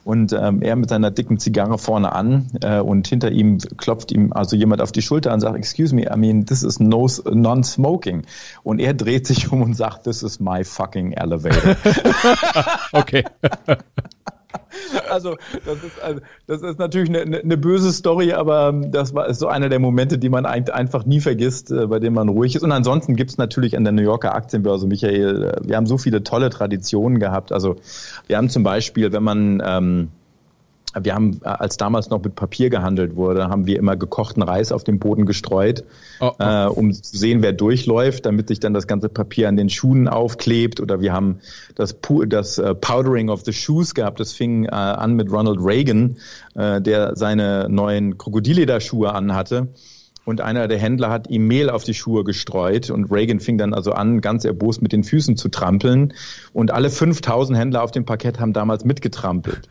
und 0.04 0.32
ähm, 0.32 0.60
er 0.60 0.76
mit 0.76 0.90
seiner 0.90 1.10
dicken 1.10 1.38
Zigarre 1.38 1.78
vorne 1.78 2.12
an 2.12 2.50
äh, 2.62 2.78
und 2.80 3.08
hinter 3.08 3.30
ihm 3.30 3.58
klopft 3.76 4.12
ihm 4.12 4.32
also 4.32 4.54
jemand 4.54 4.82
auf 4.82 4.92
die 4.92 5.02
Schulter 5.02 5.32
und 5.32 5.40
sagt, 5.40 5.56
excuse 5.56 5.94
me, 5.94 6.02
I 6.02 6.16
mean, 6.16 6.46
this 6.46 6.62
is 6.62 6.78
no, 6.78 7.08
non-smoking. 7.24 8.22
Und 8.62 8.80
er 8.80 8.94
dreht 8.94 9.26
sich 9.26 9.50
um 9.50 9.62
und 9.62 9.74
sagt, 9.74 10.04
this 10.04 10.22
is 10.22 10.40
my 10.40 10.62
fucking 10.62 11.12
elevator. 11.12 11.76
okay. 12.92 13.24
Also 15.10 15.36
das 15.64 15.82
ist, 15.82 16.02
also, 16.02 16.20
das 16.46 16.62
ist 16.62 16.78
natürlich 16.78 17.08
eine, 17.08 17.38
eine, 17.38 17.56
böse 17.56 17.92
Story, 17.92 18.32
aber 18.32 18.68
ähm, 18.68 18.90
das 18.90 19.14
war 19.14 19.26
ist 19.28 19.38
so 19.38 19.48
einer 19.48 19.68
der 19.68 19.78
Momente, 19.78 20.18
die 20.18 20.28
man 20.28 20.46
einfach 20.46 21.04
nie 21.04 21.20
vergisst, 21.20 21.70
äh, 21.70 21.86
bei 21.86 21.98
dem 21.98 22.14
man 22.14 22.28
ruhig 22.28 22.54
ist. 22.54 22.62
Und 22.62 22.72
ansonsten 22.72 23.16
gibt 23.16 23.30
es 23.30 23.38
natürlich 23.38 23.76
an 23.76 23.84
der 23.84 23.92
New 23.92 24.02
Yorker 24.02 24.34
Aktienbörse, 24.34 24.86
Michael, 24.86 25.44
äh, 25.44 25.68
wir 25.68 25.76
haben 25.76 25.86
so 25.86 25.98
viele 25.98 26.22
tolle 26.22 26.50
Traditionen 26.50 27.18
gehabt. 27.18 27.52
Also 27.52 27.76
wir 28.26 28.36
haben 28.36 28.48
zum 28.48 28.62
Beispiel, 28.62 29.12
wenn 29.12 29.22
man 29.22 29.62
ähm, 29.64 30.08
wir 31.00 31.14
haben, 31.14 31.40
äh, 31.44 31.48
als 31.48 31.76
damals 31.76 32.10
noch 32.10 32.22
mit 32.22 32.34
Papier 32.34 32.70
gehandelt 32.70 33.16
wurde, 33.16 33.48
haben 33.48 33.66
wir 33.66 33.78
immer 33.78 33.96
gekochten 33.96 34.42
Reis 34.42 34.72
auf 34.72 34.84
den 34.84 34.98
Boden 34.98 35.26
gestreut, 35.26 35.84
oh, 36.20 36.30
oh. 36.38 36.42
Äh, 36.42 36.66
um 36.66 36.92
zu 36.92 37.16
sehen, 37.16 37.42
wer 37.42 37.52
durchläuft, 37.52 38.26
damit 38.26 38.48
sich 38.48 38.60
dann 38.60 38.74
das 38.74 38.86
ganze 38.86 39.08
Papier 39.08 39.48
an 39.48 39.56
den 39.56 39.68
Schuhen 39.68 40.08
aufklebt. 40.08 40.80
Oder 40.80 41.00
wir 41.00 41.12
haben 41.12 41.40
das, 41.74 41.96
das 42.28 42.58
uh, 42.58 42.74
Powdering 42.74 43.28
of 43.28 43.44
the 43.44 43.52
Shoes 43.52 43.94
gehabt. 43.94 44.20
Das 44.20 44.32
fing 44.32 44.64
äh, 44.64 44.70
an 44.70 45.14
mit 45.14 45.30
Ronald 45.30 45.58
Reagan, 45.60 46.16
äh, 46.54 46.80
der 46.80 47.16
seine 47.16 47.68
neuen 47.68 48.18
Krokodillederschuhe 48.18 49.12
anhatte. 49.12 49.68
Und 50.24 50.40
einer 50.40 50.68
der 50.68 50.78
Händler 50.78 51.10
hat 51.10 51.28
ihm 51.28 51.46
Mehl 51.46 51.68
auf 51.68 51.84
die 51.84 51.92
Schuhe 51.92 52.24
gestreut 52.24 52.90
und 52.90 53.12
Reagan 53.12 53.40
fing 53.40 53.58
dann 53.58 53.74
also 53.74 53.92
an, 53.92 54.20
ganz 54.20 54.44
erbost 54.44 54.80
mit 54.80 54.92
den 54.92 55.04
Füßen 55.04 55.36
zu 55.36 55.50
trampeln. 55.50 56.14
Und 56.52 56.70
alle 56.70 56.88
5000 56.88 57.58
Händler 57.58 57.82
auf 57.82 57.90
dem 57.90 58.06
Parkett 58.06 58.40
haben 58.40 58.54
damals 58.54 58.84
mitgetrampelt. 58.84 59.68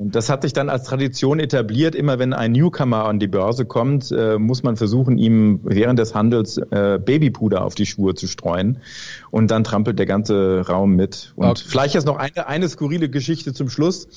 Und 0.00 0.14
das 0.14 0.30
hat 0.30 0.40
sich 0.40 0.54
dann 0.54 0.70
als 0.70 0.84
Tradition 0.84 1.40
etabliert. 1.40 1.94
Immer 1.94 2.18
wenn 2.18 2.32
ein 2.32 2.52
Newcomer 2.52 3.04
an 3.04 3.18
die 3.18 3.26
Börse 3.26 3.66
kommt, 3.66 4.10
äh, 4.10 4.38
muss 4.38 4.62
man 4.62 4.76
versuchen, 4.76 5.18
ihm 5.18 5.60
während 5.62 5.98
des 5.98 6.14
Handels 6.14 6.56
äh, 6.56 6.98
Babypuder 6.98 7.62
auf 7.62 7.74
die 7.74 7.84
Schuhe 7.84 8.14
zu 8.14 8.26
streuen. 8.26 8.78
Und 9.30 9.50
dann 9.50 9.62
trampelt 9.62 9.98
der 9.98 10.06
ganze 10.06 10.66
Raum 10.66 10.96
mit. 10.96 11.34
Und 11.36 11.48
okay. 11.48 11.62
vielleicht 11.66 11.92
jetzt 11.92 12.06
noch 12.06 12.16
eine, 12.16 12.46
eine 12.46 12.66
skurrile 12.70 13.10
Geschichte 13.10 13.52
zum 13.52 13.68
Schluss. 13.68 14.08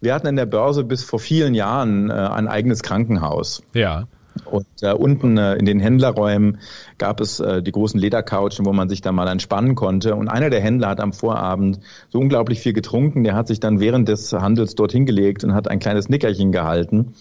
Wir 0.00 0.14
hatten 0.14 0.26
in 0.26 0.34
der 0.34 0.46
Börse 0.46 0.82
bis 0.82 1.04
vor 1.04 1.20
vielen 1.20 1.54
Jahren 1.54 2.10
äh, 2.10 2.14
ein 2.14 2.48
eigenes 2.48 2.82
Krankenhaus. 2.82 3.62
Ja. 3.72 4.08
Und 4.46 4.66
äh, 4.82 4.92
unten 4.92 5.38
äh, 5.38 5.54
in 5.54 5.64
den 5.64 5.80
Händlerräumen 5.80 6.58
gab 6.98 7.20
es 7.20 7.40
äh, 7.40 7.62
die 7.62 7.72
großen 7.72 7.98
Ledercouchen, 7.98 8.64
wo 8.66 8.72
man 8.72 8.88
sich 8.88 9.00
da 9.00 9.12
mal 9.12 9.28
entspannen 9.28 9.74
konnte. 9.74 10.14
Und 10.14 10.28
einer 10.28 10.50
der 10.50 10.60
Händler 10.60 10.88
hat 10.88 11.00
am 11.00 11.12
Vorabend 11.12 11.80
so 12.08 12.18
unglaublich 12.18 12.60
viel 12.60 12.72
getrunken, 12.72 13.24
der 13.24 13.34
hat 13.34 13.48
sich 13.48 13.60
dann 13.60 13.80
während 13.80 14.08
des 14.08 14.32
Handels 14.32 14.74
dort 14.74 14.92
hingelegt 14.92 15.44
und 15.44 15.54
hat 15.54 15.68
ein 15.68 15.78
kleines 15.78 16.08
Nickerchen 16.08 16.52
gehalten. 16.52 17.14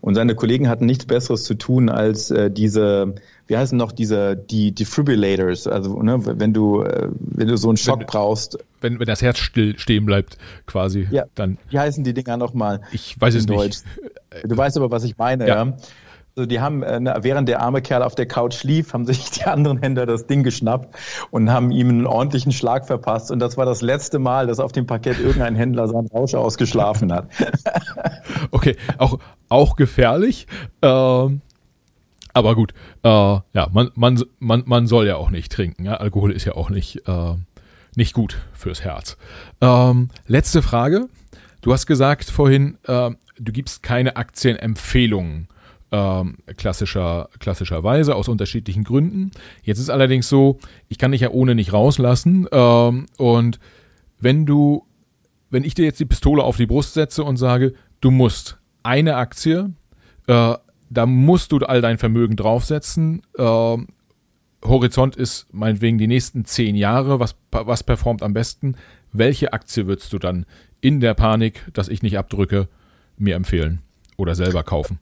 Und 0.00 0.14
seine 0.14 0.34
Kollegen 0.34 0.68
hatten 0.68 0.86
nichts 0.86 1.06
Besseres 1.06 1.44
zu 1.44 1.54
tun, 1.54 1.88
als 1.88 2.30
äh, 2.30 2.50
diese 2.50 3.14
wie 3.46 3.56
heißen 3.56 3.76
noch 3.76 3.92
diese 3.92 4.36
die 4.36 4.72
Defibrillators, 4.72 5.66
also 5.66 6.00
ne, 6.02 6.18
wenn 6.24 6.52
du 6.52 6.82
äh, 6.82 7.08
wenn 7.18 7.48
du 7.48 7.56
so 7.56 7.68
einen 7.68 7.76
Schock 7.76 8.00
wenn, 8.00 8.06
brauchst, 8.06 8.58
wenn 8.80 8.98
wenn 8.98 9.06
das 9.06 9.20
Herz 9.20 9.38
still 9.38 9.78
stehen 9.78 10.06
bleibt, 10.06 10.38
quasi, 10.66 11.06
ja, 11.10 11.24
dann 11.34 11.58
wie 11.68 11.78
heißen 11.78 12.04
die 12.04 12.14
Dinger 12.14 12.36
nochmal? 12.36 12.80
Ich 12.92 13.20
weiß 13.20 13.34
es 13.34 13.46
Deutsch. 13.46 13.80
nicht. 13.82 13.84
Du 14.44 14.56
weißt 14.56 14.76
aber, 14.76 14.90
was 14.90 15.04
ich 15.04 15.18
meine, 15.18 15.46
ja. 15.46 15.64
ja? 15.64 15.76
Also 16.34 16.46
die 16.46 16.60
haben, 16.60 16.82
äh, 16.82 17.14
während 17.20 17.46
der 17.46 17.60
arme 17.60 17.82
Kerl 17.82 18.02
auf 18.02 18.14
der 18.14 18.24
Couch 18.24 18.54
schlief, 18.54 18.94
haben 18.94 19.04
sich 19.04 19.30
die 19.30 19.44
anderen 19.44 19.82
Händler 19.82 20.06
das 20.06 20.26
Ding 20.26 20.42
geschnappt 20.42 20.96
und 21.30 21.50
haben 21.50 21.70
ihm 21.70 21.90
einen 21.90 22.06
ordentlichen 22.06 22.52
Schlag 22.52 22.86
verpasst. 22.86 23.30
Und 23.30 23.38
das 23.38 23.58
war 23.58 23.66
das 23.66 23.82
letzte 23.82 24.18
Mal, 24.18 24.46
dass 24.46 24.58
auf 24.58 24.72
dem 24.72 24.86
Parkett 24.86 25.18
irgendein 25.18 25.56
Händler 25.56 25.88
seinen 25.88 26.06
Rausch 26.06 26.34
ausgeschlafen 26.34 27.12
hat. 27.12 27.28
okay, 28.50 28.76
auch, 28.96 29.18
auch 29.50 29.76
gefährlich. 29.76 30.46
Ähm, 30.80 31.42
aber 32.32 32.54
gut, 32.54 32.72
äh, 33.02 33.08
ja, 33.08 33.68
man, 33.70 33.90
man, 33.94 34.22
man, 34.38 34.62
man 34.64 34.86
soll 34.86 35.06
ja 35.06 35.16
auch 35.16 35.30
nicht 35.30 35.52
trinken. 35.52 35.84
Ja? 35.84 35.96
Alkohol 35.96 36.32
ist 36.32 36.46
ja 36.46 36.54
auch 36.54 36.70
nicht, 36.70 37.06
äh, 37.06 37.34
nicht 37.94 38.14
gut 38.14 38.38
fürs 38.54 38.82
Herz. 38.82 39.18
Ähm, 39.60 40.08
letzte 40.26 40.62
Frage. 40.62 41.08
Du 41.60 41.74
hast 41.74 41.86
gesagt 41.86 42.30
vorhin, 42.30 42.78
äh, 42.84 43.10
du 43.38 43.52
gibst 43.52 43.82
keine 43.82 44.16
Aktienempfehlungen 44.16 45.48
ähm, 45.92 46.38
klassischer, 46.56 47.28
klassischerweise 47.38 48.16
aus 48.16 48.28
unterschiedlichen 48.28 48.82
Gründen. 48.82 49.30
Jetzt 49.62 49.78
ist 49.78 49.90
allerdings 49.90 50.28
so, 50.28 50.58
ich 50.88 50.98
kann 50.98 51.12
dich 51.12 51.20
ja 51.20 51.30
ohne 51.30 51.54
nicht 51.54 51.72
rauslassen. 51.72 52.48
Ähm, 52.50 53.06
und 53.18 53.60
wenn 54.18 54.46
du, 54.46 54.86
wenn 55.50 55.64
ich 55.64 55.74
dir 55.74 55.84
jetzt 55.84 56.00
die 56.00 56.06
Pistole 56.06 56.42
auf 56.42 56.56
die 56.56 56.66
Brust 56.66 56.94
setze 56.94 57.22
und 57.22 57.36
sage, 57.36 57.74
du 58.00 58.10
musst 58.10 58.58
eine 58.82 59.16
Aktie, 59.16 59.72
äh, 60.26 60.54
da 60.88 61.06
musst 61.06 61.52
du 61.52 61.58
all 61.58 61.82
dein 61.82 61.98
Vermögen 61.98 62.36
draufsetzen. 62.36 63.22
Äh, 63.36 63.76
Horizont 64.64 65.16
ist 65.16 65.46
meinetwegen 65.52 65.98
die 65.98 66.06
nächsten 66.06 66.46
zehn 66.46 66.74
Jahre. 66.74 67.20
Was, 67.20 67.36
was 67.50 67.82
performt 67.82 68.22
am 68.22 68.32
besten? 68.32 68.76
Welche 69.12 69.52
Aktie 69.52 69.86
würdest 69.86 70.12
du 70.12 70.18
dann 70.18 70.46
in 70.80 71.00
der 71.00 71.12
Panik, 71.12 71.68
dass 71.74 71.88
ich 71.88 72.02
nicht 72.02 72.16
abdrücke, 72.16 72.68
mir 73.18 73.34
empfehlen 73.34 73.82
oder 74.16 74.34
selber 74.34 74.62
kaufen? 74.62 74.98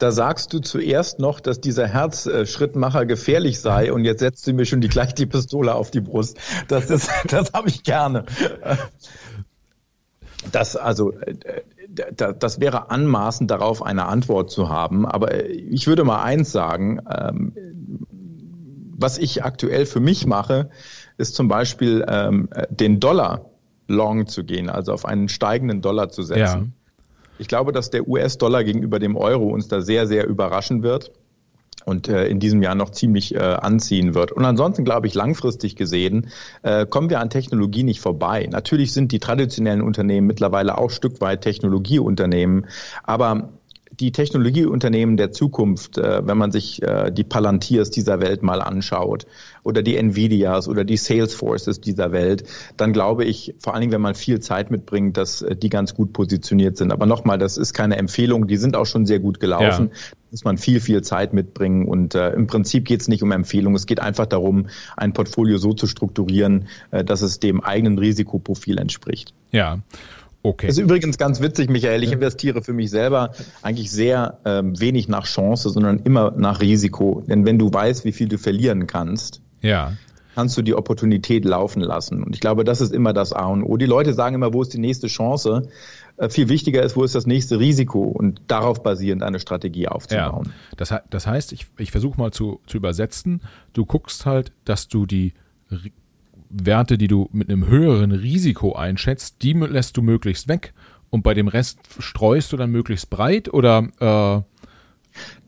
Da 0.00 0.10
sagst 0.10 0.52
du 0.52 0.60
zuerst 0.60 1.18
noch, 1.18 1.40
dass 1.40 1.60
dieser 1.60 1.86
Herzschrittmacher 1.86 3.04
gefährlich 3.04 3.60
sei 3.60 3.92
und 3.92 4.04
jetzt 4.04 4.20
setzt 4.20 4.46
du 4.46 4.54
mir 4.54 4.64
schon 4.64 4.80
die, 4.80 4.88
gleich 4.88 5.14
die 5.14 5.26
Pistole 5.26 5.74
auf 5.74 5.90
die 5.90 6.00
Brust. 6.00 6.38
Das 6.68 6.90
ist, 6.90 7.10
das 7.28 7.52
habe 7.52 7.68
ich 7.68 7.82
gerne. 7.82 8.24
Das 10.52 10.76
also 10.76 11.12
das 12.16 12.60
wäre 12.60 12.90
anmaßend 12.90 13.50
darauf 13.50 13.82
eine 13.82 14.06
Antwort 14.06 14.50
zu 14.50 14.70
haben. 14.70 15.04
Aber 15.04 15.44
ich 15.44 15.86
würde 15.86 16.04
mal 16.04 16.22
eins 16.22 16.50
sagen, 16.50 17.00
ähm, 17.10 17.52
was 18.96 19.18
ich 19.18 19.44
aktuell 19.44 19.86
für 19.86 20.00
mich 20.00 20.26
mache, 20.26 20.70
ist 21.18 21.34
zum 21.34 21.48
Beispiel 21.48 22.04
ähm, 22.08 22.48
den 22.70 23.00
Dollar 23.00 23.50
long 23.86 24.26
zu 24.28 24.44
gehen, 24.44 24.70
also 24.70 24.92
auf 24.92 25.04
einen 25.04 25.28
steigenden 25.28 25.82
Dollar 25.82 26.08
zu 26.08 26.22
setzen. 26.22 26.38
Ja. 26.40 26.79
Ich 27.40 27.48
glaube, 27.48 27.72
dass 27.72 27.88
der 27.88 28.06
US-Dollar 28.06 28.64
gegenüber 28.64 28.98
dem 28.98 29.16
Euro 29.16 29.48
uns 29.48 29.66
da 29.66 29.80
sehr, 29.80 30.06
sehr 30.06 30.26
überraschen 30.28 30.82
wird 30.82 31.10
und 31.86 32.06
äh, 32.06 32.26
in 32.26 32.38
diesem 32.38 32.62
Jahr 32.62 32.74
noch 32.74 32.90
ziemlich 32.90 33.34
äh, 33.34 33.38
anziehen 33.38 34.14
wird. 34.14 34.30
Und 34.30 34.44
ansonsten 34.44 34.84
glaube 34.84 35.06
ich, 35.06 35.14
langfristig 35.14 35.74
gesehen, 35.74 36.28
äh, 36.62 36.84
kommen 36.84 37.08
wir 37.08 37.18
an 37.18 37.30
Technologie 37.30 37.82
nicht 37.82 38.00
vorbei. 38.00 38.46
Natürlich 38.50 38.92
sind 38.92 39.10
die 39.12 39.20
traditionellen 39.20 39.80
Unternehmen 39.80 40.26
mittlerweile 40.26 40.76
auch 40.76 40.90
Stück 40.90 41.22
weit 41.22 41.40
Technologieunternehmen, 41.40 42.66
aber 43.04 43.50
die 44.00 44.12
Technologieunternehmen 44.12 45.16
der 45.16 45.30
Zukunft, 45.30 45.98
äh, 45.98 46.26
wenn 46.26 46.38
man 46.38 46.50
sich 46.50 46.82
äh, 46.82 47.10
die 47.12 47.24
Palantirs 47.24 47.90
dieser 47.90 48.20
Welt 48.20 48.42
mal 48.42 48.62
anschaut 48.62 49.26
oder 49.62 49.82
die 49.82 49.96
Nvidias 49.96 50.68
oder 50.68 50.84
die 50.84 50.96
Salesforces 50.96 51.80
dieser 51.80 52.10
Welt, 52.10 52.44
dann 52.78 52.94
glaube 52.94 53.24
ich, 53.24 53.54
vor 53.58 53.74
allen 53.74 53.82
Dingen, 53.82 53.92
wenn 53.92 54.00
man 54.00 54.14
viel 54.14 54.40
Zeit 54.40 54.70
mitbringt, 54.70 55.18
dass 55.18 55.42
äh, 55.42 55.54
die 55.54 55.68
ganz 55.68 55.94
gut 55.94 56.14
positioniert 56.14 56.78
sind. 56.78 56.92
Aber 56.92 57.04
nochmal, 57.04 57.36
das 57.36 57.58
ist 57.58 57.74
keine 57.74 57.96
Empfehlung, 57.96 58.46
die 58.46 58.56
sind 58.56 58.74
auch 58.74 58.86
schon 58.86 59.04
sehr 59.04 59.20
gut 59.20 59.38
gelaufen. 59.38 59.90
Ja. 59.92 60.16
Muss 60.30 60.44
man 60.44 60.58
viel, 60.58 60.80
viel 60.80 61.02
Zeit 61.02 61.34
mitbringen. 61.34 61.86
Und 61.86 62.14
äh, 62.14 62.30
im 62.30 62.46
Prinzip 62.46 62.86
geht 62.86 63.00
es 63.00 63.08
nicht 63.08 63.22
um 63.22 63.32
Empfehlung. 63.32 63.74
Es 63.74 63.86
geht 63.86 64.00
einfach 64.00 64.26
darum, 64.26 64.68
ein 64.96 65.12
Portfolio 65.12 65.58
so 65.58 65.72
zu 65.72 65.86
strukturieren, 65.86 66.68
äh, 66.90 67.04
dass 67.04 67.20
es 67.22 67.40
dem 67.40 67.60
eigenen 67.60 67.98
Risikoprofil 67.98 68.78
entspricht. 68.78 69.34
Ja. 69.50 69.80
Okay. 70.42 70.68
Das 70.68 70.78
ist 70.78 70.82
übrigens 70.82 71.18
ganz 71.18 71.40
witzig, 71.40 71.68
Michael. 71.68 72.02
Ich 72.02 72.12
investiere 72.12 72.62
für 72.62 72.72
mich 72.72 72.90
selber 72.90 73.32
eigentlich 73.62 73.90
sehr 73.90 74.38
ähm, 74.44 74.78
wenig 74.80 75.08
nach 75.08 75.26
Chance, 75.26 75.68
sondern 75.68 75.98
immer 75.98 76.32
nach 76.36 76.60
Risiko. 76.60 77.22
Denn 77.26 77.44
wenn 77.44 77.58
du 77.58 77.72
weißt, 77.72 78.04
wie 78.04 78.12
viel 78.12 78.28
du 78.28 78.38
verlieren 78.38 78.86
kannst, 78.86 79.42
ja. 79.60 79.92
kannst 80.34 80.56
du 80.56 80.62
die 80.62 80.74
Opportunität 80.74 81.44
laufen 81.44 81.82
lassen. 81.82 82.22
Und 82.22 82.34
ich 82.34 82.40
glaube, 82.40 82.64
das 82.64 82.80
ist 82.80 82.92
immer 82.92 83.12
das 83.12 83.34
A 83.34 83.46
und 83.46 83.62
O. 83.62 83.76
Die 83.76 83.86
Leute 83.86 84.14
sagen 84.14 84.34
immer, 84.34 84.54
wo 84.54 84.62
ist 84.62 84.72
die 84.72 84.78
nächste 84.78 85.08
Chance? 85.08 85.68
Äh, 86.16 86.30
viel 86.30 86.48
wichtiger 86.48 86.82
ist, 86.82 86.96
wo 86.96 87.04
ist 87.04 87.14
das 87.14 87.26
nächste 87.26 87.58
Risiko 87.58 88.02
und 88.04 88.40
darauf 88.46 88.82
basierend 88.82 89.22
eine 89.22 89.40
Strategie 89.40 89.88
aufzubauen. 89.88 90.46
Ja. 90.46 90.76
Das, 90.78 90.94
das 91.10 91.26
heißt, 91.26 91.52
ich, 91.52 91.66
ich 91.76 91.90
versuche 91.90 92.18
mal 92.18 92.30
zu, 92.30 92.60
zu 92.66 92.78
übersetzen. 92.78 93.42
Du 93.74 93.84
guckst 93.84 94.24
halt, 94.24 94.52
dass 94.64 94.88
du 94.88 95.04
die 95.04 95.34
Werte, 96.50 96.98
die 96.98 97.08
du 97.08 97.28
mit 97.32 97.48
einem 97.48 97.66
höheren 97.66 98.12
Risiko 98.12 98.74
einschätzt, 98.74 99.36
die 99.42 99.52
lässt 99.52 99.96
du 99.96 100.02
möglichst 100.02 100.48
weg 100.48 100.74
und 101.08 101.22
bei 101.22 101.34
dem 101.34 101.48
Rest 101.48 101.78
streust 101.98 102.52
du 102.52 102.56
dann 102.56 102.70
möglichst 102.70 103.10
breit 103.10 103.52
oder 103.52 103.88
äh 104.00 104.50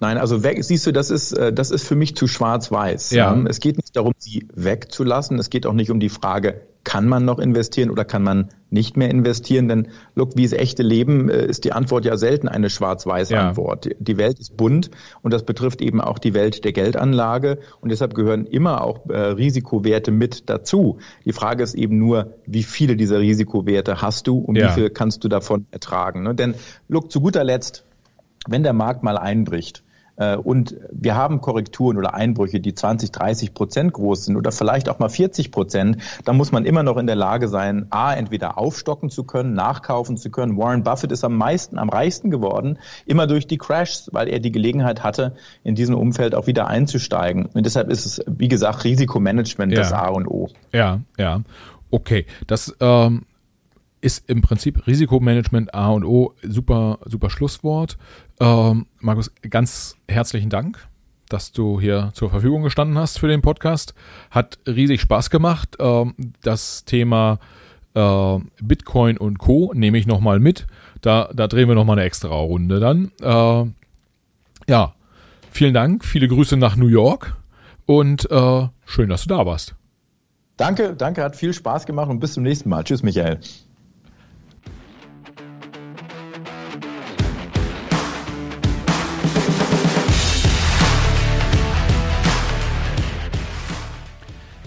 Nein, 0.00 0.18
also 0.18 0.42
weg, 0.42 0.62
siehst 0.64 0.86
du, 0.86 0.92
das 0.92 1.10
ist, 1.10 1.32
äh, 1.32 1.52
das 1.52 1.70
ist 1.70 1.86
für 1.86 1.94
mich 1.94 2.16
zu 2.16 2.26
schwarz-weiß. 2.26 3.12
Ja. 3.12 3.40
Es 3.46 3.60
geht 3.60 3.76
nicht 3.76 3.96
darum, 3.96 4.12
sie 4.18 4.48
wegzulassen. 4.52 5.38
Es 5.38 5.50
geht 5.50 5.66
auch 5.66 5.72
nicht 5.72 5.92
um 5.92 6.00
die 6.00 6.08
Frage, 6.08 6.62
kann 6.84 7.08
man 7.08 7.24
noch 7.24 7.38
investieren 7.38 7.90
oder 7.90 8.04
kann 8.04 8.22
man 8.22 8.48
nicht 8.70 8.96
mehr 8.96 9.10
investieren? 9.10 9.68
Denn 9.68 9.88
look, 10.14 10.36
wie 10.36 10.44
es 10.44 10.52
echte 10.52 10.82
Leben 10.82 11.28
äh, 11.28 11.44
ist 11.46 11.64
die 11.64 11.72
Antwort 11.72 12.04
ja 12.04 12.16
selten 12.16 12.48
eine 12.48 12.70
schwarz-weiß 12.70 13.32
Antwort. 13.32 13.86
Ja. 13.86 13.92
Die 13.98 14.16
Welt 14.16 14.38
ist 14.38 14.56
bunt 14.56 14.90
und 15.22 15.32
das 15.32 15.44
betrifft 15.44 15.80
eben 15.80 16.00
auch 16.00 16.18
die 16.18 16.34
Welt 16.34 16.64
der 16.64 16.72
Geldanlage 16.72 17.58
und 17.80 17.90
deshalb 17.90 18.14
gehören 18.14 18.46
immer 18.46 18.82
auch 18.82 19.08
äh, 19.08 19.16
Risikowerte 19.16 20.10
mit 20.10 20.48
dazu. 20.48 20.98
Die 21.24 21.32
Frage 21.32 21.62
ist 21.62 21.74
eben 21.74 21.98
nur, 21.98 22.34
wie 22.46 22.62
viele 22.62 22.96
dieser 22.96 23.20
Risikowerte 23.20 24.02
hast 24.02 24.26
du 24.26 24.38
und 24.38 24.56
ja. 24.56 24.68
wie 24.68 24.72
viel 24.72 24.90
kannst 24.90 25.24
du 25.24 25.28
davon 25.28 25.66
ertragen? 25.70 26.22
Ne? 26.22 26.34
Denn 26.34 26.54
look, 26.88 27.12
zu 27.12 27.20
guter 27.20 27.44
Letzt, 27.44 27.84
wenn 28.48 28.62
der 28.62 28.72
Markt 28.72 29.02
mal 29.02 29.16
einbricht, 29.16 29.84
und 30.16 30.76
wir 30.90 31.16
haben 31.16 31.40
Korrekturen 31.40 31.96
oder 31.96 32.14
Einbrüche, 32.14 32.60
die 32.60 32.74
20, 32.74 33.12
30 33.12 33.54
Prozent 33.54 33.92
groß 33.92 34.26
sind 34.26 34.36
oder 34.36 34.52
vielleicht 34.52 34.88
auch 34.88 34.98
mal 34.98 35.08
40 35.08 35.50
Prozent. 35.50 35.96
Da 36.24 36.32
muss 36.32 36.52
man 36.52 36.64
immer 36.64 36.82
noch 36.82 36.96
in 36.96 37.06
der 37.06 37.16
Lage 37.16 37.48
sein, 37.48 37.86
A, 37.90 38.14
entweder 38.14 38.58
aufstocken 38.58 39.10
zu 39.10 39.24
können, 39.24 39.54
nachkaufen 39.54 40.16
zu 40.16 40.30
können. 40.30 40.56
Warren 40.58 40.82
Buffett 40.82 41.12
ist 41.12 41.24
am 41.24 41.36
meisten, 41.36 41.78
am 41.78 41.88
reichsten 41.88 42.30
geworden, 42.30 42.78
immer 43.06 43.26
durch 43.26 43.46
die 43.46 43.58
Crashs, 43.58 44.10
weil 44.12 44.28
er 44.28 44.38
die 44.38 44.52
Gelegenheit 44.52 45.02
hatte, 45.02 45.34
in 45.64 45.74
diesem 45.74 45.94
Umfeld 45.94 46.34
auch 46.34 46.46
wieder 46.46 46.66
einzusteigen. 46.66 47.46
Und 47.46 47.64
deshalb 47.64 47.88
ist 47.90 48.04
es, 48.04 48.22
wie 48.26 48.48
gesagt, 48.48 48.84
Risikomanagement 48.84 49.72
ja. 49.72 49.78
das 49.78 49.92
A 49.92 50.08
und 50.08 50.26
O. 50.26 50.48
Ja, 50.72 51.00
ja. 51.18 51.40
Okay. 51.90 52.26
Das, 52.46 52.74
ähm 52.80 53.22
ist 54.02 54.28
im 54.28 54.42
Prinzip 54.42 54.86
Risikomanagement 54.86 55.74
A 55.74 55.90
und 55.90 56.04
O. 56.04 56.34
Super, 56.42 56.98
super 57.06 57.30
Schlusswort. 57.30 57.96
Ähm, 58.42 58.86
Markus, 58.98 59.30
ganz 59.48 59.96
herzlichen 60.08 60.50
Dank, 60.50 60.88
dass 61.28 61.52
du 61.52 61.80
hier 61.80 62.10
zur 62.12 62.28
Verfügung 62.28 62.64
gestanden 62.64 62.98
hast 62.98 63.20
für 63.20 63.28
den 63.28 63.40
Podcast. 63.40 63.94
Hat 64.32 64.58
riesig 64.66 65.00
Spaß 65.00 65.30
gemacht. 65.30 65.76
Ähm, 65.78 66.14
das 66.42 66.84
Thema 66.84 67.38
äh, 67.94 68.38
Bitcoin 68.60 69.16
und 69.16 69.38
Co. 69.38 69.70
nehme 69.76 69.96
ich 69.96 70.08
nochmal 70.08 70.40
mit. 70.40 70.66
Da, 71.02 71.30
da 71.32 71.46
drehen 71.46 71.68
wir 71.68 71.76
nochmal 71.76 71.98
eine 71.98 72.06
extra 72.06 72.30
Runde 72.30 72.80
dann. 72.80 73.12
Äh, 73.20 73.70
ja, 74.68 74.94
vielen 75.52 75.74
Dank. 75.74 76.04
Viele 76.04 76.26
Grüße 76.26 76.56
nach 76.56 76.74
New 76.74 76.88
York 76.88 77.36
und 77.86 78.28
äh, 78.28 78.68
schön, 78.86 79.08
dass 79.08 79.22
du 79.22 79.28
da 79.28 79.46
warst. 79.46 79.76
Danke, 80.56 80.94
danke, 80.96 81.22
hat 81.22 81.36
viel 81.36 81.52
Spaß 81.52 81.86
gemacht 81.86 82.10
und 82.10 82.18
bis 82.18 82.34
zum 82.34 82.42
nächsten 82.42 82.68
Mal. 82.68 82.82
Tschüss, 82.82 83.04
Michael. 83.04 83.38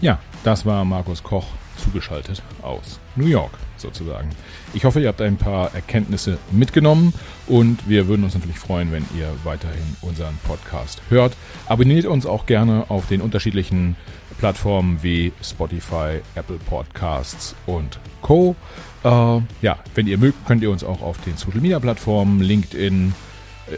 Ja, 0.02 0.20
das 0.44 0.66
war 0.66 0.84
Markus 0.86 1.24
Koch 1.24 1.46
zugeschaltet 1.78 2.42
aus 2.62 3.00
New 3.16 3.28
York 3.28 3.52
sozusagen. 3.78 4.30
Ich 4.74 4.86
hoffe, 4.86 5.02
ihr 5.02 5.08
habt 5.08 5.22
ein 5.22 5.38
paar 5.38 5.74
Erkenntnisse 5.74 6.38
mitgenommen 6.52 7.14
und 7.48 7.88
wir 7.88 8.08
würden 8.08 8.24
uns 8.24 8.34
natürlich 8.34 8.60
freuen, 8.60 8.92
wenn 8.92 9.06
ihr 9.18 9.30
weiterhin 9.44 9.96
unseren 10.02 10.38
Podcast 10.46 11.02
hört. 11.10 11.36
Abonniert 11.68 12.06
uns 12.06 12.26
auch 12.26 12.46
gerne 12.46 12.86
auf 12.90 13.08
den 13.08 13.22
unterschiedlichen 13.22 13.96
Plattformen 14.38 15.02
wie 15.02 15.32
Spotify, 15.42 16.22
Apple 16.36 16.58
Podcasts 16.58 17.56
und 17.66 18.00
Co. 18.22 18.56
Äh, 19.04 19.10
ja, 19.62 19.78
wenn 19.94 20.08
ihr 20.08 20.18
mögt, 20.18 20.46
könnt 20.46 20.62
ihr 20.62 20.72
uns 20.72 20.84
auch 20.84 21.02
auf 21.02 21.18
den 21.22 21.38
Social 21.38 21.62
Media 21.62 21.80
Plattformen 21.80 22.42
LinkedIn, 22.42 23.14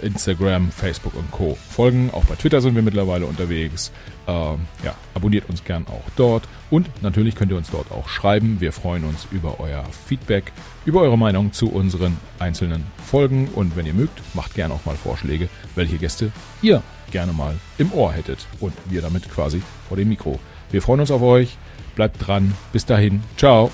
Instagram, 0.01 0.71
Facebook 0.71 1.15
und 1.15 1.31
Co. 1.31 1.57
folgen. 1.69 2.09
Auch 2.13 2.25
bei 2.25 2.35
Twitter 2.35 2.61
sind 2.61 2.75
wir 2.75 2.81
mittlerweile 2.81 3.25
unterwegs. 3.25 3.91
Ähm, 4.27 4.59
ja, 4.83 4.95
abonniert 5.13 5.49
uns 5.49 5.63
gern 5.63 5.85
auch 5.87 6.03
dort. 6.15 6.47
Und 6.69 6.89
natürlich 7.01 7.35
könnt 7.35 7.51
ihr 7.51 7.57
uns 7.57 7.71
dort 7.71 7.91
auch 7.91 8.09
schreiben. 8.09 8.57
Wir 8.59 8.73
freuen 8.73 9.05
uns 9.05 9.27
über 9.31 9.59
euer 9.59 9.83
Feedback, 10.05 10.51
über 10.85 11.01
eure 11.01 11.17
Meinung 11.17 11.53
zu 11.53 11.69
unseren 11.71 12.17
einzelnen 12.39 12.83
Folgen. 13.05 13.47
Und 13.55 13.75
wenn 13.75 13.85
ihr 13.85 13.93
mögt, 13.93 14.21
macht 14.35 14.55
gern 14.55 14.71
auch 14.71 14.85
mal 14.85 14.95
Vorschläge, 14.95 15.49
welche 15.75 15.97
Gäste 15.97 16.31
ihr 16.61 16.83
gerne 17.11 17.33
mal 17.33 17.55
im 17.77 17.93
Ohr 17.93 18.11
hättet. 18.11 18.45
Und 18.59 18.73
wir 18.85 19.01
damit 19.01 19.29
quasi 19.29 19.61
vor 19.87 19.97
dem 19.97 20.09
Mikro. 20.09 20.39
Wir 20.71 20.81
freuen 20.81 20.99
uns 20.99 21.11
auf 21.11 21.21
euch. 21.21 21.57
Bleibt 21.95 22.27
dran. 22.27 22.53
Bis 22.73 22.85
dahin. 22.85 23.23
Ciao. 23.37 23.71